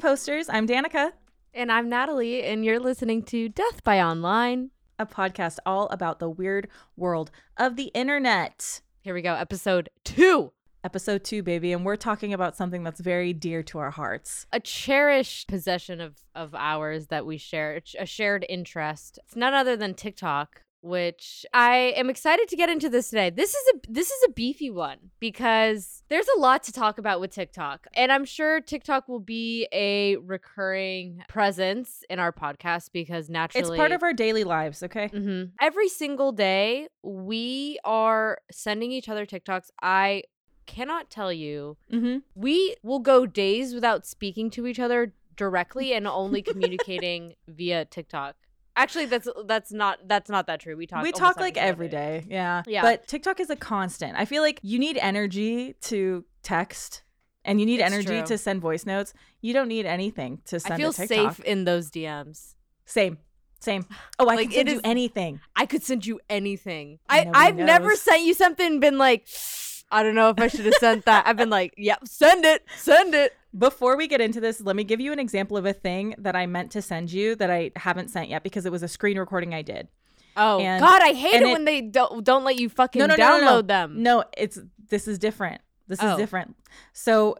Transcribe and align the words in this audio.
posters. 0.00 0.48
I'm 0.48 0.66
Danika, 0.66 1.12
And 1.52 1.70
I'm 1.70 1.88
Natalie, 1.88 2.42
and 2.42 2.64
you're 2.64 2.80
listening 2.80 3.22
to 3.24 3.48
Death 3.48 3.82
by 3.84 4.00
Online. 4.00 4.70
a 4.98 5.06
podcast 5.06 5.58
all 5.64 5.88
about 5.88 6.18
the 6.18 6.28
weird 6.28 6.68
world 6.96 7.30
of 7.56 7.76
the 7.76 7.90
internet. 7.94 8.80
Here 9.00 9.14
we 9.14 9.22
go, 9.22 9.34
episode 9.34 9.88
two. 10.04 10.52
Episode 10.84 11.24
two, 11.24 11.42
baby. 11.42 11.72
And 11.72 11.84
we're 11.84 11.96
talking 11.96 12.32
about 12.34 12.56
something 12.56 12.82
that's 12.82 13.00
very 13.00 13.32
dear 13.32 13.62
to 13.64 13.78
our 13.78 13.90
hearts. 13.90 14.46
A 14.52 14.60
cherished 14.60 15.48
possession 15.48 16.00
of, 16.00 16.16
of 16.34 16.54
ours 16.54 17.06
that 17.08 17.24
we 17.26 17.36
share, 17.38 17.80
a 17.98 18.06
shared 18.06 18.44
interest. 18.48 19.18
It's 19.24 19.36
none 19.36 19.54
other 19.54 19.76
than 19.76 19.94
TikTok, 19.94 20.62
which 20.82 21.44
I 21.52 21.94
am 21.96 22.08
excited 22.10 22.48
to 22.48 22.56
get 22.56 22.68
into 22.68 22.88
this 22.88 23.10
today. 23.10 23.30
This 23.30 23.54
is 23.54 23.74
a 23.74 23.92
this 23.92 24.10
is 24.10 24.24
a 24.28 24.32
beefy 24.32 24.70
one 24.70 24.98
because 25.18 26.02
there's 26.08 26.26
a 26.36 26.40
lot 26.40 26.62
to 26.64 26.72
talk 26.72 26.98
about 26.98 27.20
with 27.20 27.32
TikTok. 27.32 27.86
And 27.94 28.10
I'm 28.10 28.24
sure 28.24 28.60
TikTok 28.60 29.08
will 29.08 29.20
be 29.20 29.68
a 29.72 30.16
recurring 30.16 31.22
presence 31.28 32.04
in 32.08 32.18
our 32.18 32.32
podcast 32.32 32.90
because 32.92 33.28
naturally 33.28 33.68
It's 33.68 33.76
part 33.76 33.92
of 33.92 34.02
our 34.02 34.12
daily 34.12 34.44
lives, 34.44 34.82
okay? 34.82 35.08
Mm-hmm. 35.08 35.50
Every 35.60 35.88
single 35.88 36.32
day, 36.32 36.88
we 37.02 37.78
are 37.84 38.38
sending 38.50 38.92
each 38.92 39.08
other 39.08 39.26
TikToks. 39.26 39.70
I 39.82 40.24
cannot 40.66 41.10
tell 41.10 41.32
you. 41.32 41.76
Mm-hmm. 41.92 42.18
We 42.34 42.76
will 42.82 43.00
go 43.00 43.26
days 43.26 43.74
without 43.74 44.06
speaking 44.06 44.50
to 44.50 44.66
each 44.66 44.78
other 44.78 45.12
directly 45.36 45.92
and 45.94 46.06
only 46.06 46.42
communicating 46.42 47.34
via 47.48 47.84
TikTok. 47.84 48.36
Actually, 48.80 49.04
that's 49.04 49.28
that's 49.44 49.72
not 49.72 49.98
that's 50.08 50.30
not 50.30 50.46
that 50.46 50.60
true. 50.60 50.74
We 50.74 50.86
talk. 50.86 51.02
We 51.02 51.12
talk 51.12 51.38
like 51.38 51.58
every 51.58 51.88
day. 51.88 52.24
Yeah. 52.26 52.62
Yeah. 52.66 52.80
But 52.80 53.06
TikTok 53.06 53.38
is 53.38 53.50
a 53.50 53.56
constant. 53.56 54.16
I 54.16 54.24
feel 54.24 54.42
like 54.42 54.58
you 54.62 54.78
need 54.78 54.96
energy 54.96 55.74
to 55.82 56.24
text 56.42 57.02
and 57.44 57.60
you 57.60 57.66
need 57.66 57.80
It's 57.80 57.92
energy 57.92 58.20
true. 58.20 58.26
to 58.26 58.38
send 58.38 58.62
voice 58.62 58.86
notes. 58.86 59.12
You 59.42 59.52
don't 59.52 59.68
need 59.68 59.84
anything 59.84 60.40
to 60.46 60.58
send 60.58 60.74
I 60.74 60.76
feel 60.78 60.94
safe 60.94 61.40
in 61.40 61.64
those 61.64 61.90
DMs. 61.90 62.54
Same. 62.86 63.18
Same. 63.60 63.84
Oh, 64.18 64.28
I 64.28 64.36
Like, 64.36 64.48
can 64.48 64.52
send 64.56 64.68
it 64.70 64.74
you 64.76 64.80
anything. 64.84 65.40
I 65.54 65.66
could 65.66 65.82
send 65.82 66.06
you 66.06 66.18
anything. 66.30 67.00
I 67.06 67.24
Nobody 67.24 67.38
I've 67.38 67.56
never 67.56 67.94
sent 67.96 68.22
you 68.22 68.32
something 68.32 68.66
and 68.66 68.80
been 68.80 68.96
like, 68.96 69.26
I 69.90 70.02
don't 70.02 70.14
know 70.14 70.30
if 70.30 70.38
I 70.38 70.46
should 70.48 70.64
have 70.66 70.74
sent 70.74 71.04
that. 71.06 71.26
I've 71.26 71.36
been 71.36 71.50
like, 71.50 71.74
yep, 71.76 72.06
send 72.06 72.44
it, 72.44 72.64
send 72.76 73.14
it. 73.14 73.34
Before 73.56 73.96
we 73.96 74.06
get 74.06 74.20
into 74.20 74.40
this, 74.40 74.60
let 74.60 74.76
me 74.76 74.84
give 74.84 75.00
you 75.00 75.12
an 75.12 75.18
example 75.18 75.56
of 75.56 75.66
a 75.66 75.72
thing 75.72 76.14
that 76.18 76.36
I 76.36 76.46
meant 76.46 76.70
to 76.72 76.82
send 76.82 77.12
you 77.12 77.34
that 77.36 77.50
I 77.50 77.72
haven't 77.74 78.08
sent 78.10 78.28
yet 78.28 78.44
because 78.44 78.64
it 78.66 78.70
was 78.72 78.82
a 78.84 78.88
screen 78.88 79.18
recording 79.18 79.52
I 79.54 79.62
did. 79.62 79.88
Oh 80.36 80.60
And- 80.60 80.80
God, 80.80 81.02
I 81.02 81.12
hate 81.12 81.42
it, 81.42 81.48
it- 81.48 81.52
when 81.52 81.64
they 81.64 81.80
don't 81.80 82.22
don't 82.24 82.44
let 82.44 82.56
you 82.56 82.68
fucking 82.68 83.00
No, 83.00 83.06
no, 83.06 83.16
no, 83.16 83.24
download 83.24 83.40
no, 83.40 83.50
no. 83.56 83.62
them. 83.62 84.02
No, 84.02 84.24
it's 84.38 84.58
this 84.88 85.08
is 85.08 85.18
different. 85.18 85.60
This 85.88 85.98
is 85.98 86.04
Oh. 86.12 86.16
different. 86.16 86.54
So 86.92 87.36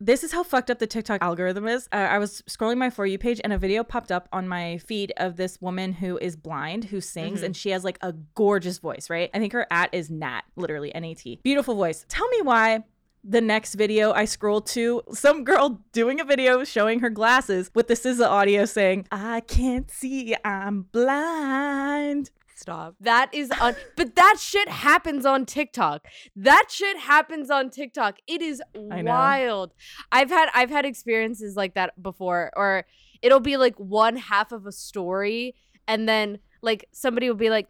this 0.00 0.24
is 0.24 0.32
how 0.32 0.42
fucked 0.42 0.70
up 0.70 0.78
the 0.78 0.86
TikTok 0.86 1.22
algorithm 1.22 1.66
is. 1.66 1.88
Uh, 1.92 1.96
I 1.96 2.18
was 2.18 2.42
scrolling 2.42 2.76
my 2.78 2.90
for 2.90 3.06
you 3.06 3.16
page 3.18 3.40
and 3.42 3.52
a 3.52 3.58
video 3.58 3.82
popped 3.84 4.10
up 4.12 4.28
on 4.32 4.48
my 4.48 4.78
feed 4.78 5.12
of 5.16 5.36
this 5.36 5.60
woman 5.60 5.92
who 5.92 6.18
is 6.18 6.36
blind 6.36 6.84
who 6.86 7.00
sings 7.00 7.40
Mhm. 7.40 7.44
and 7.44 7.56
she 7.56 7.70
has 7.70 7.84
like 7.84 7.98
a 8.02 8.12
gorgeous 8.34 8.78
voice, 8.78 9.08
right? 9.08 9.30
I 9.32 9.38
think 9.38 9.52
her 9.52 9.66
at 9.70 9.94
is 9.94 10.10
Nat, 10.10 10.42
literally 10.56 10.94
N 10.94 11.04
A 11.04 11.14
T. 11.14 11.40
Beautiful 11.42 11.74
voice. 11.74 12.04
Tell 12.08 12.28
me 12.28 12.42
why 12.42 12.84
the 13.26 13.40
next 13.40 13.76
video 13.76 14.12
I 14.12 14.26
scroll 14.26 14.60
to 14.60 15.00
some 15.12 15.44
girl 15.44 15.80
doing 15.92 16.20
a 16.20 16.24
video 16.24 16.62
showing 16.64 17.00
her 17.00 17.08
glasses 17.08 17.70
with 17.74 17.88
the 17.88 17.94
SZA 17.94 18.26
audio 18.28 18.66
saying, 18.66 19.06
"I 19.10 19.40
can't 19.40 19.90
see, 19.90 20.36
I'm 20.44 20.82
blind." 20.92 22.30
Stop. 22.64 22.94
That 22.98 23.28
is 23.34 23.50
on 23.60 23.76
but 23.94 24.16
that 24.16 24.38
shit 24.40 24.70
happens 24.70 25.26
on 25.26 25.44
TikTok. 25.44 26.08
That 26.34 26.68
shit 26.70 26.96
happens 26.96 27.50
on 27.50 27.68
TikTok. 27.68 28.16
It 28.26 28.40
is 28.40 28.62
I 28.90 29.02
wild. 29.02 29.74
I've 30.10 30.30
had 30.30 30.48
I've 30.54 30.70
had 30.70 30.86
experiences 30.86 31.56
like 31.56 31.74
that 31.74 32.02
before 32.02 32.50
or 32.56 32.86
it'll 33.20 33.40
be 33.40 33.58
like 33.58 33.76
one 33.76 34.16
half 34.16 34.50
of 34.50 34.64
a 34.64 34.72
story 34.72 35.54
and 35.86 36.08
then 36.08 36.38
like 36.62 36.88
somebody 36.90 37.28
will 37.28 37.36
be 37.36 37.50
like 37.50 37.68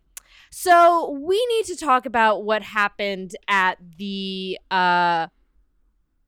so 0.53 1.11
we 1.21 1.45
need 1.47 1.65
to 1.65 1.77
talk 1.77 2.07
about 2.07 2.45
what 2.45 2.63
happened 2.63 3.35
at 3.49 3.79
the 3.99 4.61
uh 4.71 5.27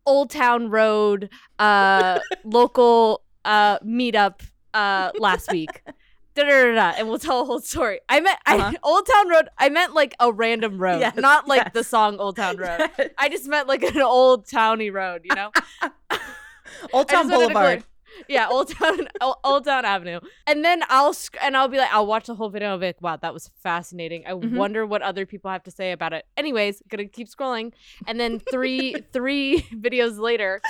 Old 0.04 0.30
Town 0.30 0.70
Road 0.70 1.30
uh 1.60 2.18
local 2.44 3.22
uh 3.44 3.78
meetup 3.78 4.40
uh 4.74 5.12
last 5.20 5.52
week. 5.52 5.84
Da, 6.36 6.44
da, 6.44 6.74
da, 6.74 6.92
and 6.98 7.08
we'll 7.08 7.18
tell 7.18 7.40
a 7.40 7.44
whole 7.44 7.60
story. 7.60 8.00
I 8.08 8.20
meant 8.20 8.38
Uh-huh. 8.46 8.72
I, 8.74 8.76
Old 8.82 9.06
Town 9.06 9.28
Road. 9.28 9.48
I 9.58 9.68
meant 9.70 9.94
like 9.94 10.14
a 10.20 10.30
random 10.32 10.78
road, 10.78 11.00
Yes, 11.00 11.16
not 11.16 11.48
like 11.48 11.62
yes. 11.64 11.70
the 11.72 11.82
song 11.84 12.18
Old 12.18 12.36
Town 12.36 12.56
Road. 12.58 12.90
I 13.18 13.28
just 13.28 13.46
meant 13.48 13.66
like 13.68 13.82
an 13.82 14.00
old 14.02 14.46
towny 14.48 14.90
road, 14.90 15.22
you 15.24 15.34
know. 15.34 15.50
Old 16.92 17.08
Town 17.08 17.24
just 17.28 17.30
wanted 17.30 17.48
to 17.48 17.54
Boulevard. 17.54 17.84
Yeah, 18.30 18.48
Old 18.50 18.70
Town, 18.70 19.08
Old- 19.44 19.64
Town 19.66 19.84
Avenue. 19.84 20.20
And 20.46 20.64
then 20.64 20.82
I'll 20.88 21.12
sc- 21.12 21.36
and 21.42 21.54
I'll 21.54 21.68
be 21.68 21.76
like, 21.76 21.92
I'll 21.92 22.06
watch 22.06 22.26
the 22.26 22.34
whole 22.34 22.48
video 22.48 22.78
be 22.78 22.86
like, 22.86 23.02
wow, 23.02 23.16
that 23.16 23.34
was 23.34 23.50
fascinating. 23.62 24.24
I 24.26 24.30
Mhm. 24.30 24.56
wonder 24.56 24.86
what 24.86 25.02
other 25.02 25.26
people 25.26 25.50
have 25.50 25.62
to 25.64 25.70
say 25.70 25.92
about 25.92 26.14
it. 26.14 26.24
Anyways, 26.34 26.82
gonna 26.88 27.04
keep 27.08 27.28
scrolling, 27.28 27.74
and 28.06 28.18
then 28.18 28.38
three 28.38 28.96
three 29.12 29.60
videos 29.70 30.18
later. 30.18 30.62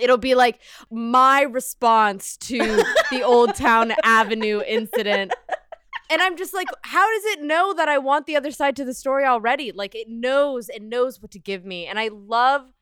It'll 0.00 0.16
be 0.16 0.34
like 0.34 0.60
my 0.90 1.42
response 1.42 2.36
to 2.38 2.58
the 3.10 3.22
Old 3.22 3.54
Town 3.54 3.92
Avenue 4.04 4.62
incident. 4.66 5.32
And 6.10 6.20
I'm 6.20 6.36
just 6.36 6.52
like, 6.52 6.68
how 6.82 7.08
does 7.08 7.24
it 7.26 7.42
know 7.42 7.72
that 7.74 7.88
I 7.88 7.98
want 7.98 8.26
the 8.26 8.36
other 8.36 8.50
side 8.50 8.74
to 8.76 8.84
the 8.84 8.94
story 8.94 9.24
already? 9.24 9.70
Like 9.70 9.94
it 9.94 10.08
knows, 10.08 10.68
it 10.68 10.82
knows 10.82 11.22
what 11.22 11.30
to 11.32 11.38
give 11.38 11.64
me. 11.64 11.86
And 11.86 11.98
I 11.98 12.08
love 12.08 12.72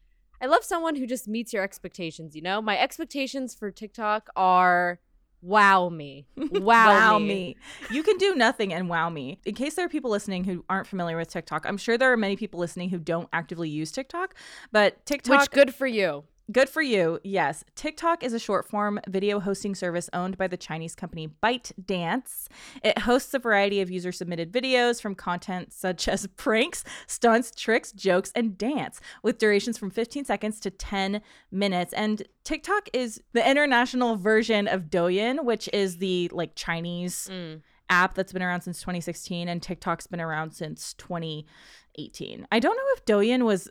I 0.40 0.46
love 0.46 0.64
someone 0.64 0.94
who 0.94 1.06
just 1.06 1.26
meets 1.26 1.52
your 1.52 1.64
expectations, 1.64 2.36
you 2.36 2.42
know? 2.42 2.62
My 2.62 2.78
expectations 2.78 3.54
for 3.54 3.70
TikTok 3.70 4.28
are 4.36 5.00
wow 5.42 5.88
me. 5.88 6.26
Wow, 6.50 7.18
me. 7.18 7.56
You 7.90 8.02
can 8.02 8.16
do 8.18 8.34
nothing 8.34 8.72
and 8.72 8.88
wow 8.88 9.08
me. 9.10 9.40
In 9.44 9.54
case 9.54 9.74
there 9.74 9.84
are 9.84 9.88
people 9.88 10.10
listening 10.10 10.44
who 10.44 10.64
aren't 10.68 10.86
familiar 10.86 11.16
with 11.16 11.28
TikTok, 11.28 11.66
I'm 11.66 11.76
sure 11.76 11.98
there 11.98 12.12
are 12.12 12.16
many 12.16 12.36
people 12.36 12.60
listening 12.60 12.90
who 12.90 12.98
don't 12.98 13.28
actively 13.32 13.68
use 13.68 13.90
TikTok, 13.90 14.34
but 14.70 15.04
TikTok 15.06 15.40
Which 15.40 15.50
good 15.50 15.74
for 15.74 15.86
you. 15.86 16.24
Good 16.50 16.70
for 16.70 16.80
you. 16.80 17.20
Yes. 17.24 17.62
TikTok 17.74 18.22
is 18.22 18.32
a 18.32 18.38
short 18.38 18.66
form 18.66 18.98
video 19.06 19.38
hosting 19.38 19.74
service 19.74 20.08
owned 20.14 20.38
by 20.38 20.46
the 20.46 20.56
Chinese 20.56 20.94
company 20.94 21.28
ByteDance. 21.42 22.46
It 22.82 23.00
hosts 23.00 23.34
a 23.34 23.38
variety 23.38 23.82
of 23.82 23.90
user 23.90 24.12
submitted 24.12 24.50
videos 24.50 24.98
from 25.02 25.14
content 25.14 25.74
such 25.74 26.08
as 26.08 26.26
pranks, 26.38 26.84
stunts, 27.06 27.50
tricks, 27.50 27.92
jokes, 27.92 28.32
and 28.34 28.56
dance 28.56 28.98
with 29.22 29.36
durations 29.36 29.76
from 29.76 29.90
15 29.90 30.24
seconds 30.24 30.58
to 30.60 30.70
10 30.70 31.20
minutes. 31.50 31.92
And 31.92 32.22
TikTok 32.44 32.88
is 32.94 33.20
the 33.34 33.46
international 33.46 34.16
version 34.16 34.66
of 34.68 34.84
Douyin, 34.84 35.44
which 35.44 35.68
is 35.74 35.98
the 35.98 36.30
like 36.32 36.52
Chinese 36.54 37.28
Mm. 37.30 37.60
app 37.90 38.14
that's 38.14 38.32
been 38.32 38.42
around 38.42 38.62
since 38.62 38.80
2016 38.80 39.48
and 39.48 39.62
TikTok's 39.62 40.06
been 40.06 40.20
around 40.20 40.52
since 40.52 40.94
2018. 40.94 42.46
I 42.50 42.58
don't 42.58 42.76
know 42.76 42.82
if 42.96 43.04
Douyin 43.04 43.44
was 43.44 43.68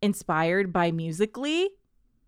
inspired 0.00 0.72
by 0.72 0.92
Musical.ly. 0.92 1.68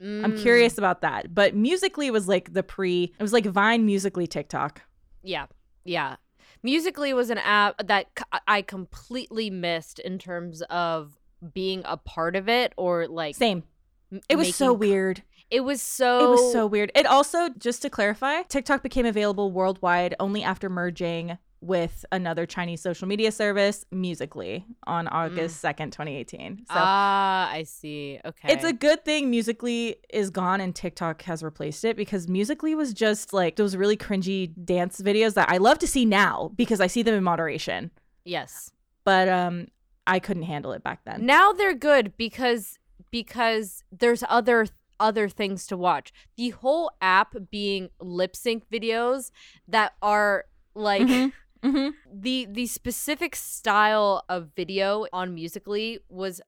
I'm 0.05 0.33
Mm. 0.35 0.43
curious 0.43 0.77
about 0.77 1.01
that. 1.01 1.35
But 1.35 1.55
Musical.ly 1.55 2.11
was 2.11 2.29
like 2.29 2.53
the 2.53 2.63
pre 2.63 3.05
it 3.19 3.23
was 3.23 3.33
like 3.33 3.47
Vine 3.47 3.87
Musical.ly 3.87 4.27
TikTok. 4.27 4.83
Yeah. 5.23 5.47
Yeah. 5.85 6.17
Musical.ly 6.63 7.13
was 7.15 7.31
an 7.31 7.39
app 7.39 7.87
that 7.87 8.07
I 8.47 8.63
completely 8.63 9.49
missed 9.51 9.99
in 9.99 10.19
terms 10.19 10.63
of 10.71 11.19
being 11.53 11.83
a 11.85 11.97
part 11.97 12.37
of 12.37 12.49
it 12.49 12.73
or 12.77 13.07
like 13.09 13.35
Same. 13.37 13.65
m- 14.13 14.21
It 14.29 14.37
was 14.37 14.55
so 14.55 14.73
weird. 14.73 15.23
It 15.51 15.61
was 15.61 15.81
so 15.83 16.25
It 16.25 16.29
was 16.31 16.53
so 16.53 16.67
weird. 16.67 16.91
It 16.95 17.07
also, 17.07 17.49
just 17.51 17.83
to 17.83 17.91
clarify, 17.91 18.43
TikTok 18.43 18.83
became 18.83 19.07
available 19.07 19.53
worldwide 19.53 20.15
only 20.19 20.43
after 20.43 20.69
merging 20.71 21.39
with 21.65 22.05
another 22.13 22.45
Chinese 22.47 22.81
social 22.83 23.09
media 23.09 23.33
service, 23.33 23.87
Musical.ly, 23.91 24.65
on 24.87 25.09
August 25.09 25.63
2nd, 25.65 25.93
2018. 25.93 26.59
So 26.67 26.75
Ah, 26.77 27.51
I 27.51 27.63
see. 27.63 28.21
Okay. 28.25 28.53
It's 28.53 28.65
a 28.65 28.73
good 28.73 29.05
thing 29.05 29.31
Musical.ly 29.31 29.97
is 30.13 30.31
gone 30.31 30.61
and 30.61 30.75
TikTok 30.75 31.23
has 31.23 31.43
replaced 31.43 31.85
it 31.85 31.97
because 31.97 32.29
Musical.ly 32.29 32.75
was 32.75 32.93
just 32.93 33.33
like 33.33 33.57
those 33.57 33.77
really 33.77 33.97
cringy 33.97 34.53
dance 34.65 35.01
videos 35.01 35.35
that 35.35 35.49
I 35.49 35.57
love 35.57 35.79
to 35.79 35.87
see 35.87 36.05
now 36.05 36.51
because 36.55 36.81
I 36.81 36.87
see 36.87 37.03
them 37.03 37.15
in 37.15 37.25
moderation. 37.25 37.91
yes. 38.25 38.71
But 39.05 39.29
um 39.29 39.69
I 40.07 40.19
couldn't 40.19 40.43
handle 40.45 40.73
it 40.73 40.83
back 40.83 41.01
then. 41.07 41.25
Now 41.25 41.53
they're 41.53 41.75
good 41.75 42.15
because 42.19 42.79
because 43.11 43.85
there's 43.91 44.23
other 44.29 44.67
other 45.01 45.29
things 45.29 45.67
to 45.69 45.77
watch. 45.77 46.13
The 46.37 46.51
whole 46.51 46.91
app 47.01 47.35
being 47.51 47.89
lip 48.01 48.37
sync 48.37 48.69
videos 48.71 49.31
that 49.67 49.93
are 50.03 50.45
like 50.75 51.03
Mhm. 51.03 51.33
Mhm. 51.65 51.93
the 52.13 52.47
the 52.51 52.67
specific 52.67 53.35
style 53.35 54.23
of 54.29 54.51
video 54.55 55.07
on 55.13 55.35
Musical.ly 55.35 55.99
was 56.09 56.41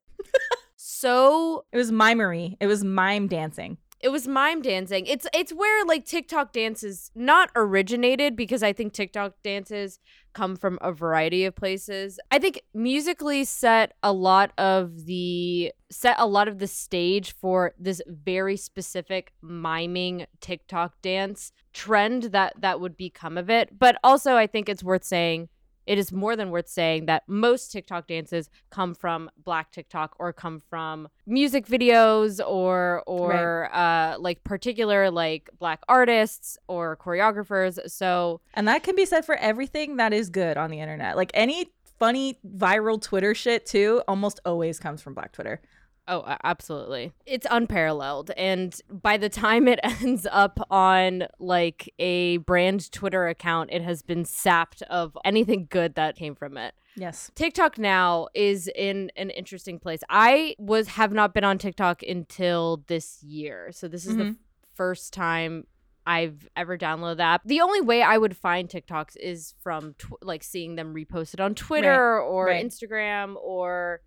so 0.76 1.64
It 1.72 1.76
was 1.76 1.90
mimery. 1.90 2.56
It 2.60 2.66
was 2.66 2.84
mime 2.84 3.28
dancing. 3.28 3.78
it 4.00 4.10
was 4.10 4.28
mime 4.28 4.60
dancing. 4.62 5.06
It's 5.06 5.26
it's 5.32 5.52
where 5.52 5.84
like 5.86 6.04
TikTok 6.04 6.52
dances 6.52 7.10
not 7.14 7.50
originated 7.56 8.36
because 8.36 8.62
I 8.62 8.72
think 8.74 8.92
TikTok 8.92 9.32
dances 9.42 9.98
come 10.36 10.54
from 10.54 10.78
a 10.82 10.92
variety 10.92 11.46
of 11.46 11.56
places. 11.56 12.20
I 12.30 12.38
think 12.38 12.60
musical.ly 12.74 13.44
set 13.44 13.94
a 14.02 14.12
lot 14.12 14.52
of 14.58 15.06
the 15.06 15.72
set 15.90 16.16
a 16.18 16.26
lot 16.26 16.46
of 16.46 16.58
the 16.58 16.66
stage 16.66 17.32
for 17.32 17.72
this 17.78 18.02
very 18.06 18.58
specific 18.58 19.32
miming 19.40 20.26
TikTok 20.40 21.00
dance 21.00 21.52
trend 21.72 22.24
that 22.24 22.52
that 22.60 22.80
would 22.80 22.98
become 22.98 23.38
of 23.38 23.48
it. 23.48 23.78
But 23.78 23.96
also 24.04 24.36
I 24.36 24.46
think 24.46 24.68
it's 24.68 24.84
worth 24.84 25.04
saying 25.04 25.48
it 25.86 25.98
is 25.98 26.12
more 26.12 26.36
than 26.36 26.50
worth 26.50 26.68
saying 26.68 27.06
that 27.06 27.22
most 27.26 27.72
TikTok 27.72 28.08
dances 28.08 28.50
come 28.70 28.94
from 28.94 29.30
Black 29.42 29.70
TikTok 29.72 30.16
or 30.18 30.32
come 30.32 30.60
from 30.60 31.08
music 31.26 31.66
videos 31.66 32.40
or 32.46 33.02
or 33.06 33.68
right. 33.72 34.12
uh, 34.14 34.18
like 34.18 34.42
particular 34.44 35.10
like 35.10 35.48
Black 35.58 35.80
artists 35.88 36.58
or 36.68 36.96
choreographers. 36.96 37.78
So 37.90 38.40
and 38.54 38.66
that 38.68 38.82
can 38.82 38.96
be 38.96 39.06
said 39.06 39.24
for 39.24 39.36
everything 39.36 39.96
that 39.96 40.12
is 40.12 40.28
good 40.28 40.56
on 40.56 40.70
the 40.70 40.80
internet. 40.80 41.16
Like 41.16 41.30
any 41.34 41.70
funny 41.98 42.38
viral 42.46 43.00
Twitter 43.00 43.34
shit 43.34 43.66
too, 43.66 44.02
almost 44.08 44.40
always 44.44 44.78
comes 44.78 45.00
from 45.00 45.14
Black 45.14 45.32
Twitter. 45.32 45.60
Oh, 46.08 46.36
absolutely. 46.44 47.12
It's 47.26 47.46
unparalleled. 47.50 48.30
And 48.36 48.78
by 48.90 49.16
the 49.16 49.28
time 49.28 49.66
it 49.66 49.80
ends 49.82 50.26
up 50.30 50.64
on 50.70 51.24
like 51.38 51.92
a 51.98 52.38
brand 52.38 52.90
Twitter 52.92 53.26
account, 53.26 53.70
it 53.72 53.82
has 53.82 54.02
been 54.02 54.24
sapped 54.24 54.82
of 54.82 55.16
anything 55.24 55.66
good 55.68 55.94
that 55.96 56.16
came 56.16 56.34
from 56.34 56.56
it. 56.56 56.74
Yes. 56.96 57.30
TikTok 57.34 57.76
now 57.76 58.28
is 58.34 58.70
in 58.74 59.10
an 59.16 59.30
interesting 59.30 59.78
place. 59.78 60.00
I 60.08 60.54
was 60.58 60.88
have 60.88 61.12
not 61.12 61.34
been 61.34 61.44
on 61.44 61.58
TikTok 61.58 62.02
until 62.02 62.84
this 62.86 63.22
year. 63.22 63.70
So 63.72 63.88
this 63.88 64.06
is 64.06 64.12
mm-hmm. 64.14 64.30
the 64.30 64.36
first 64.74 65.12
time 65.12 65.66
I've 66.06 66.48
ever 66.56 66.78
downloaded 66.78 67.16
that. 67.16 67.40
The 67.44 67.60
only 67.60 67.80
way 67.80 68.00
I 68.02 68.16
would 68.16 68.36
find 68.36 68.68
TikToks 68.68 69.16
is 69.16 69.54
from 69.60 69.94
tw- 69.98 70.22
like 70.22 70.44
seeing 70.44 70.76
them 70.76 70.94
reposted 70.94 71.44
on 71.44 71.54
Twitter 71.54 72.18
right. 72.20 72.26
or 72.26 72.46
right. 72.46 72.64
Instagram 72.64 73.34
or 73.42 74.00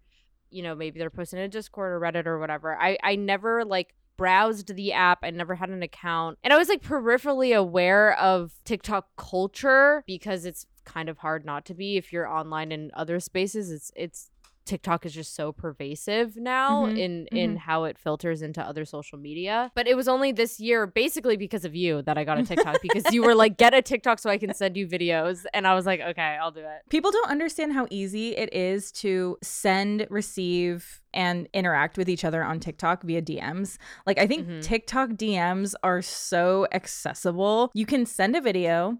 you 0.51 0.63
know, 0.63 0.75
maybe 0.75 0.99
they're 0.99 1.09
posting 1.09 1.39
in 1.39 1.49
Discord 1.49 1.91
or 1.91 1.99
Reddit 1.99 2.25
or 2.25 2.39
whatever. 2.39 2.75
I 2.75 2.97
I 3.03 3.15
never 3.15 3.65
like 3.65 3.93
browsed 4.17 4.75
the 4.75 4.91
app. 4.91 5.19
I 5.23 5.29
never 5.29 5.55
had 5.55 5.69
an 5.69 5.81
account. 5.81 6.37
And 6.43 6.51
I 6.51 6.57
was 6.57 6.67
like 6.67 6.83
peripherally 6.83 7.55
aware 7.55 8.17
of 8.19 8.51
TikTok 8.65 9.07
culture 9.15 10.03
because 10.05 10.45
it's 10.45 10.65
kind 10.83 11.07
of 11.07 11.19
hard 11.19 11.45
not 11.45 11.65
to 11.65 11.73
be 11.73 11.95
if 11.95 12.11
you're 12.11 12.27
online 12.27 12.71
in 12.71 12.91
other 12.93 13.19
spaces. 13.19 13.71
It's 13.71 13.91
it's 13.95 14.29
TikTok 14.69 15.03
is 15.03 15.13
just 15.13 15.35
so 15.35 15.51
pervasive 15.51 16.37
now 16.37 16.85
mm-hmm. 16.85 16.97
in 16.97 17.11
mm-hmm. 17.25 17.35
in 17.35 17.57
how 17.57 17.85
it 17.85 17.97
filters 17.97 18.43
into 18.43 18.61
other 18.61 18.85
social 18.85 19.17
media. 19.17 19.71
But 19.73 19.87
it 19.87 19.97
was 19.97 20.07
only 20.07 20.31
this 20.31 20.59
year, 20.59 20.85
basically 20.85 21.37
because 21.37 21.65
of 21.65 21.75
you, 21.75 22.03
that 22.03 22.19
I 22.19 22.23
got 22.23 22.37
a 22.37 22.43
TikTok 22.43 22.79
because 22.81 23.11
you 23.11 23.23
were 23.23 23.33
like, 23.33 23.57
"Get 23.57 23.73
a 23.73 23.81
TikTok 23.81 24.19
so 24.19 24.29
I 24.29 24.37
can 24.37 24.53
send 24.53 24.77
you 24.77 24.87
videos," 24.87 25.45
and 25.55 25.65
I 25.65 25.73
was 25.73 25.87
like, 25.87 26.01
"Okay, 26.01 26.37
I'll 26.39 26.51
do 26.51 26.59
it." 26.59 26.87
People 26.89 27.09
don't 27.09 27.31
understand 27.31 27.73
how 27.73 27.87
easy 27.89 28.37
it 28.37 28.53
is 28.53 28.91
to 29.03 29.37
send, 29.41 30.05
receive, 30.11 31.01
and 31.15 31.49
interact 31.51 31.97
with 31.97 32.07
each 32.07 32.23
other 32.23 32.43
on 32.43 32.59
TikTok 32.59 33.01
via 33.01 33.23
DMs. 33.23 33.79
Like 34.05 34.19
I 34.19 34.27
think 34.27 34.47
mm-hmm. 34.47 34.59
TikTok 34.59 35.09
DMs 35.11 35.73
are 35.81 36.03
so 36.03 36.67
accessible. 36.71 37.71
You 37.73 37.87
can 37.87 38.05
send 38.05 38.35
a 38.35 38.41
video 38.41 38.99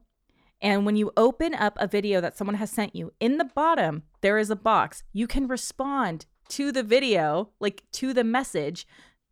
and 0.62 0.86
when 0.86 0.96
you 0.96 1.12
open 1.16 1.54
up 1.54 1.78
a 1.78 1.88
video 1.88 2.22
that 2.22 2.38
someone 2.38 2.56
has 2.56 2.70
sent 2.70 2.96
you, 2.96 3.14
in 3.20 3.38
the 3.38 3.46
bottom, 3.46 4.04
there 4.22 4.38
is 4.38 4.50
a 4.50 4.56
box. 4.56 5.04
You 5.14 5.28
can 5.28 5.48
respond 5.48 6.26
to 6.50 6.72
the 6.72 6.84
video, 6.84 7.52
like 7.60 7.84
to 7.94 8.14
the 8.14 8.24
message 8.24 8.86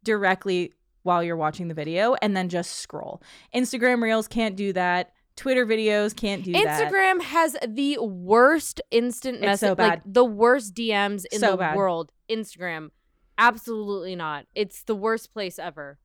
directly 0.04 0.74
while 1.04 1.24
you're 1.24 1.38
watching 1.38 1.68
the 1.68 1.74
video 1.74 2.16
and 2.22 2.36
then 2.36 2.50
just 2.50 2.78
scroll. 2.78 3.22
Instagram 3.54 4.02
Reels 4.02 4.28
can't 4.28 4.56
do 4.56 4.74
that. 4.74 5.12
Twitter 5.36 5.66
videos 5.66 6.16
can't 6.16 6.44
do 6.44 6.52
Instagram 6.52 6.64
that. 6.64 6.92
Instagram 6.92 7.22
has 7.22 7.58
the 7.68 7.98
worst 8.02 8.82
instant 8.90 9.40
message, 9.40 9.70
so 9.70 9.76
like 9.78 10.02
the 10.06 10.26
worst 10.26 10.74
DMs 10.74 11.26
in 11.32 11.40
so 11.40 11.52
the 11.52 11.58
bad. 11.58 11.76
world. 11.76 12.12
Instagram, 12.30 12.90
absolutely 13.38 14.16
not. 14.16 14.48
It's 14.56 14.84
the 14.84 14.96
worst 14.96 15.32
place 15.34 15.60
ever 15.60 16.00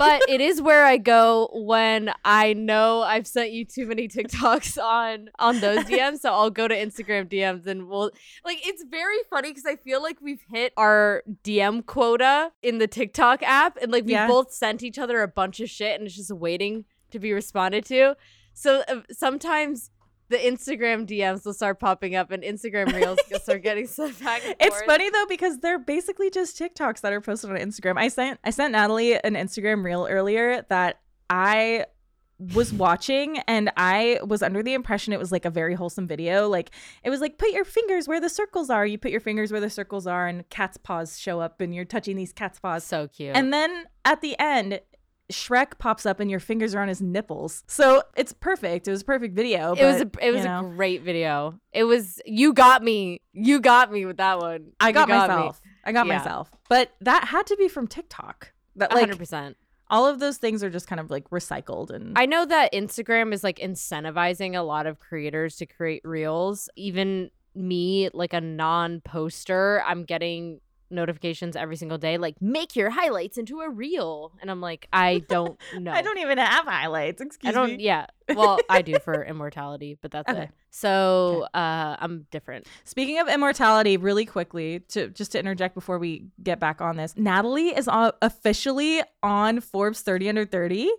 but 0.00 0.22
it 0.30 0.40
is 0.40 0.62
where 0.62 0.86
I 0.86 0.96
go 0.96 1.50
when 1.52 2.10
I 2.24 2.54
know 2.54 3.02
I've 3.02 3.26
sent 3.26 3.52
you 3.52 3.66
too 3.66 3.84
many 3.84 4.08
TikToks 4.08 4.82
on 4.82 5.28
on 5.38 5.60
those 5.60 5.84
DMs. 5.84 6.20
So 6.20 6.32
I'll 6.32 6.48
go 6.48 6.66
to 6.66 6.74
Instagram 6.74 7.28
DMs 7.28 7.66
and 7.66 7.86
we'll 7.86 8.10
like 8.42 8.66
it's 8.66 8.82
very 8.90 9.18
funny 9.28 9.50
because 9.50 9.66
I 9.66 9.76
feel 9.76 10.02
like 10.02 10.16
we've 10.22 10.42
hit 10.48 10.72
our 10.78 11.22
DM 11.44 11.84
quota 11.84 12.50
in 12.62 12.78
the 12.78 12.86
TikTok 12.86 13.42
app 13.42 13.76
and 13.76 13.92
like 13.92 14.06
we 14.06 14.12
yeah. 14.12 14.26
both 14.26 14.54
sent 14.54 14.82
each 14.82 14.98
other 14.98 15.20
a 15.20 15.28
bunch 15.28 15.60
of 15.60 15.68
shit 15.68 15.98
and 15.98 16.06
it's 16.06 16.16
just 16.16 16.32
waiting 16.32 16.86
to 17.10 17.18
be 17.18 17.34
responded 17.34 17.84
to. 17.86 18.16
So 18.54 18.82
uh, 18.88 19.02
sometimes 19.10 19.90
the 20.30 20.38
Instagram 20.38 21.06
DMs 21.06 21.44
will 21.44 21.52
start 21.52 21.80
popping 21.80 22.14
up 22.14 22.30
and 22.30 22.42
Instagram 22.42 22.92
reels 22.94 23.18
will 23.30 23.40
start 23.40 23.62
getting 23.62 23.86
sent 23.86 24.18
back. 24.20 24.40
it's 24.60 24.82
funny 24.82 25.10
though 25.10 25.26
because 25.28 25.58
they're 25.58 25.78
basically 25.78 26.30
just 26.30 26.58
TikToks 26.58 27.00
that 27.00 27.12
are 27.12 27.20
posted 27.20 27.50
on 27.50 27.56
Instagram. 27.56 27.98
I 27.98 28.08
sent 28.08 28.38
I 28.44 28.50
sent 28.50 28.72
Natalie 28.72 29.14
an 29.22 29.34
Instagram 29.34 29.84
reel 29.84 30.06
earlier 30.08 30.64
that 30.68 31.00
I 31.28 31.86
was 32.54 32.72
watching 32.72 33.38
and 33.40 33.70
I 33.76 34.18
was 34.24 34.42
under 34.42 34.62
the 34.62 34.72
impression 34.72 35.12
it 35.12 35.18
was 35.18 35.30
like 35.30 35.44
a 35.44 35.50
very 35.50 35.74
wholesome 35.74 36.06
video. 36.06 36.48
Like 36.48 36.70
it 37.04 37.10
was 37.10 37.20
like 37.20 37.36
put 37.36 37.50
your 37.50 37.64
fingers 37.64 38.06
where 38.06 38.20
the 38.20 38.30
circles 38.30 38.70
are. 38.70 38.86
You 38.86 38.98
put 38.98 39.10
your 39.10 39.20
fingers 39.20 39.50
where 39.50 39.60
the 39.60 39.68
circles 39.68 40.06
are 40.06 40.28
and 40.28 40.48
cat's 40.48 40.76
paws 40.76 41.18
show 41.18 41.40
up 41.40 41.60
and 41.60 41.74
you're 41.74 41.84
touching 41.84 42.16
these 42.16 42.32
cat's 42.32 42.60
paws. 42.60 42.84
So 42.84 43.08
cute. 43.08 43.36
And 43.36 43.52
then 43.52 43.84
at 44.04 44.22
the 44.22 44.38
end 44.38 44.80
Shrek 45.30 45.78
pops 45.78 46.06
up 46.06 46.20
and 46.20 46.30
your 46.30 46.40
fingers 46.40 46.74
are 46.74 46.80
on 46.80 46.88
his 46.88 47.00
nipples. 47.00 47.64
So 47.66 48.02
it's 48.16 48.32
perfect. 48.32 48.88
It 48.88 48.90
was 48.90 49.02
a 49.02 49.04
perfect 49.04 49.34
video. 49.34 49.74
But, 49.74 49.82
it 49.82 49.86
was 49.86 50.00
a 50.02 50.26
it 50.26 50.32
was 50.32 50.44
know. 50.44 50.66
a 50.66 50.74
great 50.74 51.02
video. 51.02 51.58
It 51.72 51.84
was 51.84 52.20
you 52.26 52.52
got 52.52 52.82
me. 52.82 53.20
You 53.32 53.60
got 53.60 53.92
me 53.92 54.04
with 54.06 54.18
that 54.18 54.38
one. 54.38 54.72
I 54.80 54.92
got, 54.92 55.08
got 55.08 55.28
myself. 55.28 55.60
Me. 55.64 55.70
I 55.84 55.92
got 55.92 56.06
yeah. 56.06 56.18
myself. 56.18 56.50
But 56.68 56.92
that 57.00 57.24
had 57.24 57.46
to 57.46 57.56
be 57.56 57.68
from 57.68 57.86
TikTok. 57.86 58.52
That 58.76 58.92
like 58.94 59.08
100%. 59.08 59.54
All 59.88 60.06
of 60.06 60.20
those 60.20 60.36
things 60.36 60.62
are 60.62 60.70
just 60.70 60.86
kind 60.86 61.00
of 61.00 61.10
like 61.10 61.28
recycled 61.30 61.90
and 61.90 62.16
I 62.16 62.26
know 62.26 62.46
that 62.46 62.72
Instagram 62.72 63.32
is 63.34 63.42
like 63.42 63.58
incentivizing 63.58 64.56
a 64.56 64.62
lot 64.62 64.86
of 64.86 65.00
creators 65.00 65.56
to 65.56 65.66
create 65.66 66.02
reels. 66.04 66.68
Even 66.76 67.30
me, 67.54 68.08
like 68.12 68.32
a 68.32 68.40
non-poster, 68.40 69.82
I'm 69.84 70.04
getting 70.04 70.60
notifications 70.90 71.56
every 71.56 71.76
single 71.76 71.98
day 71.98 72.18
like 72.18 72.40
make 72.40 72.74
your 72.76 72.90
highlights 72.90 73.38
into 73.38 73.60
a 73.60 73.70
reel 73.70 74.32
and 74.40 74.50
i'm 74.50 74.60
like 74.60 74.88
i 74.92 75.18
don't 75.28 75.58
know 75.78 75.92
i 75.92 76.02
don't 76.02 76.18
even 76.18 76.38
have 76.38 76.64
highlights 76.64 77.20
excuse 77.20 77.48
i 77.48 77.52
don't 77.52 77.76
me. 77.76 77.84
yeah 77.84 78.06
well 78.34 78.58
i 78.68 78.82
do 78.82 78.98
for 78.98 79.24
immortality 79.26 79.96
but 80.00 80.10
that's 80.10 80.30
okay. 80.30 80.42
it 80.42 80.50
so 80.70 81.44
okay. 81.54 81.60
uh 81.60 81.96
i'm 82.00 82.26
different 82.30 82.66
speaking 82.84 83.18
of 83.18 83.28
immortality 83.28 83.96
really 83.96 84.24
quickly 84.24 84.80
to 84.80 85.08
just 85.08 85.32
to 85.32 85.38
interject 85.38 85.74
before 85.74 85.98
we 85.98 86.24
get 86.42 86.58
back 86.58 86.80
on 86.80 86.96
this 86.96 87.14
natalie 87.16 87.68
is 87.68 87.88
officially 88.22 89.02
on 89.22 89.60
forbes 89.60 90.00
30 90.02 90.28
under 90.28 90.44
30 90.44 90.90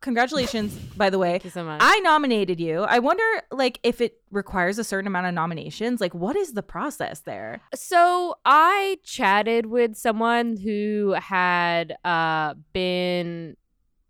congratulations 0.00 0.74
by 0.96 1.10
the 1.10 1.18
way. 1.18 1.32
Thank 1.32 1.44
you 1.44 1.50
so 1.50 1.64
much. 1.64 1.80
i 1.82 1.98
nominated 2.00 2.60
you. 2.60 2.82
I 2.82 2.98
wonder 2.98 3.24
like 3.50 3.80
if 3.82 4.00
it 4.00 4.20
requires 4.30 4.78
a 4.78 4.84
certain 4.84 5.06
amount 5.06 5.26
of 5.26 5.34
nominations 5.34 6.00
like 6.00 6.14
what 6.14 6.36
is 6.36 6.52
the 6.52 6.62
process 6.62 7.20
there? 7.20 7.60
So 7.74 8.36
i 8.44 8.98
chatted 9.04 9.66
with 9.66 9.96
someone 9.96 10.56
who 10.56 11.14
had 11.18 11.96
uh 12.04 12.54
been 12.72 13.56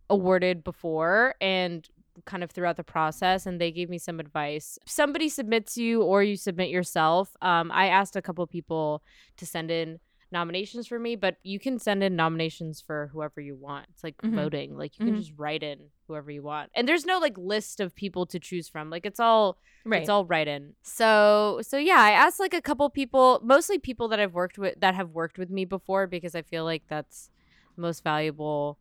awarded 0.09 0.65
before 0.65 1.35
and 1.41 1.89
kind 2.27 2.43
of 2.45 2.51
throughout 2.51 2.77
the 2.77 2.85
process 2.85 3.47
and 3.47 3.61
they 3.61 3.71
gave 3.71 3.89
me 3.89 3.99
some 3.99 4.21
advice. 4.21 4.79
Somebody 4.87 5.29
submits 5.29 5.77
you 5.77 6.03
or 6.03 6.23
you 6.23 6.37
submit 6.37 6.71
yourself. 6.71 7.37
Um, 7.41 7.71
i 7.73 7.87
asked 7.87 8.17
a 8.17 8.23
couple 8.23 8.47
people 8.47 9.03
to 9.37 9.47
send 9.47 9.71
in 9.71 10.01
nominations 10.33 10.87
for 10.87 10.99
me, 10.99 11.17
but 11.17 11.37
you 11.43 11.59
can 11.59 11.79
send 11.79 12.03
in 12.03 12.17
nominations 12.17 12.81
for 12.81 13.11
whoever 13.13 13.41
you 13.41 13.57
want. 13.57 13.87
It's 13.91 14.05
like 14.05 14.17
mm-hmm. 14.19 14.37
voting. 14.37 14.77
Like 14.77 14.99
you 14.99 15.05
mm-hmm. 15.05 15.15
can 15.15 15.23
just 15.23 15.33
write 15.37 15.63
in 15.63 15.79
whoever 16.07 16.31
you 16.31 16.43
want. 16.43 16.71
And 16.75 16.89
there's 16.89 17.05
no 17.05 17.19
like 17.19 17.37
list 17.37 17.81
of 17.81 17.95
people 17.95 18.27
to 18.27 18.39
choose 18.39 18.69
from. 18.69 18.91
Like 18.91 19.07
it's 19.07 19.21
all 19.21 19.59
right. 19.85 20.01
it's 20.01 20.09
all 20.09 20.25
write 20.25 20.49
in. 20.49 20.75
So 20.83 21.61
so 21.63 21.77
yeah, 21.77 22.01
I 22.01 22.11
asked 22.13 22.41
like 22.41 22.55
a 22.55 22.63
couple 22.63 22.89
people, 22.91 23.41
mostly 23.45 23.79
people 23.79 24.09
that 24.09 24.21
I've 24.21 24.35
worked 24.35 24.59
with 24.59 24.81
that 24.81 24.95
have 24.95 25.11
worked 25.11 25.39
with 25.39 25.51
me 25.51 25.65
before 25.65 26.07
because 26.07 26.35
I 26.35 26.43
feel 26.43 26.65
like 26.65 26.85
that's 26.89 27.31
most 27.77 28.05
valuable 28.05 28.79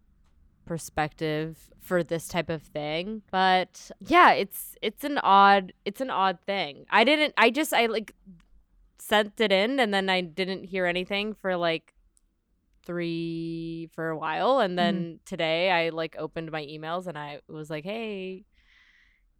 perspective 0.66 1.70
for 1.80 2.04
this 2.04 2.28
type 2.28 2.48
of 2.48 2.62
thing 2.62 3.24
but 3.32 3.90
yeah 4.02 4.34
it's 4.34 4.76
it's 4.84 5.04
an 5.04 5.18
odd 5.24 5.74
it's 5.84 6.00
an 6.00 6.12
odd 6.12 6.38
thing 6.46 6.86
i 6.92 7.04
didn't 7.04 7.34
i 7.38 7.50
just 7.50 7.74
i 7.74 7.88
like 7.88 8.14
sent 9.00 9.40
it 9.40 9.52
in 9.52 9.80
and 9.80 9.94
then 9.94 10.10
I 10.10 10.22
didn't 10.22 10.66
hear 10.66 10.86
anything 10.86 11.34
for 11.34 11.56
like 11.56 11.94
three 12.86 13.90
for 13.94 14.10
a 14.10 14.18
while 14.18 14.60
and 14.60 14.78
then 14.78 14.96
mm-hmm. 14.96 15.16
today 15.26 15.72
I 15.72 15.90
like 15.90 16.16
opened 16.18 16.52
my 16.52 16.64
emails 16.64 17.08
and 17.08 17.18
I 17.18 17.40
was 17.48 17.70
like, 17.70 17.84
"Hey, 17.84 18.46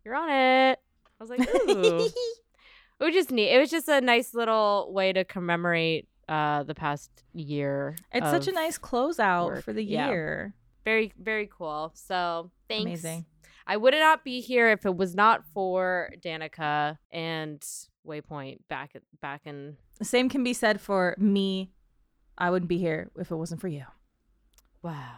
you're 0.04 0.16
on 0.16 0.30
it." 0.30 0.80
I 1.20 1.24
was 1.24 1.30
like, 1.30 1.42
"Ooh." 1.42 2.10
it 3.00 3.04
was 3.04 3.14
just 3.14 3.32
neat. 3.32 3.52
It 3.52 3.60
was 3.60 3.70
just 3.70 3.88
a 3.88 4.02
nice 4.02 4.34
little 4.34 4.92
way 4.94 5.14
to 5.14 5.24
commemorate 5.24 6.08
uh 6.28 6.64
the 6.64 6.76
past 6.76 7.10
year. 7.34 7.96
It's 8.14 8.30
such 8.30 8.48
a 8.48 8.52
nice 8.52 8.78
closeout 8.78 9.48
work. 9.48 9.64
for 9.64 9.74
the 9.74 9.84
year. 9.84 10.54
very 10.86 11.14
very 11.20 11.50
cool. 11.52 11.92
So 11.96 12.52
thanks. 12.68 12.86
Amazing. 12.86 13.26
I 13.68 13.78
would 13.78 13.94
not 13.94 14.24
be 14.24 14.42
here 14.42 14.72
if 14.72 14.84
it 14.84 14.96
was 14.96 15.14
not 15.14 15.44
for 15.54 16.12
Danika 16.24 16.98
and 17.12 17.64
Waypoint 18.08 18.60
back 18.70 18.92
back 19.22 19.42
in. 19.46 19.78
Same 20.02 20.30
can 20.30 20.44
be 20.44 20.54
said 20.54 20.80
for 20.82 21.16
me. 21.18 21.72
I 22.38 22.50
wouldn't 22.50 22.70
be 22.70 22.78
here 22.78 23.12
if 23.18 23.32
it 23.32 23.36
wasn't 23.36 23.60
for 23.62 23.68
you. 23.68 23.84
Wow. 24.82 25.16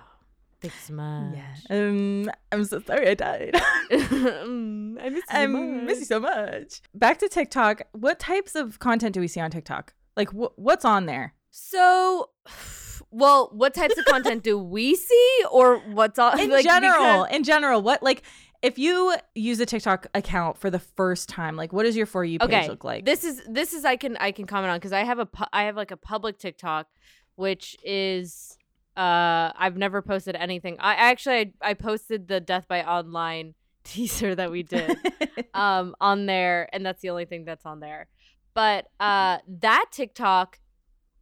Thanks 0.61 0.87
so 0.87 0.93
much. 0.93 1.37
Um, 1.69 2.29
I'm 2.51 2.63
so 2.65 2.81
sorry 2.81 3.09
I 3.09 3.13
died. 3.15 3.51
I 3.91 5.09
miss 5.09 5.13
you 5.15 5.21
so 5.21 5.37
I 5.37 5.45
miss 5.47 5.97
you 5.97 6.01
much. 6.01 6.03
so 6.07 6.19
much. 6.19 6.81
Back 6.93 7.17
to 7.19 7.27
TikTok. 7.29 7.81
What 7.93 8.19
types 8.19 8.55
of 8.55 8.79
content 8.79 9.13
do 9.13 9.19
we 9.21 9.27
see 9.27 9.39
on 9.39 9.49
TikTok? 9.51 9.93
Like, 10.15 10.29
wh- 10.29 10.57
what's 10.57 10.85
on 10.85 11.05
there? 11.07 11.33
So, 11.49 12.29
well, 13.11 13.49
what 13.53 13.73
types 13.73 13.97
of 13.97 14.05
content 14.05 14.43
do 14.43 14.57
we 14.57 14.95
see, 14.95 15.43
or 15.51 15.77
what's 15.79 16.19
all 16.19 16.37
In 16.37 16.49
like, 16.51 16.63
general, 16.63 17.23
because- 17.23 17.35
in 17.35 17.43
general, 17.43 17.81
what 17.81 18.03
like 18.03 18.21
if 18.61 18.77
you 18.77 19.15
use 19.33 19.59
a 19.59 19.65
TikTok 19.65 20.07
account 20.13 20.57
for 20.57 20.69
the 20.69 20.79
first 20.79 21.29
time, 21.29 21.55
like 21.55 21.73
what 21.73 21.83
does 21.83 21.95
your 21.95 22.05
for 22.05 22.23
you 22.23 22.39
page 22.39 22.49
okay, 22.49 22.67
look 22.67 22.83
like? 22.83 23.05
this 23.05 23.23
is 23.23 23.41
this 23.47 23.73
is 23.73 23.85
I 23.85 23.95
can 23.95 24.17
I 24.17 24.31
can 24.31 24.45
comment 24.45 24.71
on 24.71 24.77
because 24.77 24.93
I 24.93 25.03
have 25.03 25.19
a 25.19 25.25
pu- 25.25 25.45
I 25.51 25.63
have 25.63 25.75
like 25.75 25.91
a 25.91 25.97
public 25.97 26.37
TikTok, 26.37 26.87
which 27.35 27.75
is 27.83 28.57
uh 28.95 29.51
I've 29.55 29.77
never 29.77 30.01
posted 30.01 30.35
anything. 30.35 30.77
I 30.79 30.93
actually 30.93 31.53
I, 31.61 31.71
I 31.71 31.73
posted 31.73 32.27
the 32.27 32.39
Death 32.39 32.67
by 32.67 32.83
Online 32.83 33.55
teaser 33.83 34.35
that 34.35 34.51
we 34.51 34.63
did. 34.63 34.97
um 35.53 35.95
on 35.99 36.25
there 36.25 36.69
and 36.71 36.85
that's 36.85 37.01
the 37.01 37.09
only 37.09 37.25
thing 37.25 37.45
that's 37.45 37.65
on 37.65 37.79
there 37.79 38.07
but 38.53 38.87
uh 38.99 39.37
that 39.47 39.85
tiktok 39.91 40.59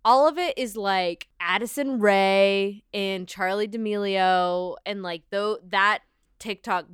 all 0.04 0.28
of 0.28 0.38
it 0.38 0.58
is 0.58 0.76
like 0.76 1.28
addison 1.40 2.00
rae 2.00 2.84
and 2.94 3.28
charli 3.28 3.70
d'amelio 3.70 4.76
and 4.86 5.02
like 5.02 5.24
though 5.32 5.58
that 5.68 6.00
tiktok 6.38 6.86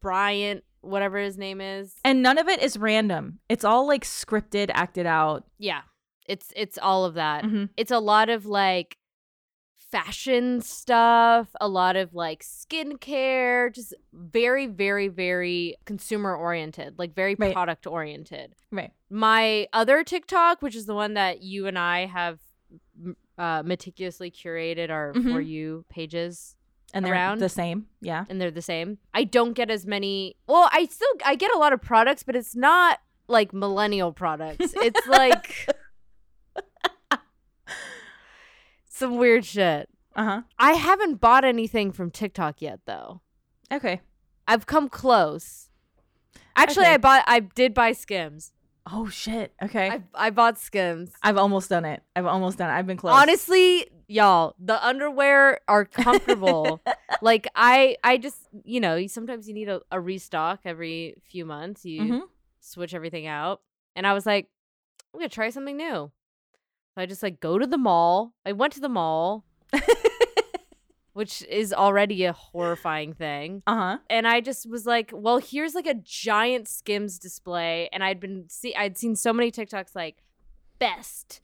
bryant 0.00 0.64
whatever 0.80 1.18
his 1.18 1.38
name 1.38 1.60
is 1.60 1.94
and 2.04 2.22
none 2.22 2.38
of 2.38 2.48
it 2.48 2.60
is 2.62 2.76
random. 2.78 3.38
It's 3.48 3.64
all 3.64 3.86
like 3.86 4.04
scripted, 4.04 4.70
acted 4.74 5.06
out. 5.06 5.44
yeah 5.58 5.82
it's 6.26 6.52
it's 6.56 6.76
all 6.78 7.04
of 7.04 7.14
that 7.14 7.44
Mhm. 7.44 7.68
it's 7.76 7.92
a 7.92 7.98
lot 8.00 8.28
of 8.28 8.46
like 8.46 8.98
fashion 9.78 10.60
stuff, 10.60 11.48
a 11.60 11.68
lot 11.68 11.96
of 11.96 12.12
like 12.14 12.42
skincare, 12.42 13.72
just 13.72 13.94
very, 14.12 14.66
very, 14.66 15.08
very 15.08 15.76
consumer 15.84 16.34
oriented, 16.34 16.98
like 16.98 17.14
very 17.14 17.34
Right. 17.36 17.52
product 17.52 17.86
oriented. 17.86 18.54
Right. 18.72 18.90
My 19.08 19.68
other 19.72 20.02
TikTok, 20.02 20.60
which 20.60 20.74
is 20.74 20.86
the 20.86 20.94
one 20.94 21.14
that 21.14 21.42
you 21.42 21.66
and 21.66 21.78
I 21.78 22.06
have 22.06 22.40
uh, 23.38 23.62
meticulously 23.64 24.30
curated 24.30 24.90
our 24.90 25.12
for 25.14 25.20
Mhm. 25.42 25.46
you 25.46 25.84
pages, 25.88 26.56
And 26.94 27.04
they're 27.04 27.12
Around? 27.12 27.38
the 27.40 27.48
same. 27.48 27.86
Yeah. 28.00 28.24
and 28.30 28.40
they're 28.40 28.50
the 28.50 28.62
same. 28.62 28.98
I 29.12 29.24
don't 29.24 29.52
get 29.54 29.70
as 29.70 29.84
many. 29.86 30.36
Well, 30.46 30.68
I 30.72 30.86
still 30.86 31.08
I 31.24 31.34
get 31.34 31.52
a 31.54 31.58
lot 31.58 31.72
of 31.72 31.82
products, 31.82 32.22
but 32.22 32.36
it's 32.36 32.54
not 32.56 33.00
like 33.28 33.52
millennial 33.52 34.12
products. 34.12 34.72
It's 34.76 35.06
like 35.08 35.68
some 38.88 39.16
weird 39.16 39.44
shit. 39.44 39.88
Uh-huh. 40.14 40.42
I 40.58 40.72
haven't 40.72 41.16
bought 41.20 41.44
anything 41.44 41.92
from 41.92 42.10
TikTok 42.10 42.62
yet, 42.62 42.80
though. 42.86 43.20
Okay. 43.70 44.00
I've 44.48 44.66
come 44.66 44.88
close. 44.88 45.68
Actually, 46.54 46.86
Okay. 46.86 46.94
I 46.94 46.98
bought. 46.98 47.24
I 47.26 47.40
did 47.40 47.74
buy 47.74 47.92
Skims. 47.92 48.52
Oh 48.90 49.08
shit. 49.08 49.52
Okay. 49.62 49.90
I 49.90 50.02
I 50.14 50.30
bought 50.30 50.58
Skims. 50.58 51.10
I've 51.22 51.36
almost 51.36 51.68
done 51.68 51.84
it. 51.84 52.02
I've 52.14 52.24
almost 52.24 52.56
done 52.58 52.70
it. 52.70 52.72
I've 52.72 52.86
been 52.86 52.96
close. 52.96 53.12
Honestly, 53.14 53.86
y'all, 54.08 54.54
the 54.58 54.84
underwear 54.86 55.60
are 55.68 55.84
comfortable. 55.84 56.80
like 57.22 57.46
I, 57.54 57.96
I 58.04 58.18
just, 58.18 58.38
you 58.64 58.80
know, 58.80 59.06
sometimes 59.06 59.48
you 59.48 59.54
need 59.54 59.68
a, 59.68 59.80
a 59.90 60.00
restock 60.00 60.60
every 60.64 61.14
few 61.22 61.44
months. 61.44 61.84
You 61.84 62.02
Mhm. 62.02 62.20
switch 62.60 62.94
everything 62.94 63.26
out, 63.26 63.62
and 63.94 64.06
I 64.06 64.12
was 64.12 64.26
like, 64.26 64.48
I'm 65.14 65.20
gonna 65.20 65.28
try 65.28 65.50
something 65.50 65.76
new. 65.76 66.10
So 66.94 67.02
I 67.02 67.06
just 67.06 67.22
like 67.22 67.40
go 67.40 67.58
to 67.58 67.66
the 67.66 67.78
mall. 67.78 68.34
I 68.44 68.52
went 68.52 68.72
to 68.74 68.80
the 68.80 68.88
mall, 68.88 69.44
which 71.12 71.42
is 71.48 71.72
already 71.72 72.24
a 72.24 72.32
horrifying 72.32 73.14
thing. 73.14 73.62
uh-huh. 73.66 73.98
and 74.10 74.26
I 74.28 74.40
just 74.42 74.68
was 74.68 74.84
like, 74.86 75.10
well, 75.14 75.38
here's 75.38 75.74
like 75.74 75.86
a 75.86 75.94
giant 75.94 76.68
Skims 76.68 77.18
display, 77.18 77.88
and 77.92 78.04
I'd 78.04 78.20
been 78.20 78.44
see 78.48 78.74
I'd 78.74 78.98
seen 78.98 79.16
so 79.16 79.32
many 79.32 79.50
TikToks 79.50 79.94
like 79.94 80.18
best. 80.78 81.40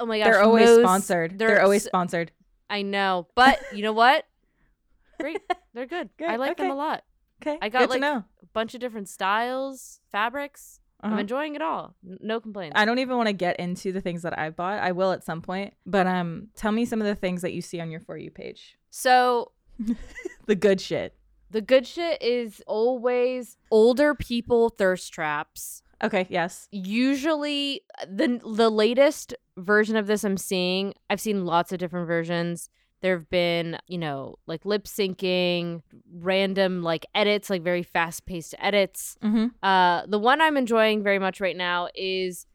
Oh 0.00 0.06
my 0.06 0.18
gosh, 0.18 0.26
They're 0.26 0.42
always 0.42 0.66
most- 0.68 0.80
sponsored. 0.80 1.38
They're, 1.38 1.48
they're 1.48 1.62
always 1.62 1.84
sponsored. 1.84 2.32
I 2.70 2.82
know, 2.82 3.28
but 3.34 3.60
you 3.72 3.82
know 3.82 3.92
what? 3.92 4.24
Great, 5.20 5.40
they're 5.74 5.86
good. 5.86 6.10
I 6.20 6.32
Good, 6.32 6.40
like 6.40 6.56
them 6.56 6.70
a 6.70 6.74
lot. 6.74 7.04
Okay. 7.42 7.58
I 7.62 7.68
got, 7.68 7.80
Good 7.80 7.90
like, 7.90 8.00
know. 8.00 8.24
A 8.42 8.46
bunch 8.52 8.74
of 8.74 8.80
different 8.80 9.08
styles, 9.08 10.00
fabrics. 10.10 10.80
I'm 11.00 11.12
Uh-huh. 11.12 11.20
enjoying 11.20 11.54
it 11.54 11.60
all. 11.62 11.94
No 12.02 12.40
complaints. 12.40 12.72
I 12.76 12.84
don't 12.86 12.98
even 12.98 13.16
want 13.16 13.26
to 13.28 13.32
get 13.34 13.60
into 13.60 13.92
the 13.92 14.00
things 14.00 14.22
that 14.22 14.38
I've 14.38 14.56
bought. 14.56 14.78
I 14.82 14.92
will 14.92 15.12
at 15.12 15.22
some 15.22 15.42
point. 15.42 15.74
But 15.84 16.06
um 16.06 16.48
tell 16.56 16.72
me 16.72 16.84
some 16.86 17.00
of 17.00 17.06
the 17.06 17.14
things 17.14 17.42
that 17.42 17.52
you 17.52 17.60
see 17.60 17.78
on 17.80 17.90
your 17.90 18.00
for 18.00 18.16
you 18.16 18.30
page. 18.30 18.76
so 18.90 19.52
The 20.46 20.54
good 20.56 20.80
shit. 20.80 21.14
the 21.50 21.60
good 21.60 21.86
shit 21.86 22.20
is 22.22 22.62
always 22.66 23.56
older 23.70 24.14
people 24.14 24.70
thirst 24.70 25.12
traps. 25.12 25.82
Okay, 26.02 26.26
yes. 26.28 26.68
usually 26.70 27.82
the 28.08 28.40
the 28.44 28.70
latest 28.70 29.34
version 29.56 29.96
of 29.96 30.06
this 30.06 30.24
I'm 30.24 30.36
seeing, 30.36 30.94
I've 31.10 31.20
seen 31.20 31.46
lots 31.46 31.72
of 31.72 31.78
different 31.78 32.06
versions. 32.06 32.68
There 33.00 33.18
have 33.18 33.28
been, 33.28 33.78
you 33.86 33.98
know, 33.98 34.36
like 34.46 34.64
lip 34.64 34.84
syncing, 34.84 35.82
random 36.10 36.82
like 36.82 37.04
edits, 37.14 37.50
like 37.50 37.62
very 37.62 37.82
fast 37.82 38.24
paced 38.24 38.54
edits. 38.58 39.16
Mm-hmm. 39.22 39.48
Uh, 39.62 40.06
the 40.06 40.18
one 40.18 40.40
I'm 40.40 40.56
enjoying 40.56 41.02
very 41.02 41.18
much 41.18 41.40
right 41.40 41.56
now 41.56 41.88
is 41.94 42.46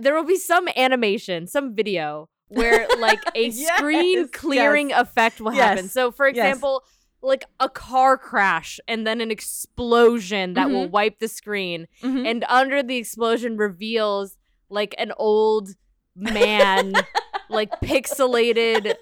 there 0.00 0.14
will 0.14 0.24
be 0.24 0.38
some 0.38 0.66
animation, 0.76 1.46
some 1.46 1.74
video 1.74 2.28
where 2.48 2.88
like 2.98 3.20
a 3.34 3.50
screen 3.76 4.18
Yes, 4.20 4.28
clearing 4.32 4.92
effect 4.92 5.40
will 5.40 5.50
happen. 5.50 5.88
So, 5.88 6.10
for 6.10 6.26
yes. 6.26 6.36
example, 6.36 6.84
like 7.22 7.44
a 7.60 7.68
car 7.68 8.16
crash 8.16 8.78
and 8.86 9.06
then 9.06 9.20
an 9.20 9.30
explosion 9.30 10.54
that 10.54 10.70
will 10.70 10.86
Mhm. 10.86 10.90
wipe 10.90 11.18
the 11.18 11.28
screen 11.28 11.88
Mm-hmm. 12.02 12.26
and 12.26 12.44
under 12.48 12.82
the 12.82 12.96
explosion 12.96 13.56
reveals 13.56 14.36
like 14.70 14.94
an 14.98 15.12
old 15.16 15.70
man 16.14 16.92
like 17.48 17.70
pixelated 17.80 18.94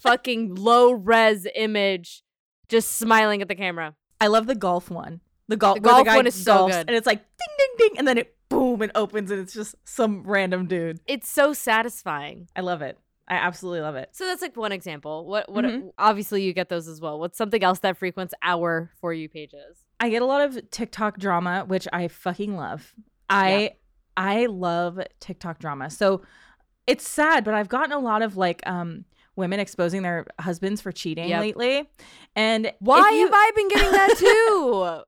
fucking 0.00 0.54
low 0.54 0.92
res 0.92 1.46
image 1.54 2.22
just 2.68 2.92
smiling 2.98 3.42
at 3.42 3.48
the 3.48 3.54
camera 3.54 3.94
I 4.20 4.26
love 4.26 4.46
the 4.48 4.56
golf 4.56 4.90
one. 4.90 5.20
The 5.46 5.56
golf, 5.56 5.76
The 5.76 5.80
golf 5.80 6.04
guy 6.04 6.16
one 6.16 6.26
is 6.26 6.34
so 6.34 6.66
good. 6.66 6.74
and 6.88 6.90
it's 6.90 7.06
like 7.06 7.20
ding 7.20 7.48
ding 7.58 7.68
ding, 7.88 7.98
and 7.98 8.08
then 8.08 8.18
it 8.18 8.34
boom 8.48 8.82
and 8.82 8.90
opens, 8.96 9.30
and 9.30 9.40
it's 9.40 9.54
just 9.54 9.76
some 9.84 10.22
random 10.24 10.66
dude. 10.66 10.98
it's 11.06 11.28
so 11.28 11.52
satisfying 11.52 12.48
I 12.56 12.60
love 12.62 12.82
it. 12.82 12.98
I 13.28 13.34
absolutely 13.34 13.82
love 13.82 13.94
it. 13.96 14.08
so 14.12 14.24
that's 14.24 14.40
like 14.42 14.56
one 14.56 14.72
example 14.72 15.26
what 15.26 15.50
what 15.52 15.64
Mhm. 15.64 15.90
obviously 15.98 16.42
you 16.42 16.52
get 16.52 16.68
those 16.70 16.88
as 16.88 17.00
well 17.00 17.18
what's 17.20 17.36
something 17.36 17.62
else 17.62 17.80
that 17.80 17.96
frequents 17.98 18.32
our 18.42 18.90
for 19.00 19.12
you 19.12 19.28
pages 19.28 19.84
I 20.00 20.10
get 20.10 20.22
a 20.22 20.26
lot 20.26 20.42
of 20.42 20.70
TikTok 20.70 21.18
drama, 21.18 21.64
which 21.66 21.88
I 21.92 22.06
fucking 22.06 22.56
love. 22.56 22.94
I 23.28 23.72
I 24.16 24.46
love 24.46 25.00
TikTok 25.18 25.58
drama. 25.58 25.90
So 25.90 26.22
it's 26.86 27.06
sad, 27.08 27.44
but 27.44 27.52
I've 27.54 27.68
gotten 27.68 27.92
a 27.92 27.98
lot 27.98 28.22
of 28.22 28.36
like 28.36 28.62
um 28.66 29.04
women 29.34 29.58
exposing 29.60 30.02
their 30.02 30.26
husbands 30.40 30.80
for 30.80 30.90
cheating 30.92 31.28
Yep. 31.28 31.40
lately. 31.40 31.90
And 32.36 32.72
why 32.78 33.10
you- 33.10 33.24
have 33.26 33.34
i 33.34 33.50
been 33.56 33.68
getting 33.68 33.90
that 33.92 34.16
too 34.18 34.24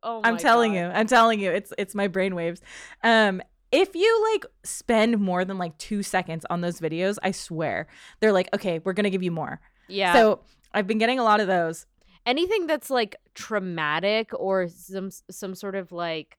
oh 0.03 0.21
I'm 0.25 0.37
telling 0.37 0.73
God. 0.75 0.79
you. 0.81 0.85
I'm 0.87 1.07
telling 1.07 1.39
you. 1.41 1.50
It's 1.53 1.73
it's 1.79 1.95
my 1.95 2.09
brainwaves. 2.09 2.61
Um 3.05 3.43
if 3.73 3.95
you 3.95 4.29
like 4.33 4.47
spend 4.65 5.19
more 5.19 5.45
than 5.45 5.59
like 5.59 5.77
2 5.79 6.03
seconds 6.03 6.45
on 6.50 6.61
those 6.61 6.81
videos, 6.81 7.19
I 7.23 7.31
swear. 7.31 7.87
They're 8.21 8.33
like, 8.33 8.49
"Okay, 8.55 8.81
we're 8.85 8.93
going 8.95 9.05
to 9.05 9.11
give 9.11 9.23
you 9.23 9.31
more." 9.31 9.61
yeah 9.89 10.15
So, 10.15 10.41
I've 10.75 10.87
been 10.87 10.99
getting 10.99 11.19
a 11.19 11.25
lot 11.25 11.41
of 11.41 11.47
those. 11.47 11.87
anything 12.27 12.67
that's 12.67 12.91
like 12.91 13.17
traumatic 13.35 14.31
or 14.39 14.69
some 14.69 15.11
some 15.31 15.55
sort 15.55 15.75
of 15.75 15.91
like 15.93 16.37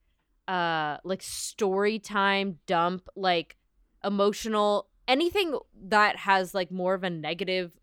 uh 0.48 0.98
like 1.04 1.22
story 1.22 1.98
time 2.00 2.60
dump 2.68 3.08
like 3.16 3.58
emotional 4.04 4.88
anything 5.08 5.58
that 5.88 6.16
has 6.18 6.54
like 6.54 6.72
more 6.72 6.94
of 6.94 7.04
a 7.04 7.10
negative 7.10 7.80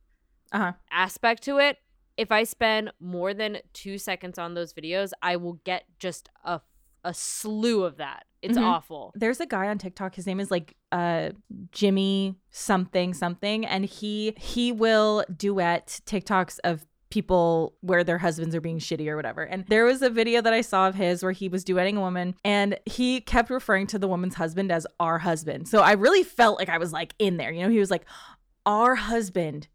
Uh-huh. 0.52 0.72
aspect 0.90 1.42
to 1.42 1.58
it 1.58 1.76
if 2.16 2.32
i 2.32 2.42
spend 2.44 2.90
more 3.00 3.34
than 3.34 3.58
2 3.74 3.98
seconds 3.98 4.38
on 4.38 4.54
those 4.54 4.72
videos 4.72 5.12
i 5.22 5.36
will 5.36 5.54
get 5.64 5.84
just 5.98 6.28
a 6.44 6.60
a 7.04 7.12
slew 7.14 7.84
of 7.84 7.96
that 7.96 8.24
it's 8.42 8.56
Mhm. 8.58 8.62
awful 8.62 9.12
there's 9.16 9.40
a 9.40 9.46
guy 9.46 9.68
on 9.68 9.78
TikTok. 9.78 10.14
His 10.14 10.26
name 10.26 10.40
is 10.40 10.50
like 10.50 10.74
uh 10.92 11.30
Jimmy 11.72 12.36
something 12.50 13.14
something, 13.14 13.66
and 13.66 13.84
he 13.84 14.34
he 14.38 14.72
will 14.72 15.24
duet 15.36 16.00
TikToks 16.06 16.58
of 16.64 16.84
people 17.10 17.74
where 17.80 18.04
their 18.04 18.18
husbands 18.18 18.54
are 18.54 18.60
being 18.60 18.78
shitty 18.78 19.08
or 19.08 19.16
whatever. 19.16 19.42
And 19.42 19.64
there 19.68 19.84
was 19.86 20.02
a 20.02 20.10
video 20.10 20.42
that 20.42 20.52
I 20.52 20.60
saw 20.60 20.88
of 20.88 20.94
his 20.94 21.22
where 21.22 21.32
he 21.32 21.48
was 21.48 21.64
duetting 21.64 21.96
a 21.96 22.00
woman, 22.00 22.34
and 22.44 22.78
he 22.84 23.22
kept 23.22 23.48
referring 23.50 23.86
to 23.88 23.98
the 23.98 24.06
woman's 24.06 24.34
husband 24.34 24.70
as 24.70 24.86
our 25.00 25.18
husband. 25.18 25.68
So 25.68 25.80
I 25.80 25.92
really 25.92 26.22
felt 26.22 26.58
like 26.58 26.68
I 26.68 26.76
was 26.78 26.92
like 26.92 27.14
in 27.18 27.38
there. 27.38 27.50
You 27.50 27.62
know, 27.62 27.70
he 27.70 27.78
was 27.78 27.90
like 27.90 28.04
our 28.66 28.94
husband 28.94 29.68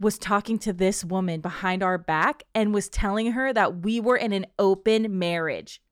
was 0.00 0.16
talking 0.16 0.58
to 0.60 0.72
this 0.72 1.04
woman 1.04 1.40
behind 1.40 1.82
our 1.82 1.98
back 1.98 2.44
and 2.54 2.72
was 2.72 2.88
telling 2.88 3.32
her 3.32 3.52
that 3.52 3.82
we 3.82 4.00
were 4.00 4.16
in 4.16 4.32
an 4.32 4.46
open 4.58 5.18
marriage. 5.18 5.82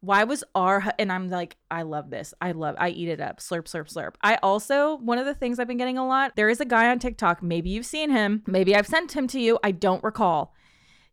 Why 0.00 0.24
was 0.24 0.42
our 0.54 0.82
and 0.98 1.12
I'm 1.12 1.28
like, 1.28 1.56
I 1.70 1.82
love 1.82 2.10
this. 2.10 2.32
I 2.40 2.52
love 2.52 2.74
I 2.78 2.88
eat 2.88 3.08
it 3.08 3.20
up. 3.20 3.38
Slurp, 3.40 3.64
slurp, 3.64 3.92
slurp. 3.92 4.14
I 4.22 4.38
also 4.42 4.96
one 4.98 5.18
of 5.18 5.26
the 5.26 5.34
things 5.34 5.58
I've 5.58 5.68
been 5.68 5.76
getting 5.76 5.98
a 5.98 6.06
lot, 6.06 6.36
there 6.36 6.48
is 6.48 6.60
a 6.60 6.64
guy 6.64 6.88
on 6.90 6.98
TikTok. 6.98 7.42
Maybe 7.42 7.70
you've 7.70 7.86
seen 7.86 8.10
him. 8.10 8.42
Maybe 8.46 8.74
I've 8.74 8.86
sent 8.86 9.12
him 9.14 9.26
to 9.28 9.40
you. 9.40 9.58
I 9.62 9.72
don't 9.72 10.02
recall. 10.02 10.54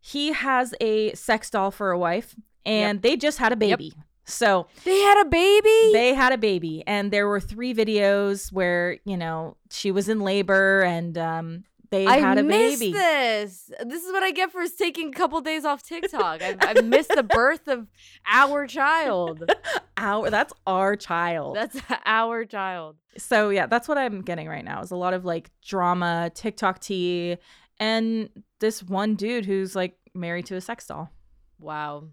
He 0.00 0.32
has 0.32 0.74
a 0.80 1.12
sex 1.14 1.50
doll 1.50 1.70
for 1.70 1.90
a 1.90 1.98
wife, 1.98 2.34
and 2.64 3.02
they 3.02 3.16
just 3.16 3.38
had 3.38 3.52
a 3.52 3.56
baby. 3.56 3.92
So 4.24 4.66
They 4.84 4.98
had 5.00 5.26
a 5.26 5.28
baby. 5.28 5.90
they 5.92 6.14
had 6.14 6.32
a 6.32 6.38
baby, 6.38 6.84
and 6.86 7.10
there 7.10 7.26
were 7.26 7.40
three 7.40 7.74
videos 7.74 8.52
where 8.52 8.98
you 9.04 9.16
know 9.16 9.56
she 9.70 9.90
was 9.90 10.08
in 10.08 10.20
labor, 10.20 10.82
and 10.82 11.16
um, 11.18 11.64
they 11.90 12.06
I 12.06 12.18
had 12.18 12.38
a 12.38 12.42
missed 12.42 12.80
baby. 12.80 12.92
this. 12.92 13.70
This 13.84 14.04
is 14.04 14.12
what 14.12 14.22
I 14.22 14.30
get 14.30 14.52
for 14.52 14.64
taking 14.68 15.08
a 15.08 15.12
couple 15.12 15.40
days 15.40 15.64
off 15.64 15.82
TikTok. 15.82 16.42
I, 16.42 16.56
I 16.60 16.80
missed 16.82 17.10
the 17.14 17.22
birth 17.22 17.66
of 17.68 17.86
our 18.26 18.66
child. 18.66 19.50
Our 19.96 20.30
that's 20.30 20.52
our 20.64 20.94
child. 20.94 21.56
That's 21.56 21.76
our 22.06 22.44
child. 22.44 22.96
so 23.16 23.50
yeah, 23.50 23.66
that's 23.66 23.88
what 23.88 23.98
I'm 23.98 24.22
getting 24.22 24.46
right 24.46 24.64
now. 24.64 24.80
Is 24.80 24.92
a 24.92 24.96
lot 24.96 25.12
of 25.12 25.24
like 25.24 25.50
drama, 25.64 26.30
TikTok 26.32 26.78
tea, 26.78 27.36
and 27.80 28.28
this 28.60 28.80
one 28.82 29.16
dude 29.16 29.44
who's 29.44 29.74
like 29.74 29.96
married 30.14 30.46
to 30.46 30.54
a 30.54 30.60
sex 30.60 30.86
doll. 30.86 31.10
Wow. 31.58 32.04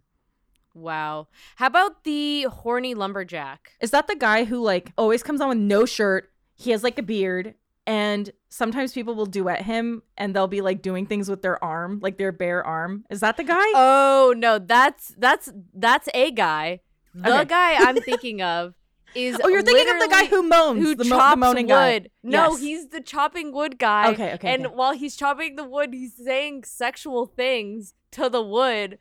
Wow. 0.73 1.27
How 1.57 1.67
about 1.67 2.03
the 2.05 2.43
horny 2.43 2.95
lumberjack? 2.95 3.73
Is 3.79 3.91
that 3.91 4.07
the 4.07 4.15
guy 4.15 4.45
who 4.45 4.61
like 4.63 4.91
always 4.97 5.21
comes 5.21 5.39
on 5.41 5.49
with 5.49 5.57
no 5.59 5.85
shirt? 5.85 6.31
He 6.55 6.71
has 6.71 6.83
like 6.83 6.97
a 6.97 7.03
beard, 7.03 7.53
and 7.87 8.31
sometimes 8.49 8.93
people 8.93 9.13
will 9.15 9.25
duet 9.25 9.61
him, 9.61 10.01
and 10.17 10.35
they'll 10.35 10.47
be 10.47 10.61
like 10.61 10.81
doing 10.81 11.05
things 11.05 11.29
with 11.29 11.41
their 11.41 11.63
arm, 11.63 11.99
like 12.01 12.17
their 12.17 12.31
bare 12.31 12.63
arm. 12.63 13.05
Is 13.09 13.19
that 13.19 13.37
the 13.37 13.43
guy? 13.43 13.65
Oh 13.75 14.33
no, 14.37 14.59
that's 14.59 15.13
that's 15.17 15.51
that's 15.73 16.09
a 16.13 16.31
guy. 16.31 16.81
The 17.13 17.33
Okay. 17.33 17.45
guy 17.45 17.75
I'm 17.75 17.95
thinking 18.01 18.41
of 18.41 18.73
is 19.13 19.39
oh, 19.41 19.47
you're 19.47 19.61
thinking 19.63 19.93
of 19.93 20.01
the 20.01 20.07
guy 20.09 20.25
who 20.25 20.43
moans, 20.43 20.83
who 20.83 20.95
the, 20.95 21.05
mo- 21.05 21.15
chops 21.17 21.33
the 21.33 21.37
moaning 21.37 21.67
wood. 21.67 22.03
guy. 22.03 22.09
No, 22.23 22.51
Yes. 22.51 22.59
he's 22.59 22.89
the 22.89 22.99
chopping 23.01 23.53
wood 23.53 23.77
guy. 23.79 24.11
Okay, 24.11 24.33
okay, 24.33 24.53
And 24.53 24.65
okay. 24.65 24.75
while 24.75 24.91
he's 24.93 25.15
chopping 25.15 25.55
the 25.55 25.63
wood, 25.63 25.93
he's 25.93 26.15
saying 26.15 26.63
sexual 26.65 27.25
things 27.25 27.93
to 28.11 28.27
the 28.29 28.41
wood. 28.41 28.99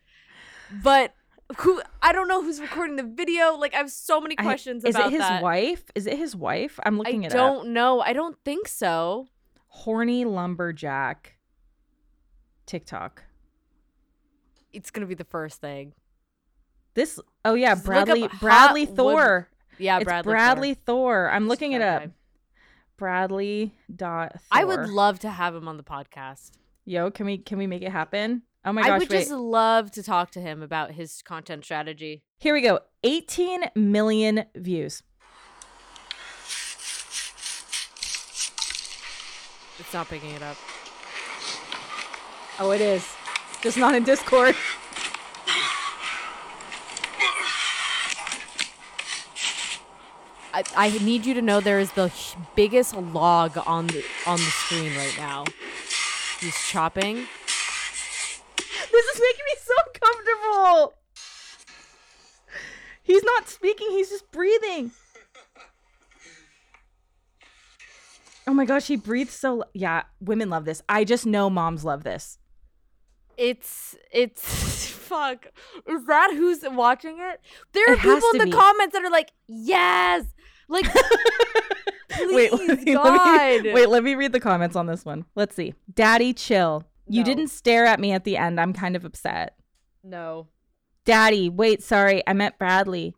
But 0.83 1.15
who 1.59 1.81
I 2.03 2.13
don't 2.13 2.29
know 2.29 2.43
who's 2.43 2.61
recording 2.61 2.97
the 2.97 3.03
video. 3.03 3.55
Like 3.57 3.75
I 3.75 3.79
have 3.79 3.91
so 3.91 4.21
many 4.21 4.37
I- 4.39 4.43
questions 4.43 4.85
Is 4.85 4.95
about 4.95 5.09
it 5.09 5.13
his 5.13 5.21
that. 5.21 5.43
wife? 5.43 5.85
Is 5.95 6.07
it 6.07 6.19
his 6.19 6.35
wife? 6.37 6.79
I'm 6.85 6.95
I 6.97 6.99
looking 6.99 7.23
it 7.25 7.33
I 7.33 7.37
don't 7.37 7.69
know. 7.69 8.01
I 8.01 8.13
don't 8.13 8.37
think 8.45 8.69
so. 8.69 9.29
Horny 9.69 10.25
lumberjack. 10.25 11.37
TikTok. 12.67 13.25
It's 14.73 14.91
gonna 14.91 15.07
be 15.07 15.15
the 15.15 15.25
first 15.25 15.61
thing. 15.61 15.93
This. 16.95 17.19
Oh 17.45 17.55
yeah, 17.55 17.75
Just 17.75 17.81
up 17.83 17.87
Bradley. 17.87 18.29
Bradley 18.41 18.87
wood- 18.87 18.97
Thor. 18.97 19.49
Yeah, 19.79 19.97
it's 19.99 20.05
Bradley. 20.05 20.31
Bradley, 20.33 20.75
Thor. 20.75 20.85
Thor. 21.27 21.31
I'm 21.31 21.49
looking 21.49 21.73
it 21.73 21.83
up. 21.83 22.03
guy. 22.03 22.11
Bradley 22.97 23.75
dot. 23.95 24.37
I 24.53 24.65
would 24.65 24.89
love 24.89 25.19
to 25.21 25.31
have 25.31 25.55
him 25.55 25.67
on 25.67 25.77
the 25.77 25.83
podcast. 25.83 26.53
Yo, 26.85 27.11
can 27.11 27.27
we 27.27 27.39
can 27.39 27.59
we 27.59 27.67
make 27.67 27.83
it 27.83 27.91
happen? 27.91 28.43
Oh 28.67 28.73
my 28.73 28.83
gosh. 28.83 28.91
I 28.91 28.99
would 28.99 29.11
wait. 29.11 29.19
just 29.19 29.31
love 29.31 29.91
to 29.93 30.03
talk 30.03 30.31
to 30.33 30.41
him 30.41 30.63
about 30.63 30.93
his 30.93 31.21
content 31.23 31.65
strategy. 31.65 32.23
Here 32.39 32.55
we 32.55 32.63
go. 32.63 32.81
18 33.03 33.65
million 33.75 34.45
views. 34.55 35.03
It's 39.79 39.93
not 39.93 40.09
picking 40.09 40.31
it 40.31 40.43
up. 40.43 40.57
Oh, 42.59 42.71
it 42.71 42.81
is. 42.81 43.07
Just 43.61 43.77
not 43.77 43.95
in 43.95 44.05
Discord. 44.05 44.57
I, 50.55 50.63
I 50.77 50.91
need 51.05 51.27
you 51.27 51.35
to 51.35 51.43
know 51.43 51.61
there 51.61 51.81
is 51.81 51.93
the 51.93 52.13
biggest 52.55 52.95
log 52.97 53.59
on 53.67 53.89
the 53.89 54.05
on 54.25 54.37
the 54.37 54.45
screen 54.45 54.97
right 54.97 55.15
now. 55.19 55.45
He's 56.41 56.57
chopping. 56.69 57.27
This 58.95 59.07
is 59.07 59.21
making 59.21 59.45
me 59.45 59.57
so 59.61 59.75
comfortable. 60.01 60.95
He's 63.03 63.25
not 63.25 63.49
speaking, 63.49 63.89
he's 63.91 64.09
just 64.11 64.31
breathing. 64.31 64.93
Oh 68.47 68.55
my 68.55 68.65
gosh, 68.65 68.87
he 68.87 68.97
breathes 68.97 69.33
so 69.33 69.65
yeah, 69.73 70.03
women 70.21 70.49
love 70.51 70.65
this. 70.65 70.83
I 70.89 71.05
just 71.05 71.27
know 71.27 71.49
moms 71.51 71.85
love 71.85 72.05
this. 72.05 72.39
It's 73.37 73.97
it's 74.13 74.87
fuck. 74.91 75.47
Is 75.89 76.07
that 76.07 76.31
who's 76.33 76.63
watching 76.71 77.17
it? 77.19 77.41
There 77.73 77.85
are 77.91 77.95
It 77.95 77.99
has 77.99 78.15
people 78.15 78.31
to 78.31 78.37
in 78.37 78.39
the 78.39 78.45
be. 78.47 78.53
comments 78.53 78.93
that 78.93 79.05
are 79.05 79.11
like, 79.11 79.33
yes, 79.49 80.25
like 80.69 80.85
please, 82.11 82.53
let 82.53 82.85
me- 82.85 82.93
God. 82.95 83.65
wait, 83.65 83.89
let 83.89 84.05
me 84.05 84.15
read 84.15 84.33
the 84.33 84.41
comments 84.41 84.77
on 84.77 84.87
this 84.87 85.05
one. 85.05 85.25
Let's 85.35 85.57
see. 85.57 85.75
Daddy, 85.93 86.33
chill. 86.33 86.85
You 87.07 87.21
No. 87.21 87.25
didn't 87.27 87.49
stare 87.49 87.85
at 87.87 88.01
me 88.01 88.13
at 88.13 88.25
the 88.25 88.37
end. 88.37 88.59
I'm 88.61 88.73
kind 88.73 88.97
of 88.97 89.05
upset. 89.05 89.57
no, 90.03 90.49
Daddy, 91.05 91.51
wait, 91.51 91.83
sorry. 91.83 92.23
I 92.27 92.33
meant 92.33 92.59
Bradley. 92.59 93.15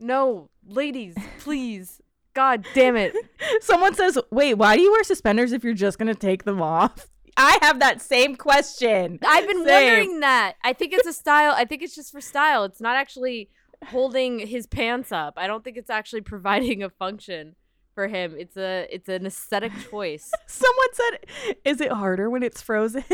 no, 0.00 0.48
ladies, 0.66 1.14
please, 1.40 2.00
God 2.34 2.64
damn 2.74 2.96
it. 2.96 3.14
Someone 3.60 3.94
says, 3.94 4.18
wait, 4.30 4.54
why 4.54 4.76
do 4.76 4.82
you 4.82 4.92
wear 4.92 5.04
suspenders 5.04 5.52
if 5.52 5.62
you're 5.64 5.74
just 5.74 5.98
going 5.98 6.08
to 6.08 6.14
take 6.14 6.44
them 6.44 6.60
off? 6.62 7.08
I 7.36 7.58
have 7.62 7.80
that 7.80 8.00
same 8.00 8.34
question. 8.36 9.18
I've 9.26 9.46
been 9.46 9.64
Same. 9.66 9.88
wondering 9.88 10.20
that. 10.20 10.54
I 10.64 10.72
think 10.72 10.94
it's 10.94 11.06
a 11.06 11.12
style. 11.12 11.52
I 11.54 11.66
think 11.66 11.82
it's 11.82 11.94
just 11.94 12.12
for 12.12 12.20
style. 12.22 12.64
It's 12.64 12.80
not 12.80 12.96
actually 12.96 13.50
holding 13.88 14.38
his 14.38 14.66
pants 14.66 15.12
up. 15.12 15.34
I 15.36 15.46
don't 15.46 15.62
think 15.62 15.76
it's 15.76 15.90
actually 15.90 16.22
providing 16.22 16.82
a 16.82 16.88
function 16.88 17.54
for 17.96 18.06
him. 18.06 18.36
It's 18.38 18.56
a 18.56 18.86
it's 18.92 19.08
an 19.08 19.26
aesthetic 19.26 19.72
choice. 19.90 20.30
Someone 20.46 20.88
said, 20.92 21.56
is 21.64 21.80
it 21.80 21.90
harder 21.90 22.30
when 22.30 22.44
it's 22.44 22.62
frozen? 22.62 23.02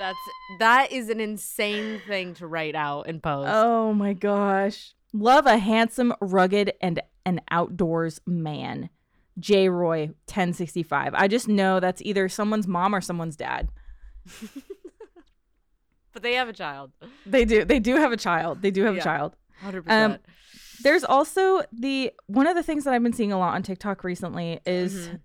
That's 0.00 0.18
that 0.58 0.90
is 0.90 1.08
an 1.08 1.20
insane 1.20 2.00
thing 2.08 2.34
to 2.34 2.48
write 2.48 2.74
out 2.74 3.06
and 3.06 3.22
post. 3.22 3.48
oh 3.52 3.92
my 3.94 4.12
gosh. 4.12 4.92
Love 5.12 5.46
a 5.46 5.56
handsome, 5.58 6.12
rugged, 6.20 6.72
and 6.80 7.00
an 7.24 7.40
outdoors 7.48 8.20
man. 8.26 8.90
J. 9.38 9.68
Roy, 9.68 10.06
1065. 10.26 11.14
I 11.14 11.28
just 11.28 11.46
know 11.46 11.78
that's 11.78 12.02
either 12.02 12.28
someone's 12.28 12.66
mom 12.66 12.92
or 12.94 13.00
someone's 13.00 13.36
dad. 13.36 13.68
But 16.12 16.22
they 16.22 16.34
have 16.34 16.48
a 16.48 16.52
child. 16.52 16.92
They 17.26 17.44
do. 17.44 17.64
They 17.64 17.80
do 17.80 17.96
have 17.96 18.12
a 18.12 18.16
child. 18.16 18.62
They 18.62 18.70
do 18.70 18.84
have 18.84 18.94
Yeah. 18.94 19.00
a 19.00 19.04
child. 19.04 19.34
100%. 19.64 19.90
Um, 19.90 20.18
There's 20.82 21.04
also 21.04 21.62
the 21.72 22.12
one 22.26 22.46
of 22.46 22.56
the 22.56 22.62
things 22.62 22.84
that 22.84 22.94
I've 22.94 23.02
been 23.02 23.12
seeing 23.12 23.32
a 23.32 23.38
lot 23.38 23.54
on 23.54 23.62
TikTok 23.62 24.04
recently 24.04 24.60
is 24.66 25.08
Mhm. 25.08 25.20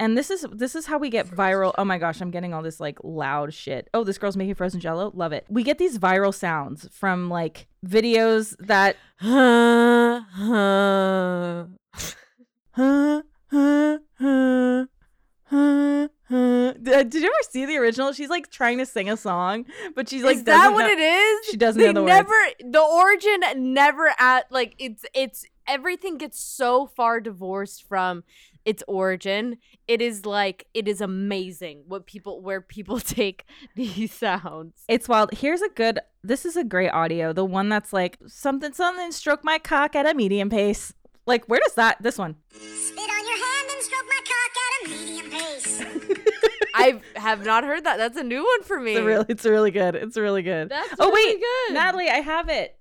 and 0.00 0.18
this 0.18 0.30
is 0.30 0.46
this 0.52 0.74
is 0.74 0.86
how 0.86 0.98
we 0.98 1.10
get 1.10 1.26
viral. 1.26 1.72
Oh 1.78 1.84
my 1.84 1.98
gosh, 1.98 2.20
I'm 2.20 2.30
getting 2.30 2.52
all 2.54 2.62
this 2.62 2.80
like 2.80 2.98
loud 3.02 3.54
shit. 3.54 3.88
Oh, 3.94 4.04
this 4.04 4.18
girl's 4.18 4.36
making 4.36 4.54
frozen 4.56 4.80
jello. 4.80 5.10
Love 5.14 5.32
it. 5.32 5.46
We 5.48 5.62
get 5.62 5.78
these 5.78 5.98
viral 5.98 6.34
sounds 6.34 6.88
from 6.92 7.28
like 7.30 7.66
videos 7.86 8.56
that 8.60 8.96
Huh. 16.36 16.72
Did 16.72 17.14
you 17.14 17.22
ever 17.22 17.34
see 17.48 17.66
the 17.66 17.76
original? 17.76 18.12
She's 18.12 18.28
like 18.28 18.50
trying 18.50 18.78
to 18.78 18.86
sing 18.86 19.08
a 19.08 19.16
song, 19.16 19.64
but 19.94 20.08
she's 20.08 20.24
like 20.24 20.38
is 20.38 20.44
that 20.44 20.72
what 20.72 20.82
know- 20.82 20.90
it 20.90 20.98
is? 20.98 21.46
she 21.46 21.56
doesn't 21.56 21.80
they 21.80 21.92
know 21.92 22.00
the 22.00 22.06
never 22.06 22.34
the 22.58 22.80
origin 22.82 23.40
never 23.72 24.12
at 24.18 24.50
like 24.50 24.74
it's 24.78 25.04
it's 25.14 25.46
everything 25.68 26.18
gets 26.18 26.40
so 26.40 26.86
far 26.86 27.20
divorced 27.20 27.84
from 27.86 28.24
its 28.64 28.82
origin. 28.88 29.58
It 29.86 30.02
is 30.02 30.26
like 30.26 30.66
it 30.74 30.88
is 30.88 31.00
amazing 31.00 31.84
what 31.86 32.06
people 32.06 32.42
where 32.42 32.60
people 32.60 32.98
take 33.18 33.44
these 33.76 34.12
sounds. 34.12 34.82
It's 34.88 35.08
wild. 35.08 35.32
Here's 35.32 35.62
a 35.62 35.68
good. 35.68 36.00
This 36.24 36.44
is 36.44 36.56
a 36.56 36.64
great 36.64 36.90
audio. 36.90 37.32
The 37.32 37.44
one 37.44 37.68
that's 37.68 37.92
like 37.92 38.18
something 38.26 38.72
something 38.72 39.12
stroke 39.12 39.44
my 39.44 39.58
cock 39.58 39.94
at 39.94 40.06
a 40.06 40.14
medium 40.14 40.50
pace. 40.50 40.92
Like 41.26 41.46
where 41.46 41.60
does 41.64 41.74
that? 41.74 42.02
This 42.02 42.18
one. 42.18 42.36
Spit 42.52 42.98
on 42.98 43.26
your 43.26 43.36
hand 43.36 43.70
and 43.72 43.82
stroke 43.82 44.06
my 44.08 44.20
cock 44.24 44.52
at 44.64 44.86
a 44.86 44.90
medium 44.90 45.30
pace. 45.30 45.82
I 46.74 47.00
have 47.18 47.44
not 47.44 47.64
heard 47.64 47.84
that. 47.84 47.96
That's 47.96 48.16
a 48.16 48.24
new 48.24 48.44
one 48.44 48.62
for 48.62 48.78
me. 48.80 48.94
It's 48.94 49.04
really. 49.04 49.26
It's 49.28 49.44
really 49.44 49.70
good. 49.70 49.94
It's 49.94 50.16
really 50.16 50.42
good. 50.42 50.68
That's 50.68 50.94
oh 50.98 51.10
really 51.10 51.34
wait, 51.34 51.40
good. 51.40 51.74
Natalie, 51.74 52.08
I 52.08 52.20
have 52.20 52.48
it. 52.48 52.78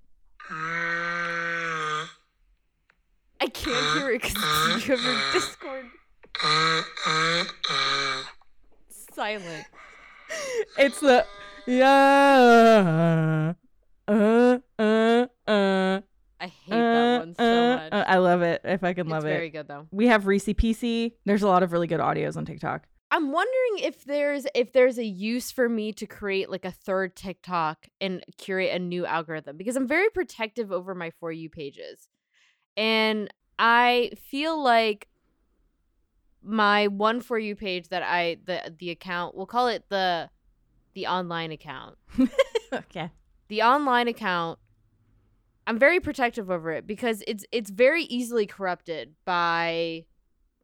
I 3.41 3.47
can't 3.51 3.97
hear 3.97 4.11
it 4.11 4.21
because 4.21 4.87
you 4.87 4.95
have 4.95 5.03
your 5.03 5.21
Discord 5.33 5.85
silent. 9.15 9.65
It's 10.77 10.99
the 10.99 11.25
yeah. 11.65 13.53
Uh 14.07 14.59
uh 14.77 15.27
uh. 15.47 16.01
I 16.39 16.47
hate 16.47 16.71
that 16.71 16.77
Uh, 17.15 17.19
one 17.19 17.35
so 17.35 17.43
Uh, 17.43 17.75
much. 17.77 17.93
uh, 17.93 18.05
I 18.07 18.17
love 18.17 18.41
it. 18.41 18.61
If 18.63 18.83
I 18.83 18.89
fucking 18.89 19.05
it's 19.05 19.11
love 19.11 19.23
very 19.23 19.47
it. 19.47 19.51
good 19.51 19.67
though. 19.67 19.87
We 19.91 20.07
have 20.07 20.27
Reese 20.27 20.45
PC. 20.47 21.13
There's 21.25 21.43
a 21.43 21.47
lot 21.47 21.63
of 21.63 21.71
really 21.71 21.87
good 21.87 21.99
audios 22.01 22.35
on 22.37 22.45
TikTok. 22.45 22.87
I'm 23.11 23.31
wondering 23.31 23.77
if 23.85 24.03
there's 24.03 24.45
if 24.55 24.73
there's 24.73 24.97
a 24.97 25.05
use 25.05 25.51
for 25.51 25.69
me 25.69 25.93
to 25.93 26.05
create 26.05 26.49
like 26.49 26.65
a 26.65 26.71
third 26.71 27.15
TikTok 27.15 27.87
and 28.01 28.23
curate 28.37 28.71
a 28.73 28.79
new 28.79 29.05
algorithm 29.05 29.55
because 29.57 29.75
I'm 29.77 29.87
very 29.87 30.09
protective 30.09 30.71
over 30.71 30.93
my 30.95 31.11
for 31.19 31.31
you 31.31 31.49
pages. 31.49 32.09
And 32.75 33.29
I 33.57 34.11
feel 34.29 34.61
like 34.61 35.07
my 36.43 36.87
one 36.87 37.21
for 37.21 37.39
you 37.39 37.55
page 37.55 37.89
that 37.89 38.03
I 38.03 38.37
the 38.45 38.75
the 38.77 38.89
account, 38.89 39.35
we'll 39.35 39.45
call 39.45 39.67
it 39.67 39.85
the 39.89 40.29
the 40.93 41.07
online 41.07 41.51
account. 41.51 41.97
okay. 42.73 43.11
The 43.47 43.61
online 43.61 44.07
account 44.07 44.59
I'm 45.67 45.79
very 45.79 45.99
protective 45.99 46.49
over 46.51 46.71
it 46.71 46.85
because 46.87 47.23
it's 47.27 47.45
it's 47.51 47.69
very 47.69 48.03
easily 48.03 48.45
corrupted 48.45 49.15
by 49.25 50.05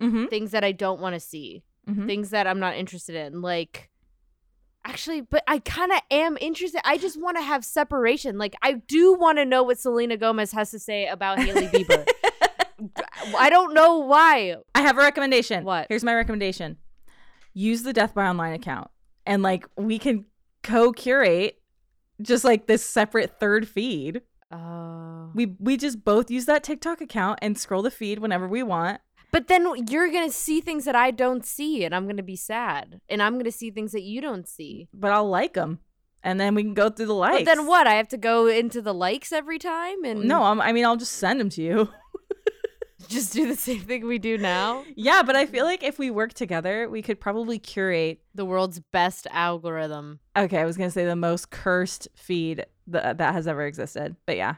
Mm-hmm. 0.02 0.26
things 0.28 0.50
that 0.52 0.64
I 0.64 0.72
don't 0.72 1.00
want 1.00 1.14
to 1.14 1.20
see 1.20 1.64
Mhm. 1.88 2.08
things 2.08 2.32
that 2.32 2.48
I'm 2.48 2.60
not 2.60 2.76
interested 2.76 3.16
in. 3.16 3.42
Like, 3.44 3.92
actually, 4.84 5.22
but 5.22 5.44
I 5.48 5.60
kind 5.60 5.92
of 5.92 6.00
am 6.10 6.40
interested. 6.42 6.82
I 6.84 6.98
just 6.98 7.22
want 7.22 7.38
to 7.38 7.44
have 7.44 7.64
separation. 7.64 8.40
Like, 8.40 8.56
I 8.64 8.74
do 8.88 9.14
want 9.14 9.38
to 9.38 9.46
know 9.46 9.62
what 9.62 9.78
Selena 9.80 10.18
Gomez 10.18 10.54
has 10.54 10.72
to 10.72 10.80
say 10.80 11.06
about 11.06 11.38
Hailey 11.38 11.68
Bieber. 11.68 12.04
I 13.38 13.52
don't 13.52 13.76
know 13.76 14.00
why. 14.00 14.56
I 14.74 14.82
have 14.82 14.98
a 14.98 15.02
recommendation. 15.02 15.64
What? 15.66 15.86
Here's 15.88 16.04
my 16.04 16.16
recommendation. 16.16 16.78
Use 17.54 17.84
the 17.84 17.94
Death 17.94 18.16
by 18.16 18.28
Online 18.28 18.54
account. 18.54 18.90
And 19.28 19.44
like 19.44 19.68
we 19.78 20.00
can 20.00 20.26
co-curate 20.64 21.62
just 22.24 22.44
like 22.44 22.66
this 22.66 22.84
separate 22.84 23.40
third 23.40 23.68
feed. 23.68 24.22
Oh. 24.52 25.32
We 25.34 25.56
we 25.60 25.78
just 25.78 26.04
both 26.04 26.30
use 26.30 26.46
that 26.46 26.64
TikTok 26.64 27.02
account 27.02 27.40
and 27.42 27.58
scroll 27.58 27.82
the 27.82 27.92
feed 27.92 28.20
whenever 28.20 28.48
we 28.48 28.64
want. 28.64 29.02
But 29.32 29.48
then 29.48 29.66
you're 29.88 30.12
going 30.12 30.28
to 30.28 30.36
see 30.36 30.60
things 30.60 30.84
that 30.84 30.96
I 30.96 31.12
don't 31.12 31.46
see, 31.46 31.86
and 31.86 31.96
I'm 31.96 32.04
going 32.04 32.18
to 32.18 32.24
be 32.24 32.36
sad. 32.36 33.00
And 33.08 33.24
I'm 33.24 33.34
going 33.34 33.46
to 33.46 33.52
see 33.52 33.72
things 33.72 33.94
that 33.94 34.02
you 34.02 34.20
don't 34.20 34.46
see. 34.46 34.90
But 34.94 35.12
I'll 35.12 35.30
like 35.30 35.54
them. 35.54 35.80
And 36.22 36.40
then 36.40 36.54
we 36.54 36.64
can 36.64 36.74
go 36.74 36.90
through 36.90 37.08
the 37.08 37.14
likes. 37.16 37.40
But 37.40 37.46
then 37.46 37.66
what? 37.66 37.88
I 37.88 37.94
have 37.94 38.10
to 38.10 38.18
go 38.18 38.48
into 38.48 38.82
the 38.82 38.94
likes 38.94 39.32
every 39.32 39.58
time 39.58 40.04
and 40.04 40.26
No, 40.26 40.44
I'm, 40.44 40.62
I 40.62 40.72
mean 40.72 40.86
I'll 40.86 40.98
just 40.98 41.14
send 41.14 41.40
them 41.40 41.50
to 41.52 41.62
you. 41.62 41.90
just 43.08 43.34
do 43.34 43.48
the 43.48 43.56
same 43.56 43.82
thing 43.82 44.06
we 44.06 44.20
do 44.20 44.38
now? 44.38 44.84
yeah, 44.96 45.24
but 45.24 45.36
I 45.36 45.46
feel 45.46 45.66
like 45.66 45.84
if 45.84 46.00
we 46.00 46.12
work 46.12 46.34
together, 46.34 46.90
we 46.90 47.02
could 47.02 47.20
probably 47.20 47.60
curate 47.60 48.22
The 48.36 48.46
world's 48.46 48.80
best 48.80 49.28
algorithm. 49.32 50.20
Okay, 50.38 50.60
I 50.60 50.66
was 50.66 50.78
going 50.78 50.90
to 50.90 50.94
say 50.94 51.06
the 51.06 51.16
most 51.16 51.50
cursed 51.50 52.08
feed 52.16 52.66
that 52.88 53.18
that 53.18 53.34
has 53.34 53.48
ever 53.48 53.66
existed. 53.66 54.16
But 54.26 54.38
yeah. 54.38 54.56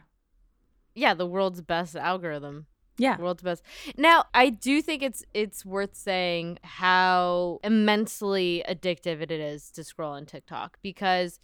Yeah, 0.95 1.13
the 1.13 1.25
world's 1.25 1.61
best 1.61 1.95
algorithm. 1.95 2.67
Yeah. 2.97 3.17
World's 3.17 3.41
best. 3.41 3.63
Now, 3.97 4.25
I 4.33 4.49
do 4.49 4.81
think 4.81 5.01
it's 5.01 5.23
it's 5.33 5.65
worth 5.65 5.95
saying 5.95 6.59
how 6.63 7.59
immensely 7.63 8.63
addictive 8.69 9.21
it 9.21 9.31
is 9.31 9.71
to 9.71 9.83
scroll 9.83 10.13
on 10.13 10.25
TikTok 10.25 10.77
because 10.83 11.39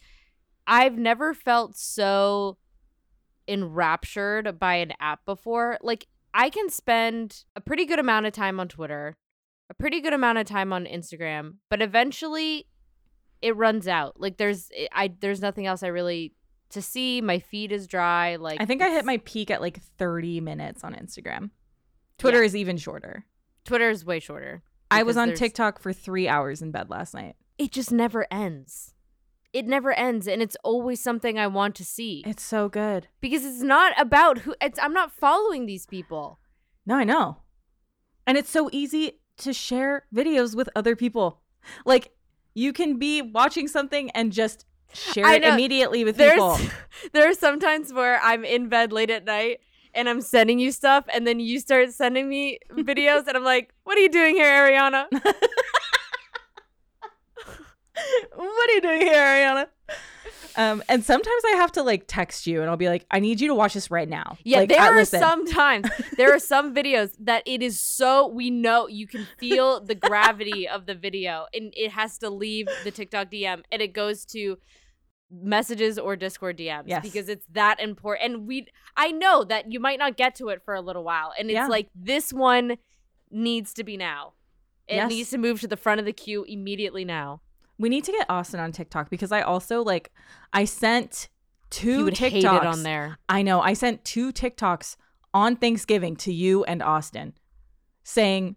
I've 0.67 0.97
never 0.97 1.33
felt 1.33 1.75
so 1.75 2.57
enraptured 3.47 4.59
by 4.59 4.75
an 4.75 4.93
app 4.99 5.25
before. 5.25 5.79
Like 5.81 6.05
I 6.33 6.49
can 6.49 6.69
spend 6.69 7.43
a 7.55 7.61
pretty 7.61 7.85
good 7.85 7.99
amount 7.99 8.25
of 8.25 8.33
time 8.33 8.59
on 8.59 8.67
Twitter, 8.67 9.17
a 9.69 9.73
pretty 9.73 10.01
good 10.01 10.13
amount 10.13 10.37
of 10.37 10.45
time 10.45 10.71
on 10.73 10.85
Instagram, 10.85 11.55
but 11.69 11.81
eventually 11.81 12.67
it 13.41 13.55
runs 13.55 13.87
out. 13.87 14.19
Like 14.19 14.37
there's 14.37 14.69
eh, 14.75 14.87
I 14.91 15.13
there's 15.19 15.41
nothing 15.41 15.65
else 15.65 15.83
I 15.83 15.87
really 15.87 16.33
to 16.71 16.81
see. 16.81 17.21
My 17.21 17.39
feed 17.39 17.71
is 17.71 17.87
dry. 17.87 18.35
Like 18.35 18.61
I 18.61 18.65
think 18.65 18.81
I 18.81 18.89
hit 18.89 19.05
my 19.05 19.17
peak 19.25 19.49
at 19.49 19.61
like 19.61 19.81
30 19.97 20.41
minutes 20.41 20.83
on 20.83 20.93
Instagram. 20.93 21.49
Twitter 22.17 22.39
Yeah. 22.41 22.45
is 22.45 22.55
even 22.55 22.77
shorter. 22.77 23.25
Twitter 23.65 23.89
is 23.89 24.05
way 24.05 24.19
shorter. 24.19 24.61
I 24.91 25.03
was 25.03 25.17
on 25.17 25.29
there's- 25.29 25.39
TikTok 25.39 25.79
for 25.79 25.93
three 25.93 26.27
hours 26.27 26.61
in 26.61 26.71
bed 26.71 26.89
last 26.89 27.13
night. 27.13 27.35
It 27.57 27.71
just 27.71 27.91
never 27.91 28.25
ends. 28.31 28.93
It 29.51 29.65
never 29.65 29.91
ends, 29.93 30.27
and 30.27 30.41
it's 30.41 30.55
always 30.63 31.01
something 31.01 31.39
I 31.39 31.47
want 31.47 31.73
to 31.75 31.85
see 31.85 32.23
It's 32.25 32.43
so 32.43 32.69
good. 32.69 33.07
because 33.19 33.43
it's 33.43 33.63
not 33.63 33.99
about 33.99 34.39
who. 34.39 34.55
It's 34.61 34.77
I'm 34.81 34.93
not 34.93 35.11
following 35.11 35.65
these 35.65 35.85
people. 35.87 36.39
No, 36.85 36.95
I 36.95 37.03
know. 37.03 37.37
And 38.27 38.37
it's 38.37 38.49
so 38.49 38.69
easy 38.71 39.19
to 39.37 39.53
share 39.53 40.05
videos 40.13 40.55
with 40.55 40.69
other 40.75 40.95
people. 40.95 41.41
Like 41.85 42.11
you 42.53 42.73
can 42.73 42.97
be 42.97 43.21
watching 43.21 43.67
something 43.67 44.11
and 44.11 44.31
just 44.31 44.65
share 44.93 45.31
it 45.33 45.43
immediately 45.43 46.03
with 46.03 46.17
There's 46.17 46.33
people. 46.33 46.59
there 47.13 47.29
are 47.29 47.33
some 47.33 47.59
times 47.59 47.91
where 47.93 48.19
I'm 48.21 48.43
in 48.45 48.69
bed 48.69 48.91
late 48.91 49.09
at 49.09 49.25
night 49.25 49.59
and 49.93 50.07
I'm 50.07 50.21
sending 50.21 50.59
you 50.59 50.71
stuff, 50.71 51.05
and 51.11 51.25
then 51.25 51.39
you 51.39 51.59
start 51.59 51.91
sending 51.91 52.29
me 52.29 52.59
videos, 52.71 53.25
and 53.27 53.35
I'm 53.35 53.43
like, 53.43 53.73
"What 53.85 53.97
are 53.97 54.01
you 54.01 54.09
doing 54.09 54.35
here, 54.35 54.45
Ariana?" 54.45 55.07
what 58.35 58.69
are 58.69 58.73
you 58.73 58.81
doing 58.81 59.01
here, 59.01 59.15
Ariana? 59.15 59.67
Um, 60.55 60.83
and 60.89 61.03
sometimes 61.03 61.43
I 61.45 61.51
have 61.57 61.71
to 61.73 61.83
like 61.83 62.03
text 62.07 62.45
you 62.47 62.61
and 62.61 62.69
I'll 62.69 62.75
be 62.77 62.89
like, 62.89 63.05
I 63.11 63.19
need 63.19 63.39
you 63.39 63.47
to 63.49 63.55
watch 63.55 63.75
this 63.75 63.89
right 63.91 64.09
now. 64.09 64.37
Yeah, 64.43 64.57
like, 64.59 64.69
there 64.69 64.81
are 64.81 64.95
listen. 64.95 65.19
some 65.19 65.45
times 65.51 65.87
there 66.17 66.33
are 66.33 66.39
some 66.39 66.73
videos 66.75 67.11
that 67.19 67.43
it 67.45 67.61
is 67.61 67.79
so 67.79 68.27
we 68.27 68.49
know 68.49 68.87
you 68.87 69.07
can 69.07 69.25
feel 69.37 69.79
the 69.79 69.95
gravity 69.95 70.67
of 70.67 70.85
the 70.85 70.95
video 70.95 71.45
and 71.53 71.71
it 71.77 71.91
has 71.91 72.17
to 72.19 72.29
leave 72.29 72.67
the 72.83 72.91
TikTok 72.91 73.31
DM 73.31 73.61
and 73.71 73.81
it 73.81 73.93
goes 73.93 74.25
to 74.25 74.57
messages 75.31 75.99
or 75.99 76.15
Discord 76.15 76.57
DMs 76.57 76.83
Yes. 76.87 77.03
because 77.03 77.29
it's 77.29 77.45
that 77.51 77.79
important. 77.79 78.33
And 78.33 78.47
we 78.47 78.65
I 78.97 79.11
know 79.11 79.43
that 79.43 79.71
you 79.71 79.79
might 79.79 79.99
not 79.99 80.17
get 80.17 80.35
to 80.35 80.49
it 80.49 80.61
for 80.65 80.73
a 80.73 80.81
little 80.81 81.03
while 81.03 81.31
and 81.37 81.49
it's 81.49 81.55
Yeah. 81.55 81.67
like 81.67 81.89
this 81.95 82.33
one 82.33 82.77
needs 83.31 83.73
to 83.75 83.83
be 83.83 83.95
now. 83.97 84.33
It 84.87 84.95
Yes. 84.95 85.09
needs 85.09 85.29
to 85.29 85.37
move 85.37 85.61
to 85.61 85.67
the 85.67 85.77
front 85.77 85.99
of 85.99 86.05
the 86.05 86.13
queue 86.13 86.43
immediately 86.45 87.05
now. 87.05 87.41
We 87.79 87.89
need 87.89 88.03
to 88.03 88.11
get 88.11 88.29
Austin 88.29 88.59
on 88.59 88.71
TikTok 88.71 89.09
because 89.09 89.31
I 89.31 89.41
also 89.41 89.81
like 89.83 90.11
I 90.53 90.65
sent 90.65 91.29
two 91.69 92.07
TikToks 92.07 92.65
on 92.65 92.83
there. 92.83 93.17
I 93.27 93.41
know. 93.41 93.61
I 93.61 93.73
sent 93.73 94.03
two 94.03 94.31
TikToks 94.31 94.97
on 95.33 95.55
Thanksgiving 95.55 96.15
to 96.17 96.33
you 96.33 96.63
and 96.65 96.83
Austin 96.83 97.33
saying 98.03 98.55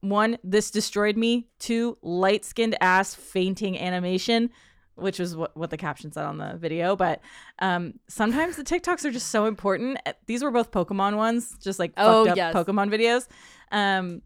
one, 0.00 0.38
this 0.44 0.70
destroyed 0.70 1.16
me. 1.16 1.48
Two, 1.58 1.98
light 2.02 2.44
skinned 2.44 2.76
ass 2.80 3.14
fainting 3.14 3.78
animation, 3.78 4.50
which 4.94 5.18
was 5.18 5.34
what, 5.34 5.56
what 5.56 5.70
the 5.70 5.76
caption 5.76 6.12
said 6.12 6.24
on 6.24 6.38
the 6.38 6.56
video. 6.56 6.94
But 6.94 7.20
um, 7.58 7.94
sometimes 8.08 8.56
the 8.56 8.62
TikToks 8.62 9.04
are 9.04 9.10
just 9.10 9.28
so 9.28 9.46
important. 9.46 9.98
These 10.26 10.44
were 10.44 10.50
both 10.50 10.70
Pokemon 10.70 11.16
ones, 11.16 11.56
just 11.60 11.78
like 11.78 11.92
Oh, 11.96 12.24
fucked 12.24 12.30
up 12.32 12.36
yes. 12.36 12.54
Pokemon 12.54 12.90
videos. 12.94 13.26
Um, 13.72 14.22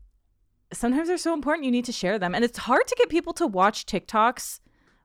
sometimes 0.72 1.08
they're 1.08 1.18
so 1.18 1.34
important 1.34 1.64
you 1.64 1.70
need 1.70 1.84
to 1.86 1.92
share 1.92 2.18
them. 2.18 2.34
And 2.34 2.44
it's 2.44 2.58
hard 2.58 2.86
to 2.86 2.94
get 2.96 3.08
people 3.08 3.32
to 3.34 3.46
watch 3.46 3.86
TikToks 3.86 4.60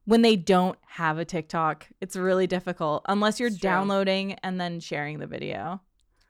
when 0.06 0.22
they 0.22 0.36
don't 0.36 0.78
have 0.88 1.18
a 1.18 1.26
TikTok. 1.26 1.88
It's 2.02 2.16
really 2.16 2.48
difficult 2.48 3.04
unless 3.08 3.40
you're 3.40 3.50
downloading 3.50 4.34
and 4.44 4.60
then 4.62 4.80
sharing 4.80 5.20
the 5.20 5.28
video. 5.28 5.82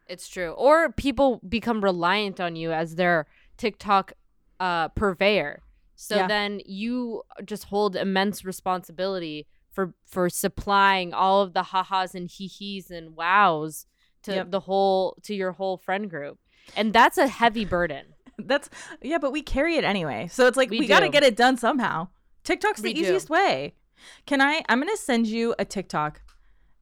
It's 0.08 0.28
true. 0.28 0.52
Or 0.52 0.92
people 0.92 1.42
become 1.48 1.84
reliant 1.84 2.40
on 2.40 2.56
you 2.56 2.72
as 2.72 2.96
their 2.96 3.26
TikTok 3.58 4.14
uh, 4.60 4.90
purveyor. 4.90 5.62
So 5.96 6.16
Yeah. 6.18 6.28
then 6.28 6.62
you 6.66 7.24
just 7.44 7.66
hold 7.66 7.96
immense 7.96 8.46
responsibility 8.46 9.48
for 9.72 9.94
for 10.06 10.30
supplying 10.30 11.14
all 11.14 11.42
of 11.42 11.54
the 11.54 11.64
ha-has 11.64 12.16
and 12.16 12.30
hee-hees 12.30 12.90
and 12.92 13.16
wows 13.16 13.86
to 14.24 14.36
Yep. 14.36 14.52
the 14.52 14.60
whole 14.62 15.18
to 15.24 15.36
your 15.36 15.52
whole 15.54 15.78
friend 15.78 16.10
group. 16.10 16.40
And 16.76 16.94
that's 16.94 17.18
a 17.18 17.28
heavy 17.28 17.66
burden. 17.66 18.15
That's 18.38 18.70
yeah, 19.02 19.18
but 19.18 19.32
we 19.32 19.42
carry 19.42 19.76
it 19.78 19.84
anyway. 19.84 20.28
So 20.32 20.48
it's 20.48 20.58
like 20.58 20.70
we, 20.70 20.80
We 20.80 20.88
got 20.88 21.02
to 21.02 21.10
get 21.10 21.24
it 21.24 21.36
done 21.36 21.58
somehow. 21.58 22.10
TikTok's 22.44 22.82
the 22.82 22.90
We 22.90 22.94
do. 22.94 23.02
easiest 23.02 23.30
way. 23.30 23.74
Can 24.26 24.42
I 24.42 24.62
I'm 24.70 24.80
going 24.82 24.94
to 24.94 25.02
send 25.02 25.28
you 25.28 25.56
a 25.58 25.66
TikTok. 25.66 26.22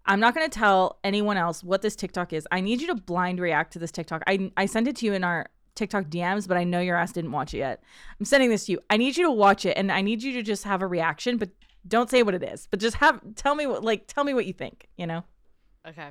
I'm 0.05 0.19
not 0.19 0.35
going 0.35 0.49
to 0.49 0.59
tell 0.59 0.99
anyone 1.03 1.37
else 1.37 1.63
what 1.63 1.81
this 1.81 1.95
TikTok 1.95 2.33
is. 2.33 2.45
I 2.51 2.59
need 2.59 2.81
you 2.81 2.87
to 2.87 2.95
blind 2.95 3.39
react 3.39 3.71
to 3.73 3.79
this 3.79 3.91
TikTok. 3.91 4.23
I 4.27 4.51
I 4.57 4.65
sent 4.65 4.87
it 4.87 4.95
to 4.97 5.05
you 5.05 5.13
in 5.13 5.23
our 5.23 5.47
TikTok 5.75 6.05
DMs, 6.05 6.47
but 6.47 6.57
I 6.57 6.63
know 6.63 6.79
your 6.81 6.97
ass 6.97 7.11
didn't 7.13 7.31
watch 7.31 7.53
it 7.53 7.59
yet. 7.59 7.81
I'm 8.19 8.25
sending 8.25 8.49
this 8.49 8.65
to 8.65 8.73
you. 8.73 8.79
I 8.89 8.97
need 8.97 9.15
you 9.17 9.25
to 9.25 9.31
watch 9.31 9.65
it 9.65 9.77
and 9.77 9.91
I 9.91 10.01
need 10.01 10.21
you 10.21 10.33
to 10.33 10.41
just 10.43 10.63
have 10.65 10.81
a 10.81 10.87
reaction, 10.87 11.37
but 11.37 11.49
don't 11.87 12.09
say 12.09 12.23
what 12.23 12.33
it 12.35 12.43
is. 12.43 12.67
But 12.69 12.79
just 12.79 12.97
have 12.97 13.21
tell 13.35 13.55
me 13.55 13.65
what 13.67 13.83
like 13.83 14.07
tell 14.07 14.23
me 14.23 14.33
what 14.33 14.45
you 14.45 14.53
think, 14.53 14.87
you 14.97 15.07
know? 15.07 15.23
Okay. 15.87 16.09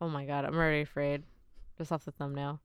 Oh 0.00 0.08
my 0.08 0.24
god, 0.24 0.44
I'm 0.44 0.54
already 0.56 0.80
afraid. 0.82 1.24
Just 1.76 1.92
off 1.92 2.04
the 2.04 2.12
thumbnail. 2.12 2.60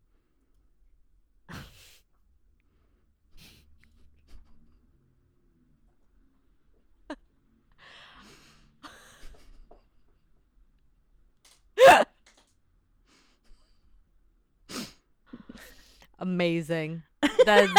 Amazing. 16.20 17.04
That's 17.46 17.72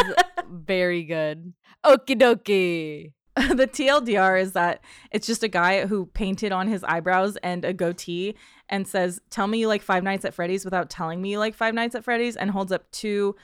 very 0.51 1.05
good. 1.05 1.53
Okie 1.85 2.19
dokie. 2.21 3.13
the 3.55 3.67
TLDR 3.67 4.41
is 4.41 4.53
that 4.53 4.83
it's 5.11 5.27
just 5.27 5.43
a 5.43 5.49
guy 5.49 5.87
who 5.87 6.07
painted 6.07 6.53
on 6.53 6.69
his 6.69 6.83
eyebrows 6.85 7.37
and 7.43 7.65
a 7.65 7.73
goatee 7.75 8.35
and 8.69 8.89
says, 8.89 9.21
"Tell 9.31 9.47
me 9.47 9.59
you 9.59 9.69
like 9.69 9.83
Five 9.83 10.03
Nights 10.03 10.25
at 10.25 10.33
Freddy's 10.35 10.65
without 10.65 10.89
telling 10.89 11.21
me 11.21 11.33
you 11.33 11.39
like 11.39 11.55
Five 11.55 11.75
Nights 11.75 11.95
at 11.95 12.03
Freddy's," 12.05 12.37
and 12.37 12.51
holds 12.51 12.73
up 12.73 12.91
two 12.93 13.37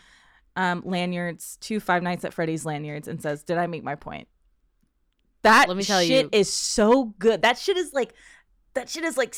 um, 0.56 0.82
lanyards, 0.84 1.58
two 1.60 1.78
Five 1.78 2.02
Nights 2.02 2.24
at 2.24 2.32
Freddy's 2.32 2.64
lanyards, 2.64 3.06
and 3.06 3.20
says, 3.20 3.42
"Did 3.42 3.58
I 3.58 3.66
make 3.66 3.84
my 3.84 3.94
point?" 3.94 4.28
That 5.42 5.68
Let 5.68 5.76
me 5.76 5.82
tell 5.82 6.00
shit 6.00 6.24
you- 6.24 6.30
is 6.32 6.50
so 6.52 7.06
good. 7.18 7.42
That 7.42 7.58
shit 7.58 7.76
is 7.76 7.92
like, 7.92 8.14
that 8.74 8.88
shit 8.88 9.04
is 9.04 9.16
like, 9.16 9.34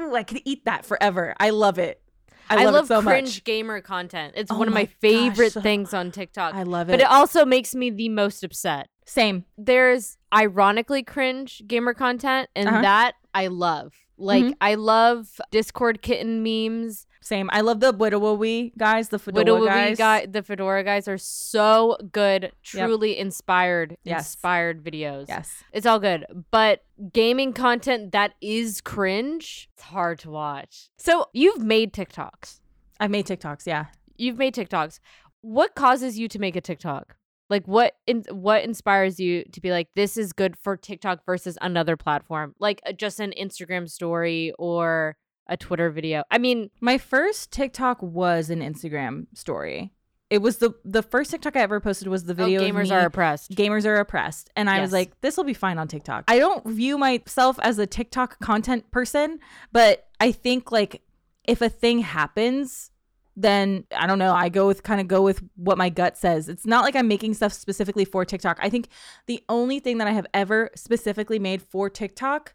ooh, 0.00 0.14
I 0.14 0.22
could 0.22 0.40
eat 0.44 0.64
that 0.66 0.84
forever. 0.84 1.34
I 1.40 1.50
love 1.50 1.78
it. 1.78 2.00
I 2.48 2.64
love, 2.66 2.84
it 2.84 2.88
so 2.88 3.02
cringe 3.02 3.36
much. 3.36 3.44
gamer 3.44 3.80
content. 3.80 4.34
It's 4.36 4.50
Oh 4.50 4.58
one 4.58 4.68
of 4.68 4.74
my 4.74 4.82
my 4.82 4.86
favorite 5.00 5.54
gosh. 5.54 5.62
things 5.62 5.94
on 5.94 6.10
TikTok. 6.10 6.54
I 6.54 6.62
love 6.64 6.88
it. 6.88 6.92
but 6.92 7.00
it. 7.00 7.06
also 7.06 7.44
makes 7.44 7.74
me 7.74 7.90
the 7.90 8.08
most 8.08 8.42
upset. 8.44 8.88
Same. 9.04 9.44
There's 9.56 10.16
ironically 10.34 11.02
cringe 11.02 11.62
gamer 11.66 11.94
content, 11.94 12.48
and 12.56 12.68
Uh-huh. 12.68 12.82
that 12.82 13.12
I 13.34 13.46
love. 13.48 13.92
Like 14.18 14.44
Mhm. 14.44 14.54
I 14.60 14.74
love 14.76 15.40
Discord 15.50 16.02
kitten 16.02 16.42
memes. 16.42 17.05
Same. 17.26 17.50
I 17.52 17.60
love 17.62 17.80
the 17.80 17.92
Widowi 17.92 18.70
guys, 18.78 19.08
the 19.08 19.18
Fedora 19.18 19.44
Widowy 19.44 19.66
guys. 19.66 19.98
guy, 19.98 20.26
the 20.26 20.44
Fedora 20.44 20.84
guys 20.84 21.08
are 21.08 21.18
so 21.18 21.96
good. 22.12 22.52
Truly 22.62 23.18
inspired, 23.18 23.96
Yes. 24.04 24.20
inspired 24.28 24.84
videos. 24.84 25.24
Yes. 25.26 25.64
It's 25.72 25.86
all 25.86 25.98
good. 25.98 26.24
But 26.52 26.84
gaming 27.12 27.52
content 27.52 28.12
that 28.12 28.34
is 28.40 28.80
cringe, 28.80 29.68
it's 29.74 29.82
hard 29.82 30.20
to 30.20 30.30
watch. 30.30 30.88
So 30.98 31.26
you've 31.32 31.64
made 31.64 31.92
TikToks. 31.92 32.60
I've 33.00 33.10
made 33.10 33.26
TikToks. 33.26 33.66
Yeah. 33.66 33.86
You've 34.16 34.38
made 34.38 34.54
TikToks. 34.54 35.00
What 35.40 35.74
causes 35.74 36.16
you 36.20 36.28
to 36.28 36.38
make 36.38 36.54
a 36.54 36.60
TikTok? 36.60 37.16
Like 37.50 37.66
what 37.66 37.96
in, 38.06 38.22
what 38.30 38.62
inspires 38.62 39.18
you 39.18 39.42
to 39.50 39.60
be 39.60 39.72
like 39.72 39.88
this 39.96 40.16
is 40.16 40.32
good 40.32 40.56
for 40.56 40.76
TikTok 40.76 41.24
versus 41.26 41.58
another 41.60 41.96
platform? 41.96 42.54
Like 42.60 42.80
uh, 42.86 42.92
just 42.92 43.18
an 43.18 43.32
Instagram 43.36 43.90
story 43.90 44.52
or 44.60 45.16
a 45.48 45.56
Twitter 45.56 45.90
video. 45.90 46.22
I 46.30 46.38
mean, 46.38 46.70
My 46.80 46.98
first 46.98 47.52
TikTok 47.52 48.02
was 48.02 48.50
an 48.50 48.60
Instagram 48.60 49.26
story. 49.34 49.92
It 50.28 50.38
was 50.38 50.56
the 50.56 50.74
the 50.84 51.02
first 51.02 51.30
TikTok 51.30 51.54
I 51.54 51.60
ever 51.60 51.78
posted 51.78 52.08
was 52.08 52.24
the 52.24 52.32
oh, 52.32 52.36
video. 52.36 52.60
oh, 52.60 52.64
gamers 52.64 52.90
me- 52.90 52.96
are 52.96 53.06
oppressed. 53.06 53.52
gamers 53.52 53.84
are 53.84 53.96
oppressed, 53.96 54.50
and 54.56 54.68
I 54.68 54.80
was 54.80 54.92
like, 54.92 55.20
this 55.20 55.36
will 55.36 55.44
be 55.44 55.54
fine 55.54 55.78
on 55.78 55.86
TikTok. 55.86 56.24
I 56.26 56.40
don't 56.40 56.66
view 56.66 56.98
myself 56.98 57.60
as 57.62 57.78
a 57.78 57.86
TikTok 57.86 58.40
content 58.40 58.90
person, 58.90 59.38
but 59.70 60.08
I 60.18 60.32
think 60.32 60.72
like 60.72 61.02
if 61.44 61.60
a 61.62 61.68
thing 61.68 62.00
happens. 62.00 62.90
Then 63.38 63.84
I 63.94 64.06
don't 64.06 64.18
know. 64.18 64.32
I 64.32 64.48
go 64.48 64.66
with 64.66 64.82
kind 64.82 64.98
of 64.98 65.08
go 65.08 65.20
with 65.20 65.42
what 65.56 65.76
my 65.76 65.90
gut 65.90 66.16
says. 66.16 66.48
It's 66.48 66.64
not 66.64 66.84
like 66.84 66.96
I'm 66.96 67.06
making 67.06 67.34
stuff 67.34 67.52
specifically 67.52 68.06
for 68.06 68.24
TikTok. 68.24 68.58
I 68.62 68.70
think 68.70 68.88
the 69.26 69.44
only 69.50 69.78
thing 69.78 69.98
that 69.98 70.08
I 70.08 70.12
have 70.12 70.26
ever 70.32 70.70
specifically 70.74 71.38
made 71.38 71.60
for 71.60 71.90
TikTok 71.90 72.54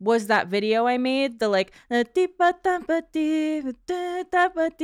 was 0.00 0.28
that 0.28 0.48
video 0.48 0.86
I 0.86 0.96
made. 0.96 1.38
The 1.38 1.48
like 1.48 1.72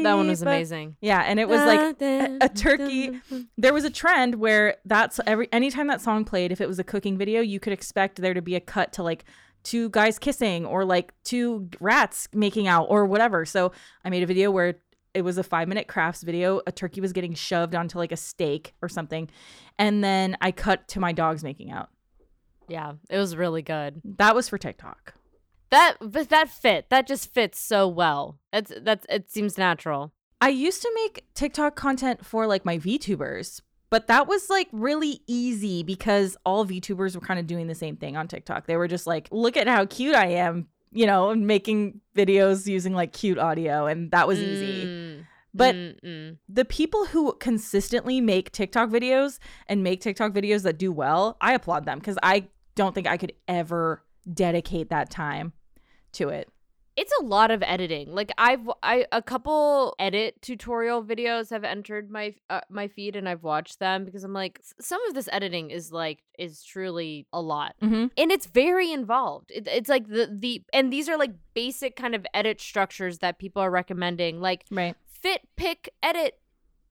that 0.02 0.14
one 0.14 0.28
was 0.28 0.42
amazing. 0.42 0.96
Yeah, 1.00 1.20
and 1.20 1.40
it 1.40 1.48
was 1.48 1.60
like 1.60 2.00
a, 2.00 2.38
a 2.42 2.48
turkey. 2.48 3.20
There 3.56 3.72
was 3.72 3.84
a 3.84 3.90
trend 3.90 4.36
where 4.36 4.76
that's 4.84 5.18
every 5.26 5.48
anytime 5.52 5.86
that 5.88 6.00
song 6.00 6.24
played, 6.24 6.52
if 6.52 6.60
it 6.60 6.68
was 6.68 6.78
a 6.78 6.84
cooking 6.84 7.16
video, 7.16 7.40
you 7.40 7.58
could 7.58 7.72
expect 7.72 8.20
there 8.20 8.34
to 8.34 8.42
be 8.42 8.54
a 8.54 8.60
cut 8.60 8.92
to 8.94 9.02
like 9.02 9.24
two 9.64 9.88
guys 9.90 10.18
kissing 10.18 10.64
or 10.64 10.84
like 10.84 11.12
two 11.24 11.68
rats 11.80 12.28
making 12.32 12.68
out 12.68 12.84
or 12.84 13.04
whatever. 13.06 13.44
So 13.44 13.72
I 14.04 14.10
made 14.10 14.22
a 14.22 14.26
video 14.26 14.50
where 14.50 14.76
it 15.12 15.22
was 15.22 15.38
a 15.38 15.42
five 15.42 15.66
minute 15.66 15.88
crafts 15.88 16.22
video. 16.22 16.60
A 16.66 16.72
turkey 16.72 17.00
was 17.00 17.12
getting 17.12 17.34
shoved 17.34 17.74
onto 17.74 17.98
like 17.98 18.12
a 18.12 18.16
steak 18.16 18.74
or 18.82 18.88
something. 18.88 19.30
And 19.78 20.04
then 20.04 20.36
I 20.42 20.52
cut 20.52 20.86
to 20.88 21.00
my 21.00 21.12
dogs 21.12 21.42
making 21.42 21.70
out. 21.70 21.88
Yeah, 22.68 22.94
it 23.08 23.18
was 23.18 23.36
really 23.36 23.62
good. 23.62 24.00
That 24.18 24.34
was 24.34 24.48
for 24.48 24.58
TikTok. 24.58 25.14
That 25.70 25.96
but 26.00 26.28
that 26.28 26.48
fit. 26.48 26.90
That 26.90 27.06
just 27.06 27.32
fits 27.34 27.58
so 27.58 27.88
well. 27.88 28.38
It's 28.52 28.72
that's 28.80 29.06
it 29.08 29.30
seems 29.30 29.58
natural. 29.58 30.12
I 30.40 30.50
used 30.50 30.82
to 30.82 30.92
make 30.94 31.24
TikTok 31.34 31.76
content 31.76 32.24
for 32.24 32.46
like 32.46 32.64
my 32.64 32.78
VTubers, 32.78 33.62
but 33.90 34.06
that 34.06 34.28
was 34.28 34.50
like 34.50 34.68
really 34.70 35.20
easy 35.26 35.82
because 35.82 36.36
all 36.44 36.66
VTubers 36.66 37.14
were 37.14 37.20
kind 37.20 37.40
of 37.40 37.46
doing 37.46 37.66
the 37.66 37.74
same 37.74 37.96
thing 37.96 38.16
on 38.16 38.28
TikTok. 38.28 38.66
They 38.66 38.76
were 38.76 38.88
just 38.88 39.06
like, 39.06 39.28
look 39.30 39.56
at 39.56 39.66
how 39.66 39.86
cute 39.86 40.14
I 40.14 40.26
am, 40.26 40.68
you 40.92 41.06
know, 41.06 41.30
and 41.30 41.46
making 41.46 42.00
videos 42.14 42.66
using 42.66 42.94
like 42.94 43.12
cute 43.12 43.38
audio, 43.38 43.86
and 43.86 44.10
that 44.10 44.28
was 44.28 44.38
easy. 44.38 44.84
Mm, 44.86 45.26
But 45.54 45.74
mm, 45.74 46.00
mm. 46.04 46.36
the 46.48 46.64
people 46.66 47.06
who 47.06 47.32
consistently 47.40 48.20
make 48.20 48.52
TikTok 48.52 48.90
videos 48.90 49.38
and 49.68 49.82
make 49.82 50.00
TikTok 50.00 50.32
videos 50.32 50.62
that 50.64 50.78
do 50.78 50.92
well, 50.92 51.38
I 51.40 51.54
applaud 51.54 51.86
them 51.86 51.98
because 51.98 52.18
I 52.22 52.48
don't 52.76 52.94
think 52.94 53.08
I 53.08 53.16
could 53.16 53.32
ever 53.48 54.04
dedicate 54.32 54.90
that 54.90 55.10
time 55.10 55.52
to 56.12 56.28
it. 56.28 56.48
it's 56.96 57.12
a 57.20 57.24
lot 57.24 57.50
of 57.50 57.62
editing. 57.62 58.10
Like 58.14 58.30
I've 58.38 58.66
I 58.82 59.04
a 59.12 59.20
couple 59.20 59.94
edit 59.98 60.40
tutorial 60.40 61.04
videos 61.04 61.50
have 61.50 61.62
entered 61.62 62.10
my 62.10 62.34
uh, 62.48 62.62
my 62.70 62.88
feed 62.88 63.16
and 63.16 63.28
I've 63.28 63.42
watched 63.42 63.80
them 63.80 64.04
because 64.06 64.24
I'm 64.24 64.32
like 64.32 64.60
some 64.80 65.02
of 65.06 65.12
this 65.14 65.28
editing 65.30 65.70
is 65.70 65.92
like 65.92 66.20
is 66.38 66.62
truly 66.64 67.26
a 67.34 67.40
lot. 67.42 67.74
Mm-hmm. 67.82 68.06
And 68.16 68.32
it's 68.32 68.46
very 68.46 68.92
involved. 68.92 69.50
It, 69.50 69.66
it's 69.68 69.90
like 69.90 70.08
the 70.08 70.26
the 70.32 70.62
and 70.72 70.90
these 70.90 71.06
are 71.10 71.18
like 71.18 71.32
basic 71.52 71.96
kind 71.96 72.14
of 72.14 72.24
edit 72.32 72.60
structures 72.62 73.18
that 73.18 73.38
people 73.38 73.60
are 73.60 73.70
recommending 73.70 74.40
like 74.40 74.64
Right. 74.70 74.96
fit 75.22 75.42
pick 75.56 75.90
edit 76.02 76.38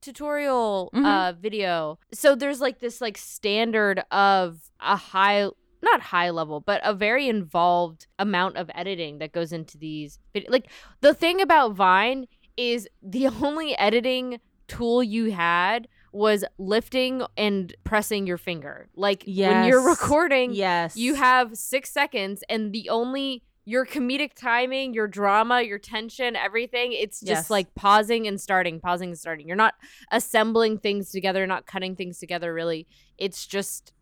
tutorial 0.02 0.90
Mhm. 0.94 1.04
uh 1.04 1.32
video 1.32 1.98
so 2.12 2.36
there's 2.36 2.60
like 2.60 2.78
this 2.78 3.00
like 3.00 3.16
standard 3.18 4.04
of 4.12 4.60
a 4.80 4.94
high 4.94 5.48
not 5.92 6.00
high 6.00 6.30
level 6.30 6.60
but 6.60 6.80
a 6.84 6.92
very 6.94 7.28
involved 7.28 8.06
amount 8.18 8.56
of 8.56 8.70
editing 8.74 9.18
that 9.18 9.32
goes 9.32 9.52
into 9.52 9.78
these 9.78 10.18
like 10.48 10.70
the 11.00 11.14
thing 11.14 11.40
about 11.40 11.72
vine 11.74 12.26
is 12.56 12.88
the 13.02 13.26
only 13.42 13.76
editing 13.78 14.40
tool 14.68 15.02
you 15.02 15.30
had 15.32 15.86
was 16.12 16.44
lifting 16.58 17.22
and 17.36 17.74
pressing 17.84 18.26
your 18.26 18.38
finger. 18.38 18.88
Like 18.96 19.22
when 19.26 19.64
you're 19.68 19.86
recording 19.86 20.52
Yes. 20.54 20.96
you 20.96 21.14
have 21.14 21.56
six 21.56 21.90
seconds 21.92 22.42
and 22.48 22.72
the 22.72 22.88
only 22.88 23.42
your 23.66 23.84
comedic 23.84 24.32
timing 24.34 24.94
your 24.94 25.08
drama 25.08 25.60
your 25.60 25.78
tension 25.78 26.36
everything 26.36 26.92
it's 26.92 27.18
just 27.20 27.28
Yes. 27.46 27.50
like 27.50 27.74
pausing 27.74 28.26
and 28.26 28.40
starting 28.40 28.80
pausing 28.80 29.10
and 29.10 29.18
starting. 29.18 29.46
You're 29.46 29.56
not 29.56 29.74
assembling 30.10 30.78
things 30.78 31.10
together 31.10 31.46
not 31.46 31.66
cutting 31.66 31.94
things 31.96 32.18
together 32.18 32.54
really. 32.54 32.86
It's 33.18 33.46
just 33.46 33.92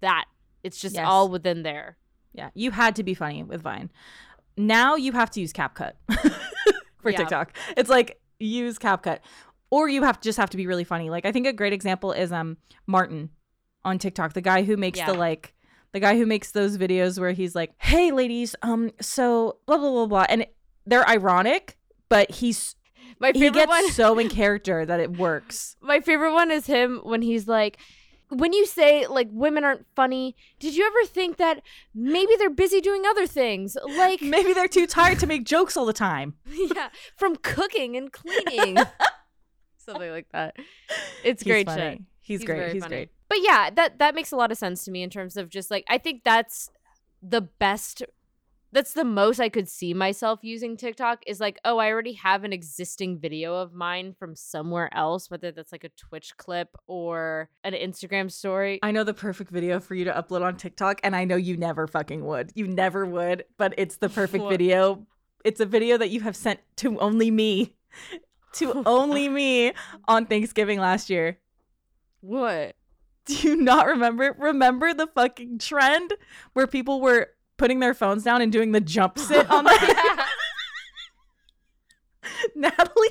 that 0.00 0.24
it's 0.66 0.80
just 0.80 0.94
Yes. 0.96 1.04
all 1.06 1.28
within 1.28 1.62
there 1.62 1.96
Yeah, 2.34 2.50
you 2.54 2.70
had 2.70 2.96
to 2.96 3.02
be 3.02 3.14
funny 3.14 3.42
with 3.42 3.62
Vine. 3.62 3.90
Now 4.56 4.96
you 4.96 5.12
have 5.12 5.30
to 5.32 5.40
use 5.40 5.52
CapCut 5.52 5.92
for 7.02 7.10
Yeah. 7.10 7.18
TikTok. 7.18 7.56
It's 7.76 7.90
like 7.90 8.20
use 8.38 8.78
CapCut, 8.78 9.18
or 9.70 9.88
you 9.88 10.02
have 10.02 10.20
to 10.20 10.24
just 10.28 10.38
have 10.38 10.50
to 10.50 10.56
be 10.56 10.66
really 10.66 10.84
funny. 10.84 11.08
Like 11.10 11.24
I 11.26 11.32
think 11.32 11.46
a 11.46 11.52
great 11.52 11.72
example 11.72 12.12
is 12.12 12.32
um 12.32 12.56
Martin 12.86 13.30
on 13.84 13.98
TikTok, 13.98 14.32
the 14.32 14.40
guy 14.40 14.62
who 14.64 14.76
makes 14.76 14.98
Yeah. 14.98 15.12
the 15.12 15.14
like 15.14 15.54
the 15.92 16.00
guy 16.00 16.16
who 16.18 16.26
makes 16.26 16.50
those 16.50 16.76
videos 16.76 17.18
where 17.18 17.32
he's 17.32 17.54
like, 17.54 17.72
"Hey 17.78 18.10
ladies, 18.12 18.54
um, 18.62 18.90
so 19.00 19.58
blah 19.66 19.78
blah 19.78 19.90
blah 19.90 20.06
blah," 20.06 20.26
and 20.28 20.46
they're 20.84 21.08
ironic, 21.08 21.76
but 22.08 22.30
he's 22.30 22.74
my 23.18 23.32
favorite 23.32 23.44
he 23.46 23.50
gets 23.50 23.68
one 23.68 23.90
so 23.92 24.18
in 24.18 24.28
character 24.28 24.84
that 24.84 25.00
it 25.00 25.16
works. 25.16 25.76
my 25.80 26.00
favorite 26.00 26.32
one 26.34 26.50
is 26.50 26.66
him 26.66 27.00
when 27.02 27.22
he's 27.22 27.46
like 27.48 27.78
when 28.28 28.52
you 28.52 28.66
say 28.66 29.06
like 29.06 29.28
women 29.30 29.62
aren't 29.62 29.86
funny 29.94 30.34
did 30.58 30.74
you 30.74 30.84
ever 30.84 31.06
think 31.06 31.36
that 31.36 31.62
maybe 31.94 32.32
they're 32.38 32.50
busy 32.50 32.80
doing 32.80 33.04
other 33.06 33.26
things 33.26 33.76
like 33.96 34.20
Maybe 34.36 34.52
they're 34.52 34.68
too 34.68 34.86
tired 34.86 35.18
to 35.20 35.26
make 35.26 35.44
jokes 35.44 35.76
all 35.76 35.86
the 35.86 35.92
time. 35.92 36.34
yeah, 36.50 36.88
from 37.16 37.36
cooking 37.36 37.96
and 37.96 38.12
cleaning. 38.12 38.76
Something 39.78 40.10
like 40.10 40.28
that. 40.32 40.56
It's 41.24 41.42
He's 41.42 41.50
great 41.50 41.66
funny. 41.66 41.80
shit. 41.80 42.02
He's, 42.20 42.44
great. 42.44 42.72
He's 42.72 42.82
funny. 42.82 42.94
great. 42.96 43.10
But 43.28 43.38
yeah, 43.40 43.70
that 43.70 43.98
that 43.98 44.14
makes 44.14 44.32
a 44.32 44.36
lot 44.36 44.50
of 44.50 44.58
sense 44.58 44.84
to 44.84 44.90
me 44.90 45.02
in 45.02 45.10
terms 45.10 45.36
of 45.36 45.48
just 45.48 45.70
like 45.70 45.84
I 45.88 45.98
think 45.98 46.24
that's 46.24 46.70
the 47.22 47.40
best 47.40 48.02
that's 48.76 48.92
the 48.92 49.04
most 49.04 49.40
I 49.40 49.48
could 49.48 49.70
see 49.70 49.94
myself 49.94 50.40
using 50.42 50.76
TikTok 50.76 51.22
is 51.26 51.40
like, 51.40 51.58
oh, 51.64 51.78
I 51.78 51.90
already 51.90 52.12
have 52.12 52.44
an 52.44 52.52
existing 52.52 53.18
video 53.18 53.54
of 53.54 53.72
mine 53.72 54.12
from 54.12 54.36
somewhere 54.36 54.94
else, 54.94 55.30
whether 55.30 55.50
that's 55.50 55.72
like 55.72 55.84
a 55.84 55.88
Twitch 55.96 56.36
clip 56.36 56.76
or 56.86 57.48
an 57.64 57.72
Instagram 57.72 58.30
story. 58.30 58.78
I 58.82 58.90
know 58.90 59.02
the 59.02 59.14
perfect 59.14 59.50
video 59.50 59.80
for 59.80 59.94
you 59.94 60.04
to 60.04 60.12
upload 60.12 60.42
on 60.42 60.58
TikTok, 60.58 61.00
and 61.02 61.16
I 61.16 61.24
know 61.24 61.36
you 61.36 61.56
never 61.56 61.86
fucking 61.86 62.22
would. 62.26 62.52
You 62.54 62.68
never 62.68 63.06
would, 63.06 63.46
but 63.56 63.72
it's 63.78 63.96
the 63.96 64.10
perfect 64.10 64.44
What? 64.44 64.50
video. 64.50 65.06
It's 65.42 65.60
a 65.60 65.66
video 65.66 65.96
that 65.96 66.10
you 66.10 66.20
have 66.20 66.36
sent 66.36 66.60
to 66.76 66.98
only 67.00 67.30
me, 67.30 67.76
to 68.56 68.82
only 68.86 69.30
me 69.30 69.72
on 70.06 70.26
Thanksgiving 70.26 70.80
last 70.80 71.08
year. 71.08 71.38
what? 72.20 72.76
Do 73.24 73.34
you 73.36 73.56
not 73.56 73.86
remember? 73.86 74.36
Remember 74.38 74.92
the 74.92 75.06
fucking 75.06 75.60
trend 75.60 76.12
where 76.52 76.66
people 76.66 77.00
were 77.00 77.30
putting 77.56 77.80
their 77.80 77.94
phones 77.94 78.24
down 78.24 78.42
and 78.42 78.52
doing 78.52 78.72
the 78.72 78.80
jump 78.80 79.18
sit 79.18 79.50
on 79.50 79.64
the 79.64 80.16
Natalie 82.54 83.10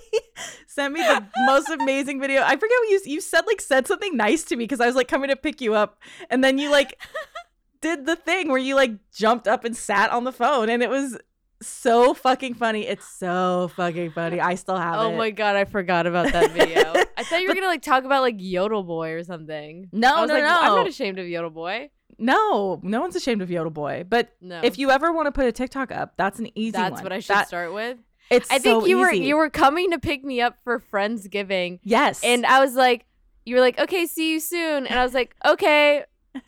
sent 0.68 0.94
me 0.94 1.02
the 1.02 1.26
most 1.46 1.70
amazing 1.70 2.20
video. 2.20 2.42
I 2.42 2.56
forget 2.56 2.78
what 2.80 2.90
you 2.90 3.02
you 3.06 3.22
said 3.22 3.46
like 3.48 3.62
said 3.62 3.88
something 3.88 4.16
nice 4.16 4.44
to 4.46 4.56
me 4.56 4.64
because 4.64 4.82
I 4.82 4.86
was 4.86 4.96
like 4.96 5.08
coming 5.08 5.30
to 5.30 5.36
pick 5.36 5.62
you 5.62 5.74
up, 5.74 6.02
and 6.30 6.44
then 6.44 6.58
you 6.58 6.72
like 6.72 7.00
did 7.82 8.06
the 8.06 8.16
thing 8.16 8.50
where 8.50 8.58
you 8.58 8.76
like 8.76 9.12
jumped 9.12 9.48
up 9.48 9.64
and 9.64 9.76
sat 9.76 10.12
on 10.12 10.24
the 10.24 10.32
phone, 10.32 10.70
and 10.70 10.84
it 10.84 10.90
was 10.90 11.18
so 11.62 12.14
fucking 12.14 12.56
funny. 12.56 12.86
It's 12.86 13.08
so 13.08 13.72
fucking 13.76 14.12
funny. 14.12 14.40
I 14.40 14.56
still 14.56 14.78
have 14.78 15.00
Oh 15.00 15.10
it. 15.10 15.14
Oh 15.14 15.18
my 15.18 15.32
god, 15.32 15.56
I 15.56 15.66
forgot 15.66 16.06
about 16.06 16.32
that 16.32 16.52
video. 16.52 16.94
I 17.18 17.24
thought 17.24 17.42
you 17.42 17.48
were 17.48 17.56
gonna 17.56 17.68
like 17.68 17.82
talk 17.82 18.04
about 18.04 18.22
like 18.22 18.36
Yodel 18.38 18.84
Boy 18.84 19.12
or 19.12 19.24
something. 19.24 19.90
No, 19.92 20.16
I 20.16 20.22
was 20.22 20.28
no, 20.28 20.34
like, 20.36 20.44
no. 20.44 20.60
I'm 20.60 20.76
not 20.76 20.88
ashamed 20.88 21.20
of 21.20 21.28
Yodel 21.28 21.50
Boy. 21.52 21.90
No, 22.18 22.80
no 22.84 23.02
one's 23.02 23.16
ashamed 23.16 23.42
of 23.42 23.50
Yodel 23.52 23.72
Boy. 23.72 24.06
But 24.08 24.34
No, 24.42 24.62
if 24.64 24.78
you 24.78 24.90
ever 24.92 25.12
want 25.12 25.28
to 25.28 25.32
put 25.32 25.46
a 25.46 25.52
TikTok 25.52 25.92
up, 25.92 26.14
that's 26.18 26.40
an 26.40 26.50
easy 26.58 26.72
that's 26.72 26.94
one. 26.96 27.04
what 27.04 27.12
I 27.14 27.20
should 27.20 27.36
That- 27.36 27.48
start 27.48 27.74
with. 27.74 27.98
It's 28.32 28.50
I 28.50 28.58
think 28.58 28.82
so 28.84 28.86
you 28.88 28.98
were 28.98 29.12
you 29.14 29.38
were 29.38 29.52
coming 29.52 29.92
to 29.92 30.00
pick 30.00 30.24
me 30.24 30.42
up 30.42 30.58
for 30.64 30.80
Friendsgiving, 30.80 31.80
yes, 31.84 32.24
and 32.24 32.44
I 32.44 32.60
was 32.60 32.74
like, 32.74 33.06
you 33.46 33.54
were 33.54 33.62
like, 33.62 33.78
okay, 33.78 34.08
see 34.08 34.32
you 34.34 34.40
soon, 34.40 34.88
and 34.88 35.00
I 35.00 35.04
was 35.04 35.14
like, 35.14 35.36
okay. 35.46 36.06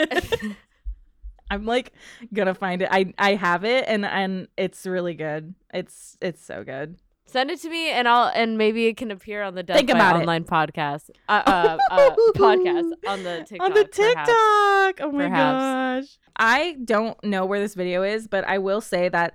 I'm 1.49 1.65
like 1.65 1.93
gonna 2.33 2.53
find 2.55 2.81
it. 2.81 2.89
I 2.91 3.13
I 3.17 3.35
have 3.35 3.63
it, 3.63 3.85
and 3.87 4.05
and 4.05 4.47
it's 4.57 4.85
really 4.85 5.13
good. 5.13 5.53
It's 5.73 6.17
it's 6.21 6.43
so 6.43 6.63
good. 6.63 6.97
Send 7.29 7.51
it 7.51 7.59
to 7.61 7.69
me, 7.69 7.89
and 7.89 8.07
I'll 8.07 8.31
and 8.33 8.57
maybe 8.57 8.87
it 8.87 8.95
can 8.95 9.11
appear 9.11 9.43
on 9.43 9.53
the 9.53 9.61
Death 9.61 9.75
Think 9.77 9.89
about 9.89 10.15
it. 10.15 10.19
Online 10.21 10.45
podcast, 10.45 11.09
uh, 11.27 11.43
uh, 11.45 11.77
uh, 11.91 12.15
podcast 12.35 12.93
on 13.05 13.23
the 13.23 13.45
TikTok. 13.47 13.59
on 13.67 13.73
the 13.73 13.85
perhaps. 13.85 13.97
TikTok. 13.97 15.07
Oh 15.07 15.11
my 15.11 15.27
Perhaps. 15.27 16.07
gosh. 16.07 16.17
I 16.37 16.77
don't 16.85 17.21
know 17.25 17.45
where 17.45 17.59
this 17.59 17.75
video 17.75 18.01
is, 18.03 18.27
but 18.27 18.47
I 18.47 18.59
will 18.59 18.79
say 18.79 19.09
that 19.09 19.33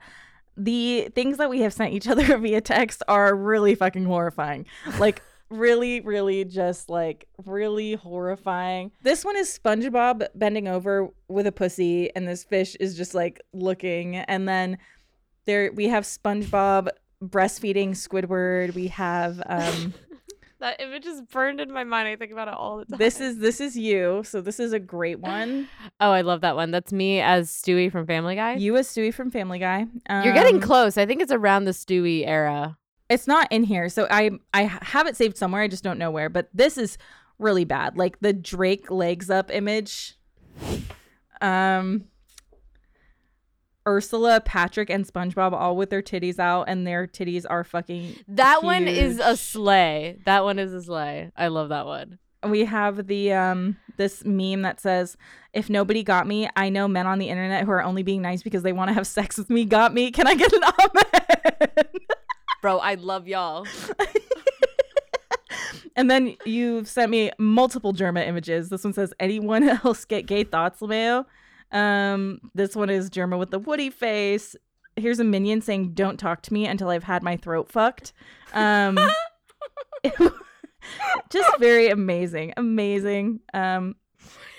the 0.57 1.09
things 1.15 1.37
that 1.37 1.51
we 1.51 1.61
have 1.61 1.73
sent 1.75 1.93
each 1.93 2.09
other 2.13 2.39
via 2.39 2.63
text 2.63 3.03
are 3.09 3.35
really 3.35 3.75
fucking 3.75 4.07
horrifying. 4.07 4.67
Like 4.99 5.23
really 5.51 6.01
really 6.01 6.47
just 6.47 6.89
like 6.89 7.29
really 7.45 7.93
horrifying. 7.95 8.91
This 9.03 9.23
one 9.23 9.37
is 9.37 9.59
SpongeBob 9.63 10.29
bending 10.35 10.67
over 10.67 11.09
with 11.29 11.47
a 11.47 11.53
pussy 11.53 12.11
and 12.17 12.27
this 12.27 12.43
fish 12.43 12.75
is 12.77 12.97
just 12.97 13.13
like 13.15 13.43
looking 13.53 14.17
and 14.17 14.49
then 14.49 14.79
there 15.45 15.71
we 15.75 15.89
have 15.89 16.05
SpongeBob 16.05 16.89
breastfeeding 17.23 17.91
Squidward. 17.91 18.75
We 18.75 18.89
have 18.89 19.43
um 19.47 19.95
That 20.61 20.81
image 20.81 21.07
is 21.07 21.21
burned 21.23 21.61
in 21.61 21.73
my 21.73 21.83
mind. 21.83 22.07
I 22.07 22.15
think 22.15 22.31
about 22.31 22.47
it 22.47 22.55
all 22.55 22.77
the 22.79 22.85
time. 22.85 22.99
this 22.99 23.21
is 23.21 23.39
this 23.39 23.61
is 23.61 23.77
you. 23.77 24.23
So 24.25 24.41
this 24.41 24.61
is 24.61 24.73
a 24.73 24.79
great 24.79 25.19
one. 25.19 25.67
Oh, 25.99 26.13
I 26.13 26.21
love 26.21 26.43
that 26.43 26.55
one. 26.55 26.71
That's 26.71 26.93
me 26.93 27.21
as 27.21 27.51
Stewie 27.51 27.91
from 27.91 28.07
Family 28.07 28.37
Guy. 28.37 28.55
You 28.55 28.77
as 28.77 28.87
Stewie 28.87 29.13
from 29.13 29.33
Family 29.33 29.59
Guy. 29.59 29.87
You're 30.09 30.33
getting 30.35 30.57
Um, 30.57 30.61
close. 30.61 30.97
I 30.97 31.05
think 31.05 31.21
it's 31.21 31.33
around 31.33 31.65
the 31.65 31.73
Stewie 31.73 32.25
era. 32.27 32.79
It's 33.09 33.27
not 33.27 33.49
in 33.51 33.65
here, 33.65 33.89
so 33.89 34.07
I 34.09 34.31
I 34.55 34.63
have 34.63 35.09
it 35.09 35.17
saved 35.17 35.37
somewhere. 35.37 35.63
I 35.63 35.69
just 35.69 35.83
don't 35.83 35.99
know 35.99 36.13
where. 36.13 36.29
But 36.29 36.49
this 36.55 36.79
is 36.79 36.97
really 37.41 37.65
bad. 37.65 37.97
Like 37.99 38.21
the 38.21 38.33
Drake 38.33 38.89
legs 38.89 39.31
up 39.31 39.51
image. 39.53 40.17
Um. 41.41 42.05
Ursula, 43.87 44.41
Patrick, 44.45 44.91
and 44.91 45.07
SpongeBob 45.07 45.53
all 45.53 45.77
with 45.77 45.91
their 45.91 46.03
titties 46.03 46.39
out, 46.39 46.65
and 46.69 46.87
their 46.87 47.07
titties 47.07 47.45
are 47.49 47.65
fucking. 47.65 48.17
That 48.29 48.63
one 48.63 48.87
is 48.87 49.19
a 49.19 49.31
huge. 49.31 49.39
sleigh. 49.39 50.19
That 50.25 50.45
one 50.45 50.59
is 50.59 50.73
a 50.73 50.83
sleigh. 50.83 51.33
I 51.37 51.49
love 51.49 51.71
that 51.71 51.87
one. 51.87 52.19
We 52.47 52.65
have 52.65 53.07
the 53.07 53.33
um 53.33 53.77
this 53.97 54.25
meme 54.25 54.63
that 54.63 54.81
says, 54.81 55.17
"If 55.53 55.71
nobody 55.71 56.03
got 56.03 56.27
me, 56.27 56.49
I 56.57 56.69
know 56.69 56.89
men 56.89 57.07
on 57.07 57.19
the 57.19 57.29
internet 57.29 57.65
who 57.65 57.71
are 57.73 57.83
only 57.83 58.03
being 58.03 58.23
nice 58.23 58.43
because 58.43 58.63
they 58.63 58.73
want 58.73 58.89
to 58.89 58.95
have 58.95 59.07
sex 59.07 59.39
with 59.39 59.51
me. 59.51 59.65
Got 59.65 59.95
me? 59.95 60.11
Can 60.11 60.27
I 60.27 60.35
get 60.35 60.53
an 60.53 60.63
amen?" 60.65 61.87
Bro, 62.61 62.79
I 62.79 62.95
love 62.95 63.27
y'all. 63.29 63.67
And 65.95 66.11
then 66.11 66.37
you've 66.47 66.89
sent 66.89 67.11
me 67.11 67.31
multiple 67.39 67.93
Jerma 67.93 68.27
images. 68.27 68.71
This 68.71 68.83
one 68.85 68.93
says, 68.95 69.13
"Anyone 69.21 69.63
else 69.85 70.05
get 70.05 70.27
gay 70.27 70.45
thoughts, 70.45 70.81
Lameo?" 70.81 71.27
Um, 71.73 72.41
this 72.55 72.77
one 72.77 72.91
is 72.91 73.11
Jerma 73.11 73.39
with 73.39 73.51
the 73.51 73.59
Woody 73.59 73.91
face. 73.91 74.55
Here's 74.97 75.19
a 75.19 75.25
minion 75.25 75.63
saying, 75.63 75.95
"Don't 75.95 76.19
talk 76.19 76.43
to 76.43 76.53
me 76.53 76.67
until 76.67 76.91
I've 76.91 77.05
had 77.05 77.23
my 77.23 77.37
throat 77.37 77.71
fucked." 77.71 78.13
Um, 78.53 78.99
just 81.31 81.59
very 81.59 81.89
amazing, 81.89 82.53
amazing. 82.57 83.41
Um, 83.55 83.97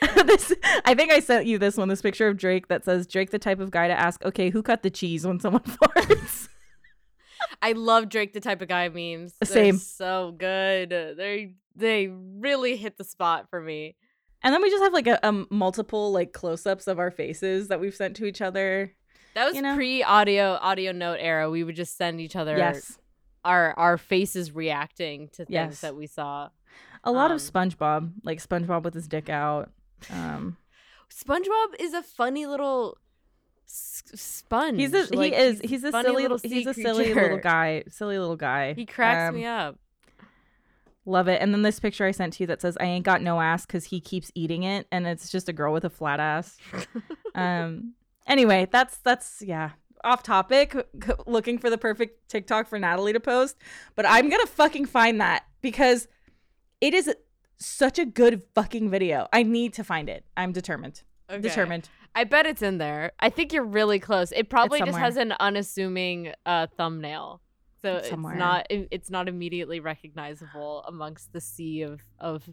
this 0.25 0.53
I 0.85 0.95
think 0.95 1.11
I 1.11 1.19
sent 1.19 1.45
you 1.45 1.57
this 1.57 1.77
one. 1.77 1.87
This 1.87 2.01
picture 2.01 2.27
of 2.27 2.37
Drake 2.37 2.67
that 2.67 2.83
says, 2.83 3.07
"Drake, 3.07 3.29
the 3.29 3.39
type 3.39 3.59
of 3.59 3.71
guy 3.71 3.87
to 3.87 3.97
ask, 3.97 4.23
okay, 4.25 4.49
who 4.49 4.63
cut 4.63 4.83
the 4.83 4.89
cheese 4.89 5.25
when 5.25 5.39
someone 5.39 5.63
farts." 5.63 6.49
I 7.61 7.73
love 7.73 8.09
Drake 8.09 8.33
the 8.33 8.39
type 8.39 8.61
of 8.61 8.67
guy 8.67 8.89
memes. 8.89 9.33
They're 9.39 9.53
Same. 9.53 9.77
so 9.77 10.33
good. 10.37 10.89
They 10.89 11.55
they 11.75 12.07
really 12.07 12.75
hit 12.75 12.97
the 12.97 13.03
spot 13.03 13.49
for 13.49 13.61
me. 13.61 13.95
And 14.43 14.53
then 14.53 14.61
we 14.61 14.69
just 14.69 14.83
have 14.83 14.93
like 14.93 15.07
a, 15.07 15.19
a 15.23 15.31
multiple 15.49 16.11
like 16.11 16.33
close-ups 16.33 16.87
of 16.87 16.99
our 16.99 17.11
faces 17.11 17.69
that 17.69 17.79
we've 17.79 17.95
sent 17.95 18.15
to 18.17 18.25
each 18.25 18.41
other. 18.41 18.93
That 19.35 19.45
was 19.45 19.55
You 19.55 19.61
know? 19.61 19.75
pre 19.75 20.03
audio 20.03 20.57
audio 20.61 20.91
note 20.91 21.17
era. 21.19 21.49
We 21.49 21.63
would 21.63 21.75
just 21.75 21.97
send 21.97 22.19
each 22.21 22.35
other 22.35 22.57
Yes. 22.57 22.99
our 23.45 23.73
our 23.77 23.97
faces 23.97 24.51
reacting 24.51 25.29
to 25.29 25.45
things 25.45 25.49
Yes. 25.49 25.81
that 25.81 25.95
we 25.95 26.07
saw. 26.07 26.49
A 27.03 27.11
lot 27.11 27.31
of 27.31 27.35
Um, 27.35 27.39
SpongeBob, 27.69 28.11
like 28.23 28.39
SpongeBob 28.39 28.83
with 28.83 28.93
his 28.93 29.07
dick 29.07 29.29
out. 29.29 29.71
Um, 30.09 30.57
SpongeBob 31.09 31.75
is 31.79 31.93
a 31.93 32.01
funny 32.03 32.45
little 32.45 32.97
s- 33.65 34.03
sponge. 34.15 34.77
he's 34.79 34.93
a 34.93 35.13
Like, 35.15 35.33
he 35.33 35.39
is 35.39 35.61
he's 35.61 35.83
a 35.83 35.91
silly 35.91 36.23
little 36.23 36.37
he's 36.43 36.67
a 36.67 36.73
silly 36.73 37.13
little 37.13 37.37
guy, 37.39 37.83
silly 37.89 38.17
little 38.19 38.35
guy. 38.35 38.73
He 38.73 38.85
cracks 38.85 39.29
Um, 39.29 39.35
me 39.35 39.45
up. 39.45 39.77
Love 41.05 41.27
it. 41.27 41.41
And 41.41 41.53
then 41.53 41.63
this 41.63 41.79
picture 41.79 42.05
I 42.05 42.11
sent 42.11 42.33
to 42.33 42.43
you 42.43 42.47
that 42.47 42.61
says 42.61 42.77
I 42.79 42.85
ain't 42.85 43.05
got 43.05 43.21
no 43.21 43.41
ass 43.41 43.65
because 43.65 43.85
he 43.85 43.99
keeps 43.99 44.31
eating 44.35 44.63
it, 44.63 44.87
and 44.91 45.05
it's 45.05 45.29
just 45.29 45.49
a 45.49 45.53
girl 45.53 45.73
with 45.73 45.85
a 45.85 45.89
flat 45.89 46.19
ass. 46.19 46.57
um. 47.35 47.93
Anyway, 48.25 48.67
that's 48.71 48.97
that's 48.97 49.41
yeah. 49.45 49.71
Off 50.05 50.23
topic, 50.23 50.75
looking 51.27 51.57
for 51.57 51.69
the 51.69 51.77
perfect 51.77 52.29
TikTok 52.29 52.67
for 52.67 52.77
Natalie 52.77 53.13
to 53.13 53.19
post, 53.19 53.57
but 53.95 54.05
I'm 54.05 54.29
gonna 54.29 54.45
fucking 54.45 54.85
find 54.85 55.21
that 55.21 55.45
because 55.61 56.07
it 56.81 56.93
is 56.93 57.13
such 57.57 57.99
a 57.99 58.05
good 58.05 58.43
fucking 58.53 58.89
video. 58.89 59.27
I 59.31 59.43
need 59.43 59.73
to 59.75 59.83
find 59.83 60.09
it. 60.09 60.25
I'm 60.35 60.51
determined. 60.51 61.03
Okay. 61.29 61.41
Determined. 61.41 61.89
I 62.15 62.25
bet 62.25 62.45
it's 62.45 62.61
in 62.61 62.77
there. 62.77 63.13
I 63.19 63.29
think 63.29 63.53
you're 63.53 63.63
really 63.63 63.99
close. 63.99 64.31
It 64.31 64.49
probably 64.49 64.79
just 64.79 64.97
has 64.97 65.17
an 65.17 65.33
unassuming 65.39 66.33
uh, 66.45 66.67
thumbnail, 66.77 67.41
so 67.83 67.97
It's 67.97 68.07
it's, 68.07 68.17
not 68.17 68.67
it's 68.69 69.09
not 69.09 69.27
immediately 69.27 69.79
recognizable 69.79 70.83
amongst 70.87 71.33
the 71.33 71.41
sea 71.41 71.81
of 71.81 72.01
of 72.17 72.49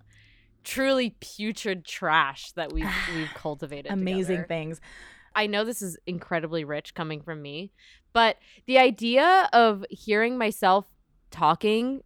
truly 0.65 1.17
putrid 1.21 1.85
trash 1.85 2.53
that 2.53 2.73
we've 2.73 2.87
we've 3.15 3.31
cultivated. 3.35 3.93
Amazing 3.93 4.39
together. 4.39 4.47
things. 4.47 4.81
I 5.35 5.47
know 5.47 5.65
this 5.65 5.83
is 5.83 5.97
incredibly 6.07 6.65
rich 6.65 6.95
coming 6.95 7.23
from 7.23 7.41
me, 7.41 7.71
but 8.13 8.39
the 8.67 8.79
idea 8.79 9.49
of 9.53 9.85
hearing 9.89 10.37
myself 10.37 10.87
talking 11.31 12.03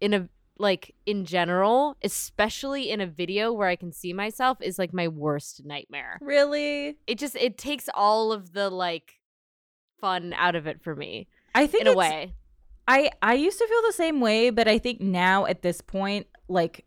in 0.00 0.12
a 0.12 0.28
like 0.58 0.94
in 1.06 1.24
general, 1.24 1.96
especially 2.04 2.90
in 2.90 3.00
a 3.00 3.06
video 3.06 3.52
where 3.52 3.68
I 3.68 3.76
can 3.76 3.90
see 3.90 4.12
myself 4.12 4.58
is 4.60 4.78
like 4.78 4.92
my 4.92 5.08
worst 5.08 5.64
nightmare. 5.64 6.18
Really? 6.20 6.98
It 7.06 7.18
just 7.18 7.36
it 7.36 7.56
takes 7.56 7.88
all 7.94 8.32
of 8.32 8.52
the 8.52 8.68
like 8.68 9.14
fun 9.98 10.34
out 10.34 10.54
of 10.54 10.66
it 10.66 10.82
for 10.82 10.94
me 10.94 11.26
I 11.54 11.66
think 11.66 11.82
in 11.82 11.86
a 11.88 11.94
way. 11.94 12.34
I 12.86 13.10
I 13.22 13.34
used 13.34 13.58
to 13.58 13.66
feel 13.66 13.82
the 13.86 13.92
same 13.92 14.20
way, 14.20 14.50
but 14.50 14.68
I 14.68 14.78
think 14.78 15.00
now 15.00 15.46
at 15.46 15.62
this 15.62 15.80
point, 15.80 16.26
like 16.48 16.84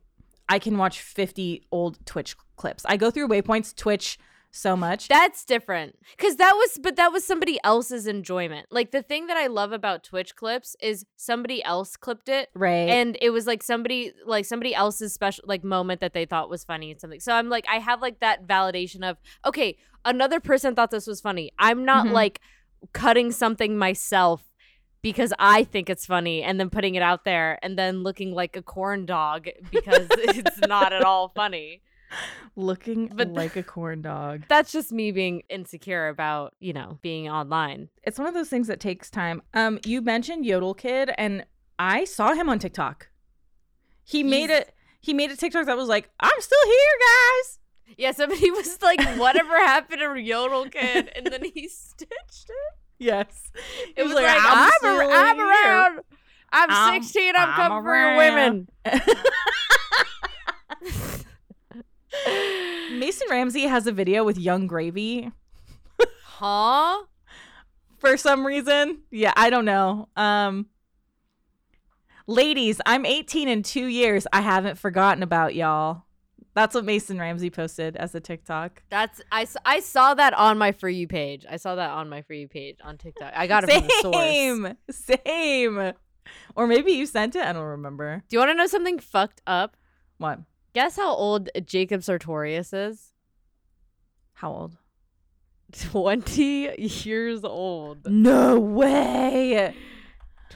I 0.49 0.59
can 0.59 0.77
watch 0.77 1.01
50 1.01 1.63
old 1.71 2.05
Twitch 2.05 2.35
clips. 2.55 2.85
I 2.87 2.97
go 2.97 3.11
through 3.11 3.27
waypoints 3.27 3.75
Twitch 3.75 4.17
so 4.51 4.77
much. 4.77 5.07
That's 5.07 5.43
different. 5.43 5.97
Cuz 6.17 6.37
that 6.37 6.53
was 6.55 6.79
but 6.81 6.95
that 6.95 7.11
was 7.11 7.25
somebody 7.25 7.59
else's 7.63 8.07
enjoyment. 8.07 8.67
Like 8.71 8.91
the 8.91 9.01
thing 9.03 9.27
that 9.27 9.37
I 9.37 9.47
love 9.47 9.71
about 9.71 10.03
Twitch 10.03 10.35
clips 10.35 10.75
is 10.81 11.05
somebody 11.15 11.63
else 11.63 11.95
clipped 11.97 12.29
it 12.29 12.49
right. 12.53 12.89
and 12.89 13.17
it 13.21 13.31
was 13.31 13.45
like 13.45 13.61
somebody 13.63 14.13
like 14.25 14.45
somebody 14.45 14.73
else's 14.73 15.13
special 15.13 15.43
like 15.47 15.63
moment 15.63 15.99
that 16.01 16.13
they 16.13 16.25
thought 16.25 16.49
was 16.49 16.63
funny 16.63 16.91
and 16.91 16.99
something 17.01 17.19
so 17.19 17.33
i'm 17.33 17.49
like 17.49 17.65
i 17.69 17.77
have 17.77 18.01
like 18.01 18.19
that 18.19 18.47
validation 18.47 19.03
of 19.07 19.17
okay 19.45 19.77
another 20.05 20.39
person 20.39 20.73
thought 20.75 20.91
this 20.91 21.05
was 21.07 21.19
funny 21.21 21.51
i'm 21.59 21.83
not 21.83 22.05
Mhm. 22.07 22.11
like 22.13 22.39
cutting 22.93 23.31
something 23.31 23.77
myself 23.77 24.53
because 25.01 25.33
i 25.39 25.63
think 25.63 25.89
it's 25.89 26.05
funny 26.05 26.41
and 26.43 26.59
then 26.59 26.69
putting 26.69 26.95
it 26.95 27.01
out 27.01 27.23
there 27.25 27.57
and 27.61 27.77
then 27.77 28.03
looking 28.03 28.31
like 28.33 28.55
a 28.55 28.61
corn 28.61 29.05
dog 29.05 29.47
because 29.71 30.07
it's 30.11 30.59
not 30.67 30.93
at 30.93 31.03
all 31.03 31.29
funny 31.29 31.81
Looking 32.55 33.11
but- 33.13 33.33
like 33.33 33.55
a 33.57 33.63
corn 33.63 34.01
dog. 34.01 34.43
that's 34.47 34.71
just 34.71 34.91
me 34.93 35.11
being 35.11 35.43
insecure 35.49 36.07
about 36.07 36.55
you 36.59 36.71
know 36.73 36.97
being 37.01 37.27
online 37.29 37.89
It's 38.03 38.17
one 38.17 38.27
of 38.29 38.33
those 38.33 38.47
things 38.49 38.67
that 38.67 38.79
takes 38.79 39.09
time. 39.09 39.41
Um, 39.53 39.79
you 39.85 40.01
mentioned 40.01 40.45
Yodel 40.45 40.73
Kid, 40.73 41.11
and 41.17 41.45
I 41.77 42.05
saw 42.05 42.33
him 42.33 42.47
on 42.49 42.59
TikTok. 42.59 43.09
He 44.05 44.23
made 44.23 44.49
it. 44.49 44.73
He 45.01 45.13
made 45.13 45.31
a 45.31 45.35
TikTok 45.35 45.65
that 45.65 45.75
was 45.77 45.89
like, 45.89 46.09
"I'm 46.21 46.39
still 46.39 46.65
here, 46.65 46.97
guys." 47.01 47.59
yeah 47.97 48.11
somebody 48.11 48.51
was 48.59 48.81
like 48.81 49.01
whatever 49.17 49.55
happened 49.65 50.01
to 50.01 50.19
yodel 50.19 50.65
kid 50.69 51.09
and 51.15 51.25
then 51.27 51.43
he 51.53 51.67
stitched 51.69 52.49
it 52.49 52.73
Yes, 52.99 53.51
It 53.95 54.03
was, 54.03 54.13
like, 54.13 54.25
I'm, 54.27 54.71
still 54.77 54.99
ar- 54.99 55.11
I'm 55.11 55.39
around. 55.39 55.99
I'm, 56.51 56.69
I'm- 56.71 57.03
16. 57.03 57.35
I'm, 57.35 57.49
I'm 57.49 57.55
coming 57.55 57.83
for 57.83 57.95
your 57.95 58.17
women. 58.17 58.69
Mason 62.97 63.27
Ramsey 63.29 63.63
has 63.63 63.85
a 63.87 63.91
video 63.91 64.23
with 64.23 64.37
Yung 64.39 64.67
Gravy. 64.67 65.31
Huh? 66.23 67.03
for 67.99 68.15
some 68.15 68.45
reason. 68.45 68.99
Yeah, 69.11 69.33
I 69.35 69.49
don't 69.49 69.65
know. 69.65 70.07
Um 70.15 70.67
Ladies, 72.29 72.81
I'm 72.85 73.05
18 73.05 73.47
in 73.47 73.63
2 73.63 73.85
years. 73.85 74.27
I 74.33 74.41
haven't 74.41 74.77
forgotten 74.77 75.23
about 75.23 75.55
y'all. 75.55 76.03
That's 76.57 76.73
what 76.73 76.85
Mason 76.85 77.19
Ramsey 77.19 77.51
posted 77.51 77.95
as 77.97 78.15
a 78.15 78.19
TikTok. 78.19 78.81
That's 78.89 79.21
I, 79.31 79.45
I 79.63 79.79
saw 79.79 80.15
that 80.15 80.33
on 80.33 80.57
my 80.57 80.71
for 80.71 80.89
you 80.89 81.07
page. 81.07 81.45
I 81.47 81.57
saw 81.57 81.75
that 81.75 81.91
on 81.91 82.09
my 82.09 82.23
for 82.23 82.33
you 82.33 82.47
page 82.47 82.79
on 82.83 82.97
TikTok. 82.97 83.31
I 83.35 83.45
got 83.45 83.63
it 83.63 83.71
from 83.71 83.83
the 83.83 83.99
source. 84.01 84.15
Same. 84.15 84.77
Same. 84.89 85.93
Or 86.55 86.65
maybe 86.65 86.93
you 86.93 87.05
sent 87.05 87.35
it. 87.35 87.43
I 87.43 87.53
don't 87.53 87.61
remember. 87.61 88.23
Do 88.27 88.35
you 88.35 88.39
want 88.39 88.49
to 88.49 88.55
know 88.55 88.65
something 88.65 88.97
fucked 88.97 89.39
up? 89.45 89.77
What? 90.17 90.39
Guess 90.73 90.95
how 90.95 91.13
old 91.13 91.49
Jacob 91.63 92.01
Sartorius 92.01 92.73
is? 92.73 93.13
How 94.33 94.51
old? 94.51 94.77
20 95.79 96.73
years 96.79 97.43
old. 97.43 98.09
No 98.09 98.59
way. 98.59 99.75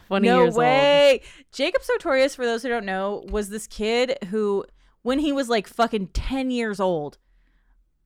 20 0.08 0.28
no 0.28 0.40
years 0.40 0.56
old. 0.56 0.58
way. 0.58 1.22
Jacob 1.52 1.84
Sartorius, 1.84 2.34
for 2.34 2.44
those 2.44 2.64
who 2.64 2.70
don't 2.70 2.88
know, 2.88 3.24
was 3.30 3.50
this 3.50 3.68
kid 3.68 4.18
who, 4.32 4.66
when 5.02 5.20
he 5.20 5.32
was 5.32 5.50
like 5.50 5.68
fucking 5.68 6.08
10 6.08 6.52
years 6.52 6.80
old, 6.80 7.18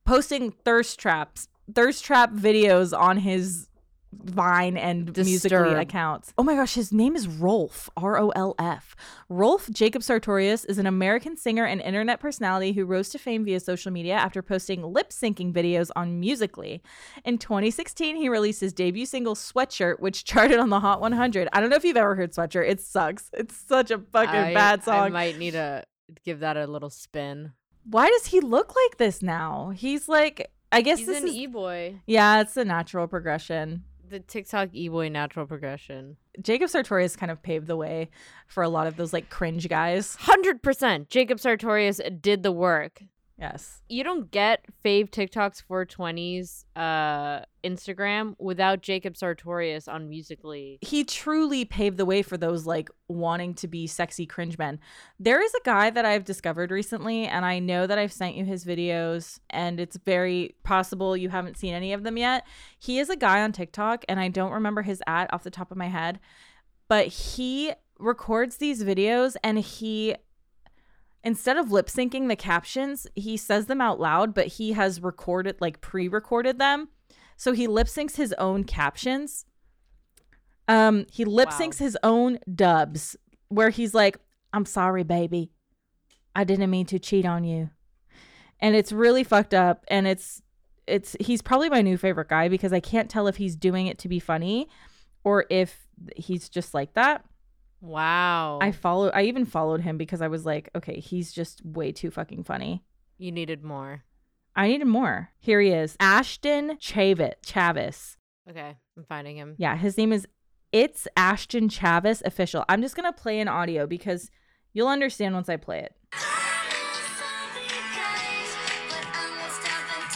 posting 0.04 0.50
thirst 0.50 0.98
traps, 0.98 1.48
thirst 1.74 2.04
trap 2.04 2.32
videos 2.32 2.96
on 2.96 3.18
his 3.18 3.68
Vine 4.12 4.78
and 4.78 5.14
Musical.ly 5.14 5.64
Disturb. 5.64 5.78
accounts. 5.78 6.32
Oh 6.38 6.42
my 6.42 6.54
gosh, 6.54 6.74
his 6.74 6.90
name 6.90 7.14
is 7.16 7.28
Rolf, 7.28 7.90
R 7.98 8.16
O 8.18 8.30
L 8.30 8.54
F. 8.58 8.96
Rolf 9.28 9.68
Jacob 9.70 10.02
Sartorius 10.02 10.64
is 10.64 10.78
an 10.78 10.86
American 10.86 11.36
singer 11.36 11.64
and 11.66 11.82
internet 11.82 12.18
personality 12.18 12.72
who 12.72 12.86
rose 12.86 13.10
to 13.10 13.18
fame 13.18 13.44
via 13.44 13.60
social 13.60 13.92
media 13.92 14.14
after 14.14 14.40
posting 14.40 14.82
lip 14.82 15.10
syncing 15.10 15.52
videos 15.52 15.90
on 15.96 16.18
Musical.ly. 16.18 16.80
In 17.26 17.36
2016, 17.36 18.16
he 18.16 18.30
released 18.30 18.60
his 18.62 18.72
debut 18.72 19.04
single 19.04 19.34
Sweatshirt, 19.34 20.00
which 20.00 20.24
charted 20.24 20.60
on 20.60 20.70
the 20.70 20.80
Hot 20.80 21.00
100. 21.02 21.48
I 21.52 21.60
don't 21.60 21.68
know 21.68 21.76
if 21.76 21.84
you've 21.84 21.96
ever 21.98 22.14
heard 22.14 22.32
Sweatshirt. 22.32 22.70
It 22.70 22.80
sucks. 22.80 23.28
It's 23.34 23.54
such 23.56 23.90
a 23.90 23.98
fucking 23.98 24.30
I- 24.34 24.54
bad 24.54 24.82
song. 24.82 24.94
I 24.94 25.08
might 25.10 25.36
need 25.38 25.50
to 25.50 25.84
give 26.24 26.40
that 26.40 26.56
a 26.56 26.66
little 26.66 26.90
spin. 26.90 27.52
Why 27.84 28.08
does 28.08 28.26
he 28.26 28.40
look 28.40 28.74
like 28.74 28.98
this 28.98 29.22
now? 29.22 29.70
He's 29.74 30.08
like, 30.08 30.50
I 30.72 30.80
guess 30.82 30.98
He's 30.98 31.06
this 31.08 31.22
an 31.22 31.28
is. 31.28 31.34
e-boy. 31.34 32.00
yeah, 32.06 32.40
it's 32.40 32.56
a 32.56 32.64
natural 32.64 33.06
progression. 33.06 33.84
The 34.08 34.20
TikTok 34.20 34.68
e-boy 34.72 35.08
natural 35.08 35.46
progression. 35.46 36.16
Jacob 36.40 36.68
Sartorius 36.68 37.16
kind 37.16 37.30
of 37.32 37.42
paved 37.42 37.66
the 37.66 37.76
way 37.76 38.10
for 38.46 38.62
a 38.62 38.68
lot 38.68 38.86
of 38.86 38.96
those 38.96 39.12
like 39.12 39.30
cringe 39.30 39.68
guys. 39.68 40.16
100% 40.20 41.08
Jacob 41.08 41.40
Sartorius 41.40 42.00
did 42.20 42.42
the 42.42 42.52
work. 42.52 43.02
Yes. 43.38 43.82
You 43.88 44.02
don't 44.02 44.30
get 44.30 44.64
fave 44.82 45.10
TikToks 45.10 45.62
420s 45.70 46.64
uh 46.74 47.44
Instagram 47.62 48.34
without 48.38 48.80
Jacob 48.80 49.16
Sartorius 49.16 49.88
on 49.88 50.08
Musical.ly. 50.08 50.78
He 50.80 51.04
truly 51.04 51.64
paved 51.64 51.98
the 51.98 52.06
way 52.06 52.22
for 52.22 52.36
those 52.36 52.64
like 52.64 52.88
wanting 53.08 53.54
to 53.54 53.68
be 53.68 53.86
sexy 53.86 54.24
cringe 54.24 54.56
men. 54.56 54.78
There 55.18 55.42
is 55.42 55.52
a 55.52 55.64
guy 55.64 55.90
that 55.90 56.04
I've 56.04 56.24
discovered 56.24 56.70
recently, 56.70 57.26
and 57.26 57.44
I 57.44 57.58
know 57.58 57.86
that 57.86 57.98
I've 57.98 58.12
sent 58.12 58.36
you 58.36 58.44
his 58.44 58.64
videos, 58.64 59.40
and 59.50 59.80
it's 59.80 59.96
very 59.96 60.54
possible 60.62 61.16
you 61.16 61.28
haven't 61.28 61.58
seen 61.58 61.74
any 61.74 61.92
of 61.92 62.04
them 62.04 62.16
yet. 62.16 62.46
He 62.78 63.00
is 63.00 63.10
a 63.10 63.16
guy 63.16 63.42
on 63.42 63.52
TikTok, 63.52 64.04
and 64.08 64.20
I 64.20 64.28
don't 64.28 64.52
remember 64.52 64.82
his 64.82 65.02
at 65.06 65.32
off 65.34 65.42
the 65.42 65.50
top 65.50 65.72
of 65.72 65.76
my 65.76 65.88
head, 65.88 66.20
but 66.88 67.08
he 67.08 67.72
records 67.98 68.58
these 68.58 68.84
videos 68.84 69.36
and 69.42 69.58
he 69.58 70.14
instead 71.26 71.56
of 71.56 71.72
lip 71.72 71.88
syncing 71.88 72.28
the 72.28 72.36
captions, 72.36 73.04
he 73.16 73.36
says 73.36 73.66
them 73.66 73.80
out 73.80 73.98
loud, 73.98 74.32
but 74.32 74.46
he 74.46 74.72
has 74.72 75.02
recorded, 75.02 75.56
like 75.60 75.80
pre 75.80 76.06
recorded 76.06 76.60
them. 76.60 76.88
So 77.36 77.52
he 77.52 77.66
lip 77.66 77.88
syncs 77.88 78.14
his 78.14 78.32
own 78.34 78.62
captions. 78.62 79.44
Um, 80.68 81.04
he 81.10 81.24
lip 81.24 81.50
Wow. 81.50 81.58
syncs 81.58 81.78
his 81.78 81.98
own 82.04 82.38
dubs 82.54 83.16
where 83.48 83.70
he's 83.70 83.92
like, 83.92 84.18
I'm 84.52 84.64
sorry, 84.64 85.02
baby. 85.02 85.50
I 86.34 86.44
didn't 86.44 86.70
mean 86.70 86.86
to 86.86 86.98
cheat 87.00 87.26
on 87.26 87.42
you. 87.42 87.70
And 88.60 88.76
it's 88.76 88.92
really 88.92 89.24
fucked 89.24 89.52
up. 89.52 89.84
And 89.88 90.06
it's, 90.06 90.42
it's, 90.86 91.16
he's 91.18 91.42
probably 91.42 91.68
my 91.68 91.82
new 91.82 91.98
favorite 91.98 92.28
guy 92.28 92.48
because 92.48 92.72
I 92.72 92.80
can't 92.80 93.10
tell 93.10 93.26
if 93.26 93.36
he's 93.36 93.56
doing 93.56 93.88
it 93.88 93.98
to 93.98 94.08
be 94.08 94.20
funny 94.20 94.68
or 95.24 95.44
if 95.50 95.88
he's 96.16 96.48
just 96.48 96.72
like 96.72 96.94
that. 96.94 97.24
Wow. 97.86 98.58
I 98.60 98.72
follow 98.72 99.10
I 99.10 99.22
even 99.22 99.44
followed 99.44 99.80
him 99.80 99.96
because 99.96 100.20
I 100.20 100.28
was 100.28 100.44
like, 100.44 100.70
okay, 100.74 100.98
he's 100.98 101.32
just 101.32 101.64
way 101.64 101.92
too 101.92 102.10
fucking 102.10 102.42
funny. 102.44 102.82
you 103.16 103.30
needed 103.30 103.62
more. 103.62 104.02
I 104.56 104.68
needed 104.68 104.86
more. 104.86 105.30
Here 105.38 105.60
he 105.60 105.70
is. 105.70 105.96
Ashton 106.00 106.78
Chavis. 106.78 107.34
Chavis. 107.46 108.16
Okay, 108.50 108.76
I'm 108.96 109.04
finding 109.04 109.36
him. 109.36 109.54
Yeah, 109.58 109.76
his 109.76 109.96
name 109.98 110.12
is 110.12 110.26
It's 110.72 111.06
Ashton 111.16 111.68
Chavis 111.68 112.22
official. 112.24 112.64
I'm 112.68 112.80
just 112.80 112.96
going 112.96 113.12
to 113.12 113.12
play 113.12 113.38
an 113.40 113.48
audio 113.48 113.86
because 113.86 114.30
you'll 114.72 114.88
understand 114.88 115.34
once 115.34 115.48
I 115.48 115.56
play 115.56 115.80
it. 115.80 115.94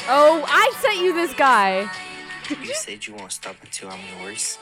Oh, 0.09 0.43
oh 0.43 0.45
I 0.49 0.73
sent 0.81 0.99
you 0.99 1.15
this 1.15 1.35
guy. 1.35 1.89
You 2.51 2.75
said 2.75 3.07
you 3.07 3.15
won't 3.15 3.31
stop 3.31 3.55
until 3.63 3.91
I'm 3.91 4.01
yours. 4.19 4.59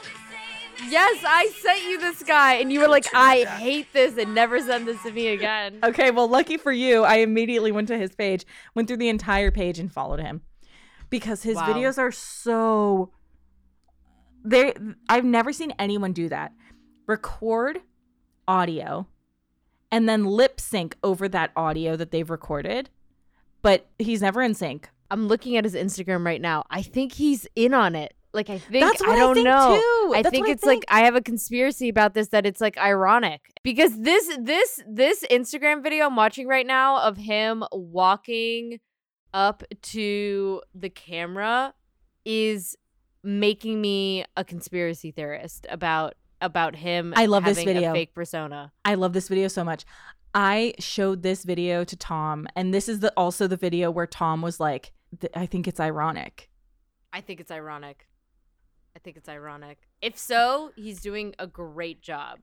Yes, 0.87 1.23
I 1.27 1.51
sent 1.61 1.83
you 1.83 1.99
this 1.99 2.23
guy, 2.23 2.55
and 2.55 2.71
you 2.71 2.79
were 2.79 2.87
like, 2.87 3.05
I 3.13 3.43
hate 3.45 3.91
this 3.93 4.17
and 4.17 4.33
never 4.33 4.59
send 4.59 4.87
this 4.87 5.01
to 5.03 5.11
me 5.11 5.27
again. 5.27 5.79
Okay, 5.83 6.11
well, 6.11 6.27
lucky 6.27 6.57
for 6.57 6.71
you, 6.71 7.03
I 7.03 7.15
immediately 7.17 7.71
went 7.71 7.87
to 7.89 7.97
his 7.97 8.15
page, 8.15 8.45
went 8.75 8.87
through 8.87 8.97
the 8.97 9.09
entire 9.09 9.51
page 9.51 9.79
and 9.79 9.91
followed 9.91 10.19
him 10.19 10.41
because 11.09 11.43
his 11.43 11.55
Wow. 11.55 11.67
videos 11.73 11.97
are 11.97 12.11
so 12.11 13.11
they 14.43 14.73
I've 15.09 15.25
never 15.25 15.51
seen 15.51 15.73
anyone 15.77 16.13
do 16.13 16.29
that. 16.29 16.53
Record 17.07 17.81
audio 18.47 19.07
and 19.91 20.07
then 20.07 20.23
lip 20.25 20.61
sync 20.61 20.95
over 21.03 21.27
that 21.27 21.51
audio 21.55 21.95
that 21.95 22.11
they've 22.11 22.29
recorded, 22.29 22.89
but 23.61 23.87
he's 23.97 24.21
never 24.21 24.41
in 24.41 24.53
sync. 24.53 24.89
I'm 25.11 25.27
looking 25.27 25.57
at 25.57 25.63
his 25.65 25.73
Instagram 25.75 26.25
right 26.25 26.39
now. 26.39 26.63
I 26.69 26.81
think 26.83 27.13
he's 27.13 27.47
in 27.55 27.73
on 27.73 27.95
it. 27.95 28.13
Like 28.33 28.49
I 28.49 28.59
think 28.59 28.83
That's 28.85 29.01
what 29.01 29.09
I 29.09 29.13
I 29.13 29.15
don't 29.17 29.35
think, 29.35 29.45
know. 29.45 29.75
too. 29.81 30.13
I 30.13 30.21
That's 30.21 30.31
think 30.31 30.43
what 30.43 30.49
I 30.49 30.53
it's 30.53 30.63
like. 30.63 30.85
I 30.87 30.99
have 31.01 31.15
a 31.15 31.21
conspiracy 31.21 31.89
about 31.89 32.13
this 32.13 32.27
that 32.29 32.45
it's 32.45 32.61
like 32.61 32.77
ironic 32.77 33.41
because 33.63 33.99
this 33.99 34.37
this 34.39 34.83
this 34.87 35.25
Instagram 35.31 35.81
video 35.81 36.05
I'm 36.05 36.15
watching 36.15 36.47
right 36.47 36.65
now 36.67 37.01
of 37.01 37.17
him 37.17 37.63
walking 37.71 38.79
up 39.33 39.63
to 39.81 40.61
the 40.75 40.89
camera 40.89 41.73
is 42.25 42.75
making 43.23 43.81
me 43.81 44.25
a 44.37 44.43
conspiracy 44.43 45.11
theorist 45.11 45.65
about 45.69 46.13
about 46.41 46.75
him 46.75 47.13
I 47.17 47.25
love 47.25 47.43
this 47.45 47.63
video. 47.63 47.89
a 47.91 47.93
fake 47.93 48.13
persona. 48.13 48.71
I 48.85 48.93
love 48.95 49.13
this 49.13 49.27
video 49.27 49.47
so 49.47 49.63
much. 49.63 49.85
I 50.35 50.75
showed 50.79 51.23
this 51.23 51.43
video 51.43 51.83
to 51.83 51.95
Tom, 51.95 52.47
and 52.55 52.71
this 52.73 52.87
is 52.87 52.99
the 52.99 53.11
also 53.17 53.47
the 53.47 53.57
video 53.57 53.89
where 53.89 54.05
Tom 54.05 54.43
was 54.43 54.59
like, 54.59 54.91
"Th- 55.19 55.33
"I 55.35 55.47
think 55.47 55.67
it's 55.67 55.79
ironic." 55.79 56.49
I 57.11 57.21
think 57.21 57.39
it's 57.39 57.49
ironic. 57.51 58.07
I 58.95 58.99
think 58.99 59.17
it's 59.17 59.29
ironic. 59.29 59.79
If 60.01 60.17
so, 60.17 60.71
he's 60.75 61.01
doing 61.01 61.35
a 61.39 61.47
great 61.47 62.01
job. 62.01 62.39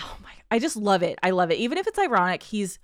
Oh 0.00 0.16
my! 0.22 0.30
I 0.50 0.58
just 0.58 0.76
love 0.76 1.02
it. 1.02 1.18
I 1.22 1.30
love 1.30 1.50
it. 1.50 1.58
Even 1.58 1.78
if 1.78 1.86
it's 1.86 1.98
ironic, 1.98 2.42
he's 2.42 2.78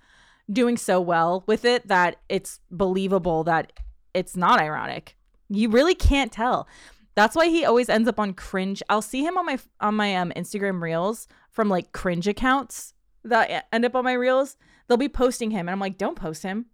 doing 0.51 0.77
so 0.77 0.99
well 1.01 1.43
with 1.47 1.65
it 1.65 1.87
that 1.87 2.17
it's 2.29 2.59
believable 2.69 3.43
that 3.45 3.73
it's 4.13 4.35
not 4.35 4.59
ironic. 4.59 5.15
You 5.49 5.69
really 5.69 5.95
can't 5.95 6.31
tell. 6.31 6.67
That's 7.15 7.35
why 7.35 7.47
he 7.47 7.63
always 7.63 7.87
ends 7.89 8.09
up 8.09 8.19
on 8.19 8.33
cringe. 8.33 8.83
I'll 8.89 9.01
see 9.01 9.23
him 9.25 9.37
on 9.37 9.45
my 9.45 9.59
on 9.79 9.95
my 9.95 10.15
um 10.15 10.33
Instagram 10.35 10.81
reels 10.81 11.27
from 11.49 11.69
like 11.69 11.93
cringe 11.93 12.27
accounts 12.27 12.93
that 13.23 13.67
end 13.71 13.85
up 13.85 13.95
on 13.95 14.03
my 14.03 14.13
reels. 14.13 14.57
They'll 14.87 14.97
be 14.97 15.09
posting 15.09 15.51
him, 15.51 15.67
and 15.67 15.71
I'm 15.71 15.79
like, 15.79 15.97
don't 15.97 16.15
post 16.15 16.43
him. 16.43 16.67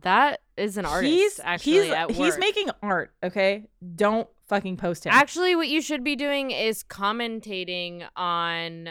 That 0.00 0.40
is 0.56 0.78
an 0.78 0.86
artist. 0.86 1.12
he's 1.12 1.40
actually, 1.40 1.88
he's 1.88 2.16
he's 2.16 2.38
making 2.38 2.70
art. 2.82 3.12
Okay, 3.22 3.68
don't 3.94 4.28
fucking 4.52 4.76
post 4.76 5.04
him. 5.04 5.12
Actually, 5.14 5.56
what 5.56 5.68
you 5.68 5.80
should 5.80 6.04
be 6.04 6.14
doing 6.14 6.50
is 6.50 6.82
commentating 6.84 8.06
on 8.16 8.90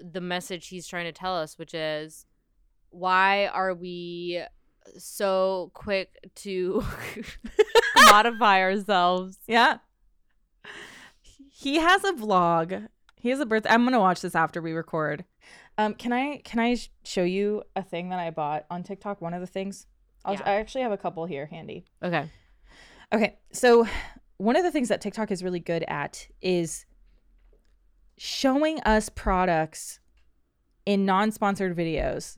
the 0.00 0.20
message 0.20 0.68
he's 0.68 0.86
trying 0.86 1.06
to 1.06 1.12
tell 1.12 1.36
us, 1.36 1.58
which 1.58 1.74
is 1.74 2.26
why 2.90 3.46
are 3.48 3.74
we 3.74 4.40
so 4.96 5.70
quick 5.74 6.30
to 6.36 6.84
modify 8.10 8.60
ourselves? 8.60 9.38
Yeah. 9.46 9.78
He 11.56 11.76
has 11.76 12.04
a 12.04 12.12
vlog. 12.12 12.88
He 13.16 13.30
has 13.30 13.40
a 13.40 13.46
birthday. 13.46 13.70
I'm 13.70 13.84
gonna 13.84 13.98
watch 14.00 14.20
this 14.20 14.34
after 14.34 14.60
we 14.60 14.72
record. 14.72 15.24
Um, 15.78 15.94
can 15.94 16.12
I 16.12 16.38
can 16.44 16.60
I 16.60 16.74
sh- 16.74 16.90
show 17.04 17.22
you 17.22 17.62
a 17.74 17.82
thing 17.82 18.10
that 18.10 18.18
I 18.18 18.30
bought 18.30 18.66
on 18.70 18.82
TikTok? 18.82 19.20
One 19.20 19.34
of 19.34 19.40
the 19.40 19.46
things. 19.46 19.86
I'll, 20.24 20.34
Yeah. 20.34 20.42
I 20.44 20.52
actually 20.56 20.82
have 20.82 20.92
a 20.92 20.96
couple 20.98 21.24
here 21.26 21.46
handy. 21.46 21.86
Okay. 22.02 22.28
Okay, 23.12 23.38
so 23.52 23.86
one 24.36 24.56
of 24.56 24.62
the 24.64 24.70
things 24.70 24.88
that 24.88 25.00
TikTok 25.00 25.30
is 25.30 25.42
really 25.44 25.60
good 25.60 25.84
at 25.88 26.26
is 26.40 26.86
showing 28.16 28.80
us 28.80 29.08
products 29.08 30.00
in 30.86 31.04
non-sponsored 31.04 31.76
videos. 31.76 32.36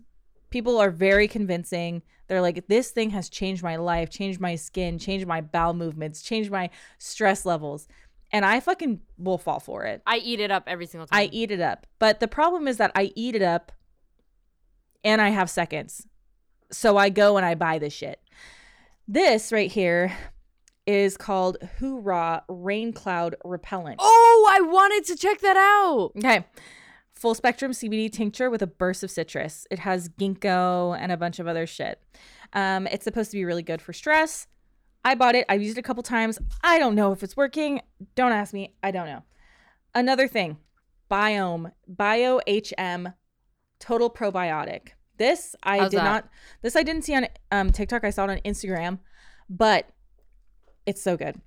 People 0.50 0.78
are 0.78 0.90
very 0.90 1.26
convincing. 1.28 2.02
They're 2.28 2.40
like, 2.40 2.66
this 2.68 2.90
thing 2.90 3.10
has 3.10 3.28
changed 3.28 3.62
my 3.62 3.76
life, 3.76 4.10
changed 4.10 4.40
my 4.40 4.54
skin, 4.56 4.98
changed 4.98 5.26
my 5.26 5.40
bowel 5.40 5.74
movements, 5.74 6.22
changed 6.22 6.50
my 6.50 6.70
stress 6.98 7.44
levels. 7.44 7.88
and 8.32 8.44
I 8.44 8.60
fucking 8.60 9.00
will 9.18 9.38
fall 9.38 9.60
for 9.60 9.84
it. 9.84 10.02
I 10.06 10.18
eat 10.18 10.40
it 10.40 10.50
up 10.50 10.64
every 10.66 10.86
single 10.86 11.06
time. 11.06 11.18
I 11.18 11.28
eat 11.32 11.50
it 11.50 11.60
up. 11.60 11.86
But 11.98 12.20
the 12.20 12.28
problem 12.28 12.68
is 12.68 12.76
that 12.78 12.92
I 12.94 13.12
eat 13.14 13.34
it 13.34 13.42
up 13.42 13.72
and 15.04 15.20
I 15.20 15.30
have 15.30 15.48
seconds. 15.48 16.06
So 16.70 16.96
I 16.96 17.08
go 17.08 17.36
and 17.36 17.46
I 17.46 17.54
buy 17.54 17.78
this 17.78 17.92
shit. 17.92 18.20
This 19.06 19.52
right 19.52 19.70
here 19.70 20.16
is 20.86 21.16
called 21.16 21.58
Hoorah 21.78 22.44
Rain 22.48 22.92
Cloud 22.92 23.36
Repellent. 23.44 23.96
Oh, 23.98 24.48
I 24.50 24.60
wanted 24.60 25.04
to 25.06 25.16
check 25.16 25.40
that 25.40 25.56
out. 25.56 26.12
Okay. 26.16 26.44
Full 27.12 27.34
spectrum 27.34 27.72
CBD 27.72 28.12
tincture 28.12 28.50
with 28.50 28.62
a 28.62 28.66
burst 28.66 29.02
of 29.02 29.10
citrus. 29.10 29.66
It 29.70 29.80
has 29.80 30.08
ginkgo 30.10 30.96
and 30.98 31.10
a 31.10 31.16
bunch 31.16 31.38
of 31.38 31.46
other 31.46 31.66
shit. 31.66 32.00
Um, 32.52 32.86
it's 32.86 33.04
supposed 33.04 33.30
to 33.30 33.36
be 33.36 33.44
really 33.44 33.62
good 33.62 33.80
for 33.80 33.92
stress. 33.92 34.46
I 35.04 35.14
bought 35.14 35.34
it. 35.34 35.46
I've 35.48 35.62
used 35.62 35.78
it 35.78 35.80
a 35.80 35.84
couple 35.84 36.02
times. 36.02 36.38
I 36.62 36.78
don't 36.78 36.94
know 36.94 37.12
if 37.12 37.22
it's 37.22 37.36
working. 37.36 37.80
Don't 38.14 38.32
ask 38.32 38.52
me. 38.52 38.74
I 38.82 38.90
don't 38.90 39.06
know. 39.06 39.22
Another 39.94 40.28
thing, 40.28 40.58
Biome, 41.10 41.72
Bio 41.88 42.40
HM, 42.46 43.08
Total 43.78 44.10
Probiotic. 44.10 44.88
This 45.16 45.56
I 45.62 45.78
How's 45.78 45.90
did 45.90 46.00
that? 46.00 46.04
not. 46.04 46.28
This 46.60 46.76
I 46.76 46.82
didn't 46.82 47.02
see 47.02 47.14
on 47.14 47.28
um, 47.50 47.72
TikTok. 47.72 48.04
I 48.04 48.10
saw 48.10 48.24
it 48.24 48.30
on 48.30 48.38
Instagram, 48.38 48.98
but 49.48 49.88
it's 50.86 51.02
so 51.02 51.16
good, 51.16 51.40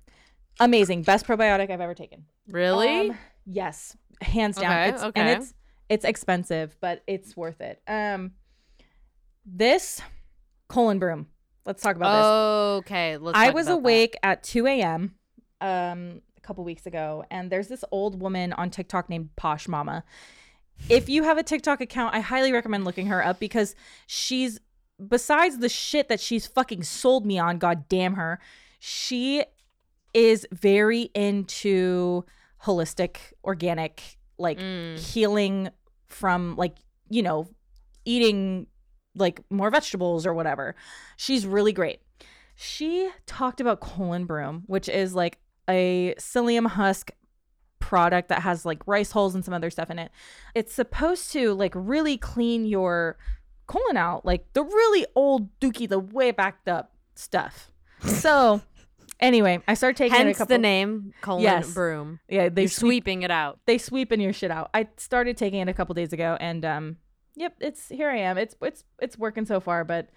amazing, 0.58 1.02
best 1.02 1.26
probiotic 1.26 1.70
I've 1.70 1.80
ever 1.80 1.94
taken. 1.94 2.26
Really? 2.48 3.10
Um, 3.10 3.18
yes, 3.46 3.96
hands 4.20 4.56
down. 4.56 4.72
Okay, 4.72 4.88
it's, 4.90 5.02
okay. 5.02 5.20
And 5.20 5.42
it's 5.42 5.54
it's 5.88 6.04
expensive, 6.04 6.76
but 6.80 7.02
it's 7.06 7.36
worth 7.36 7.60
it. 7.60 7.82
Um, 7.88 8.32
this 9.44 10.00
colon 10.68 10.98
broom. 10.98 11.26
Let's 11.66 11.82
talk 11.82 11.96
about 11.96 12.12
this. 12.12 12.86
okay, 12.86 13.16
let's. 13.16 13.36
I 13.36 13.50
was 13.50 13.66
about 13.66 13.74
that. 13.74 13.80
awake 13.80 14.16
at 14.22 14.42
2 14.42 14.66
a.m. 14.66 15.14
um 15.60 16.22
a 16.36 16.40
couple 16.40 16.64
weeks 16.64 16.86
ago, 16.86 17.24
and 17.30 17.50
there's 17.50 17.68
this 17.68 17.84
old 17.90 18.20
woman 18.20 18.52
on 18.54 18.70
TikTok 18.70 19.10
named 19.10 19.30
Posh 19.36 19.68
Mama. 19.68 20.04
If 20.88 21.08
you 21.08 21.24
have 21.24 21.36
a 21.36 21.42
TikTok 21.42 21.80
account, 21.80 22.14
I 22.14 22.20
highly 22.20 22.52
recommend 22.52 22.84
looking 22.84 23.06
her 23.06 23.24
up 23.24 23.38
because 23.38 23.74
she's 24.06 24.58
besides 25.08 25.58
the 25.58 25.68
shit 25.68 26.08
that 26.08 26.20
she's 26.20 26.46
fucking 26.46 26.82
sold 26.82 27.26
me 27.26 27.38
on, 27.38 27.58
god 27.58 27.88
damn 27.88 28.14
her, 28.14 28.40
she 28.80 29.44
is 30.12 30.44
very 30.50 31.02
into 31.14 32.24
holistic, 32.64 33.18
organic, 33.44 34.18
like 34.38 34.58
Mm. 34.58 34.98
healing 34.98 35.68
from 36.08 36.56
like, 36.56 36.76
you 37.08 37.22
know, 37.22 37.46
eating 38.04 38.66
like 39.14 39.40
more 39.50 39.70
vegetables 39.70 40.26
or 40.26 40.34
whatever. 40.34 40.74
She's 41.16 41.46
really 41.46 41.72
great. 41.72 42.00
She 42.56 43.10
talked 43.26 43.60
about 43.60 43.80
colon 43.80 44.24
broom, 44.26 44.64
which 44.66 44.88
is 44.88 45.14
like 45.14 45.38
a 45.68 46.14
psyllium 46.18 46.66
husk 46.66 47.12
product 47.78 48.28
that 48.28 48.42
has 48.42 48.64
like 48.66 48.86
rice 48.86 49.12
hulls 49.12 49.34
and 49.34 49.44
some 49.44 49.54
other 49.54 49.70
stuff 49.70 49.90
in 49.90 49.98
it. 49.98 50.10
It's 50.54 50.72
supposed 50.74 51.32
to 51.32 51.54
like 51.54 51.72
really 51.76 52.16
clean 52.16 52.64
your 52.66 53.16
colon 53.66 53.96
out, 53.96 54.24
like 54.26 54.52
the 54.52 54.62
really 54.64 55.06
old 55.14 55.48
dookie, 55.60 55.88
the 55.88 55.98
way 55.98 56.30
backed 56.32 56.68
up 56.68 56.94
stuff. 57.14 57.70
So 58.04 58.62
anyway, 59.20 59.60
I 59.68 59.74
started 59.74 59.96
taking 59.96 60.16
it 60.18 60.22
a 60.22 60.24
Hence 60.24 60.38
couple 60.38 60.54
the 60.54 60.58
name 60.58 61.12
colon 61.20 61.42
Yes. 61.42 61.72
broom. 61.72 62.20
Yeah, 62.28 62.48
they 62.48 62.62
You're 62.62 62.68
sweep 62.68 63.04
sweeping 63.04 63.22
it 63.22 63.30
out. 63.30 63.60
they 63.66 63.78
sweeping 63.78 64.20
your 64.20 64.32
shit 64.32 64.50
out. 64.50 64.70
I 64.74 64.88
started 64.96 65.36
taking 65.36 65.60
it 65.60 65.68
a 65.68 65.74
couple 65.74 65.94
days 65.94 66.12
ago 66.12 66.36
and 66.40 66.64
um 66.64 66.96
yep, 67.36 67.54
it's 67.60 67.88
here 67.88 68.10
I 68.10 68.18
am. 68.18 68.38
It's 68.38 68.54
it's 68.62 68.84
it's 69.00 69.16
working 69.18 69.46
so 69.46 69.60
far, 69.60 69.84
but 69.84 70.08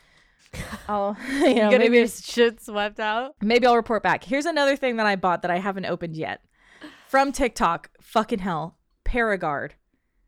I'll 0.88 1.16
you 1.30 1.40
know, 1.56 1.70
Getting 1.70 1.80
maybe 1.80 1.98
your 2.00 2.08
shit 2.08 2.62
swept 2.62 3.00
out. 3.00 3.36
maybe 3.42 3.66
I'll 3.66 3.76
report 3.76 4.04
back. 4.04 4.24
Here's 4.24 4.46
another 4.46 4.76
thing 4.76 4.98
that 4.98 5.06
I 5.06 5.16
bought 5.16 5.42
that 5.44 5.52
I 5.52 5.58
haven't 5.60 5.86
opened 5.86 6.16
yet. 6.16 6.42
From 7.08 7.32
TikTok. 7.32 7.90
Fucking 8.02 8.40
hell. 8.40 8.78
ParaGuard. 9.06 9.72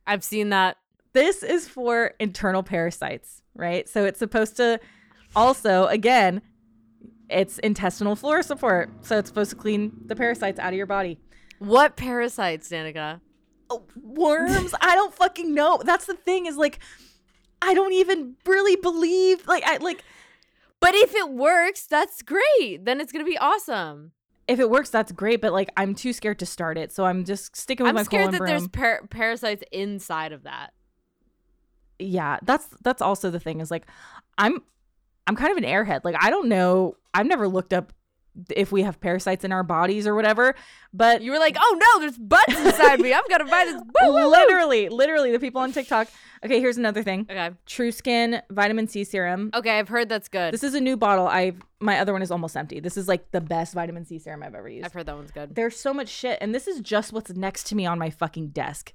I've 0.07 0.23
seen 0.23 0.49
that. 0.49 0.77
This 1.13 1.43
is 1.43 1.67
for 1.67 2.13
internal 2.19 2.61
parasites, 2.61 3.41
right? 3.55 3.87
So 3.89 4.05
it's 4.05 4.19
supposed 4.19 4.55
to 4.57 4.79
also 5.35 5.85
again 5.87 6.41
it's 7.29 7.57
intestinal 7.59 8.15
flora 8.15 8.43
support. 8.43 8.89
So 9.01 9.17
it's 9.19 9.29
supposed 9.29 9.49
to 9.51 9.55
clean 9.55 9.91
the 10.05 10.15
parasites 10.15 10.59
out 10.59 10.73
of 10.73 10.77
your 10.77 10.85
body. 10.85 11.19
What 11.59 11.95
parasites, 11.95 12.69
Danika? 12.69 13.21
Oh, 13.69 13.83
worms 13.99 14.75
i 14.79 14.93
don't 14.93 15.11
fucking 15.11 15.51
know 15.55 15.81
that's 15.83 16.05
the 16.05 16.13
thing 16.13 16.45
is 16.45 16.55
like 16.55 16.77
i 17.63 17.73
don't 17.73 17.93
even 17.93 18.35
really 18.45 18.75
believe 18.75 19.47
like 19.47 19.63
i 19.65 19.77
like 19.77 20.03
But 20.79 20.93
if 20.93 21.15
it 21.15 21.31
works, 21.31 21.87
that's 21.87 22.21
great. 22.21 22.85
Then 22.85 23.01
it's 23.01 23.11
gonna 23.11 23.25
be 23.25 23.39
awesome. 23.39 24.11
if 24.47 24.59
it 24.59 24.69
works 24.69 24.91
that's 24.91 25.11
great 25.11 25.41
but 25.41 25.51
like 25.51 25.71
i'm 25.77 25.95
too 25.95 26.13
scared 26.13 26.37
to 26.39 26.45
start 26.45 26.77
it 26.77 26.91
so 26.91 27.05
i'm 27.05 27.25
just 27.25 27.55
sticking 27.55 27.87
with 27.87 27.95
my 27.95 28.03
school. 28.03 28.19
I'm 28.19 28.25
scared 28.25 28.33
that 28.33 28.37
broom. 28.37 28.49
there's 28.49 28.67
par- 28.67 29.07
parasites 29.09 29.63
inside 29.71 30.31
of 30.31 30.43
that. 30.43 30.71
yeah 31.97 32.37
that's 32.43 32.67
that's 32.83 33.01
also 33.01 33.31
the 33.31 33.39
thing 33.39 33.61
is 33.61 33.71
like 33.71 33.87
i'm 34.37 34.61
i'm 35.27 35.35
kind 35.35 35.51
of 35.51 35.57
an 35.57 35.63
airhead 35.63 36.01
like 36.03 36.15
i 36.19 36.29
don't 36.29 36.47
know 36.47 36.95
i've 37.13 37.25
never 37.25 37.47
looked 37.47 37.73
up 37.73 37.91
if 38.53 38.69
we 38.69 38.81
have 38.83 38.99
parasites 38.99 39.45
in 39.45 39.53
our 39.53 39.63
bodies 39.63 40.05
or 40.05 40.13
whatever 40.13 40.55
but 40.93 41.21
You 41.21 41.31
were 41.31 41.39
like, 41.39 41.55
oh 41.59 41.79
no, 41.81 41.99
there's 42.01 42.17
butts 42.17 42.57
inside 42.57 42.99
me. 43.01 43.13
I'm 43.13 43.23
gonna 43.29 43.45
buy 43.45 43.63
this. 43.65 43.75
Woo, 44.01 44.13
woo, 44.13 44.13
woo." 44.25 44.29
literally 44.29 44.89
literally 44.89 45.31
the 45.31 45.39
people 45.39 45.61
on 45.61 45.71
tiktok 45.71 46.07
okay 46.43 46.59
here's 46.59 46.77
another 46.77 47.01
thing 47.01 47.25
Okay. 47.29 47.51
TruSkin 47.65 48.41
vitamin 48.51 48.87
c 48.89 49.05
serum 49.05 49.51
Okay, 49.53 49.79
I've 49.79 49.87
heard 49.87 50.09
that's 50.09 50.27
good. 50.27 50.53
This 50.53 50.63
is 50.63 50.73
a 50.73 50.81
new 50.81 50.97
bottle. 50.97 51.27
I've 51.27 51.61
my 51.79 51.99
other 51.99 52.11
one 52.11 52.21
is 52.21 52.29
almost 52.31 52.57
empty. 52.57 52.79
This 52.81 52.97
is 52.97 53.07
like 53.07 53.31
the 53.31 53.39
best 53.41 53.73
vitamin 53.73 54.03
C 54.05 54.19
serum 54.19 54.43
I've 54.43 54.55
ever 54.55 54.67
used. 54.67 54.85
I've 54.85 54.93
heard 54.93 55.05
that 55.05 55.15
one's 55.15 55.31
good. 55.31 55.53
There's 55.55 55.77
so 55.77 55.93
much 55.93 56.09
shit, 56.09 56.37
and 56.41 56.53
this 56.55 56.67
is 56.67 56.79
just 56.81 57.13
what's 57.13 57.31
next 57.31 57.67
to 57.67 57.75
me 57.75 57.85
on 57.85 57.99
my 57.99 58.09
fucking 58.09 58.49
desk. 58.49 58.93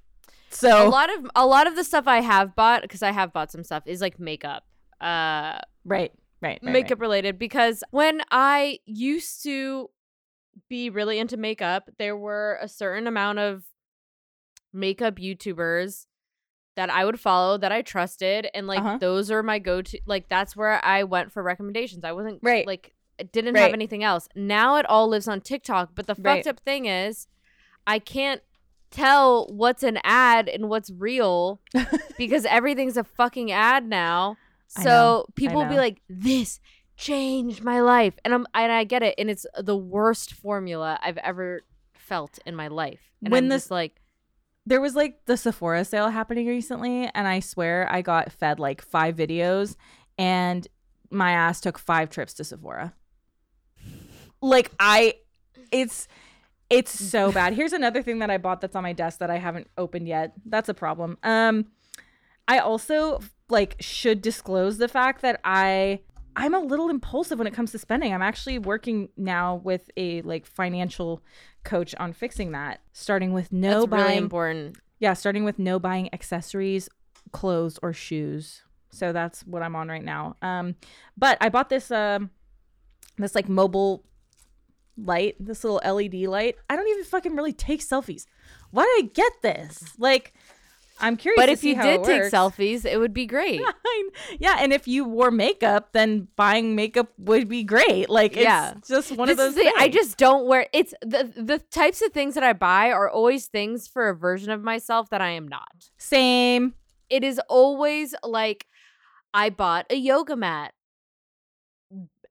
So 0.50 0.86
a 0.86 0.90
lot 0.90 1.08
of 1.16 1.30
a 1.34 1.46
lot 1.46 1.66
of 1.66 1.76
the 1.76 1.84
stuff 1.84 2.06
I 2.08 2.20
have 2.20 2.54
bought 2.56 2.82
because 2.82 3.02
I 3.02 3.12
have 3.12 3.32
bought 3.32 3.52
some 3.52 3.62
stuff 3.64 3.84
is 3.86 4.00
like 4.00 4.18
makeup. 4.18 4.64
Uh, 5.00 5.58
right, 5.84 6.12
right, 6.40 6.58
right, 6.62 6.72
makeup 6.72 7.00
related 7.00 7.38
because 7.38 7.82
when 7.90 8.22
I 8.30 8.78
used 8.86 9.42
to 9.44 9.90
be 10.68 10.90
really 10.90 11.18
into 11.18 11.36
makeup, 11.36 11.88
there 11.98 12.16
were 12.16 12.58
a 12.60 12.68
certain 12.68 13.06
amount 13.06 13.38
of 13.38 13.64
makeup 14.72 15.16
YouTubers 15.16 16.06
that 16.76 16.90
I 16.90 17.04
would 17.04 17.18
follow 17.18 17.58
that 17.58 17.72
I 17.72 17.82
trusted 17.82 18.48
and 18.54 18.66
like 18.66 18.78
Uh-huh. 18.78 18.98
those 18.98 19.30
are 19.30 19.42
my 19.42 19.58
go-to 19.58 20.00
like 20.06 20.28
that's 20.28 20.54
where 20.56 20.82
I 20.84 21.02
went 21.04 21.32
for 21.32 21.42
recommendations. 21.42 22.04
I 22.04 22.12
wasn't 22.12 22.38
Right. 22.42 22.66
like 22.66 22.94
didn't 23.32 23.54
Right. 23.54 23.62
have 23.62 23.74
anything 23.74 24.02
else. 24.02 24.28
Now 24.34 24.76
it 24.76 24.86
all 24.86 25.08
lives 25.08 25.28
on 25.28 25.40
TikTok, 25.40 25.90
but 25.94 26.06
the 26.06 26.14
Right. 26.14 26.44
fucked 26.44 26.46
up 26.46 26.60
thing 26.64 26.86
is 26.86 27.26
I 27.86 27.98
can't 27.98 28.42
tell 28.90 29.46
what's 29.52 29.82
an 29.82 29.98
ad 30.04 30.48
and 30.48 30.68
what's 30.68 30.90
real 30.90 31.60
because 32.16 32.44
everything's 32.46 32.96
a 32.96 33.04
fucking 33.04 33.50
ad 33.50 33.86
now. 33.88 34.36
So 34.70 35.26
people 35.34 35.62
will 35.62 35.68
be 35.68 35.76
like, 35.76 36.00
"This 36.08 36.60
changed 36.96 37.62
my 37.64 37.80
life," 37.80 38.14
and 38.24 38.32
I'm 38.32 38.46
and 38.54 38.70
I 38.70 38.84
get 38.84 39.02
it, 39.02 39.14
and 39.18 39.28
it's 39.30 39.44
the 39.58 39.76
worst 39.76 40.32
formula 40.34 40.98
I've 41.02 41.18
ever 41.18 41.62
felt 41.94 42.38
in 42.46 42.54
my 42.54 42.68
life. 42.68 43.00
And 43.22 43.32
When 43.32 43.44
I'm 43.44 43.48
this- 43.48 43.70
like, 43.70 44.00
there 44.66 44.80
was 44.80 44.94
like 44.94 45.24
the 45.26 45.36
Sephora 45.36 45.84
sale 45.84 46.10
happening 46.10 46.46
recently, 46.46 47.10
and 47.14 47.26
I 47.26 47.40
swear 47.40 47.90
I 47.90 48.02
got 48.02 48.30
fed 48.32 48.60
like 48.60 48.80
five 48.80 49.16
videos, 49.16 49.76
and 50.16 50.68
my 51.10 51.32
ass 51.32 51.60
took 51.60 51.78
five 51.78 52.08
trips 52.10 52.34
to 52.34 52.44
Sephora. 52.44 52.94
Like 54.40 54.70
I, 54.78 55.14
it's 55.72 56.06
it's 56.70 56.92
so 56.92 57.32
bad. 57.32 57.54
Here's 57.54 57.72
another 57.72 58.02
thing 58.02 58.20
that 58.20 58.30
I 58.30 58.38
bought 58.38 58.60
that's 58.60 58.76
on 58.76 58.84
my 58.84 58.92
desk 58.92 59.18
that 59.18 59.30
I 59.30 59.38
haven't 59.38 59.68
opened 59.76 60.06
yet. 60.06 60.32
That's 60.46 60.68
a 60.68 60.74
problem. 60.74 61.18
Um, 61.24 61.66
I 62.50 62.58
also 62.58 63.20
like 63.48 63.76
should 63.78 64.20
disclose 64.20 64.78
the 64.78 64.88
fact 64.88 65.22
that 65.22 65.40
I 65.44 66.00
I'm 66.34 66.52
a 66.52 66.58
little 66.58 66.90
impulsive 66.90 67.38
when 67.38 67.46
it 67.46 67.54
comes 67.54 67.70
to 67.70 67.78
spending. 67.78 68.12
I'm 68.12 68.22
actually 68.22 68.58
working 68.58 69.08
now 69.16 69.54
with 69.62 69.88
a 69.96 70.22
like 70.22 70.46
financial 70.46 71.22
coach 71.62 71.94
on 72.00 72.12
fixing 72.12 72.50
that, 72.50 72.80
starting 72.92 73.32
with 73.32 73.52
no 73.52 73.82
that's 73.82 73.92
really 73.92 74.04
buying 74.04 74.18
important. 74.18 74.78
yeah, 74.98 75.12
starting 75.12 75.44
with 75.44 75.60
no 75.60 75.78
buying 75.78 76.12
accessories, 76.12 76.88
clothes, 77.30 77.78
or 77.84 77.92
shoes. 77.92 78.62
So 78.90 79.12
that's 79.12 79.46
what 79.46 79.62
I'm 79.62 79.76
on 79.76 79.86
right 79.86 80.02
now. 80.02 80.34
Um, 80.42 80.74
but 81.16 81.38
I 81.40 81.50
bought 81.50 81.68
this 81.68 81.92
um, 81.92 82.30
this 83.16 83.36
like 83.36 83.48
mobile 83.48 84.04
light, 84.96 85.36
this 85.38 85.62
little 85.62 85.80
LED 85.84 86.28
light. 86.28 86.56
I 86.68 86.74
don't 86.74 86.88
even 86.88 87.04
fucking 87.04 87.36
really 87.36 87.52
take 87.52 87.80
selfies. 87.80 88.26
Why 88.72 88.82
did 88.96 89.04
I 89.04 89.08
get 89.14 89.32
this? 89.40 89.94
Like, 89.98 90.32
I'm 91.00 91.16
curious. 91.16 91.36
But 91.40 91.48
if 91.48 91.64
you 91.64 91.74
did 91.80 92.04
take 92.04 92.22
selfies, 92.24 92.84
it 92.84 92.98
would 92.98 93.12
be 93.14 93.26
great. 93.26 93.60
yeah, 94.38 94.56
and 94.60 94.72
if 94.72 94.86
you 94.86 95.04
wore 95.04 95.30
makeup, 95.30 95.90
then 95.92 96.28
buying 96.36 96.74
makeup 96.76 97.08
would 97.18 97.48
be 97.48 97.64
great. 97.64 98.10
Like, 98.10 98.32
it's 98.32 98.42
Yeah. 98.42 98.74
just 98.86 99.12
one 99.12 99.26
this 99.28 99.38
of 99.38 99.38
those. 99.38 99.54
the, 99.54 99.72
I 99.78 99.88
just 99.88 100.18
don't 100.18 100.46
wear 100.46 100.66
it's 100.72 100.92
the 101.02 101.32
the 101.36 101.58
types 101.58 102.02
of 102.02 102.12
things 102.12 102.34
that 102.34 102.44
I 102.44 102.52
buy 102.52 102.90
are 102.92 103.08
always 103.08 103.46
things 103.46 103.88
for 103.88 104.08
a 104.08 104.14
version 104.14 104.50
of 104.50 104.62
myself 104.62 105.10
that 105.10 105.20
I 105.20 105.30
am 105.30 105.48
not. 105.48 105.90
same. 105.98 106.74
It 107.08 107.24
is 107.24 107.40
always 107.48 108.14
like 108.22 108.66
I 109.34 109.50
bought 109.50 109.86
a 109.90 109.96
yoga 109.96 110.36
mat. 110.36 110.74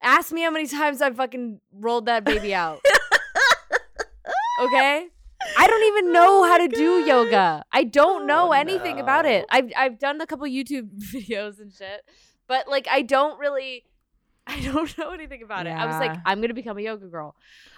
Ask 0.01 0.31
me 0.31 0.41
how 0.43 0.51
many 0.51 0.67
times 0.67 1.01
I 1.01 1.11
fucking 1.11 1.59
rolled 1.73 2.05
that 2.05 2.23
baby 2.23 2.53
out. 2.53 2.79
Okay. 4.61 5.07
I 5.57 5.67
don't 5.67 5.83
even 5.83 6.07
oh 6.09 6.13
know 6.13 6.43
Oh 6.43 6.43
how 6.47 6.57
my 6.57 6.67
to 6.67 6.75
do 6.75 6.99
yoga. 7.05 7.63
I 7.71 7.83
don't 7.83 8.27
know 8.27 8.49
Oh, 8.49 8.51
anything 8.51 8.99
about 8.99 9.25
it. 9.25 9.45
I've 9.49 9.71
I've 9.75 9.99
done 9.99 10.19
a 10.21 10.27
couple 10.27 10.45
YouTube 10.47 10.89
videos 11.13 11.59
and 11.59 11.71
shit, 11.73 12.01
but 12.47 12.67
like 12.67 12.87
I 12.89 13.01
don't 13.01 13.39
really 13.39 13.83
I 14.47 14.59
don't 14.61 14.97
know 14.97 15.11
anything 15.11 15.43
about 15.43 15.67
it. 15.67 15.71
I 15.71 15.85
was 15.85 15.99
like 15.99 16.17
I'm 16.25 16.39
going 16.39 16.47
to 16.49 16.53
become 16.55 16.77
a 16.77 16.81
yoga 16.81 17.07
girl. 17.07 17.35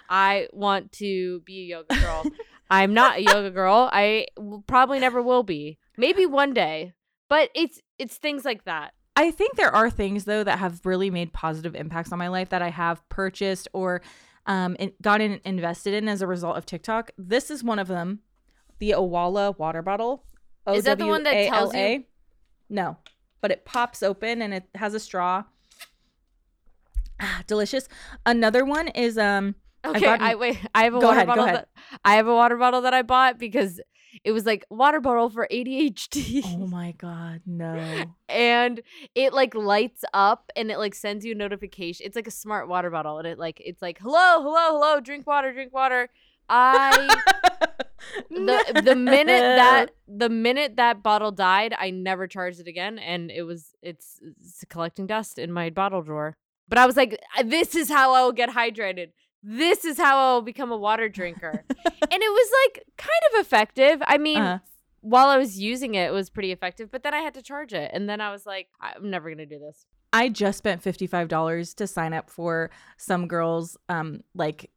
I 0.08 0.48
want 0.52 0.92
to 0.92 1.40
be 1.40 1.60
a 1.62 1.64
yoga 1.64 2.00
girl. 2.00 2.24
I'm 2.70 2.94
not 2.94 3.18
a 3.18 3.22
yoga 3.22 3.50
girl. 3.50 3.90
I 3.92 4.26
w- 4.36 4.62
probably 4.66 4.98
never 4.98 5.20
will 5.20 5.42
be. 5.42 5.78
Maybe 5.96 6.24
one 6.26 6.54
day. 6.54 6.94
But 7.28 7.50
it's 7.54 7.80
it's 7.98 8.16
things 8.16 8.44
like 8.44 8.64
that. 8.64 8.92
I 9.14 9.30
think 9.30 9.56
there 9.56 9.74
are 9.74 9.90
things 9.90 10.24
though 10.24 10.42
that 10.44 10.58
have 10.58 10.84
really 10.86 11.10
made 11.10 11.32
positive 11.34 11.74
impacts 11.74 12.12
on 12.12 12.18
my 12.18 12.28
life 12.28 12.48
that 12.48 12.62
I 12.62 12.70
have 12.70 13.06
purchased 13.10 13.68
or 13.74 14.00
um 14.46 14.76
in, 14.78 14.92
gotten 15.00 15.40
invested 15.44 15.94
in 15.94 16.08
as 16.08 16.22
a 16.22 16.26
result 16.26 16.56
of 16.56 16.66
TikTok. 16.66 17.10
This 17.16 17.50
is 17.50 17.62
one 17.62 17.78
of 17.78 17.88
them. 17.88 18.20
The 18.78 18.90
Owala 18.90 19.56
water 19.58 19.82
bottle. 19.82 20.24
Is 20.68 20.84
that 20.84 20.98
the 20.98 21.06
one 21.06 21.22
that 21.24 21.48
tells 21.48 21.74
you- 21.74 22.04
No, 22.68 22.96
but 23.40 23.50
it 23.50 23.64
pops 23.64 24.02
open 24.02 24.40
and 24.42 24.52
it 24.54 24.68
has 24.74 24.94
a 24.94 25.00
straw. 25.00 25.44
Ah, 27.20 27.42
delicious. 27.46 27.88
Another 28.26 28.64
one 28.64 28.88
is 28.88 29.16
um 29.18 29.54
Okay, 29.84 30.06
I 30.06 30.34
wait. 30.36 30.58
I 30.74 30.84
have 30.84 30.94
a 30.94 30.98
water 31.00 31.16
ahead, 31.16 31.26
bottle. 31.26 31.44
That, 31.46 31.68
I 32.04 32.14
have 32.14 32.26
a 32.28 32.34
water 32.34 32.56
bottle 32.56 32.80
that 32.82 32.94
I 32.94 33.02
bought 33.02 33.38
because 33.38 33.80
it 34.24 34.32
was 34.32 34.44
like 34.44 34.64
water 34.70 35.00
bottle 35.00 35.30
for 35.30 35.48
ADHD. 35.50 36.42
oh 36.44 36.66
my 36.66 36.92
god, 36.92 37.42
no. 37.46 38.04
and 38.28 38.80
it 39.14 39.32
like 39.32 39.54
lights 39.54 40.04
up 40.12 40.50
and 40.56 40.70
it 40.70 40.78
like 40.78 40.94
sends 40.94 41.24
you 41.24 41.32
a 41.32 41.34
notification. 41.34 42.06
It's 42.06 42.16
like 42.16 42.26
a 42.26 42.32
smart 42.32 42.68
water 42.68 42.90
bottle 42.90 43.18
and 43.18 43.26
it 43.26 43.38
like 43.38 43.60
it's 43.64 43.82
like 43.82 43.98
hello, 43.98 44.42
hello, 44.42 44.78
hello, 44.78 45.00
drink 45.00 45.26
water, 45.26 45.52
drink 45.52 45.72
water. 45.72 46.08
I 46.48 47.08
the 48.30 48.82
the 48.84 48.96
minute 48.96 49.26
that 49.26 49.90
the 50.08 50.28
minute 50.28 50.76
that 50.76 51.02
bottle 51.02 51.32
died, 51.32 51.74
I 51.78 51.90
never 51.90 52.26
charged 52.26 52.60
it 52.60 52.68
again 52.68 52.98
and 52.98 53.30
it 53.30 53.42
was 53.42 53.74
it's, 53.82 54.20
it's 54.22 54.64
collecting 54.68 55.06
dust 55.06 55.38
in 55.38 55.52
my 55.52 55.70
bottle 55.70 56.02
drawer. 56.02 56.36
But 56.68 56.78
I 56.78 56.86
was 56.86 56.96
like 56.96 57.18
this 57.44 57.74
is 57.74 57.88
how 57.88 58.14
I 58.14 58.22
will 58.22 58.32
get 58.32 58.50
hydrated. 58.50 59.08
This 59.42 59.84
is 59.84 59.98
how 59.98 60.16
I 60.18 60.34
will 60.34 60.42
become 60.42 60.70
a 60.70 60.76
water 60.76 61.08
drinker. 61.08 61.64
and 61.68 61.86
it 62.12 62.32
was 62.32 62.50
like 62.64 62.84
kind 62.96 63.10
of 63.34 63.40
effective. 63.40 64.02
I 64.06 64.18
mean, 64.18 64.38
Uh-huh. 64.40 64.58
while 65.00 65.28
I 65.28 65.36
was 65.38 65.58
using 65.58 65.94
it, 65.96 66.06
it 66.08 66.12
was 66.12 66.30
pretty 66.30 66.52
effective, 66.52 66.90
but 66.90 67.02
then 67.02 67.12
I 67.14 67.18
had 67.18 67.34
to 67.34 67.42
charge 67.42 67.72
it. 67.72 67.90
And 67.92 68.08
then 68.08 68.20
I 68.20 68.30
was 68.30 68.46
like, 68.46 68.68
I'm 68.80 69.10
never 69.10 69.28
going 69.28 69.38
to 69.38 69.46
do 69.46 69.58
this. 69.58 69.84
I 70.12 70.28
just 70.28 70.58
spent 70.58 70.82
$55 70.82 71.74
to 71.76 71.86
sign 71.86 72.12
up 72.12 72.28
for 72.30 72.70
some 72.98 73.26
girls 73.26 73.76
um 73.88 74.22
like 74.34 74.70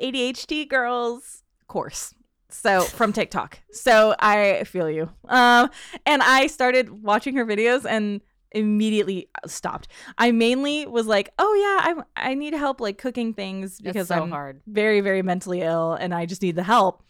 ADHD 0.00 0.68
girls 0.68 1.42
course. 1.68 2.12
So 2.48 2.80
from 2.82 3.12
TikTok. 3.18 3.60
So 3.72 4.14
I 4.18 4.64
feel 4.64 4.90
you. 4.90 5.10
Um 5.28 5.70
and 6.04 6.22
I 6.22 6.46
started 6.48 7.02
watching 7.02 7.36
her 7.36 7.46
videos 7.46 7.84
and 7.88 8.20
immediately 8.56 9.28
stopped. 9.46 9.88
I 10.18 10.32
mainly 10.32 10.86
was 10.86 11.06
like, 11.06 11.30
"Oh 11.38 11.54
yeah, 11.54 12.04
I 12.16 12.30
I 12.30 12.34
need 12.34 12.54
help 12.54 12.80
like 12.80 12.98
cooking 12.98 13.34
things 13.34 13.80
because 13.80 14.08
so 14.08 14.22
I'm 14.22 14.30
hard. 14.30 14.62
very 14.66 15.00
very 15.00 15.22
mentally 15.22 15.60
ill 15.62 15.92
and 15.94 16.14
I 16.14 16.26
just 16.26 16.42
need 16.42 16.56
the 16.56 16.62
help." 16.64 17.02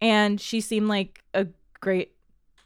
And 0.00 0.40
she 0.40 0.60
seemed 0.60 0.88
like 0.88 1.22
a 1.34 1.46
great 1.80 2.12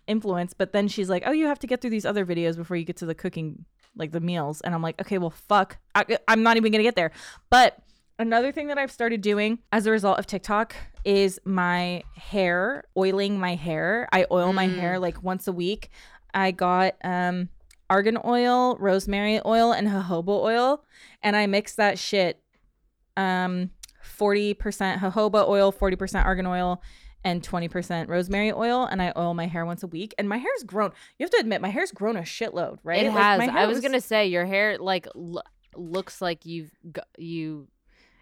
influence, 0.07 0.55
but 0.55 0.72
then 0.72 0.89
she's 0.89 1.09
like, 1.11 1.22
"Oh, 1.26 1.33
you 1.33 1.47
have 1.47 1.59
to 1.61 1.66
get 1.66 1.81
through 1.81 1.91
these 1.91 2.07
other 2.07 2.24
videos 2.24 2.57
before 2.57 2.76
you 2.76 2.85
get 2.85 2.97
to 2.99 3.07
the 3.07 3.14
cooking 3.14 3.64
like 3.97 4.12
the 4.12 4.20
meals." 4.20 4.61
And 4.62 4.74
I'm 4.74 4.83
like, 4.83 5.01
"Okay, 5.01 5.18
well 5.18 5.31
fuck. 5.31 5.79
I, 5.95 6.18
I'm 6.29 6.43
not 6.43 6.57
even 6.57 6.72
going 6.72 6.81
to 6.81 6.89
get 6.89 6.97
there." 6.97 7.11
But 7.51 7.79
another 8.18 8.51
thing 8.53 8.68
that 8.68 8.79
I've 8.79 8.91
started 8.91 9.20
doing 9.20 9.59
as 9.72 9.87
a 9.87 9.91
result 9.91 10.18
of 10.18 10.26
TikTok 10.26 10.74
is 11.05 11.39
my 11.45 12.03
hair, 12.16 12.85
oiling 12.97 13.39
my 13.39 13.55
hair. 13.55 14.09
I 14.12 14.26
oil 14.31 14.53
my 14.53 14.66
Mm. 14.68 14.76
hair 14.79 14.99
like 14.99 15.22
once 15.22 15.47
a 15.49 15.53
week. 15.53 15.91
I 16.35 16.51
got 16.51 16.95
um 17.05 17.49
argan 17.91 18.18
oil, 18.24 18.76
rosemary 18.78 19.41
oil, 19.47 19.72
and 19.72 19.89
jojoba 19.89 20.28
oil, 20.43 20.84
and 21.22 21.34
I 21.36 21.47
mix 21.47 21.74
that 21.76 21.99
shit 21.99 22.41
um 23.16 23.70
40% 24.18 24.57
jojoba 24.99 25.47
oil, 25.49 25.72
40% 25.72 26.24
argan 26.24 26.47
oil, 26.47 26.82
and 27.24 27.43
20% 27.43 28.09
rosemary 28.09 28.53
oil, 28.53 28.84
and 28.84 29.03
I 29.03 29.12
oil 29.16 29.34
my 29.34 29.47
hair 29.47 29.66
once 29.66 29.82
a 29.82 29.86
week. 29.86 30.14
And 30.18 30.28
my 30.28 30.39
hair's 30.39 30.62
grown. 30.64 30.93
You 31.18 31.24
have 31.24 31.30
to 31.30 31.39
admit, 31.41 31.61
my 31.61 31.68
hair's 31.68 31.91
grown 31.93 32.16
a 32.16 32.22
shitload, 32.22 32.78
right? 32.84 33.05
It 33.05 33.09
Like, 33.09 33.16
has. 33.18 33.39
my 33.39 33.47
I 33.47 33.51
hair 33.51 33.68
was, 33.68 33.80
gonna 33.80 34.01
say 34.01 34.28
your 34.28 34.47
hair 34.47 34.78
like 34.78 35.07
l- 35.14 35.43
looks 35.76 36.22
like 36.22 36.47
you've 36.47 36.70
got, 36.91 37.07
you. 37.18 37.68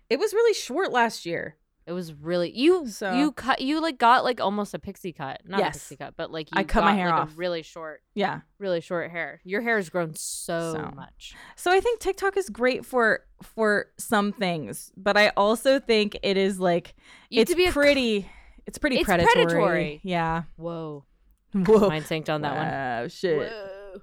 It 0.08 0.18
was 0.18 0.32
really 0.32 0.54
short 0.54 0.92
last 0.92 1.26
year. 1.26 1.56
It 1.86 1.92
was 1.92 2.12
really 2.12 2.50
you. 2.50 2.88
So- 2.88 3.14
you 3.14 3.30
cut. 3.30 3.60
You 3.60 3.80
like 3.80 3.96
got 3.98 4.24
like 4.24 4.40
almost 4.40 4.74
a 4.74 4.78
pixie 4.78 5.12
cut, 5.12 5.42
not 5.46 5.60
Yes. 5.60 5.76
a 5.76 5.78
pixie 5.78 5.96
cut, 5.96 6.14
but 6.16 6.32
like 6.32 6.50
you 6.50 6.58
I 6.58 6.64
cut 6.64 6.82
my 6.82 6.94
hair 6.94 7.10
like, 7.10 7.14
off. 7.20 7.32
A 7.34 7.36
really 7.36 7.62
short, 7.62 8.02
Yeah. 8.14 8.40
really 8.58 8.80
short 8.80 9.10
hair. 9.12 9.40
Your 9.44 9.60
hair 9.60 9.76
has 9.76 9.88
grown 9.88 10.14
so, 10.16 10.72
So. 10.74 10.90
much. 10.96 11.34
So 11.54 11.70
I 11.70 11.78
think 11.80 12.00
TikTok 12.00 12.36
is 12.36 12.48
great 12.48 12.84
for 12.84 13.20
for 13.42 13.86
some 13.98 14.32
things, 14.32 14.90
but 14.96 15.16
I 15.16 15.28
also 15.36 15.78
think 15.78 16.18
it 16.22 16.36
is 16.36 16.58
like 16.58 16.94
You 17.30 17.42
it's 17.42 17.54
be 17.54 17.70
pretty 17.70 18.28
it's 18.66 18.78
pretty 18.78 18.96
It's 18.96 19.04
predatory. 19.04 19.34
predatory. 19.44 20.00
Yeah. 20.02 20.42
Whoa, 20.56 21.04
Whoa. 21.54 21.88
mind 21.88 22.04
synced 22.06 22.28
on 22.34 22.40
that 22.40 22.56
one. 22.56 22.66
Wow, 22.66 23.06
shit. 23.08 23.52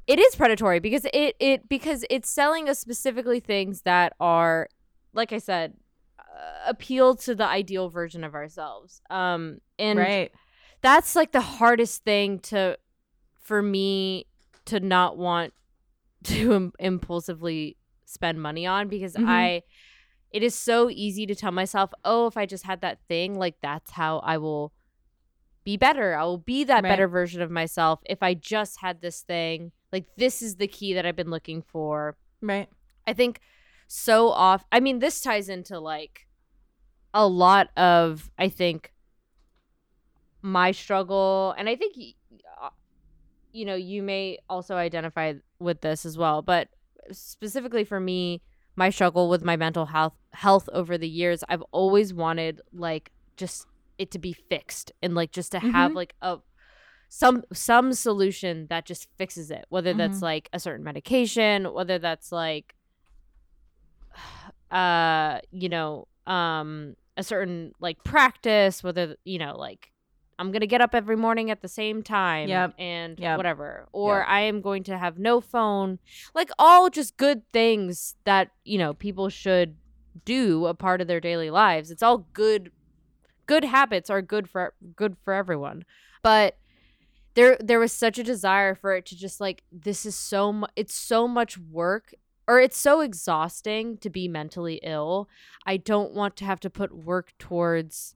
it 0.07 0.19
is 0.19 0.35
predatory 0.35 0.79
because 0.79 1.05
it 1.13 1.35
it 1.39 1.67
because 1.67 2.05
it's 2.09 2.29
selling 2.29 2.69
us 2.69 2.79
specifically 2.79 3.39
things 3.41 3.81
that 3.81 4.13
are 4.21 4.67
like 5.13 5.31
i 5.31 5.37
said 5.37 5.73
appeal 6.67 7.15
to 7.15 7.35
the 7.35 7.45
ideal 7.45 7.89
version 7.89 8.23
of 8.23 8.33
ourselves 8.33 9.01
um 9.09 9.59
and 9.77 9.99
right. 9.99 10.31
that's 10.81 11.15
like 11.15 11.31
the 11.31 11.41
hardest 11.41 12.03
thing 12.03 12.39
to 12.39 12.77
for 13.41 13.61
me 13.61 14.25
to 14.65 14.79
not 14.79 15.17
want 15.17 15.53
to 16.23 16.53
Im- 16.53 16.73
impulsively 16.79 17.77
spend 18.05 18.41
money 18.41 18.65
on 18.65 18.87
because 18.87 19.15
Mhm. 19.15 19.27
i 19.27 19.61
it 20.31 20.41
is 20.41 20.55
so 20.55 20.89
easy 20.89 21.25
to 21.25 21.35
tell 21.35 21.51
myself 21.51 21.91
oh 22.05 22.27
if 22.27 22.37
i 22.37 22.45
just 22.45 22.65
had 22.65 22.81
that 22.81 22.99
thing 23.07 23.37
like 23.37 23.55
that's 23.61 23.91
how 23.91 24.19
i 24.19 24.37
will 24.37 24.71
be 25.63 25.77
better 25.77 26.15
i 26.15 26.23
will 26.23 26.37
be 26.37 26.63
that 26.63 26.83
Right. 26.83 26.89
better 26.89 27.07
version 27.07 27.41
of 27.41 27.51
myself 27.51 27.99
if 28.05 28.23
i 28.23 28.33
just 28.33 28.79
had 28.81 29.01
this 29.01 29.21
thing 29.21 29.71
like 29.91 30.05
this 30.17 30.41
is 30.41 30.55
the 30.55 30.67
key 30.67 30.93
that 30.93 31.05
i've 31.05 31.15
been 31.15 31.29
looking 31.29 31.61
for 31.61 32.17
Right. 32.41 32.67
I 33.07 33.13
think 33.13 33.39
so 33.87 34.29
off. 34.29 34.65
I 34.69 34.81
mean, 34.81 34.99
this 34.99 35.21
ties 35.21 35.47
into 35.47 35.79
like 35.79 36.22
a 37.13 37.27
lot 37.27 37.69
of 37.77 38.29
I 38.37 38.49
think 38.49 38.91
my 40.41 40.71
struggle, 40.71 41.53
and 41.57 41.69
I 41.69 41.75
think 41.75 41.95
uh, 42.61 42.69
you 43.51 43.65
know 43.65 43.75
you 43.75 44.03
may 44.03 44.37
also 44.49 44.75
identify 44.75 45.33
with 45.59 45.81
this 45.81 46.05
as 46.05 46.17
well. 46.17 46.41
But 46.41 46.69
specifically 47.11 47.83
for 47.83 47.99
me, 47.99 48.41
my 48.75 48.89
struggle 48.89 49.29
with 49.29 49.43
my 49.43 49.55
mental 49.55 49.85
health 49.85 50.15
health 50.33 50.67
over 50.73 50.97
the 50.97 51.07
years, 51.09 51.43
I've 51.49 51.63
always 51.71 52.13
wanted 52.13 52.61
like 52.73 53.11
just 53.37 53.65
it 53.97 54.11
to 54.11 54.19
be 54.19 54.33
fixed 54.33 54.91
and 55.01 55.13
like 55.15 55.31
just 55.31 55.51
to 55.51 55.59
have 55.59 55.91
Mhm. 55.91 55.95
like 55.95 56.15
a 56.21 56.37
some 57.09 57.43
some 57.53 57.93
solution 57.93 58.65
that 58.71 58.85
just 58.85 59.07
fixes 59.19 59.51
it 59.51 59.65
whether 59.69 59.93
that's 59.93 60.17
Mhm. 60.19 60.23
like 60.23 60.49
a 60.51 60.59
certain 60.59 60.83
medication 60.83 61.71
whether 61.71 61.99
that's 61.99 62.31
like 62.31 62.73
uh 64.71 65.39
you 65.51 65.69
know 65.69 66.07
um 66.25 66.95
a 67.17 67.23
certain 67.23 67.71
like 67.79 68.03
practice 68.03 68.83
whether 68.83 69.15
you 69.23 69.37
know 69.37 69.55
like 69.57 69.91
i'm 70.39 70.51
gonna 70.51 70.65
get 70.67 70.81
up 70.81 70.95
every 70.95 71.15
morning 71.15 71.51
at 71.51 71.61
the 71.61 71.67
same 71.67 72.01
time 72.01 72.49
Yep. 72.49 72.73
and 72.79 73.19
Yep. 73.19 73.37
whatever 73.37 73.87
or 73.91 74.17
Yep. 74.19 74.25
i 74.29 74.39
am 74.41 74.61
going 74.61 74.83
to 74.85 74.97
have 74.97 75.19
no 75.19 75.39
phone 75.41 75.99
like 76.33 76.49
all 76.57 76.89
just 76.89 77.17
good 77.17 77.43
things 77.51 78.15
that 78.25 78.49
you 78.63 78.77
know 78.77 78.93
people 78.93 79.29
should 79.29 79.75
do 80.25 80.65
a 80.65 80.73
part 80.73 81.01
of 81.01 81.07
their 81.07 81.19
daily 81.19 81.49
lives 81.49 81.91
it's 81.91 82.03
all 82.03 82.19
good 82.33 82.71
good 83.45 83.63
habits 83.65 84.09
are 84.09 84.21
good 84.21 84.49
for 84.49 84.73
good 84.95 85.15
for 85.23 85.33
everyone 85.33 85.83
but 86.23 86.57
there 87.35 87.57
there 87.59 87.79
was 87.79 87.91
such 87.91 88.17
a 88.19 88.23
desire 88.23 88.73
for 88.75 88.95
it 88.95 89.05
to 89.07 89.15
just 89.17 89.41
like 89.41 89.63
this 89.71 90.05
is 90.05 90.15
so 90.15 90.53
mu- 90.53 90.67
it's 90.75 90.93
so 90.93 91.27
much 91.27 91.57
work 91.57 92.13
or 92.47 92.59
it's 92.59 92.77
so 92.77 93.01
exhausting 93.01 93.97
to 93.97 94.09
be 94.09 94.27
mentally 94.27 94.79
ill 94.83 95.27
i 95.65 95.77
don't 95.77 96.13
want 96.13 96.35
to 96.35 96.45
have 96.45 96.59
to 96.59 96.69
put 96.69 96.93
work 96.95 97.33
towards 97.39 98.15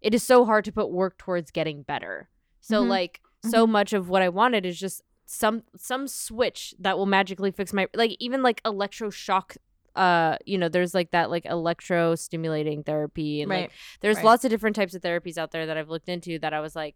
it 0.00 0.14
is 0.14 0.22
so 0.22 0.44
hard 0.44 0.64
to 0.64 0.72
put 0.72 0.90
work 0.90 1.16
towards 1.18 1.50
getting 1.50 1.82
better 1.82 2.28
so 2.60 2.82
Mhm. 2.84 2.88
like 2.88 3.20
so 3.42 3.66
Mhm. 3.66 3.70
much 3.70 3.92
of 3.92 4.08
what 4.08 4.22
i 4.22 4.28
wanted 4.28 4.64
is 4.66 4.78
just 4.78 5.02
some 5.24 5.62
some 5.76 6.06
switch 6.06 6.74
that 6.78 6.96
will 6.96 7.06
magically 7.06 7.50
fix 7.50 7.72
my 7.72 7.88
like 7.94 8.16
even 8.20 8.42
like 8.42 8.62
electroshock 8.62 9.56
uh 9.96 10.36
you 10.44 10.56
know 10.58 10.68
there's 10.68 10.94
like 10.94 11.10
that 11.10 11.30
like 11.30 11.44
electro 11.46 12.14
stimulating 12.14 12.84
therapy 12.84 13.40
and 13.42 13.48
like 13.50 13.70
there's 14.02 14.18
Right. 14.18 14.24
lots 14.24 14.44
of 14.44 14.50
different 14.50 14.76
types 14.76 14.94
of 14.94 15.02
therapies 15.02 15.38
out 15.38 15.50
there 15.52 15.66
that 15.66 15.76
I've 15.76 15.88
looked 15.88 16.08
into 16.10 16.38
that 16.40 16.52
I 16.52 16.60
was 16.60 16.76
like, 16.76 16.94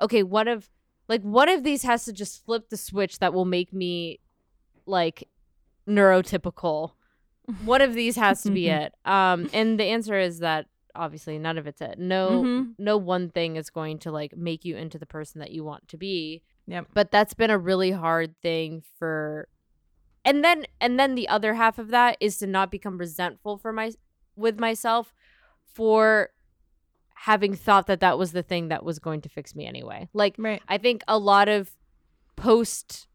okay, 0.00 0.22
what 0.22 0.46
if 0.46 0.70
like 1.08 1.22
one 1.22 1.48
of 1.48 1.64
these 1.64 1.82
has 1.82 2.04
to 2.04 2.12
just 2.12 2.44
flip 2.46 2.68
the 2.70 2.76
switch 2.76 3.18
that 3.18 3.34
will 3.34 3.44
make 3.44 3.72
me 3.72 4.20
like 4.86 5.28
neurotypical. 5.88 6.92
One 7.64 7.80
of 7.80 7.94
these 7.94 8.16
has 8.16 8.42
to 8.42 8.50
be 8.50 8.68
it. 8.80 8.92
Um 9.04 9.48
and 9.52 9.78
the 9.78 9.84
answer 9.84 10.18
is 10.18 10.40
that 10.40 10.66
obviously 10.94 11.38
none 11.38 11.58
of 11.58 11.66
it's 11.66 11.80
it. 11.80 11.98
No 11.98 12.42
Mhm. 12.42 12.74
no 12.78 12.96
one 12.96 13.30
thing 13.30 13.56
is 13.56 13.70
going 13.70 13.98
to 14.00 14.10
like 14.10 14.36
make 14.36 14.64
you 14.64 14.76
into 14.76 14.98
the 14.98 15.06
person 15.06 15.40
that 15.40 15.50
you 15.52 15.62
want 15.64 15.86
to 15.88 15.96
be. 15.96 16.42
Yep. 16.66 16.88
But 16.94 17.10
that's 17.10 17.34
been 17.34 17.50
a 17.50 17.58
really 17.58 17.92
hard 17.92 18.34
thing 18.42 18.82
for 18.98 19.48
and 20.24 20.42
then 20.42 20.64
and 20.80 20.98
then 20.98 21.14
the 21.14 21.28
other 21.28 21.54
half 21.54 21.78
of 21.78 21.88
that 21.88 22.16
is 22.20 22.38
to 22.38 22.46
not 22.46 22.70
become 22.70 22.98
resentful 22.98 23.58
for 23.58 23.72
my 23.72 23.92
with 24.34 24.58
myself 24.58 25.14
for 25.74 26.30
having 27.14 27.54
thought 27.54 27.86
that 27.86 28.00
that 28.00 28.18
was 28.18 28.32
the 28.32 28.42
thing 28.42 28.68
that 28.68 28.84
was 28.84 28.98
going 28.98 29.20
to 29.20 29.28
fix 29.28 29.54
me 29.54 29.66
anyway. 29.66 30.08
Like 30.12 30.34
Right. 30.38 30.62
I 30.68 30.78
think 30.78 31.02
a 31.06 31.18
lot 31.18 31.48
of 31.48 31.70
post 32.36 33.06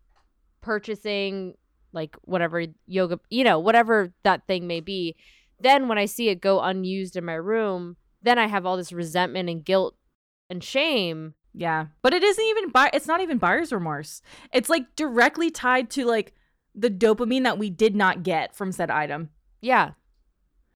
purchasing 0.61 1.55
like 1.93 2.15
whatever 2.23 2.65
yoga, 2.87 3.19
you 3.29 3.43
know, 3.43 3.59
whatever 3.59 4.13
that 4.23 4.47
thing 4.47 4.67
may 4.67 4.79
be, 4.79 5.15
then 5.59 5.87
when 5.87 5.97
I 5.97 6.05
see 6.05 6.29
it 6.29 6.41
go 6.41 6.61
unused 6.61 7.15
in 7.15 7.25
my 7.25 7.33
room, 7.35 7.97
then 8.21 8.37
I 8.39 8.47
have 8.47 8.65
all 8.65 8.77
this 8.77 8.91
resentment 8.91 9.49
and 9.49 9.63
guilt 9.63 9.95
and 10.49 10.63
shame. 10.63 11.33
Yeah. 11.53 11.87
But 12.01 12.13
it 12.13 12.23
isn't 12.23 12.43
even 12.45 12.69
buy 12.69 12.89
it's 12.93 13.07
not 13.07 13.21
even 13.21 13.37
buyer's 13.37 13.73
remorse. 13.73 14.21
It's 14.53 14.69
like 14.69 14.95
directly 14.95 15.49
tied 15.51 15.89
to 15.91 16.05
like 16.05 16.33
the 16.73 16.89
dopamine 16.89 17.43
that 17.43 17.57
we 17.57 17.69
did 17.69 17.95
not 17.95 18.23
get 18.23 18.55
from 18.55 18.71
said 18.71 18.89
item. 18.89 19.29
Yeah. 19.61 19.91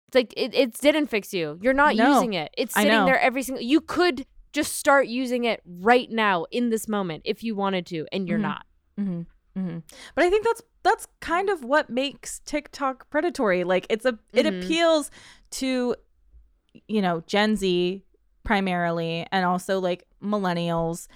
It's 0.08 0.16
like 0.16 0.34
it, 0.36 0.54
it 0.54 0.74
didn't 0.80 1.08
fix 1.08 1.34
you. 1.34 1.58
You're 1.62 1.74
not 1.74 1.96
No. 1.96 2.16
using 2.16 2.34
it. 2.34 2.52
It's 2.58 2.74
sitting 2.74 3.06
there 3.06 3.20
every 3.20 3.42
single 3.44 3.64
you 3.64 3.80
could 3.82 4.26
just 4.54 4.76
start 4.76 5.08
using 5.08 5.44
it 5.46 5.62
right 5.66 6.10
now 6.10 6.46
in 6.52 6.70
this 6.70 6.88
moment 6.88 7.24
if 7.26 7.44
you 7.44 7.56
wanted 7.56 7.86
to 7.88 8.06
and 8.12 8.28
you're 8.28 8.38
Mhm. 8.40 8.42
not. 8.42 8.66
Mm-hmm. 9.00 9.22
Mm-hmm. 9.58 9.80
But 10.16 10.24
I 10.24 10.30
think 10.30 10.44
that's 10.46 10.62
that's 10.84 11.08
kind 11.22 11.50
of 11.50 11.64
what 11.64 11.90
makes 11.90 12.40
TikTok 12.46 13.10
predatory. 13.10 13.64
Like 13.64 13.88
it's 13.90 14.06
a 14.06 14.18
it 14.34 14.46
Mhm. 14.46 14.64
appeals 14.64 15.10
to 15.52 15.96
you 16.88 17.02
know 17.02 17.22
Gen 17.26 17.56
Z 17.56 18.04
primarily, 18.44 19.26
and 19.32 19.46
also 19.46 19.80
like 19.80 20.04
millennials, 20.22 21.08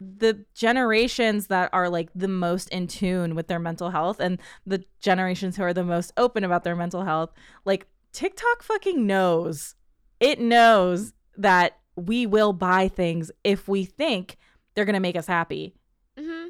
the 0.00 0.44
generations 0.54 1.48
that 1.48 1.68
are 1.72 1.88
like 1.90 2.10
the 2.14 2.28
most 2.28 2.68
in 2.70 2.86
tune 2.86 3.34
with 3.34 3.48
their 3.48 3.58
mental 3.58 3.90
health, 3.90 4.20
and 4.20 4.38
the 4.64 4.84
generations 5.00 5.56
who 5.56 5.62
are 5.64 5.74
the 5.74 5.84
most 5.84 6.12
open 6.16 6.44
about 6.44 6.62
their 6.64 6.76
mental 6.76 7.02
health. 7.04 7.32
Like 7.64 7.86
TikTok 8.12 8.62
fucking 8.62 9.06
knows. 9.06 9.74
It 10.20 10.40
knows 10.40 11.12
that 11.36 11.76
we 11.96 12.24
will 12.26 12.52
buy 12.52 12.88
things 12.88 13.30
if 13.44 13.66
we 13.68 13.84
think 13.84 14.36
they're 14.74 14.84
gonna 14.84 15.00
make 15.00 15.16
us 15.16 15.26
happy. 15.26 15.74
hmm 16.16 16.46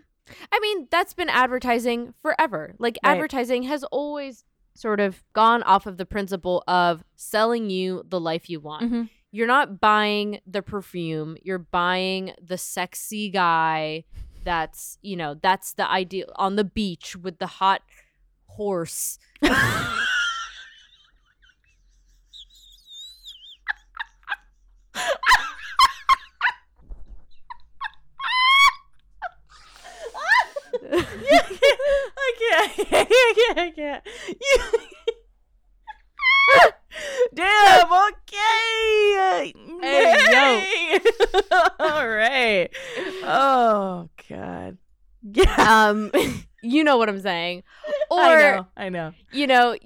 I 0.53 0.59
mean, 0.61 0.89
that's 0.91 1.15
been 1.15 1.29
advertising 1.29 2.15
forever. 2.23 2.75
Like, 2.79 2.99
Right. 3.05 3.13
advertising 3.13 3.65
has 3.65 3.85
always 3.85 4.45
sort 4.75 5.01
of 5.01 5.23
gone 5.33 5.63
off 5.65 5.87
of 5.87 5.97
the 5.97 6.07
principle 6.07 6.63
of 6.69 7.03
selling 7.17 7.71
you 7.71 8.03
the 8.09 8.21
life 8.21 8.49
you 8.49 8.61
want. 8.61 8.91
Mhm. 8.91 9.11
You're 9.33 9.47
not 9.47 9.81
buying 9.81 10.41
the 10.47 10.63
perfume, 10.63 11.37
you're 11.43 11.59
buying 11.59 12.35
the 12.41 12.59
sexy 12.59 13.31
guy 13.31 14.05
that's, 14.45 14.99
you 15.03 15.17
know, 15.17 15.35
that's 15.35 15.73
the 15.75 15.89
ideal 15.89 16.33
on 16.37 16.57
the 16.57 16.65
beach 16.65 17.15
with 17.17 17.39
the 17.39 17.47
hot 17.47 17.83
horse. 18.47 19.19
I 30.93 32.33
can't. 32.39 32.89
I 32.93 33.05
can't. 33.05 33.59
I 33.59 33.71
can't. 33.71 34.07
You... 34.29 34.81
Damn. 37.35 37.87
Okay. 37.93 39.55
Hey, 39.81 40.17
yo. 40.31 41.39
All 41.81 42.09
right. 42.09 42.69
Oh 43.23 44.09
God. 44.29 44.79
Yeah. 45.23 45.55
Um, 45.59 46.11
you 46.63 46.83
know 46.85 46.97
what 46.97 47.09
I'm 47.09 47.21
saying. 47.21 47.63
Or 48.11 48.19
I 48.21 48.57
know. 48.57 48.67
I 48.77 48.89
know. 48.89 49.13
you 49.33 49.47
know, 49.47 49.77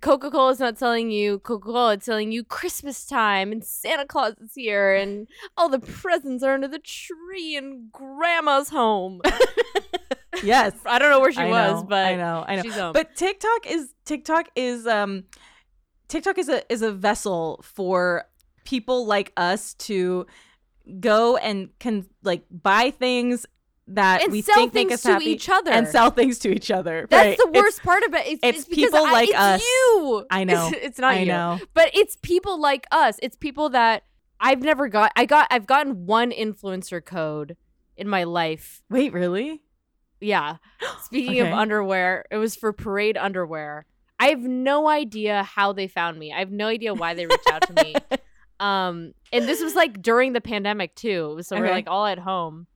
Coca 0.00 0.30
Cola 0.30 0.52
is 0.52 0.60
not 0.60 0.78
telling 0.78 1.10
you 1.10 1.40
Coca 1.40 1.66
Cola, 1.66 1.92
it's 1.94 2.06
telling 2.06 2.32
you 2.32 2.44
Christmas 2.44 3.06
time 3.06 3.52
and 3.52 3.64
Santa 3.64 4.06
Claus 4.06 4.34
is 4.42 4.52
here 4.54 4.94
and 4.94 5.28
all 5.56 5.68
the 5.68 5.78
presents 5.78 6.42
are 6.42 6.54
under 6.54 6.68
the 6.68 6.78
tree 6.78 7.56
in 7.56 7.88
Grandma's 7.92 8.70
home. 8.70 9.20
Yes. 10.42 10.72
I 10.86 10.98
don't 10.98 11.10
know 11.10 11.20
where 11.20 11.32
she 11.32 11.38
I 11.40 11.48
was, 11.48 11.82
know, 11.82 11.86
but 11.88 12.06
I 12.06 12.16
know. 12.16 12.44
I 12.46 12.56
know. 12.56 12.62
she's 12.62 12.74
home. 12.74 12.92
But 12.92 13.14
TikTok 13.14 13.66
is 13.66 13.92
TikTok 14.04 14.48
is 14.56 14.86
um 14.86 15.24
TikTok 16.08 16.38
is 16.38 16.48
a 16.48 16.70
is 16.72 16.82
a 16.82 16.92
vessel 16.92 17.60
for 17.62 18.24
people 18.64 19.06
like 19.06 19.32
us 19.36 19.74
to 19.74 20.26
go 21.00 21.36
and 21.36 21.68
can 21.78 22.06
like 22.22 22.44
buy 22.50 22.90
things 22.90 23.46
that 23.86 24.22
and 24.22 24.32
we 24.32 24.40
sell 24.40 24.54
think 24.54 24.72
make 24.72 24.88
things 24.88 24.92
us 24.94 25.02
to 25.02 25.12
happy 25.12 25.26
each 25.26 25.48
other 25.50 25.70
and 25.70 25.86
sell 25.86 26.10
things 26.10 26.38
to 26.38 26.50
each 26.50 26.70
other. 26.70 27.06
That's 27.10 27.26
right. 27.26 27.36
the 27.38 27.48
It's- 27.50 27.62
worst 27.62 27.82
part 27.82 28.02
of 28.04 28.14
it. 28.14 28.26
It's, 28.26 28.40
it's 28.42 28.64
because 28.64 28.84
people 28.84 29.06
I- 29.06 29.12
like 29.12 29.28
it's 29.28 29.38
us. 29.38 29.62
You. 29.62 30.26
I 30.30 30.44
know. 30.44 30.68
It's, 30.72 30.78
it's 30.84 30.98
not 30.98 31.14
I 31.14 31.18
you. 31.20 31.26
know. 31.26 31.58
But 31.74 31.90
it's 31.94 32.16
people 32.22 32.58
like 32.60 32.86
us. 32.90 33.18
It's 33.22 33.36
people 33.36 33.68
that 33.70 34.04
I've 34.40 34.62
never 34.62 34.88
got. 34.88 35.12
I 35.16 35.26
got. 35.26 35.48
I've 35.50 35.66
gotten 35.66 36.06
one 36.06 36.30
influencer 36.30 37.04
code 37.04 37.56
in 37.96 38.08
my 38.08 38.24
life. 38.24 38.82
Wait, 38.90 39.12
really? 39.12 39.62
Yeah. 40.20 40.56
Speaking 41.02 41.40
of 41.40 41.52
underwear, 41.52 42.24
it 42.30 42.36
was 42.36 42.56
for 42.56 42.72
Parade 42.72 43.16
underwear. 43.16 43.86
I 44.18 44.28
have 44.28 44.40
no 44.40 44.88
idea 44.88 45.42
how 45.42 45.72
they 45.72 45.88
found 45.88 46.18
me. 46.18 46.32
I 46.32 46.38
have 46.38 46.50
no 46.50 46.66
idea 46.66 46.94
why 46.94 47.14
they 47.14 47.26
reached 47.26 47.50
out 47.50 47.62
to 47.62 47.84
me. 47.84 47.94
Um, 48.60 49.14
and 49.32 49.48
this 49.48 49.60
was 49.60 49.74
like 49.74 50.00
during 50.00 50.32
the 50.32 50.40
pandemic 50.40 50.94
too. 50.94 51.40
So 51.42 51.58
we're 51.58 51.70
like 51.70 51.88
all 51.88 52.06
at 52.06 52.18
home. 52.18 52.66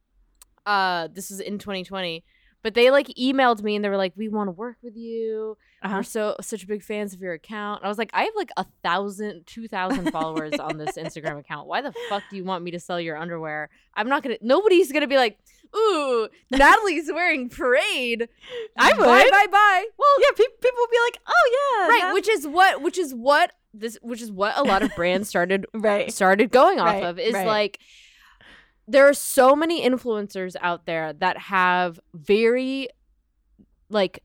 Uh, 0.66 1.08
this 1.12 1.30
was 1.30 1.40
in 1.40 1.58
2020. 1.58 2.24
But 2.62 2.74
they 2.74 2.90
like 2.90 3.06
emailed 3.18 3.62
me 3.62 3.76
and 3.76 3.84
they 3.84 3.88
were 3.88 3.96
like, 3.96 4.12
"We 4.16 4.28
want 4.28 4.48
to 4.48 4.52
work 4.52 4.78
with 4.82 4.96
you. 4.96 5.56
Uh-huh. 5.80 5.98
We're 5.98 6.02
so 6.02 6.36
such 6.40 6.66
big 6.66 6.82
fans 6.82 7.14
of 7.14 7.20
your 7.20 7.32
account." 7.32 7.80
And 7.80 7.86
I 7.86 7.88
was 7.88 7.98
like, 7.98 8.10
"I 8.12 8.24
have 8.24 8.34
like 8.34 8.50
a 8.56 8.66
thousand, 8.82 9.46
two 9.46 9.68
thousand 9.68 10.10
followers 10.12 10.54
on 10.54 10.76
this 10.76 10.98
Instagram 10.98 11.38
account. 11.38 11.68
Why 11.68 11.82
the 11.82 11.94
fuck 12.08 12.24
do 12.28 12.36
you 12.36 12.42
want 12.44 12.64
me 12.64 12.72
to 12.72 12.80
sell 12.80 13.00
your 13.00 13.16
underwear? 13.16 13.70
I'm 13.94 14.08
not 14.08 14.24
gonna. 14.24 14.38
Nobody's 14.42 14.90
gonna 14.90 15.06
be 15.06 15.16
like, 15.16 15.38
ooh, 15.76 16.28
Natalie's 16.50 17.10
wearing 17.12 17.48
parade. 17.48 18.28
I 18.78 18.92
Bye, 18.92 18.98
would. 18.98 19.30
bye, 19.30 19.46
bye. 19.50 19.84
Well, 19.98 20.08
yeah, 20.20 20.30
pe- 20.36 20.44
people 20.60 20.78
would 20.78 20.90
be 20.90 20.98
like, 21.06 21.18
"Oh 21.26 21.50
yeah." 21.80 21.88
right. 21.88 22.00
that- 22.04 22.14
Which 22.14 22.28
is 22.28 22.46
what. 22.46 22.82
Which 22.82 22.98
is 22.98 23.14
what 23.14 23.52
this. 23.74 23.98
Which 24.02 24.22
is 24.22 24.30
what 24.32 24.56
a 24.56 24.62
lot 24.62 24.82
of 24.82 24.94
brands 24.96 25.28
started 25.30 25.66
right. 25.74 26.12
started 26.12 26.50
going 26.50 26.80
off 26.80 26.86
Right, 26.94 27.04
of 27.04 27.18
is 27.18 27.34
right. 27.34 27.46
like 27.46 27.80
there 28.86 29.06
are 29.08 29.14
so 29.14 29.54
many 29.54 29.86
influencers 29.86 30.56
out 30.62 30.86
there 30.86 31.12
that 31.12 31.36
have 31.36 32.00
very 32.14 32.88
like 33.90 34.22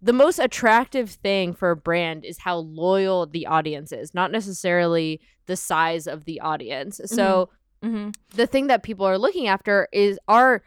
the 0.00 0.12
most 0.12 0.38
attractive 0.38 1.10
thing 1.10 1.54
for 1.54 1.70
a 1.70 1.76
brand 1.76 2.24
is 2.24 2.38
how 2.38 2.56
loyal 2.56 3.26
the 3.26 3.46
audience 3.46 3.90
is, 3.92 4.12
not 4.14 4.30
necessarily 4.30 5.20
the 5.46 5.56
size 5.56 6.06
of 6.06 6.24
the 6.26 6.40
audience. 6.40 7.00
So 7.06 7.16
mm-hmm. 7.46 7.54
Hmm 7.84 8.08
the 8.34 8.46
thing 8.46 8.66
that 8.68 8.82
people 8.82 9.06
are 9.06 9.18
looking 9.18 9.46
after 9.46 9.86
is 9.92 10.18
are 10.26 10.62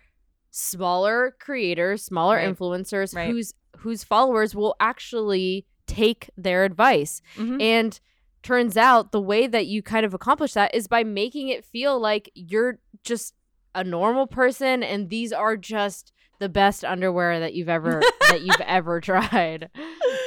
smaller 0.52 1.36
creators, 1.40 2.04
smaller 2.04 2.36
Right. 2.38 2.48
influencers 2.56 3.16
Right. 3.16 3.30
whose 3.30 3.54
whose 3.78 4.04
followers 4.04 4.56
will 4.56 4.76
actually 4.80 5.66
take 5.86 6.30
their 6.38 6.64
advice. 6.64 7.22
hmm 7.36 7.58
And 7.62 8.00
turns 8.44 8.78
out 8.78 9.12
the 9.12 9.22
way 9.22 9.46
that 9.48 9.68
you 9.68 9.82
kind 9.84 10.06
of 10.06 10.14
accomplish 10.14 10.54
that 10.54 10.74
is 10.74 10.88
by 10.88 11.04
making 11.04 11.50
it 11.50 11.66
feel 11.66 12.00
like 12.00 12.32
you're 12.34 12.80
just 13.04 13.34
a 13.76 13.84
normal 13.84 14.26
person 14.26 14.82
and 14.84 15.10
these 15.10 15.32
are 15.34 15.58
just 15.58 16.12
the 16.40 16.48
best 16.50 16.84
underwear 16.86 17.40
that 17.40 17.54
you've 17.54 17.70
ever 17.70 18.02
that 18.30 18.42
you've 18.42 18.62
ever 18.66 19.02
tried. 19.02 19.70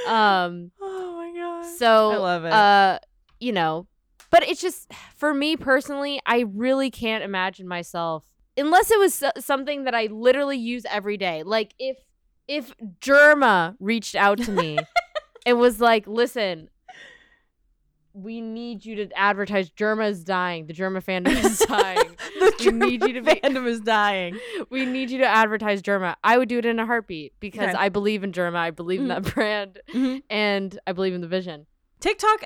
Um 0.07 0.71
oh 0.81 1.15
my 1.17 1.33
god. 1.35 1.65
so 1.79 2.11
I 2.13 2.17
love 2.17 2.45
it. 2.45 2.53
uh 2.53 2.99
you 3.41 3.53
know, 3.53 3.87
but 4.31 4.43
it's 4.49 4.61
just 4.61 4.91
for 5.17 5.35
me 5.35 5.57
personally, 5.57 6.21
I 6.27 6.41
really 6.55 6.91
can't 6.91 7.23
imagine 7.25 7.67
myself 7.69 8.25
unless 8.57 8.91
it 8.91 8.99
was 8.99 9.23
something 9.39 9.85
that 9.85 9.95
I 9.95 10.07
literally 10.07 10.59
use 10.59 10.85
every 10.91 11.17
day. 11.17 11.43
Like 11.43 11.75
if 11.79 11.97
if 12.49 12.73
Jerma 13.01 13.77
reached 13.81 14.15
out 14.17 14.39
to 14.39 14.51
me 14.53 14.79
and 15.47 15.59
was 15.59 15.81
like, 15.81 16.07
"Listen, 16.07 16.69
we 18.13 18.41
need 18.41 18.85
you 18.85 18.97
to 18.97 19.17
advertise. 19.17 19.71
Jerma 19.71 20.09
is 20.11 20.25
dying. 20.25 20.67
The 20.67 20.75
Jerma 20.75 21.03
fandom 21.03 21.43
is 21.45 21.59
dying. 21.69 22.17
the 22.41 22.53
we 22.67 22.73
need 22.73 23.03
you 23.05 23.13
to 23.15 23.23
be- 23.23 23.35
fandom 23.41 23.67
is 23.67 23.81
dying. 23.81 24.37
we 24.71 24.85
need 24.85 25.11
you 25.11 25.19
to 25.19 25.27
advertise 25.27 25.81
Jerma." 25.81 26.17
I 26.25 26.37
would 26.39 26.49
do 26.49 26.59
it 26.59 26.67
in 26.67 26.79
a 26.81 26.87
heartbeat 26.87 27.35
because 27.39 27.69
Okay. 27.69 27.79
I 27.79 27.89
believe 27.89 28.25
in 28.25 28.33
Jerma. 28.33 28.57
I 28.57 28.71
believe 28.73 29.01
in 29.01 29.09
that 29.09 29.23
brand, 29.35 29.79
Mhm. 29.95 30.23
and 30.29 30.79
I 30.87 30.93
believe 30.93 31.15
in 31.15 31.21
the 31.21 31.29
vision. 31.29 31.67
TikTok 32.01 32.45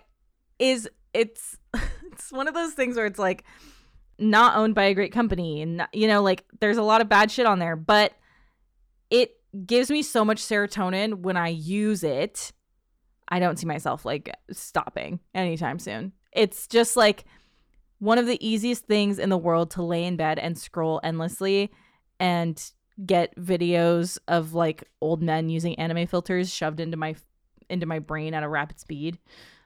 is 0.59 0.89
it's 1.15 1.57
it's 2.13 2.33
one 2.33 2.49
of 2.49 2.55
those 2.55 2.73
things 2.73 2.97
where 2.97 3.07
it's 3.07 3.19
like 3.19 3.45
not 4.19 4.57
owned 4.57 4.75
by 4.75 4.85
a 4.85 4.95
great 4.95 5.13
company 5.13 5.61
and 5.61 5.85
you 5.93 6.07
know 6.07 6.23
like 6.23 6.45
there's 6.61 6.77
a 6.77 6.83
lot 6.83 7.01
of 7.01 7.09
bad 7.09 7.31
shit 7.31 7.47
on 7.47 7.59
there, 7.59 7.77
but 7.77 8.13
it 9.11 9.37
gives 9.67 9.91
me 9.91 10.03
so 10.03 10.25
much 10.25 10.43
serotonin 10.43 11.21
when 11.21 11.37
I 11.37 11.49
use 11.49 12.03
it. 12.03 12.53
I 13.29 13.39
don't 13.39 13.59
see 13.59 13.67
myself 13.67 14.05
like 14.05 14.35
stopping 14.51 15.21
anytime 15.35 15.79
soon. 15.79 16.13
It's 16.33 16.67
just 16.67 16.97
like 16.97 17.25
one 17.99 18.19
of 18.19 18.27
the 18.27 18.45
easiest 18.47 18.85
things 18.85 19.19
in 19.19 19.31
the 19.31 19.39
world 19.39 19.71
to 19.73 19.83
lay 19.83 20.05
in 20.05 20.17
bed 20.17 20.39
and 20.39 20.59
scroll 20.59 21.01
endlessly 21.03 21.71
and 22.21 22.63
get 23.05 23.35
videos 23.37 24.19
of 24.29 24.55
like 24.55 24.85
old 25.01 25.23
men 25.23 25.49
using 25.49 25.75
anime 25.77 26.07
filters 26.07 26.53
shoved 26.53 26.81
into 26.81 26.97
my 26.97 27.15
into 27.71 27.87
my 27.87 27.99
brain 27.99 28.35
at 28.35 28.43
a 28.43 28.49
rapid 28.49 28.79
speed. 28.79 29.19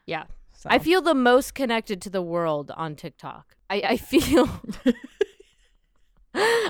Yeah. 0.07 0.25
So. 0.59 0.69
I 0.73 0.81
feel 0.81 1.01
the 1.01 1.15
most 1.15 1.55
connected 1.55 2.03
to 2.03 2.11
the 2.11 2.21
world 2.21 2.73
on 2.77 2.97
TikTok. 2.97 3.55
I, 3.71 3.81
I 3.91 3.97
feel 3.97 4.51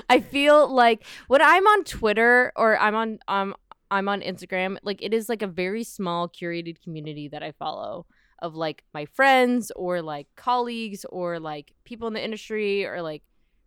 I 0.07 0.19
feel 0.19 0.71
like 0.71 1.03
when 1.27 1.41
I'm 1.41 1.65
on 1.65 1.83
Twitter 1.85 2.51
or 2.55 2.77
I'm 2.77 2.93
on 2.93 3.17
um 3.27 3.55
I'm 3.89 4.07
on 4.07 4.21
Instagram, 4.21 4.77
like 4.83 5.01
it 5.01 5.11
is 5.11 5.27
like 5.27 5.41
a 5.41 5.47
very 5.47 5.83
small 5.83 6.29
curated 6.29 6.79
community 6.83 7.29
that 7.29 7.41
I 7.41 7.51
follow 7.51 8.05
of 8.43 8.53
like 8.53 8.83
my 8.93 9.05
friends 9.05 9.71
or 9.75 10.03
like 10.03 10.27
colleagues 10.35 11.03
or 11.09 11.39
like 11.39 11.73
people 11.83 12.07
in 12.07 12.13
the 12.13 12.23
industry 12.23 12.85
or 12.85 13.01
like 13.01 13.23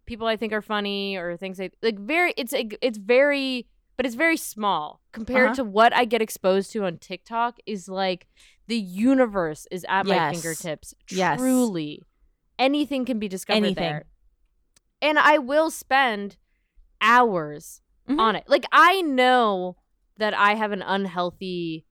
people 0.07 0.29
I 0.29 0.37
think 0.37 0.53
are 0.53 0.63
funny 0.63 1.17
or 1.17 1.37
things 1.37 1.59
like 1.59 1.75
like 1.83 1.99
very 1.99 2.33
it's 2.37 2.55
it's 2.57 2.99
very 2.99 3.67
but 3.97 4.07
it's 4.07 4.15
very 4.15 4.37
small 4.37 5.01
compared 5.13 5.47
Uh-huh. 5.49 5.55
to 5.57 5.65
what 5.65 5.93
I 5.95 6.05
get 6.05 6.23
exposed 6.23 6.73
to 6.73 6.85
on 6.85 6.99
TikTok 6.99 7.59
is 7.67 7.89
like 7.89 8.27
the 8.67 8.79
universe 8.79 9.67
is 9.71 9.85
at 9.89 10.07
my 10.07 10.31
fingertips. 10.33 10.95
Yes. 11.11 11.39
Truly. 11.39 12.03
Anything 12.59 13.05
can 13.05 13.19
be 13.19 13.29
discovered 13.29 13.57
Anything. 13.59 13.83
there. 13.83 14.05
And 15.01 15.19
I 15.19 15.39
will 15.39 15.71
spend 15.71 16.37
hours 17.01 17.83
Mhm. 18.09 18.19
on 18.21 18.37
it. 18.37 18.45
Like 18.49 18.65
I 18.73 19.03
know 19.03 19.77
that 20.19 20.35
I 20.35 20.55
have 20.55 20.73
an 20.73 20.83
unhealthy 20.83 21.85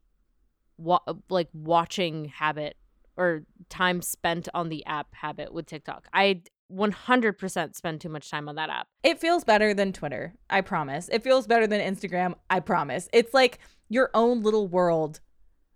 wa- 0.78 1.02
like 1.30 1.50
watching 1.54 2.26
habit 2.26 2.78
or 3.18 3.44
time 3.70 4.02
spent 4.02 4.48
on 4.54 4.70
the 4.70 4.86
app 4.86 5.14
habit 5.16 5.54
with 5.54 5.66
TikTok. 5.66 6.08
I 6.14 6.42
100% 6.72 7.76
spend 7.76 8.02
too 8.02 8.10
much 8.10 8.30
time 8.30 8.48
on 8.48 8.56
that 8.56 8.70
app. 8.70 8.88
It 9.04 9.20
feels 9.20 9.44
better 9.44 9.74
than 9.74 9.94
Twitter. 9.94 10.34
I 10.50 10.62
promise. 10.62 11.10
It 11.12 11.24
feels 11.24 11.48
better 11.48 11.68
than 11.68 11.82
Instagram. 11.82 12.36
I 12.50 12.60
promise. 12.60 13.10
It's 13.14 13.34
like 13.34 13.60
your 13.90 14.10
own 14.14 14.42
little 14.42 14.68
world 14.68 15.20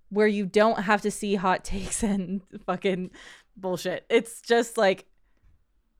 where 0.09 0.27
you 0.27 0.45
don't 0.45 0.79
have 0.79 1.01
to 1.01 1.11
see 1.11 1.35
hot 1.35 1.63
takes 1.63 2.03
and 2.03 2.41
fucking 2.65 3.11
bullshit. 3.57 4.05
It's 4.09 4.41
just 4.41 4.77
like 4.77 5.05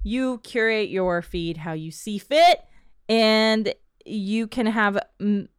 you 0.04 0.40
curate 0.44 0.90
your 0.90 1.22
feed 1.22 1.58
how 1.58 1.74
you 1.74 1.90
see 1.90 2.20
fit 2.20 2.60
and 3.10 3.74
you 4.06 4.48
can 4.48 4.68
have 4.68 5.00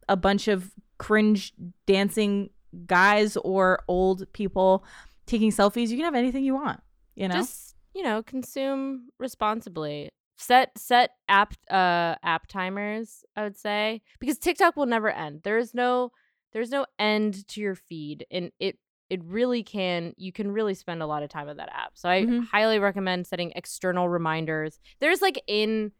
a 0.07 0.15
bunch 0.15 0.47
of 0.47 0.71
cringe 0.97 1.53
dancing 1.85 2.49
guys 2.85 3.37
or 3.37 3.83
old 3.87 4.31
people 4.33 4.85
taking 5.25 5.51
selfies. 5.51 5.89
You 5.89 5.97
can 5.97 6.05
have 6.05 6.15
anything 6.15 6.43
you 6.43 6.55
want, 6.55 6.79
you 7.15 7.27
know? 7.27 7.35
Just, 7.35 7.66
you 7.97 8.03
know, 8.03 8.21
consume 8.21 9.09
responsibly. 9.19 10.09
Set 10.39 10.69
set 10.77 11.11
app 11.27 11.53
uh 11.71 12.13
app 12.23 12.45
timers, 12.47 13.23
I 13.35 13.41
would 13.43 13.57
say, 13.57 14.03
because 14.19 14.37
TikTok 14.37 14.75
will 14.77 14.85
never 14.85 15.09
end. 15.09 15.41
There 15.43 15.57
is 15.57 15.73
no 15.73 16.11
there's 16.53 16.69
no 16.69 16.85
end 16.99 17.47
to 17.49 17.59
your 17.61 17.73
feed 17.75 18.25
and 18.29 18.51
it 18.59 18.77
it 19.09 19.23
really 19.23 19.63
can 19.63 20.13
you 20.15 20.31
can 20.31 20.51
really 20.51 20.75
spend 20.75 21.01
a 21.01 21.07
lot 21.07 21.23
of 21.23 21.29
time 21.29 21.49
on 21.49 21.57
that 21.57 21.69
app. 21.73 21.93
So 21.95 22.07
I 22.07 22.23
Mhm. 22.25 22.47
highly 22.49 22.77
recommend 22.77 23.25
setting 23.25 23.51
external 23.55 24.07
reminders. 24.09 24.79
There's 24.99 25.21
like 25.23 25.41
in 25.47 25.91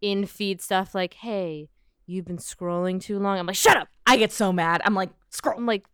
in 0.00 0.24
feed 0.24 0.62
stuff 0.62 0.94
like, 0.94 1.14
"Hey, 1.14 1.68
you've 2.06 2.24
been 2.24 2.38
scrolling 2.38 3.00
too 3.02 3.18
long." 3.18 3.38
I'm 3.38 3.46
like, 3.46 3.56
"Shut 3.56 3.76
up." 3.76 3.88
I 4.06 4.16
get 4.16 4.32
so 4.32 4.50
mad. 4.52 4.80
I'm 4.84 4.94
like, 4.94 5.10
scroll. 5.30 5.58
I'm 5.58 5.66
like, 5.66 5.84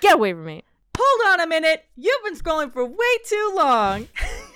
"Get 0.00 0.14
away 0.14 0.32
from 0.32 0.44
me." 0.44 0.62
hold 1.02 1.32
on 1.32 1.40
a 1.40 1.46
minute. 1.46 1.82
You've 1.96 2.22
been 2.24 2.36
scrolling 2.36 2.70
for 2.72 2.84
way 2.84 3.14
too 3.26 3.52
long. 3.56 4.06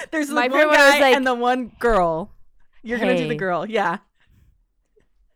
There's 0.10 0.28
the 0.28 0.34
My 0.34 0.48
one 0.48 0.68
guy 0.68 1.00
like, 1.00 1.16
and 1.16 1.26
the 1.26 1.34
one 1.34 1.72
girl. 1.78 2.32
You're 2.82 2.98
gonna 2.98 3.16
do 3.16 3.28
the 3.28 3.34
girl, 3.34 3.66
yeah. 3.66 3.98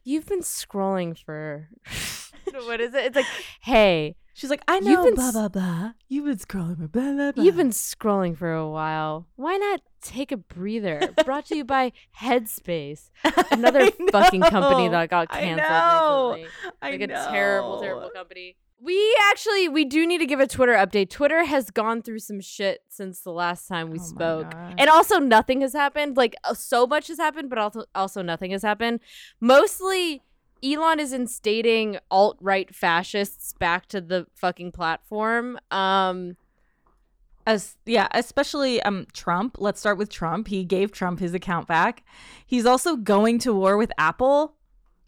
You've 0.03 0.27
been 0.27 0.41
scrolling 0.41 1.17
for 1.19 1.69
what 2.53 2.81
is 2.81 2.95
it? 2.95 3.05
It's 3.07 3.17
like, 3.17 3.27
"Hey, 3.61 4.17
She's 4.37 4.51
like, 4.51 4.63
I 4.67 4.75
You've 4.77 4.85
know, 4.85 5.05
been 5.05 5.15
blah 5.15 5.31
blah 5.31 5.49
blah. 5.49 5.93
You've 6.09 6.25
been 6.25 6.39
scrolling 6.39 6.77
for 6.77 6.89
blah 6.89 7.13
blah 7.13 7.33
blah. 7.33 7.45
You've 7.45 7.57
been 7.57 7.71
scrolling 7.71 8.37
for 8.37 8.53
a 8.53 8.69
while. 8.69 9.29
Why 9.37 9.57
not 9.57 9.81
take 10.03 10.33
a 10.33 10.37
breather? 10.37 11.01
Brought 11.25 11.47
to 11.47 11.57
you 11.57 11.65
by 11.65 11.93
Headspace, 12.21 13.11
another 13.53 13.93
fucking 14.11 14.41
company 14.43 14.89
that 14.89 15.09
got 15.09 15.31
canceled. 15.31 15.61
I 15.61 15.99
know. 16.01 16.33
recently. 16.35 16.51
I 16.83 16.91
Like 16.91 17.01
a 17.03 17.07
terrible, 17.07 17.81
terrible 17.81 18.11
company. 18.11 18.57
We 18.81 19.17
actually 19.31 19.69
we 19.69 19.85
do 19.87 20.07
need 20.07 20.19
to 20.19 20.27
give 20.27 20.41
a 20.41 20.47
Twitter 20.47 20.75
update. 20.75 21.09
Twitter 21.09 21.45
has 21.45 21.71
gone 21.71 22.03
through 22.03 22.19
some 22.19 22.41
shit 22.41 22.83
since 22.89 23.21
the 23.21 23.31
last 23.31 23.67
time 23.67 23.91
we 23.91 23.99
Oh 23.99 24.03
spoke. 24.03 24.53
And 24.77 24.91
also 24.91 25.19
nothing 25.19 25.63
has 25.63 25.73
happened. 25.73 26.17
Like 26.17 26.35
uh, 26.45 26.55
so 26.55 26.87
much 26.87 27.09
has 27.09 27.17
happened, 27.17 27.49
but 27.49 27.59
also 27.59 27.85
also 27.95 28.21
nothing 28.21 28.51
has 28.51 28.63
happened. 28.63 29.01
Mostly 29.41 30.23
Elon 30.63 31.01
is 31.01 31.13
instating 31.13 31.99
alt-right 32.11 32.75
fascists 32.75 33.55
back 33.55 33.87
to 33.87 34.01
the 34.01 34.27
fucking 34.35 34.73
platform. 34.73 35.59
Um 35.71 36.37
As 37.47 37.77
yeah, 37.87 38.09
especially 38.13 38.83
um 38.83 39.07
Trump. 39.15 39.57
Let's 39.59 39.81
start 39.81 39.97
with 39.97 40.11
Trump. 40.11 40.49
He 40.49 40.65
gave 40.65 40.93
Trump 40.93 41.21
his 41.21 41.33
account 41.33 41.67
back. 41.67 42.05
He's 42.47 42.67
also 42.67 42.97
going 42.97 43.39
to 43.41 43.55
war 43.55 43.79
with 43.79 43.93
Apple. 43.97 44.57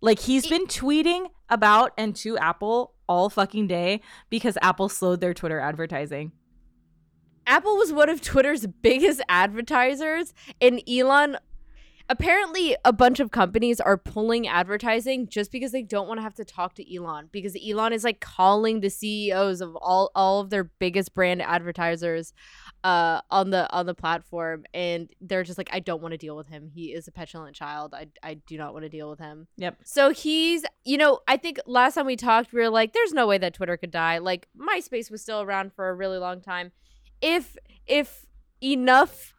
Like 0.01 0.21
he's 0.21 0.47
been 0.47 0.67
tweeting 0.67 1.27
about 1.51 1.93
and 1.99 2.17
to 2.17 2.39
Apple 2.39 2.95
all 3.09 3.31
fucking 3.31 3.67
day 3.67 4.01
because 4.31 4.59
Apple 4.63 4.89
slowed 4.89 5.21
their 5.21 5.35
Twitter 5.35 5.61
advertising. 5.61 6.33
Apple 7.47 7.77
was 7.77 7.93
one 7.93 8.09
of 8.09 8.21
Twitter's 8.21 8.67
biggest 8.67 9.23
advertisers, 9.29 10.35
and 10.61 10.83
Elon. 10.89 11.39
Apparently, 12.09 12.77
a 12.85 12.93
bunch 12.93 13.19
of 13.21 13.31
companies 13.31 13.81
are 13.81 13.97
pulling 13.97 14.47
advertising 14.47 15.29
just 15.29 15.51
because 15.51 15.73
they 15.73 15.83
don't 15.83 16.07
want 16.07 16.19
to 16.19 16.23
have 16.23 16.35
to 16.35 16.45
talk 16.45 16.75
to 16.75 16.97
Elon. 16.97 17.29
Because 17.33 17.57
Elon 17.57 17.93
is 17.93 18.05
like 18.05 18.21
calling 18.21 18.81
the 18.81 18.91
CEOs 18.91 19.61
of 19.61 19.77
all 19.77 20.11
all 20.15 20.41
of 20.41 20.51
their 20.51 20.65
biggest 20.65 21.15
brand 21.15 21.43
advertisers, 21.43 22.33
uh, 22.87 23.21
on 23.33 23.51
the 23.51 23.69
on 23.73 23.87
the 23.87 23.95
platform, 23.95 24.65
and 24.73 25.11
they're 25.21 25.43
just 25.43 25.59
like, 25.59 25.69
I 25.73 25.81
don't 25.81 26.01
want 26.01 26.13
to 26.13 26.19
deal 26.19 26.37
with 26.37 26.47
him. 26.47 26.71
He 26.73 26.93
is 26.93 27.09
a 27.09 27.13
petulant 27.13 27.57
child. 27.57 27.95
I 27.95 28.07
I 28.23 28.35
do 28.35 28.57
not 28.57 28.73
want 28.73 28.85
to 28.85 28.89
deal 28.89 29.11
with 29.11 29.19
him. 29.19 29.49
Yep. 29.57 29.79
So 29.85 30.11
he's, 30.11 30.65
you 30.85 30.97
know, 30.97 31.19
I 31.27 31.37
think 31.37 31.59
last 31.67 31.95
time 31.95 32.07
we 32.07 32.15
talked, 32.15 32.53
we 32.53 32.61
were 32.61 32.71
like, 32.71 32.93
there's 32.93 33.13
no 33.13 33.27
way 33.27 33.39
that 33.39 33.55
Twitter 33.55 33.77
could 33.77 33.91
die. 33.91 34.19
Like 34.19 34.47
MySpace 34.57 35.11
was 35.11 35.21
still 35.21 35.41
around 35.41 35.73
for 35.73 35.89
a 35.89 35.95
really 35.95 36.19
long 36.19 36.41
time. 36.41 36.71
If 37.21 37.57
if 37.89 38.25
enough 38.63 39.35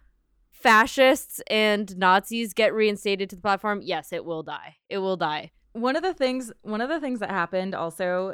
fascists 0.67 1.41
and 1.47 1.97
Nazis 1.97 2.53
get 2.53 2.73
reinstated 2.73 3.29
to 3.29 3.35
the 3.37 3.41
platform, 3.41 3.79
yes, 3.81 4.11
it 4.11 4.25
will 4.25 4.43
die. 4.43 4.75
It 4.89 4.97
will 4.97 5.17
die. 5.17 5.51
one 5.73 5.95
of 5.95 6.03
the 6.03 6.13
things 6.13 6.51
one 6.63 6.81
of 6.81 6.89
the 6.89 6.99
things 6.99 7.19
that 7.19 7.29
happened 7.29 7.73
also 7.75 8.33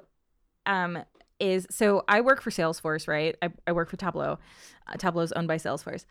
um 0.66 0.98
is 1.40 1.68
so 1.70 2.04
i 2.08 2.22
work 2.22 2.42
for 2.42 2.52
salesforce 2.52 3.08
right? 3.08 3.36
I, 3.42 3.50
I 3.68 3.72
work 3.74 3.90
for 3.90 3.98
tableau. 3.98 4.40
Uh, 4.88 4.96
tableau 4.98 5.24
is 5.24 5.32
owned 5.34 5.48
by 5.48 5.58
salesforce. 5.58 6.06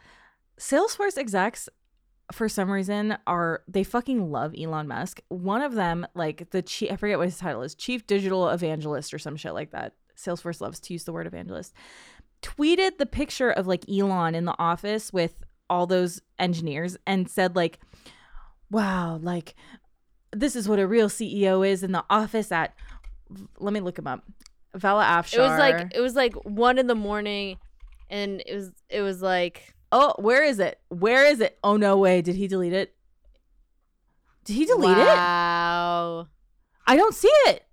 Salesforce 0.58 1.16
execs 1.16 1.68
for 2.30 2.48
some 2.48 2.70
reason 2.70 3.16
are 3.26 3.62
they 3.66 3.82
fucking 3.82 4.30
love 4.30 4.54
elon 4.56 4.86
musk. 4.88 5.20
One 5.28 5.62
of 5.62 5.74
them 5.74 6.06
like 6.14 6.50
the 6.50 6.62
chief 6.62 6.92
i 6.92 6.96
forget 6.96 7.18
what 7.18 7.28
his 7.28 7.38
title 7.38 7.62
is 7.62 7.74
chief 7.74 8.06
digital 8.06 8.48
evangelist 8.48 9.12
or 9.14 9.18
some 9.18 9.36
shit 9.36 9.54
like 9.54 9.70
that. 9.72 9.94
Salesforce 10.16 10.60
loves 10.60 10.78
to 10.80 10.92
use 10.92 11.04
the 11.04 11.12
word 11.12 11.26
evangelist. 11.26 11.72
Tweeted 12.42 12.98
the 12.98 13.06
picture 13.06 13.50
of 13.50 13.66
like 13.66 13.88
elon 13.88 14.34
in 14.34 14.44
the 14.44 14.54
office 14.58 15.12
with 15.12 15.42
all 15.72 15.86
those 15.86 16.20
engineers 16.38 16.96
and 17.06 17.28
said 17.28 17.56
like 17.56 17.78
wow 18.70 19.18
like 19.22 19.54
this 20.32 20.56
is 20.56 20.68
what 20.68 20.78
a 20.78 20.86
real 20.86 21.08
CEO 21.08 21.66
is 21.66 21.82
in 21.82 21.92
the 21.92 22.04
office 22.10 22.50
at. 22.50 22.74
Let 23.58 23.72
me 23.72 23.80
look 23.80 23.98
him 23.98 24.06
up. 24.06 24.24
Vala 24.74 25.04
Afshar. 25.04 25.38
It 25.38 25.40
was 25.40 25.58
like 25.58 25.92
it 25.94 26.00
was 26.00 26.14
like 26.14 26.34
one 26.44 26.78
in 26.78 26.86
the 26.86 26.94
morning, 26.94 27.58
and 28.10 28.42
it 28.46 28.54
was 28.54 28.72
it 28.88 29.02
was 29.02 29.22
like 29.22 29.74
oh, 29.92 30.14
where 30.18 30.42
is 30.42 30.58
it? 30.58 30.80
Where 30.88 31.26
is 31.26 31.40
it? 31.40 31.58
Oh 31.62 31.76
no 31.76 31.98
way! 31.98 32.22
Did 32.22 32.36
he 32.36 32.48
delete 32.48 32.72
it? 32.72 32.94
Did 34.44 34.54
he 34.54 34.64
delete 34.64 34.98
it? 34.98 35.06
wow. 35.06 36.26
I 36.86 36.96
don't 36.96 37.14
see 37.14 37.32
it. 37.46 37.64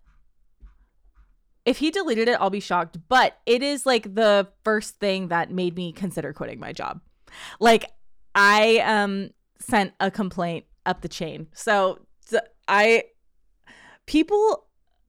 If 1.65 1.77
he 1.79 1.91
deleted 1.91 2.27
it, 2.27 2.37
I'll 2.39 2.49
be 2.49 2.59
shocked. 2.59 2.97
But 3.07 3.39
it 3.45 3.63
is 3.63 3.85
like 3.85 4.15
the 4.15 4.47
first 4.63 4.99
thing 4.99 5.29
that 5.29 5.51
made 5.51 5.75
me 5.75 5.91
consider 5.91 6.33
quitting 6.33 6.59
my 6.59 6.73
job. 6.73 7.01
Like 7.59 7.85
I 8.35 8.79
um 8.79 9.29
sent 9.59 9.93
a 9.99 10.09
complaint 10.09 10.65
up 10.85 11.01
the 11.01 11.09
chain. 11.09 11.47
So 11.53 11.99
I, 12.67 13.03
people 14.05 14.65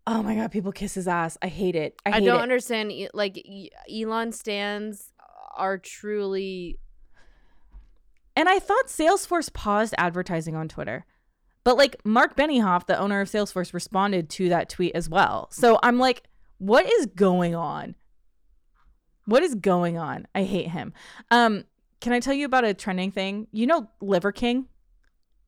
oh 0.07 0.23
my 0.23 0.35
god, 0.35 0.51
people 0.51 0.73
kiss 0.73 0.95
his 0.95 1.07
ass. 1.07 1.39
I 1.43 1.47
hate 1.49 1.77
it. 1.77 1.95
I, 2.05 2.12
I, 2.12 2.21
don't 2.21 2.39
it. 2.39 2.43
understand. 2.43 2.93
Like 3.14 3.43
Elon 3.93 4.33
stands 4.33 5.12
are 5.57 5.79
truly 5.79 6.79
And 8.35 8.49
I 8.49 8.59
thought 8.59 8.87
Salesforce 8.87 9.53
paused 9.53 9.95
advertising 9.99 10.57
on 10.57 10.68
Twitter. 10.68 11.07
But 11.62 11.77
like 11.77 11.97
Mark 12.05 12.37
Benioff, 12.37 12.87
the 12.87 12.99
owner 12.99 13.21
of 13.21 13.29
Salesforce, 13.29 13.75
responded 13.75 14.31
to 14.31 14.49
that 14.49 14.68
tweet 14.68 14.95
as 14.95 15.09
well. 15.09 15.49
So 15.53 15.79
I'm 15.83 15.99
like, 15.99 16.23
what 16.59 16.91
is 16.91 17.07
going 17.07 17.55
on? 17.55 17.95
What 19.27 19.43
is 19.43 19.55
going 19.55 19.99
on? 19.99 20.27
I 20.35 20.43
hate 20.45 20.68
him. 20.68 20.93
Um, 21.31 21.64
can 22.01 22.12
I 22.12 22.20
tell 22.20 22.34
you 22.34 22.46
about 22.46 22.64
a 22.64 22.74
trending 22.74 23.11
thing? 23.11 23.46
You 23.53 23.66
know 23.66 23.88
Liver 24.01 24.32
King? 24.32 24.66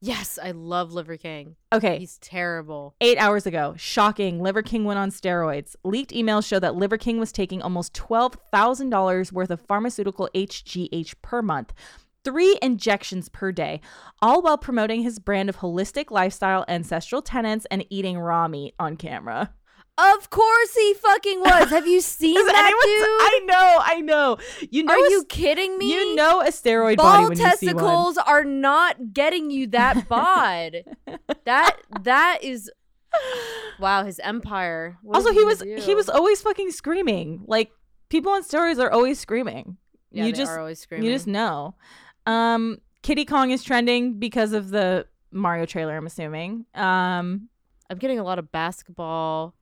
Yes, 0.04 0.36
I 0.42 0.50
love 0.50 0.92
Liver 0.92 1.16
King. 1.16 1.54
Okay. 1.72 2.00
He's 2.00 2.18
terrible. 2.18 2.96
Eight 3.00 3.18
hours 3.18 3.46
ago, 3.46 3.74
shocking, 3.78 4.40
Liver 4.42 4.62
King 4.62 4.84
went 4.84 4.98
on 4.98 5.10
steroids. 5.10 5.76
Leaked 5.84 6.10
emails 6.10 6.44
show 6.44 6.58
that 6.58 6.74
Liver 6.74 6.98
King 6.98 7.20
was 7.20 7.30
taking 7.30 7.62
almost 7.62 7.94
$12,000 7.94 9.30
worth 9.30 9.50
of 9.50 9.60
pharmaceutical 9.60 10.28
HGH 10.34 11.14
per 11.22 11.40
month, 11.40 11.72
three 12.24 12.58
injections 12.60 13.28
per 13.28 13.52
day, 13.52 13.80
all 14.20 14.42
while 14.42 14.58
promoting 14.58 15.02
his 15.02 15.20
brand 15.20 15.48
of 15.48 15.58
holistic 15.58 16.10
lifestyle, 16.10 16.64
ancestral 16.66 17.22
tenants, 17.22 17.64
and 17.70 17.86
eating 17.88 18.18
raw 18.18 18.48
meat 18.48 18.74
on 18.80 18.96
camera. 18.96 19.54
Of 19.98 20.30
course 20.30 20.74
he 20.74 20.94
fucking 20.94 21.40
was. 21.40 21.68
Have 21.70 21.86
you 21.86 22.00
seen 22.00 22.34
that 22.34 22.54
anyone- 22.54 23.20
I 23.20 23.40
know, 23.44 23.78
I 23.82 24.00
know. 24.00 24.38
You 24.70 24.84
know, 24.84 24.92
Are 24.94 25.06
a 25.06 25.10
you 25.10 25.24
kidding 25.28 25.76
me? 25.78 25.92
You 25.92 26.14
know 26.16 26.40
a 26.40 26.46
steroid 26.46 26.96
body 26.96 27.20
Ball 27.22 27.28
when 27.28 27.32
you 27.32 27.36
see 27.36 27.42
one. 27.42 27.50
testicles 27.76 28.16
are 28.18 28.44
not 28.44 29.12
getting 29.12 29.50
you 29.50 29.66
that 29.68 30.08
bod. 30.08 30.76
that 31.44 31.76
that 32.02 32.38
is 32.42 32.70
wow. 33.78 34.04
His 34.04 34.18
empire. 34.20 34.96
What 35.02 35.16
Also, 35.16 35.32
he 35.32 35.44
was 35.44 35.58
gonna 35.62 35.80
he 35.80 35.94
was 35.94 36.08
always 36.08 36.40
fucking 36.40 36.70
screaming. 36.70 37.42
Like 37.46 37.70
people 38.08 38.32
on 38.32 38.42
steroids 38.42 38.78
are 38.82 38.90
always 38.90 39.18
screaming. 39.20 39.76
Yeah, 40.10 40.24
you 40.26 40.32
they 40.32 40.38
just 40.38 40.52
are 40.52 40.58
always 40.58 40.78
screaming. 40.80 41.06
you 41.06 41.14
just 41.14 41.26
know. 41.26 41.74
Um, 42.26 42.78
Diddy 43.02 43.24
Kong 43.24 43.50
is 43.50 43.62
trending 43.62 44.18
because 44.18 44.52
of 44.52 44.70
the 44.70 45.06
Mario 45.30 45.66
trailer. 45.66 45.96
I'm 45.96 46.06
assuming. 46.06 46.64
Um, 46.74 47.48
I'm 47.90 47.98
getting 47.98 48.18
a 48.18 48.22
lot 48.24 48.38
of 48.38 48.50
basketball. 48.52 49.54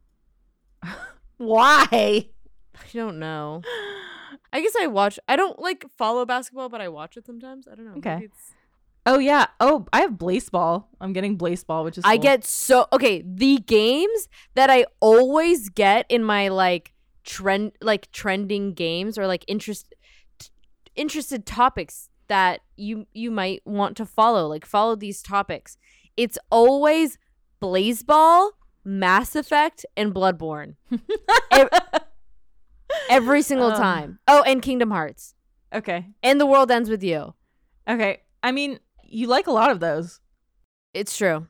Why? 1.39 1.89
I 1.93 2.28
don't 2.93 3.18
know. 3.18 3.62
I 4.53 4.61
guess 4.61 4.74
I 4.81 4.87
watch. 4.87 5.18
I 5.28 5.37
don't 5.37 5.59
like 5.59 5.85
follow 5.97 6.26
basketball, 6.26 6.68
but 6.68 6.81
I 6.81 6.89
watch 6.89 7.16
it 7.16 7.26
sometimes. 7.26 7.68
I 7.70 7.74
don't 7.74 7.87
know. 7.87 7.95
Okay. 7.99 8.28
Oh 9.07 9.18
yeah. 9.18 9.47
Oh, 9.61 9.87
I 9.93 10.01
have 10.03 10.12
Blaseball. 10.12 10.85
I'm 11.01 11.12
getting 11.12 11.39
Blaseball, 11.39 11.85
which 11.85 11.99
is 11.99 12.05
I 12.05 12.16
cool. 12.16 12.22
get 12.22 12.45
so 12.45 12.87
okay. 12.93 13.22
The 13.26 13.59
games 13.59 14.28
that 14.55 14.70
I 14.70 14.87
always 15.01 15.68
get 15.68 16.07
in 16.09 16.22
my 16.22 16.49
like 16.49 16.93
trend, 17.24 17.72
like 17.81 18.11
trending 18.12 18.74
games 18.74 19.18
or 19.18 19.26
like 19.26 19.45
interest, 19.49 19.95
t- 20.39 20.49
interested 20.97 21.47
topics 21.47 22.09
that 22.28 22.61
you 22.76 23.07
you 23.12 23.31
might 23.31 23.62
want 23.64 23.97
to 23.97 24.07
follow. 24.07 24.47
Like 24.47 24.66
follow 24.66 24.97
these 24.97 25.22
topics. 25.22 25.78
It's 26.16 26.39
always 26.51 27.18
Blaseball, 27.62 28.51
Mass 28.85 29.35
Effect, 29.37 29.85
and 29.97 30.14
Bloodborne. 30.14 30.76
Ev- 31.51 31.68
Every 33.09 33.43
single 33.43 33.68
Um. 33.72 33.76
time. 33.76 34.18
Oh, 34.26 34.43
and 34.43 34.61
Kingdom 34.62 34.91
Hearts. 34.91 35.35
okay. 35.72 36.07
And 36.22 36.41
The 36.41 36.47
World 36.47 36.70
Ends 36.70 36.91
with 36.91 37.03
You. 37.03 37.35
Okay. 37.89 38.20
I 38.43 38.53
mean, 38.53 38.78
you 39.05 39.26
like 39.26 39.47
a 39.47 39.53
lot 39.53 39.70
of 39.70 39.81
those. 39.81 40.20
It's 40.95 41.16
true. 41.16 41.47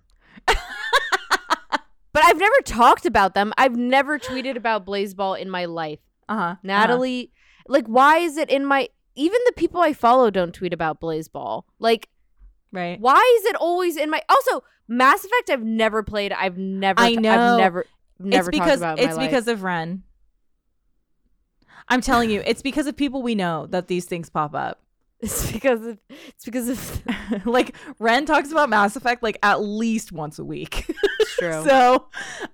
but 0.46 2.24
I've 2.24 2.38
never 2.38 2.56
talked 2.64 3.06
about 3.06 3.34
them. 3.34 3.52
I've 3.56 3.76
never 3.76 4.18
tweeted 4.18 4.56
about 4.56 4.84
Blaseball 4.86 5.38
in 5.38 5.48
my 5.48 5.64
life. 5.66 6.00
Uh 6.28 6.36
huh. 6.36 6.54
Natalie, 6.62 7.32
like, 7.68 7.86
why 7.86 8.18
is 8.18 8.36
it 8.36 8.50
in 8.50 8.64
my. 8.64 8.88
Even 9.16 9.38
the 9.46 9.52
people 9.52 9.80
I 9.80 9.92
follow 9.92 10.30
don't 10.30 10.54
tweet 10.54 10.72
about 10.72 11.00
Blaseball. 11.00 11.64
Like, 11.78 12.08
right. 12.72 12.98
why 13.00 13.38
is 13.40 13.46
it 13.46 13.56
always 13.56 13.96
in 13.96 14.10
my. 14.10 14.22
Also, 14.28 14.62
Mass 14.90 15.24
Effect, 15.24 15.50
I've 15.50 15.62
never 15.62 16.02
played. 16.02 16.32
I've 16.32 16.58
never. 16.58 17.00
I 17.00 17.14
know. 17.14 17.30
I've 17.30 17.58
never. 17.58 17.86
Never 18.18 18.50
it's 18.50 18.58
talked 18.58 18.66
because 18.66 18.80
about 18.80 18.98
it 18.98 19.02
in 19.02 19.08
it's 19.08 19.16
my 19.16 19.22
life. 19.22 19.30
because 19.30 19.48
of 19.48 19.62
Ren. 19.62 20.02
I'm 21.88 22.00
telling 22.00 22.28
you, 22.28 22.42
it's 22.44 22.60
because 22.60 22.86
of 22.86 22.96
people 22.96 23.22
we 23.22 23.36
know 23.36 23.66
that 23.66 23.86
these 23.86 24.04
things 24.04 24.28
pop 24.28 24.54
up. 24.54 24.82
It's 25.22 25.52
because 25.52 25.84
of. 25.84 25.98
It's 26.28 26.44
because 26.44 26.68
of. 26.70 27.02
like 27.46 27.76
Ren 27.98 28.26
talks 28.26 28.50
about 28.50 28.68
Mass 28.68 28.96
Effect 28.96 29.22
like 29.22 29.38
at 29.42 29.60
least 29.60 30.12
once 30.12 30.38
a 30.38 30.44
week. 30.44 30.86
It's 31.20 31.36
true. 31.36 31.62
so, 31.62 32.06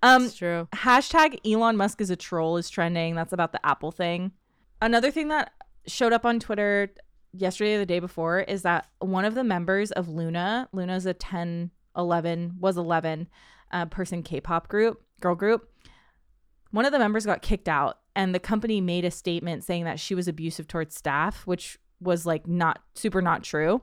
um, 0.03 0.25
it's 0.25 0.35
true. 0.35 0.69
hashtag 0.75 1.39
Elon 1.51 1.77
Musk 1.77 2.01
is 2.01 2.11
a 2.11 2.17
troll 2.17 2.57
is 2.57 2.69
trending. 2.69 3.15
That's 3.15 3.33
about 3.33 3.53
the 3.53 3.65
Apple 3.65 3.93
thing. 3.93 4.33
Another 4.83 5.11
thing 5.11 5.29
that 5.29 5.53
showed 5.87 6.13
up 6.13 6.27
on 6.27 6.39
Twitter 6.41 6.93
yesterday 7.33 7.77
or 7.77 7.79
the 7.79 7.87
day 7.87 8.01
before 8.01 8.41
is 8.41 8.63
that 8.63 8.89
one 8.99 9.25
of 9.25 9.35
the 9.35 9.45
members 9.45 9.91
of 9.93 10.09
LOONA, 10.09 10.69
LOONA's 10.73 11.07
a 11.07 11.15
10, 11.15 11.71
11, 11.97 12.57
was 12.59 12.77
11 12.77 13.29
uh, 13.73 13.87
person 13.87 14.23
K-pop 14.23 14.69
group, 14.69 15.03
girl 15.21 15.35
group. 15.35 15.69
One 16.71 16.85
of 16.85 16.93
the 16.93 16.99
members 16.99 17.27
got 17.27 17.43
kicked 17.43 17.69
out 17.69 17.99
and 18.15 18.35
the 18.35 18.39
company 18.41 18.81
made 18.81 19.05
a 19.05 19.11
statement 19.11 19.65
saying 19.65 19.85
that 19.85 20.01
she 20.01 20.15
was 20.15 20.29
abusive 20.29 20.69
towards 20.69 20.95
staff, 20.97 21.47
which 21.47 21.79
was 22.01 22.27
like 22.27 22.47
not 22.47 22.81
super 22.95 23.23
not 23.23 23.43
true. 23.43 23.83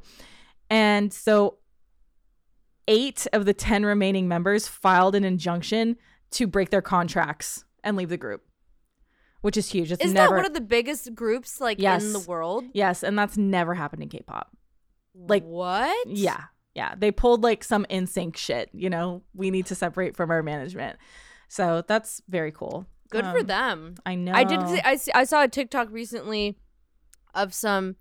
And 0.70 1.11
so 1.14 1.57
eight 2.88 3.26
of 3.34 3.45
the 3.45 3.53
10 3.53 3.86
remaining 3.86 4.28
members 4.28 4.68
filed 4.68 5.16
an 5.16 5.24
injunction 5.24 5.97
to 6.32 6.47
break 6.47 6.70
their 6.70 6.82
contracts 6.82 7.64
and 7.84 7.95
leave 7.95 8.09
the 8.09 8.18
group, 8.18 8.43
which 9.41 9.57
is 9.57 9.70
huge. 9.72 9.91
It's 9.91 10.03
Isn't 10.03 10.16
never, 10.16 10.30
that 10.32 10.36
one 10.36 10.45
of 10.45 10.53
the 10.53 10.61
biggest 10.61 11.14
groups, 11.16 11.61
like, 11.61 11.80
Yes. 11.80 12.03
in 12.03 12.14
the 12.14 12.20
world? 12.20 12.66
yes, 12.74 13.03
and 13.03 13.18
that's 13.18 13.38
never 13.38 13.74
happened 13.76 14.03
in 14.03 14.09
K 14.09 14.22
pop. 14.26 14.55
Like, 15.16 15.43
what? 15.43 16.07
Yeah. 16.07 16.45
Yeah. 16.76 16.95
They 16.97 17.11
pulled 17.11 17.43
like 17.43 17.63
some 17.63 17.86
NSYNC 17.89 18.36
shit, 18.38 18.69
you 18.74 18.89
know, 18.89 19.21
we 19.34 19.51
need 19.51 19.65
to 19.67 19.76
separate 19.76 20.15
from 20.15 20.32
our 20.32 20.41
management. 20.43 20.97
So 21.47 21.84
that's 21.88 22.21
very 22.28 22.51
cool. 22.51 22.88
Good 23.09 23.26
for 23.26 23.39
Um, 23.39 23.45
them. 23.45 23.95
I 24.05 24.15
know. 24.15 24.32
I 24.34 24.43
did. 24.43 24.59
I 24.59 24.95
see, 24.95 25.11
I 25.13 25.24
saw 25.26 25.43
a 25.43 25.47
TikTok 25.47 25.89
recently 25.91 26.57
of 27.36 27.53
some 27.53 27.95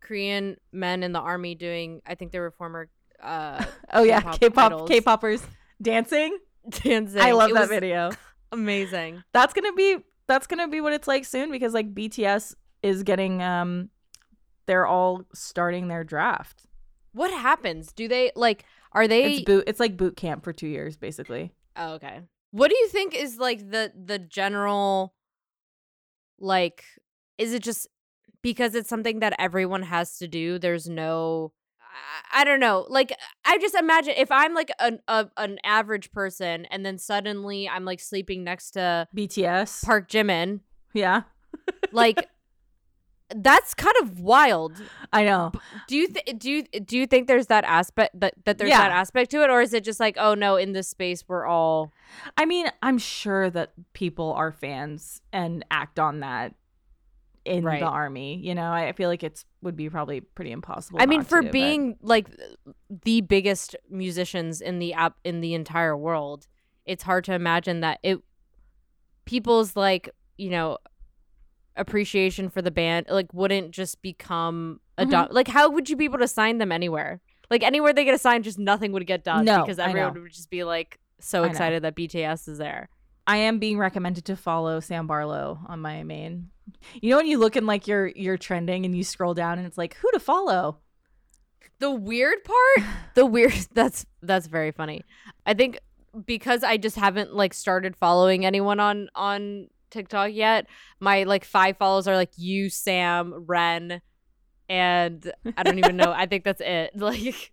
Korean 0.00 0.56
men 0.72 1.02
in 1.02 1.12
the 1.12 1.20
army 1.20 1.54
doing. 1.54 2.02
I 2.06 2.14
think 2.14 2.32
they 2.32 2.40
were 2.40 2.50
former. 2.50 2.90
Uh, 3.22 3.64
oh, 3.92 4.02
yeah. 4.02 4.20
K-pop 4.20 4.40
K 4.40 4.50
pop. 4.50 4.88
K 4.88 5.00
poppers 5.00 5.42
dancing. 5.80 6.38
dancing. 6.68 7.20
I 7.20 7.32
love 7.32 7.50
It 7.50 7.54
that 7.54 7.68
video. 7.70 8.10
Amazing. 8.52 9.22
That's 9.32 9.54
going 9.54 9.70
to 9.70 9.74
be, 9.74 9.98
that's 10.26 10.46
to 10.58 10.68
be 10.68 10.80
what 10.82 10.92
it's 10.92 11.08
like 11.08 11.24
soon 11.24 11.50
because 11.50 11.72
like 11.72 11.94
BTS 11.94 12.54
is 12.82 13.02
getting, 13.02 13.42
um, 13.42 13.88
they're 14.66 14.86
all 14.86 15.22
starting 15.32 15.88
their 15.88 16.04
draft. 16.04 16.66
What 17.12 17.32
happens? 17.32 17.92
Do 17.92 18.08
they 18.08 18.32
like? 18.36 18.64
Are 18.92 19.06
they? 19.08 19.34
It's 19.34 19.44
boot. 19.44 19.64
It's 19.66 19.80
like 19.80 19.96
boot 19.96 20.16
camp 20.16 20.44
for 20.44 20.52
two 20.52 20.66
years, 20.68 20.96
basically. 20.96 21.52
oh, 21.76 21.94
okay. 21.94 22.20
What 22.52 22.70
do 22.70 22.76
you 22.76 22.88
think 22.88 23.14
is 23.14 23.38
like 23.38 23.70
the 23.70 23.92
the 23.96 24.18
general? 24.18 25.14
Like, 26.38 26.84
is 27.38 27.52
it 27.52 27.62
just 27.62 27.86
because 28.42 28.74
it's 28.74 28.88
something 28.88 29.20
that 29.20 29.34
everyone 29.38 29.82
has 29.82 30.18
to 30.18 30.28
do? 30.28 30.58
There's 30.58 30.88
no. 30.88 31.52
I- 31.80 32.40
I 32.42 32.44
don't 32.44 32.60
know. 32.60 32.86
Like, 32.88 33.12
I 33.44 33.58
just 33.58 33.74
imagine 33.74 34.14
if 34.16 34.30
I'm 34.30 34.54
like 34.54 34.70
an 34.78 35.00
a, 35.08 35.28
an 35.36 35.58
average 35.64 36.12
person, 36.12 36.64
and 36.66 36.86
then 36.86 36.96
suddenly 36.98 37.68
I'm 37.68 37.84
like 37.84 38.00
sleeping 38.00 38.44
next 38.44 38.72
to 38.72 39.06
BTS. 39.16 39.84
Park 39.84 40.08
Jimin, 40.08 40.60
yeah, 40.94 41.22
like 41.92 42.28
that's 43.36 43.74
kind 43.74 43.94
of 44.02 44.20
wild. 44.20 44.80
I 45.12 45.24
know. 45.24 45.52
Do 45.88 45.96
you 45.96 46.08
th- 46.08 46.38
do 46.38 46.50
you 46.50 46.62
do 46.64 46.96
you 46.98 47.06
think 47.06 47.28
there's 47.28 47.46
that 47.48 47.64
aspect 47.64 48.18
that 48.20 48.34
that 48.44 48.58
there's 48.58 48.70
Yeah. 48.70 48.78
that 48.78 48.92
aspect 48.92 49.30
to 49.32 49.42
it, 49.42 49.50
or 49.50 49.60
is 49.62 49.72
it 49.74 49.84
just 49.84 50.00
like 50.00 50.16
oh 50.18 50.34
no, 50.34 50.56
in 50.56 50.72
this 50.72 50.88
space 50.88 51.24
we're 51.28 51.46
all 51.46 51.92
I 52.36 52.44
mean, 52.46 52.66
I'm 52.82 52.98
sure 52.98 53.50
that 53.50 53.72
people 53.92 54.32
are 54.32 54.52
fans 54.52 55.20
and 55.32 55.64
act 55.70 55.98
on 55.98 56.20
that 56.20 56.54
in 57.44 57.64
Right. 57.64 57.80
the 57.80 57.86
army. 57.86 58.36
You 58.36 58.54
know, 58.54 58.70
I 58.72 58.92
feel 58.92 59.08
like 59.08 59.22
it's 59.22 59.44
would 59.62 59.76
be 59.76 59.88
probably 59.88 60.20
pretty 60.20 60.52
impossible. 60.52 61.00
I 61.00 61.06
mean, 61.06 61.22
for 61.22 61.40
to, 61.40 61.44
but- 61.46 61.52
being 61.52 61.96
like 62.02 62.28
the 63.04 63.20
biggest 63.22 63.76
musicians 63.88 64.60
in 64.60 64.78
the 64.78 64.92
app 64.94 65.16
in 65.24 65.40
the 65.40 65.54
entire 65.54 65.96
world, 65.96 66.46
it's 66.84 67.02
hard 67.02 67.24
to 67.24 67.34
imagine 67.34 67.80
that 67.80 67.98
it 68.02 68.18
people's 69.24 69.76
like 69.76 70.10
you 70.38 70.50
know 70.50 70.78
appreciation 71.80 72.48
for 72.50 72.60
the 72.62 72.70
band 72.70 73.06
like 73.08 73.32
wouldn't 73.32 73.70
just 73.72 74.00
become 74.02 74.80
a 74.98 75.04
Mhm. 75.06 75.10
dom- 75.10 75.28
like 75.30 75.48
how 75.48 75.68
would 75.70 75.88
you 75.90 75.96
be 75.96 76.04
able 76.04 76.18
to 76.18 76.28
sign 76.28 76.58
them 76.58 76.70
anywhere 76.70 77.20
like 77.50 77.62
anywhere 77.62 77.92
they 77.92 78.04
get 78.04 78.14
assigned 78.14 78.44
just 78.44 78.58
nothing 78.58 78.92
would 78.92 79.06
get 79.06 79.24
done 79.24 79.44
No, 79.44 79.62
because 79.62 79.78
everyone 79.78 80.22
would 80.22 80.32
just 80.32 80.50
be 80.50 80.62
like 80.62 80.98
so 81.18 81.44
excited 81.44 81.82
that 81.82 81.94
BTS 81.96 82.46
is 82.48 82.58
there 82.58 82.88
I 83.26 83.36
am 83.36 83.58
being 83.58 83.78
recommended 83.78 84.24
to 84.26 84.36
follow 84.36 84.80
Sam 84.80 85.06
Barlow 85.06 85.60
on 85.68 85.78
my 85.80 86.02
main. 86.02 86.50
You 87.00 87.10
know 87.10 87.16
when 87.18 87.26
you 87.26 87.38
look 87.38 87.54
in 87.56 87.64
like 87.66 87.86
your 87.86 88.08
your 88.08 88.36
trending 88.36 88.84
and 88.84 88.96
you 88.96 89.04
scroll 89.04 89.34
down 89.34 89.58
and 89.58 89.66
it's 89.66 89.78
like 89.78 89.94
who 89.94 90.10
to 90.12 90.18
follow. 90.18 90.78
The 91.78 91.90
weird 91.90 92.38
part, 92.44 92.88
the 93.14 93.26
weird 93.26 93.52
that's 93.72 94.04
that's 94.22 94.46
very 94.48 94.72
funny. 94.72 95.02
I 95.46 95.54
think 95.54 95.78
because 96.26 96.64
I 96.64 96.76
just 96.76 96.96
haven't 96.96 97.34
like 97.34 97.54
started 97.54 97.94
following 97.94 98.44
anyone 98.44 98.80
on 98.80 99.08
on 99.14 99.68
TikTok 99.90 100.32
yet, 100.32 100.66
my 101.00 101.24
like 101.24 101.44
five 101.44 101.76
follows 101.76 102.06
are 102.08 102.16
like 102.16 102.32
you, 102.36 102.70
Sam, 102.70 103.44
Ren, 103.46 104.00
and 104.68 105.32
I 105.56 105.62
don't 105.62 105.78
even 105.78 105.96
know. 105.96 106.12
I 106.16 106.26
think 106.26 106.44
that's 106.44 106.60
it. 106.60 106.92
Like 106.96 107.52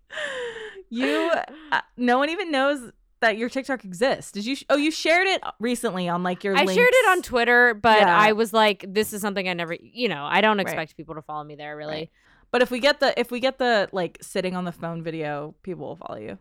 You, 0.90 1.32
uh, 1.72 1.82
no 1.98 2.18
one 2.18 2.30
even 2.30 2.50
knows 2.52 2.92
that 3.20 3.36
your 3.38 3.50
TikTok 3.50 3.84
exists. 3.84 4.32
Did 4.32 4.46
you? 4.46 4.56
Sh- 4.56 4.64
oh, 4.70 4.78
you 4.78 4.90
shared 4.92 5.28
it 5.28 5.42
recently 5.60 6.08
on 6.08 6.24
like 6.24 6.44
your. 6.44 6.56
I 6.56 6.66
shared 6.66 6.78
it 6.94 7.10
on. 7.10 7.22
Twitter, 7.22 7.74
but 7.74 8.00
Yeah. 8.00 8.18
I 8.18 8.32
was 8.34 8.54
like, 8.54 8.86
this 8.88 9.12
is 9.12 9.22
something 9.22 9.50
I 9.50 9.54
never, 9.54 9.76
you 9.82 10.08
know, 10.08 10.24
I 10.26 10.40
don't 10.42 10.60
expect 10.60 10.96
people 10.96 11.16
to 11.16 11.22
follow 11.22 11.44
me 11.44 11.56
there 11.56 11.76
really. 11.76 11.94
Right. 11.94 12.10
But 12.52 12.62
if 12.62 12.72
we 12.72 12.80
get 12.80 13.00
the 13.02 13.20
if 13.20 13.32
we 13.32 13.40
get 13.42 13.58
the 13.58 13.90
like 13.92 14.18
sitting 14.22 14.56
on 14.56 14.64
the 14.64 14.72
phone 14.72 15.04
video, 15.04 15.56
people 15.64 15.88
will 15.88 15.96
follow 15.98 16.20
you. 16.20 16.38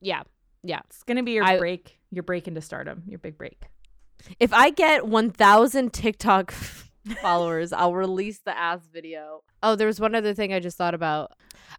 Yeah. 0.00 0.22
Yeah. 0.64 0.80
It's 0.86 1.02
gonna 1.04 1.22
be 1.22 1.32
your 1.32 1.44
I- 1.44 1.58
break, 1.58 1.98
your 2.10 2.24
break 2.24 2.48
into 2.48 2.60
stardom, 2.60 3.02
your 3.06 3.18
big 3.20 3.38
break. 3.38 3.62
If 4.40 4.52
I 4.52 4.70
get 4.70 5.06
1,000 5.06 5.92
TikTok 5.92 6.50
followers, 7.22 7.72
I'll 7.72 7.94
release 7.94 8.40
the 8.40 8.56
ass 8.56 8.80
video. 8.92 9.42
Oh, 9.62 9.74
there 9.76 9.86
was 9.86 10.00
one 10.00 10.14
other 10.14 10.34
thing 10.34 10.52
I 10.52 10.60
just 10.60 10.76
thought 10.76 10.94
about. 10.94 11.32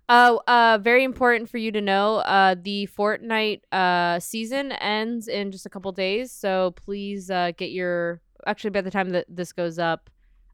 Oh, 0.08 0.42
uh, 0.48 0.80
very 0.82 1.04
important 1.04 1.50
for 1.50 1.58
you 1.58 1.72
to 1.72 1.82
know. 1.82 2.18
Uh, 2.18 2.56
the 2.62 2.88
Fortnite 2.98 3.62
uh 3.72 4.20
season 4.20 4.72
ends 4.74 5.28
in 5.28 5.52
just 5.52 5.66
a 5.66 5.70
couple 5.70 5.92
days, 5.92 6.32
so 6.32 6.72
please 6.76 7.30
uh 7.30 7.52
get 7.58 7.72
your. 7.72 8.22
Actually, 8.46 8.72
by 8.72 8.82
the 8.82 8.92
time 8.92 9.10
that 9.12 9.26
this 9.30 9.52
goes 9.54 9.80
up, 9.80 10.10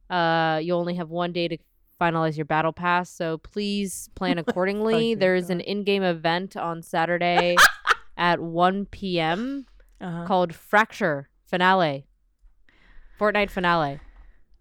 uh, 0.09 0.59
you 0.61 0.73
only 0.73 0.95
have 0.95 1.09
one 1.09 1.31
day 1.31 1.47
to 1.47 1.57
finalize 2.01 2.35
your 2.37 2.45
battle 2.45 2.73
pass. 2.73 3.09
So 3.09 3.37
please 3.37 4.09
plan 4.15 4.37
accordingly. 4.45 5.15
There's 5.15 5.49
an 5.49 5.61
in-game 5.61 6.03
event 6.03 6.55
on 6.57 6.81
Saturday 6.81 7.55
at 8.17 8.39
1 8.39 8.85
p.m 8.87 9.65
Uh-huh. 10.01 10.25
called 10.25 10.53
Fracture 10.53 11.29
Finale. 11.45 12.05
Fortnite 13.19 13.49
Finale. 13.49 13.99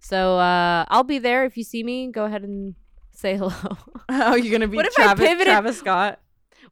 So 0.00 0.38
uh, 0.38 0.84
I'll 0.88 1.04
be 1.04 1.18
there. 1.18 1.44
If 1.44 1.56
you 1.56 1.64
see 1.64 1.82
me, 1.82 2.10
go 2.10 2.24
ahead 2.24 2.42
and 2.42 2.74
say 3.12 3.36
hello. 3.36 3.52
Oh, 4.10 4.34
you're 4.34 4.52
gonna 4.52 4.68
be 4.68 4.76
What 4.76 4.84
if 4.86 4.98
I 4.98 5.14
pivoted- 5.14 5.46
Travis 5.46 5.78
Scott. 5.78 6.20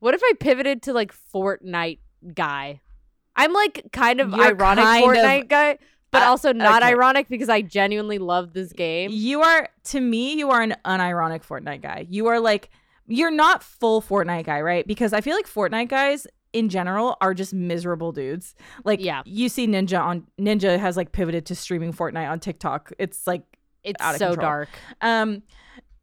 what 0.01 0.13
if 0.15 0.21
I 0.23 0.33
pivoted 0.39 0.83
to 0.83 0.93
like 0.93 1.15
Fortnite 1.35 1.99
guy? 2.35 2.83
I'm 3.35 3.55
like 3.55 3.87
kind 3.91 4.21
of 4.21 4.33
You're 4.33 4.45
ironic 4.49 4.85
kind 4.85 5.03
of- 5.05 5.11
Fortnite 5.17 5.49
guy, 5.49 5.79
but 6.11 6.23
Uh, 6.23 6.27
also 6.27 6.53
not 6.53 6.83
okay. 6.83 6.93
ironic 6.93 7.29
because 7.29 7.49
I 7.49 7.63
genuinely 7.63 8.19
love 8.19 8.53
this 8.53 8.73
game. 8.75 9.11
You 9.13 9.41
are 9.41 9.71
to 9.85 10.01
me, 10.01 10.35
you 10.35 10.51
are 10.51 10.61
an 10.61 10.75
unironic 10.85 11.43
Fortnite 11.47 11.81
guy. 11.81 12.07
You 12.11 12.27
are 12.27 12.39
like 12.39 12.69
you're 13.07 13.31
not 13.31 13.63
full 13.63 14.03
Fortnite 14.03 14.45
guy, 14.45 14.61
right? 14.61 14.87
Because 14.87 15.15
I 15.15 15.23
feel 15.23 15.35
like 15.35 15.47
Fortnite 15.49 15.89
guys 15.89 16.27
in 16.53 16.69
general 16.69 17.17
are 17.21 17.35
just 17.35 17.55
miserable 17.55 18.13
dudes. 18.13 18.55
Like 18.85 19.01
Yeah. 19.03 19.23
you 19.25 19.49
see 19.49 19.67
Ninja 19.67 20.01
on 20.01 20.27
Ninja 20.41 20.79
has 20.79 20.97
like 20.97 21.13
pivoted 21.13 21.47
to 21.47 21.55
streaming 21.55 21.93
Fortnite 21.93 22.31
on 22.31 22.41
TikTok. 22.41 22.93
It's 22.99 23.27
like 23.27 23.43
It's 23.85 24.03
so 24.03 24.29
control. 24.31 24.37
dark. 24.37 24.69
um 25.01 25.43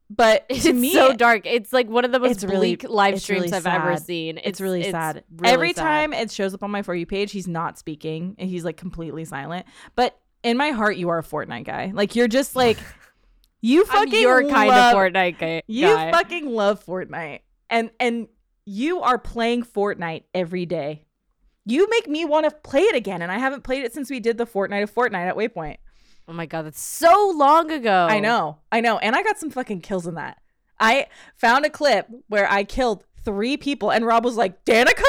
but 0.09 0.45
It's 0.49 0.63
to 0.63 0.73
me 0.73 0.91
so 0.91 1.13
dark. 1.13 1.45
It's 1.45 1.71
like 1.71 1.87
one 1.87 2.03
of 2.03 2.11
the 2.11 2.19
most 2.19 2.31
it's 2.31 2.43
really- 2.43 2.75
bleak 2.75 2.89
live 2.89 3.21
streams 3.21 3.43
really 3.51 3.57
I've 3.57 3.67
ever 3.67 3.95
seen. 3.97 4.39
it's, 4.43 4.59
really 4.59 4.89
sad. 4.89 5.23
really 5.37 5.53
Every 5.53 5.73
sad. 5.73 5.81
time 5.83 6.13
it 6.13 6.31
shows 6.31 6.53
up 6.55 6.63
on 6.63 6.71
my 6.71 6.81
For 6.81 6.95
You 6.95 7.05
page, 7.05 7.31
he's 7.31 7.47
not 7.47 7.77
speaking 7.77 8.35
and 8.39 8.49
he's 8.49 8.65
like 8.65 8.75
completely 8.77 9.23
silent. 9.25 9.67
But 9.95 10.17
in 10.43 10.57
my 10.57 10.69
heart, 10.71 10.97
you 10.97 11.09
are 11.09 11.19
a 11.19 11.23
Fortnite 11.23 11.65
guy. 11.65 11.91
Like 11.93 12.15
you're 12.15 12.27
just 12.27 12.55
like 12.55 12.79
you 13.61 13.85
fucking 13.85 14.19
your 14.19 14.49
kind 14.49 14.69
love, 14.69 14.95
of 14.95 14.99
Fortnite 14.99 15.37
guy. 15.37 15.61
You 15.67 15.89
fucking 15.93 16.49
love 16.49 16.83
Fortnite. 16.83 17.41
And 17.69 17.91
and 17.99 18.27
you 18.69 19.01
are 19.01 19.17
playing 19.17 19.63
Fortnite 19.63 20.23
every 20.33 20.65
day. 20.65 21.03
You 21.65 21.89
make 21.89 22.07
me 22.07 22.23
want 22.23 22.47
to 22.47 22.51
play 22.51 22.81
it 22.81 22.95
again, 22.95 23.21
and 23.21 23.31
I 23.31 23.39
haven't 23.39 23.63
played 23.63 23.83
it 23.83 23.93
since 23.93 24.09
we 24.09 24.19
did 24.19 24.37
the 24.37 24.45
Fortnite 24.45 24.83
of 24.83 24.93
Fortnite 24.93 25.27
at 25.27 25.35
Waypoint. 25.35 25.77
Oh 26.27 26.33
my 26.33 26.45
god, 26.45 26.65
that's 26.65 26.79
so 26.79 27.33
long 27.35 27.71
ago. 27.71 28.07
I 28.09 28.19
know, 28.19 28.59
I 28.71 28.81
know, 28.81 28.99
and 28.99 29.15
I 29.15 29.23
got 29.23 29.39
some 29.39 29.49
fucking 29.49 29.81
kills 29.81 30.05
in 30.05 30.15
that. 30.15 30.37
I 30.79 31.07
found 31.35 31.65
a 31.65 31.69
clip 31.71 32.07
where 32.27 32.49
I 32.49 32.63
killed 32.63 33.03
three 33.25 33.57
people, 33.57 33.91
and 33.91 34.05
Rob 34.05 34.23
was 34.23 34.37
like, 34.37 34.63
"Danika, 34.65 35.03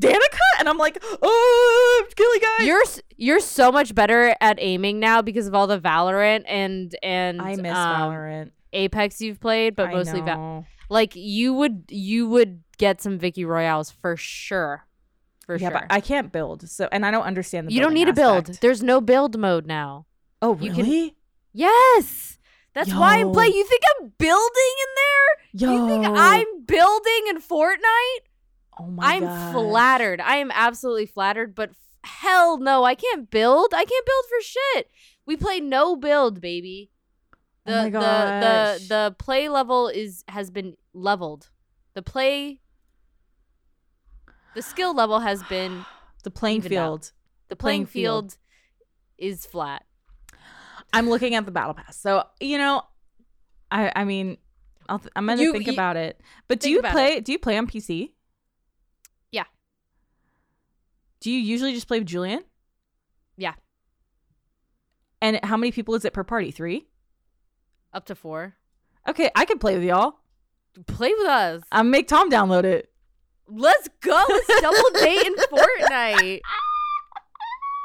Danika," 0.00 0.38
and 0.60 0.68
I'm 0.68 0.78
like, 0.78 1.02
"Oh, 1.20 2.02
I'm 2.04 2.10
killing 2.14 2.40
guys." 2.40 2.66
You're 2.66 2.84
you're 3.16 3.40
so 3.40 3.72
much 3.72 3.92
better 3.92 4.36
at 4.40 4.58
aiming 4.60 5.00
now 5.00 5.20
because 5.20 5.48
of 5.48 5.54
all 5.56 5.66
the 5.66 5.80
Valorant 5.80 6.44
and 6.46 6.94
and 7.02 7.42
I 7.42 7.56
miss 7.56 7.76
um, 7.76 8.12
Valorant, 8.12 8.50
Apex 8.72 9.20
you've 9.20 9.40
played, 9.40 9.74
but 9.74 9.88
I 9.88 9.94
mostly 9.94 10.20
Va- 10.20 10.36
know. 10.36 10.66
like 10.88 11.16
you 11.16 11.52
would 11.54 11.84
you 11.88 12.28
would 12.28 12.62
get 12.80 13.00
some 13.02 13.18
Victory 13.18 13.44
Royales 13.44 13.90
for 13.90 14.16
sure. 14.16 14.86
For 15.46 15.56
yeah, 15.56 15.68
sure. 15.68 15.78
but 15.80 15.86
I 15.90 16.00
can't 16.00 16.32
build, 16.32 16.68
so 16.68 16.88
and 16.90 17.04
I 17.04 17.10
don't 17.10 17.24
understand 17.24 17.68
the. 17.68 17.72
you 17.72 17.80
don't 17.80 17.94
need 17.94 18.06
to 18.06 18.12
build. 18.12 18.46
There's 18.60 18.82
no 18.82 19.00
build 19.00 19.38
mode 19.38 19.66
now. 19.66 20.06
Oh, 20.42 20.56
you 20.58 20.72
can- 20.72 20.84
really? 20.84 21.16
Yes. 21.52 22.38
That's 22.72 22.94
why 22.94 23.18
I'm 23.18 23.32
playing. 23.32 23.52
You 23.52 23.64
think 23.66 23.82
I'm 24.00 24.12
building 24.16 24.74
in 24.84 24.90
there? 25.02 25.68
Yo, 25.68 25.74
You 25.74 25.88
think 25.88 26.06
I'm 26.16 26.46
building 26.64 27.22
in 27.28 27.40
Fortnite? 27.40 28.22
Oh 28.78 28.86
my 28.86 29.04
I'm 29.14 29.24
gosh. 29.24 29.52
flattered. 29.52 30.20
I 30.20 30.36
am 30.36 30.50
absolutely 30.54 31.06
flattered, 31.06 31.54
but 31.56 31.70
f- 31.70 31.76
hell 32.04 32.58
no, 32.58 32.84
I 32.84 32.94
can't 32.94 33.28
build. 33.28 33.74
I 33.74 33.84
can't 33.84 34.06
build 34.06 34.24
for 34.28 34.40
shit. 34.40 34.88
We 35.26 35.36
play 35.36 35.58
no 35.60 35.96
build, 35.96 36.40
baby. 36.40 36.90
Oh 37.66 37.72
The 37.90 37.90
my 37.90 38.00
the 38.00 38.78
the 38.78 38.84
the 38.88 39.16
play 39.18 39.48
level 39.48 39.88
is 39.88 40.24
has 40.28 40.50
been 40.50 40.76
leveled. 40.94 41.50
The 41.94 42.02
play 42.02 42.60
the 44.54 44.62
skill 44.62 44.94
level 44.94 45.20
has 45.20 45.42
been 45.44 45.84
The 46.24 46.30
playing 46.30 46.58
Evened 46.58 46.74
out. 46.74 46.84
field. 47.04 47.12
the 47.48 47.56
playing 47.56 47.86
Playing 47.86 47.86
field. 47.86 48.32
field 48.32 48.38
is 49.18 49.46
flat. 49.46 49.84
I'm 50.92 51.08
looking 51.08 51.34
at 51.34 51.44
the 51.46 51.52
battle 51.52 51.74
pass. 51.74 51.96
So, 51.96 52.24
you 52.40 52.58
know, 52.58 52.82
I 53.70 53.92
I 53.94 54.04
mean, 54.04 54.36
I'll 54.88 54.98
th- 54.98 55.12
I'm 55.16 55.26
going 55.26 55.38
to 55.38 55.44
You- 55.44 55.52
think 55.52 55.66
you- 55.66 55.72
about 55.72 55.96
it. 55.96 56.20
But 56.48 56.60
do 56.60 56.68
you 56.70 56.82
play 56.82 57.20
do 57.20 57.32
you 57.32 57.38
play 57.38 57.56
on 57.56 57.66
PC? 57.66 58.10
Yeah. 59.30 59.44
Do 61.20 61.30
you 61.30 61.38
usually 61.38 61.72
just 61.72 61.86
play 61.86 61.98
with 62.00 62.08
Julian? 62.08 62.42
Yeah. 63.36 63.54
And 65.22 65.38
how 65.44 65.56
many 65.56 65.70
people 65.70 65.94
is 65.94 66.04
it 66.04 66.12
per 66.12 66.24
party? 66.24 66.50
3? 66.50 66.86
Up 67.92 68.06
to 68.06 68.14
4. 68.14 68.54
Okay, 69.08 69.30
I 69.34 69.44
could 69.44 69.60
play 69.60 69.74
with 69.74 69.84
y'all. 69.84 70.14
Play 70.86 71.12
with 71.16 71.26
us. 71.28 71.62
I'll 71.72 71.84
make 71.84 72.08
Tom 72.08 72.30
download 72.30 72.64
it. 72.64 72.89
Let's 73.50 73.88
go. 74.00 74.24
Let's 74.28 74.60
double 74.60 74.90
date 75.00 75.26
in 75.26 75.34
Fortnite. 75.34 76.40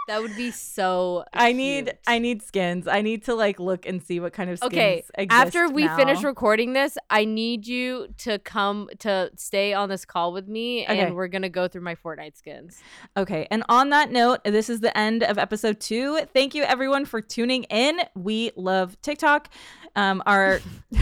That 0.08 0.22
would 0.22 0.36
be 0.36 0.52
so 0.52 1.24
I 1.34 1.52
need. 1.52 1.98
I 2.06 2.20
need 2.20 2.44
skins. 2.44 2.88
I 2.88 3.02
need 3.02 3.24
to 3.24 3.34
like 3.34 3.60
look 3.60 3.88
and 3.88 4.04
see 4.04 4.20
what 4.20 4.34
kind 4.34 4.52
of 4.52 4.60
skins 4.60 4.72
Okay, 4.72 5.04
exist 5.18 5.32
after 5.32 5.68
we 5.68 5.86
now. 5.86 5.96
finish 5.98 6.22
recording 6.24 6.74
this, 6.74 6.96
I 7.10 7.26
need 7.26 7.66
you 7.66 8.10
to 8.20 8.38
come 8.38 8.88
to 9.00 9.32
stay 9.36 9.74
on 9.74 9.90
this 9.90 10.06
call 10.06 10.32
with 10.32 10.48
me, 10.48 10.84
Okay. 10.84 11.00
and 11.00 11.16
we're 11.16 11.28
gonna 11.28 11.50
go 11.50 11.68
through 11.68 11.82
my 11.82 11.96
Fortnite 11.96 12.38
skins. 12.38 12.84
Okay. 13.18 13.48
And 13.50 13.64
on 13.68 13.90
that 13.90 14.12
note, 14.12 14.42
this 14.44 14.70
is 14.70 14.80
the 14.82 14.96
end 14.96 15.24
of 15.24 15.40
episode 15.40 15.80
two. 15.80 16.20
Thank 16.36 16.54
you 16.54 16.62
everyone 16.62 17.06
for 17.06 17.20
tuning 17.20 17.64
in. 17.64 18.00
We 18.14 18.52
love 18.56 19.02
TikTok. 19.02 19.50
Um, 19.96 20.22
our 20.28 20.60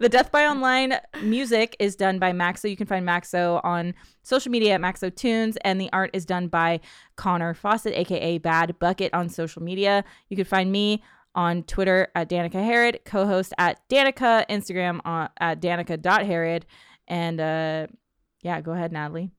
the 0.00 0.08
Death 0.08 0.30
by 0.30 0.46
Online 0.46 0.98
music 1.22 1.76
is 1.78 1.96
done 1.96 2.18
by 2.18 2.32
Maxo. 2.32 2.68
You 2.68 2.76
can 2.76 2.86
find 2.86 3.06
Maxo 3.06 3.60
on 3.64 3.94
social 4.22 4.50
media 4.50 4.74
at 4.74 4.80
Maxo 4.80 5.14
Tunes, 5.14 5.56
and 5.64 5.80
the 5.80 5.90
art 5.92 6.10
is 6.12 6.24
done 6.24 6.48
by 6.48 6.80
Connor 7.16 7.54
Fawcett, 7.54 7.94
aka 7.94 8.38
Bad 8.38 8.78
Bucket, 8.78 9.12
on 9.14 9.28
social 9.28 9.62
media. 9.62 10.04
You 10.28 10.36
can 10.36 10.46
find 10.46 10.70
me 10.70 11.02
on 11.34 11.62
Twitter 11.62 12.08
at 12.14 12.28
Danika 12.28 12.62
Harrod, 12.64 13.00
co-host 13.04 13.54
at 13.58 13.80
Danika, 13.88 14.44
Instagram 14.48 15.00
on, 15.04 15.28
at 15.38 15.60
Danika.Herod. 15.60 16.66
And 17.08 17.40
uh 17.40 17.86
yeah, 18.42 18.60
go 18.60 18.72
ahead, 18.72 18.92
Natalie. 18.92 19.30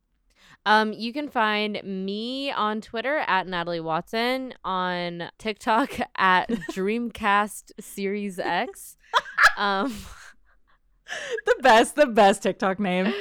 Um, 0.65 0.93
you 0.93 1.11
can 1.11 1.27
find 1.27 1.81
me 1.83 2.51
on 2.51 2.79
Twitter 2.79 3.17
at 3.27 3.47
Natalie 3.47 3.81
Watson, 3.81 4.53
on 4.63 5.29
TikTok 5.37 5.99
at 6.15 6.49
Dreamcast 6.71 7.71
Series 7.81 8.39
X, 8.39 8.97
um, 9.57 9.93
the 11.45 11.55
best, 11.61 11.95
the 11.95 12.05
best 12.07 12.43
TikTok 12.43 12.79
name. 12.79 13.13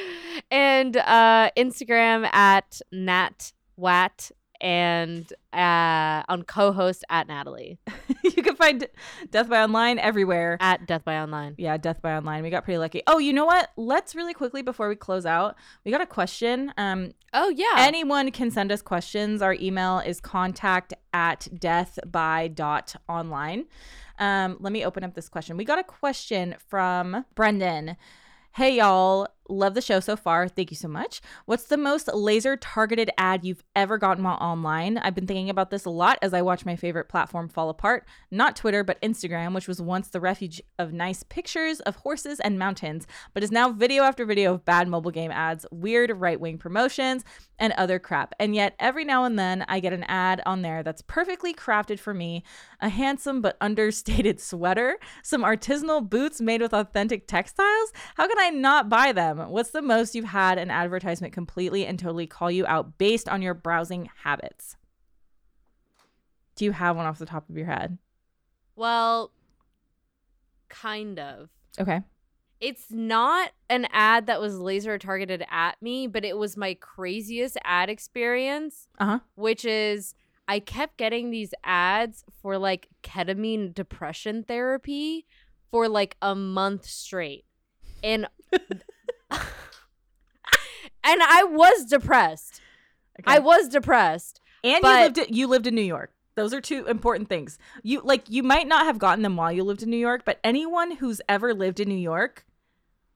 and 0.51 0.97
uh, 0.97 1.51
Instagram 1.56 2.27
at 2.32 2.81
Nat 2.93 3.52
Wat, 3.77 4.31
and 4.60 5.32
uh, 5.52 6.23
on 6.28 6.44
co-host 6.44 7.05
at 7.10 7.27
Natalie 7.27 7.78
you 8.24 8.43
can 8.44 8.55
find 8.55 8.86
Death 9.32 9.48
by 9.48 9.60
Online 9.62 9.98
everywhere. 9.98 10.56
at 10.60 10.86
Death 10.86 11.05
by 11.05 11.19
Online. 11.19 11.55
Yeah, 11.59 11.77
Death 11.78 12.01
by 12.01 12.14
Online. 12.16 12.44
We 12.44 12.51
got 12.51 12.62
pretty 12.64 12.78
lucky. 12.78 13.02
Oh, 13.09 13.19
you 13.19 13.32
know 13.32 13.44
what? 13.44 13.70
Let's 13.77 14.14
really 14.14 14.35
quickly 14.35 14.62
before 14.62 14.89
we 14.89 14.94
close 14.94 15.27
out, 15.27 15.56
we 15.85 15.90
got 15.90 16.01
a 16.01 16.06
question. 16.06 16.73
Um, 16.78 17.10
Oh 17.35 17.48
yeah. 17.48 17.74
anyone 17.78 18.31
can 18.31 18.51
send 18.52 18.70
us 18.70 18.82
questions. 18.82 19.43
Our 19.43 19.55
email 19.55 19.98
is 19.98 20.20
contact 20.20 20.94
at 21.12 21.48
deathby 21.55 22.55
dot 22.55 22.94
online. 23.09 23.64
Um, 24.23 24.57
let 24.61 24.73
me 24.73 24.85
open 24.85 25.03
up 25.03 25.15
this 25.15 25.28
question. 25.28 25.57
We 25.57 25.65
got 25.65 25.81
a 25.81 25.82
question 25.82 26.55
from 26.69 27.24
Brendan. 27.35 27.97
Hey 28.53 28.77
y'all, 28.77 29.27
love 29.48 29.74
the 29.74 29.81
show 29.81 30.01
so 30.01 30.16
far. 30.16 30.48
Thank 30.48 30.70
you 30.70 30.77
so 30.77 30.89
much. 30.89 31.20
What's 31.47 31.64
the 31.64 31.77
most 31.77 32.09
laser 32.12 32.56
targeted 32.56 33.10
ad 33.19 33.44
you've 33.44 33.62
ever 33.74 33.98
gotten 33.98 34.24
while 34.24 34.39
online? 34.40 34.98
I've 34.98 35.14
been 35.14 35.27
thinking 35.27 35.51
about 35.51 35.70
this 35.70 35.85
a 35.85 35.90
lot 35.90 36.19
as 36.23 36.32
I 36.32 36.43
watch 36.43 36.64
my 36.64 36.77
favorite 36.77 37.09
platform 37.09 37.48
fall 37.48 37.69
apart. 37.69 38.06
Not 38.31 38.56
Twitter, 38.56 38.85
but 38.85 39.01
Instagram, 39.02 39.55
which 39.55 39.69
was 39.69 39.81
once 39.81 40.09
the 40.09 40.20
refuge 40.20 40.62
of 40.78 40.93
nice 40.93 41.23
pictures 41.23 41.81
of 41.81 41.97
horses 41.97 42.40
and 42.40 42.59
mountains, 42.59 43.06
but 43.35 43.43
is 43.43 43.51
now 43.51 43.70
video 43.70 44.05
after 44.05 44.24
video 44.24 44.55
of 44.55 44.64
bad 44.64 44.89
mobile 44.89 45.10
game 45.10 45.31
ads, 45.31 45.66
weird 45.70 46.10
right 46.19 46.40
wing 46.40 46.59
promotions, 46.59 47.24
and 47.59 47.73
other 47.74 47.98
crap. 47.98 48.35
And 48.39 48.55
yet, 48.55 48.74
every 48.78 49.05
now 49.05 49.24
and 49.24 49.39
then, 49.39 49.64
I 49.69 49.81
get 49.81 49.93
an 49.93 50.05
ad 50.05 50.43
on 50.47 50.62
there 50.62 50.82
that's 50.82 51.02
perfectly 51.02 51.55
crafted 51.55 51.98
for 51.98 52.12
me 52.14 52.43
a 52.81 52.89
handsome 52.89 53.40
but 53.40 53.56
understated 53.60 54.40
sweater, 54.40 54.98
some 55.23 55.43
artisanal 55.43 56.09
boots 56.09 56.40
made 56.40 56.60
with 56.60 56.74
authentic 56.74 57.27
textiles. 57.27 57.93
How 58.16 58.27
can 58.27 58.39
I 58.39 58.51
not 58.51 58.89
buy 58.89 59.12
them? 59.12 59.31
What's 59.38 59.70
the 59.70 59.82
most 59.82 60.14
you've 60.14 60.24
had 60.26 60.59
an 60.59 60.70
advertisement 60.70 61.32
completely 61.32 61.86
and 61.86 61.98
totally 61.98 62.26
call 62.26 62.50
you 62.50 62.66
out 62.66 62.98
based 62.98 63.28
on 63.28 63.42
your 63.42 63.54
browsing 63.54 64.09
habits? 64.24 64.76
Do 66.56 66.64
you 66.64 66.72
have 66.72 66.96
one 66.96 67.06
off 67.06 67.18
the 67.18 67.26
top 67.26 67.48
of 67.48 67.56
your 67.56 67.66
head? 67.66 67.98
Well, 68.76 69.32
kind 70.68 71.18
of. 71.18 71.48
Okay. 71.78 72.00
It's 72.60 72.90
not 72.90 73.50
an 73.68 73.86
ad 73.90 74.26
that 74.26 74.40
was 74.40 74.59
laser 74.59 74.96
targeted 74.98 75.44
at 75.50 75.80
me, 75.82 76.06
but 76.06 76.24
it 76.24 76.36
was 76.36 76.56
my 76.56 76.74
craziest 76.74 77.56
ad 77.64 77.90
experience, 77.90 78.86
Uh 78.98 79.04
huh. 79.04 79.18
which 79.34 79.64
is 79.64 80.14
I 80.46 80.60
kept 80.60 80.96
getting 80.96 81.30
these 81.30 81.54
ads 81.64 82.24
for 82.40 82.59
like 82.59 82.88
ketamine 83.02 83.74
depression 83.74 84.44
therapy 84.44 85.26
for 85.70 85.88
like 85.88 86.16
a 86.22 86.34
month 86.34 86.84
straight. 86.86 87.44
And 88.04 88.28
and 91.04 91.22
I 91.22 91.44
was 91.44 91.84
depressed. 91.86 92.60
I 93.26 93.38
was 93.38 93.68
depressed. 93.68 94.40
and 94.64 94.82
you 94.82 94.90
lived 94.90 95.18
in, 95.18 95.26
you 95.34 95.46
lived 95.46 95.66
in 95.66 95.74
New 95.74 95.82
York. 95.82 96.12
Those 96.34 96.54
are 96.54 96.60
two 96.60 96.86
important 96.86 97.28
things. 97.28 97.59
You 97.82 98.00
like 98.02 98.28
you 98.30 98.42
might 98.42 98.66
not 98.66 98.86
have 98.86 98.98
gotten 98.98 99.22
them 99.22 99.36
while 99.36 99.52
you 99.52 99.64
lived 99.64 99.82
in 99.82 99.90
New 99.90 99.98
York, 99.98 100.22
but 100.24 100.40
anyone 100.42 100.92
who's 100.92 101.20
ever 101.28 101.52
lived 101.52 101.78
in 101.78 101.88
New 101.88 101.94
York, 101.94 102.46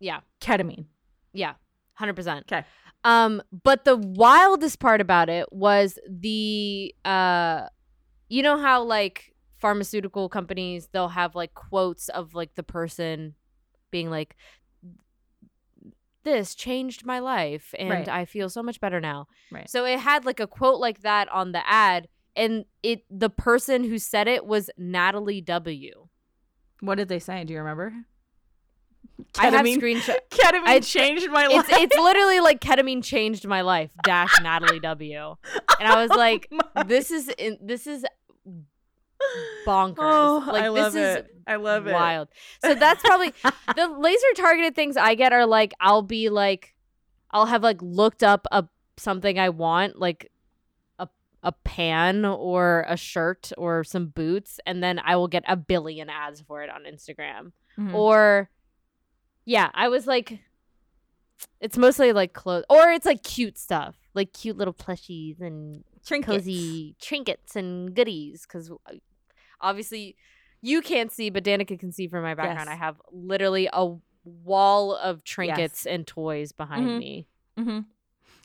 Yeah. 0.01 0.21
ketamine. 0.41 0.85
Yeah. 1.33 1.55
100%. 1.99 2.41
Okay. 2.43 2.65
Um, 3.05 3.41
but 3.65 3.85
the 3.85 3.97
wildest 3.97 4.81
part 4.81 5.01
about 5.01 5.29
it 5.31 5.51
was 5.53 5.99
the 6.09 6.95
uh 7.05 7.69
you 8.29 8.43
know 8.43 8.59
how 8.59 8.83
like 8.83 9.33
pharmaceutical 9.59 10.29
companies 10.29 10.89
they'll 10.93 11.09
have 11.09 11.35
like 11.35 11.55
quotes 11.55 12.09
of 12.11 12.35
like 12.35 12.55
the 12.55 12.63
person 12.63 13.35
being 13.91 14.11
like 14.11 14.37
this 16.27 16.55
changed 16.55 17.07
my 17.07 17.19
life 17.21 17.75
and 17.79 17.89
Right. 17.89 18.09
I 18.09 18.27
feel 18.27 18.51
so 18.51 18.63
much 18.63 18.79
better 18.81 19.01
now. 19.01 19.29
Right. 19.51 19.71
So 19.71 19.87
it 19.87 20.01
had 20.01 20.27
like 20.27 20.41
a 20.41 20.47
quote 20.47 20.79
like 20.81 21.01
that 21.01 21.31
on 21.33 21.53
the 21.53 21.67
ad 21.67 22.09
and 22.37 22.67
it 22.83 23.05
the 23.11 23.31
person 23.31 23.85
who 23.85 23.99
said 23.99 24.29
it 24.29 24.45
was 24.45 24.69
Natalie 24.77 25.41
W. 25.41 26.09
What 26.81 26.97
did 26.97 27.09
they 27.09 27.19
say? 27.21 27.43
Do 27.45 27.55
you 27.55 27.61
remember? 27.61 27.95
I 29.39 29.47
have 29.47 29.55
Ketamine- 29.65 29.79
screenshot 29.81 30.17
Ketamine 30.31 30.67
I- 30.67 30.81
changed 30.81 31.31
my 31.31 31.47
life. 31.47 31.67
it's 31.71 31.79
it's 31.81 31.97
literally 31.97 32.41
like 32.41 32.61
ketamine 32.61 33.03
changed 33.03 33.47
my 33.47 33.63
life 33.63 33.91
dash 34.05 34.31
Natalie 34.43 34.81
W. 34.81 35.37
And 35.81 35.89
I 35.89 36.03
was 36.03 36.11
oh 36.15 36.17
like 36.19 36.49
My- 36.51 36.83
this 36.83 37.11
is 37.11 37.29
in, 37.39 37.57
this 37.63 37.87
is 37.87 38.05
bonkers. 39.67 39.97
Oh, 39.99 40.45
like 40.47 40.65
I 40.65 40.69
love 40.69 40.93
this 40.93 41.19
is 41.19 41.25
it. 41.25 41.31
I 41.47 41.57
love 41.57 41.87
it. 41.87 41.93
wild. 41.93 42.29
So 42.65 42.75
that's 42.75 43.03
probably 43.03 43.33
the 43.77 43.89
laser 43.99 44.27
targeted 44.37 44.75
things 44.75 44.97
I 44.97 45.15
get 45.15 45.33
are 45.33 45.47
like 45.47 45.73
I'll 45.81 46.03
be 46.03 46.29
like 46.29 46.75
I'll 47.31 47.47
have 47.47 47.63
like 47.63 47.81
looked 47.83 48.23
up 48.23 48.47
a 48.53 48.65
something 48.97 49.39
I 49.39 49.49
want 49.51 49.99
like 49.99 50.31
a 50.99 51.09
a 51.43 51.53
pan 51.53 52.25
or 52.25 52.85
a 52.89 52.97
shirt 52.97 53.53
or 53.59 53.85
some 53.85 54.07
boots 54.07 54.59
and 54.67 54.83
then 54.83 54.99
I 55.05 55.17
will 55.17 55.29
get 55.29 55.45
a 55.47 55.57
billion 55.57 56.09
ads 56.11 56.41
for 56.41 56.63
it 56.63 56.71
on 56.71 56.83
Instagram. 56.85 57.53
Mhm. 57.79 57.95
Or 57.95 58.51
yeah, 59.45 59.71
I 59.75 59.89
was 59.89 60.07
like 60.07 60.41
it's 61.61 61.77
mostly 61.77 62.13
like 62.13 62.33
clothes 62.33 62.65
or 62.71 62.91
it's 62.91 63.07
like 63.07 63.23
cute 63.23 63.59
stuff. 63.59 63.97
Like 64.15 64.33
cute 64.33 64.57
little 64.57 64.73
plushies 64.75 65.41
and 65.41 65.85
Trinkets. 66.07 66.27
cozy 66.39 66.97
trinkets 67.01 67.55
and 67.57 67.95
goodies 67.95 68.43
because 68.47 68.71
obviously 69.61 70.17
you 70.63 70.81
can't 70.83 71.13
see 71.13 71.31
but 71.31 71.45
danika 71.45 71.79
can 71.79 71.93
see 71.93 72.09
from 72.09 72.23
my 72.23 72.35
background 72.35 72.69
Yes. 72.69 72.69
i 72.69 72.75
have 72.77 73.01
literally 73.13 73.69
a 73.73 73.95
wall 74.25 74.95
of 74.97 75.23
trinkets 75.25 75.87
and 75.87 76.07
toys 76.07 76.53
behind 76.53 76.87
Mhm. 76.87 76.99
me 76.99 77.27
Mm-hmm. 77.59 77.79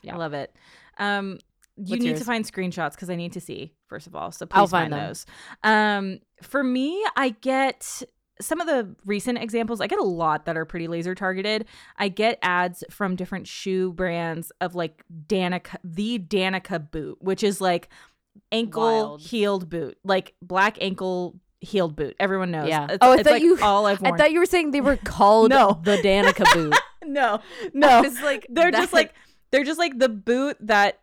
Yeah. 0.02 0.14
I 0.14 0.18
love 0.18 0.32
it. 0.32 0.56
Um, 0.98 1.38
you 1.76 1.90
What's 1.90 2.02
need 2.02 2.08
yours? 2.10 2.18
to 2.20 2.24
find 2.24 2.44
screenshots 2.44 2.92
because 2.92 3.10
I 3.10 3.14
need 3.16 3.32
to 3.34 3.40
see 3.40 3.74
first 3.88 4.06
of 4.06 4.14
all. 4.16 4.32
So 4.32 4.46
please 4.46 4.56
I'll 4.58 4.66
find, 4.66 4.90
find 4.92 5.08
those. 5.08 5.26
Um, 5.62 6.20
for 6.42 6.64
me, 6.64 7.04
I 7.14 7.30
get 7.30 8.02
some 8.40 8.60
of 8.60 8.66
the 8.66 8.96
recent 9.04 9.36
examples. 9.38 9.80
I 9.82 9.86
get 9.86 9.98
a 9.98 10.04
lot 10.04 10.46
that 10.46 10.56
are 10.56 10.64
pretty 10.64 10.88
laser 10.88 11.14
targeted. 11.14 11.66
I 11.98 12.08
get 12.08 12.38
ads 12.42 12.82
from 12.90 13.14
different 13.16 13.46
shoe 13.46 13.92
brands 13.92 14.50
of 14.60 14.74
like 14.74 15.04
Danika, 15.26 15.76
the 15.84 16.18
Danika 16.18 16.90
boot, 16.90 17.18
which 17.20 17.42
is 17.42 17.60
like 17.60 17.88
ankle 18.50 18.82
Wild. 18.82 19.20
heeled 19.20 19.68
boot, 19.70 19.96
like 20.04 20.34
black 20.42 20.78
ankle 20.80 21.38
heeled 21.60 21.94
boot. 21.96 22.16
Everyone 22.18 22.50
knows. 22.50 22.68
Yeah. 22.68 22.86
It's, 22.90 22.98
Oh, 23.00 23.12
I 23.12 23.14
it's 23.14 23.22
thought 23.24 23.32
like 23.34 23.42
you- 23.42 23.58
all 23.62 23.86
I've 23.86 24.02
i 24.04 24.16
thought 24.16 24.32
you 24.32 24.40
were 24.40 24.46
saying 24.46 24.72
they 24.72 24.80
were 24.80 24.96
called 24.96 25.50
No. 25.50 25.80
the 25.84 25.96
danika 25.98 26.44
boot 26.54 26.74
no, 27.04 27.40
no. 27.72 28.02
It's 28.02 28.20
like 28.22 28.46
they're 28.50 28.70
just 28.70 28.92
like 28.92 29.12
they're 29.50 29.64
just 29.64 29.78
like 29.78 29.98
the 29.98 30.08
boot 30.08 30.56
that 30.60 31.00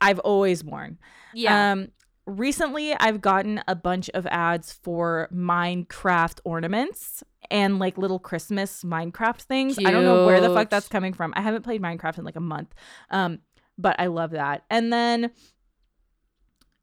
I've 0.00 0.18
always 0.20 0.62
worn. 0.64 0.98
yeah 1.34 1.72
Um 1.72 1.88
recently 2.26 2.94
I've 2.94 3.20
gotten 3.20 3.62
a 3.68 3.74
bunch 3.76 4.10
of 4.10 4.26
ads 4.26 4.72
for 4.72 5.28
Minecraft 5.32 6.40
ornaments 6.44 7.22
and 7.50 7.78
like 7.78 7.96
little 7.96 8.18
Christmas 8.18 8.82
Minecraft 8.82 9.42
things. 9.42 9.78
I 9.78 9.90
don't 9.92 10.02
know 10.04 10.26
where 10.26 10.40
the 10.40 10.52
fuck 10.52 10.68
that's 10.68 10.88
coming 10.88 11.12
from. 11.12 11.32
I 11.36 11.40
haven't 11.42 11.62
played 11.62 11.80
Minecraft 11.80 12.18
in 12.18 12.24
like 12.24 12.34
a 12.36 12.40
month. 12.40 12.74
Um 13.10 13.38
but 13.78 13.94
I 14.00 14.06
love 14.06 14.30
that. 14.32 14.64
And 14.70 14.92
then 14.92 15.30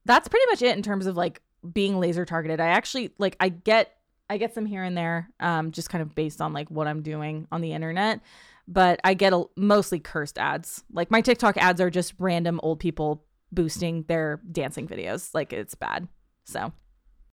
that's 0.06 0.28
pretty 0.28 0.46
much 0.50 0.62
it 0.62 0.76
in 0.76 0.84
terms 0.84 1.06
of 1.06 1.16
like 1.16 1.42
being 1.72 2.00
laser 2.00 2.26
targeted. 2.26 2.60
I 2.60 2.68
actually 2.68 3.12
like 3.18 3.36
I 3.40 3.50
get 3.50 3.96
I 4.30 4.38
get 4.38 4.54
some 4.54 4.66
here 4.66 4.84
and 4.84 4.98
there 4.98 5.30
um 5.40 5.72
just 5.72 5.90
kind 5.90 6.02
of 6.02 6.16
based 6.16 6.42
on 6.42 6.54
like 6.54 6.70
what 6.70 6.88
I'm 6.88 7.02
doing 7.02 7.48
on 7.52 7.62
the 7.62 7.74
internet 7.74 8.22
but 8.66 9.02
I 9.04 9.14
get 9.14 9.34
a, 9.34 9.44
mostly 9.58 10.00
cursed 10.00 10.38
ads. 10.38 10.86
Like 10.90 11.12
my 11.12 11.20
TikTok 11.20 11.58
ads 11.58 11.82
are 11.82 11.90
just 11.90 12.14
random 12.18 12.62
old 12.64 12.80
people 12.80 13.26
boosting 13.52 14.06
their 14.08 14.42
dancing 14.50 14.88
videos. 14.88 15.32
Like 15.34 15.52
it's 15.52 15.76
bad. 15.76 16.08
So 16.46 16.72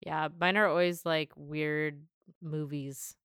yeah 0.06 0.28
mine 0.40 0.58
are 0.58 0.68
always 0.68 1.06
like 1.06 1.32
weird 1.36 2.04
movies 2.42 3.16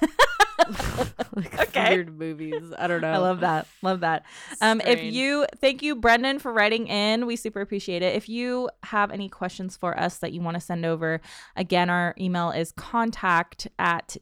like 1.36 1.60
Okay. 1.68 1.94
weird 1.94 2.16
movies 2.18 2.72
i 2.78 2.86
don't 2.86 3.00
know 3.00 3.10
I 3.10 3.16
love 3.18 3.40
that. 3.40 3.66
Love 3.82 4.00
that. 4.00 4.24
Um, 4.60 4.80
if 4.80 5.02
you 5.02 5.46
thank 5.60 5.82
you, 5.82 5.96
Brendan, 5.96 6.38
for 6.38 6.52
writing 6.52 6.86
in. 6.86 7.26
We 7.26 7.36
super 7.36 7.60
appreciate 7.60 8.02
it. 8.02 8.14
If 8.14 8.28
you 8.28 8.70
have 8.84 9.10
any 9.10 9.28
questions 9.28 9.76
for 9.76 9.98
us 9.98 10.18
that 10.18 10.32
you 10.32 10.40
want 10.40 10.54
to 10.54 10.60
send 10.60 10.86
over, 10.86 11.20
again, 11.56 11.90
our 11.90 12.14
email 12.18 12.50
is 12.50 12.72
contact 12.72 13.66
at 13.78 14.16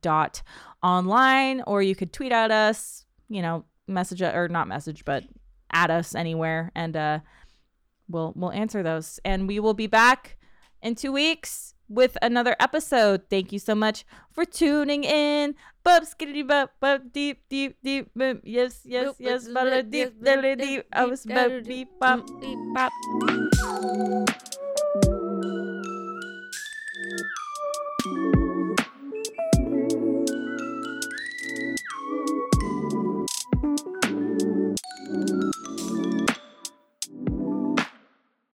dot 0.00 0.42
online, 0.82 1.62
or 1.66 1.82
you 1.82 1.94
could 1.94 2.12
tweet 2.12 2.32
at 2.32 2.50
us, 2.50 3.04
you 3.28 3.42
know, 3.42 3.64
message 3.86 4.22
or 4.22 4.48
not 4.48 4.68
message, 4.68 5.04
but 5.04 5.24
at 5.72 5.90
us 5.90 6.14
anywhere 6.14 6.72
and 6.74 6.96
uh 6.96 7.18
we'll 8.08 8.32
we'll 8.36 8.52
answer 8.52 8.82
those. 8.82 9.20
And 9.24 9.46
we 9.48 9.60
will 9.60 9.74
be 9.74 9.86
back 9.86 10.36
in 10.82 10.94
two 10.94 11.12
weeks 11.12 11.74
with 11.90 12.16
another 12.22 12.54
episode. 12.62 13.26
Thank 13.28 13.52
you 13.52 13.58
so 13.58 13.74
much 13.74 14.06
for 14.30 14.46
tuning 14.46 15.02
in. 15.04 15.58
Bub 15.82 16.06
skiddity 16.06 16.42
bub 16.46 16.70
bub 16.78 17.12
deep 17.12 17.42
deep 17.50 17.76
deep 17.82 18.14
boom. 18.14 18.40
Yes 18.44 18.86
yes 18.86 19.18
yes 19.18 19.48
bada 19.50 19.82
deep 19.82 20.14
deep. 20.22 20.86
I 20.94 21.04
was 21.04 21.26
bub 21.26 21.66
beep 21.66 21.90
bop. 21.98 22.24
Beep, 22.40 22.58
bop. 22.72 22.92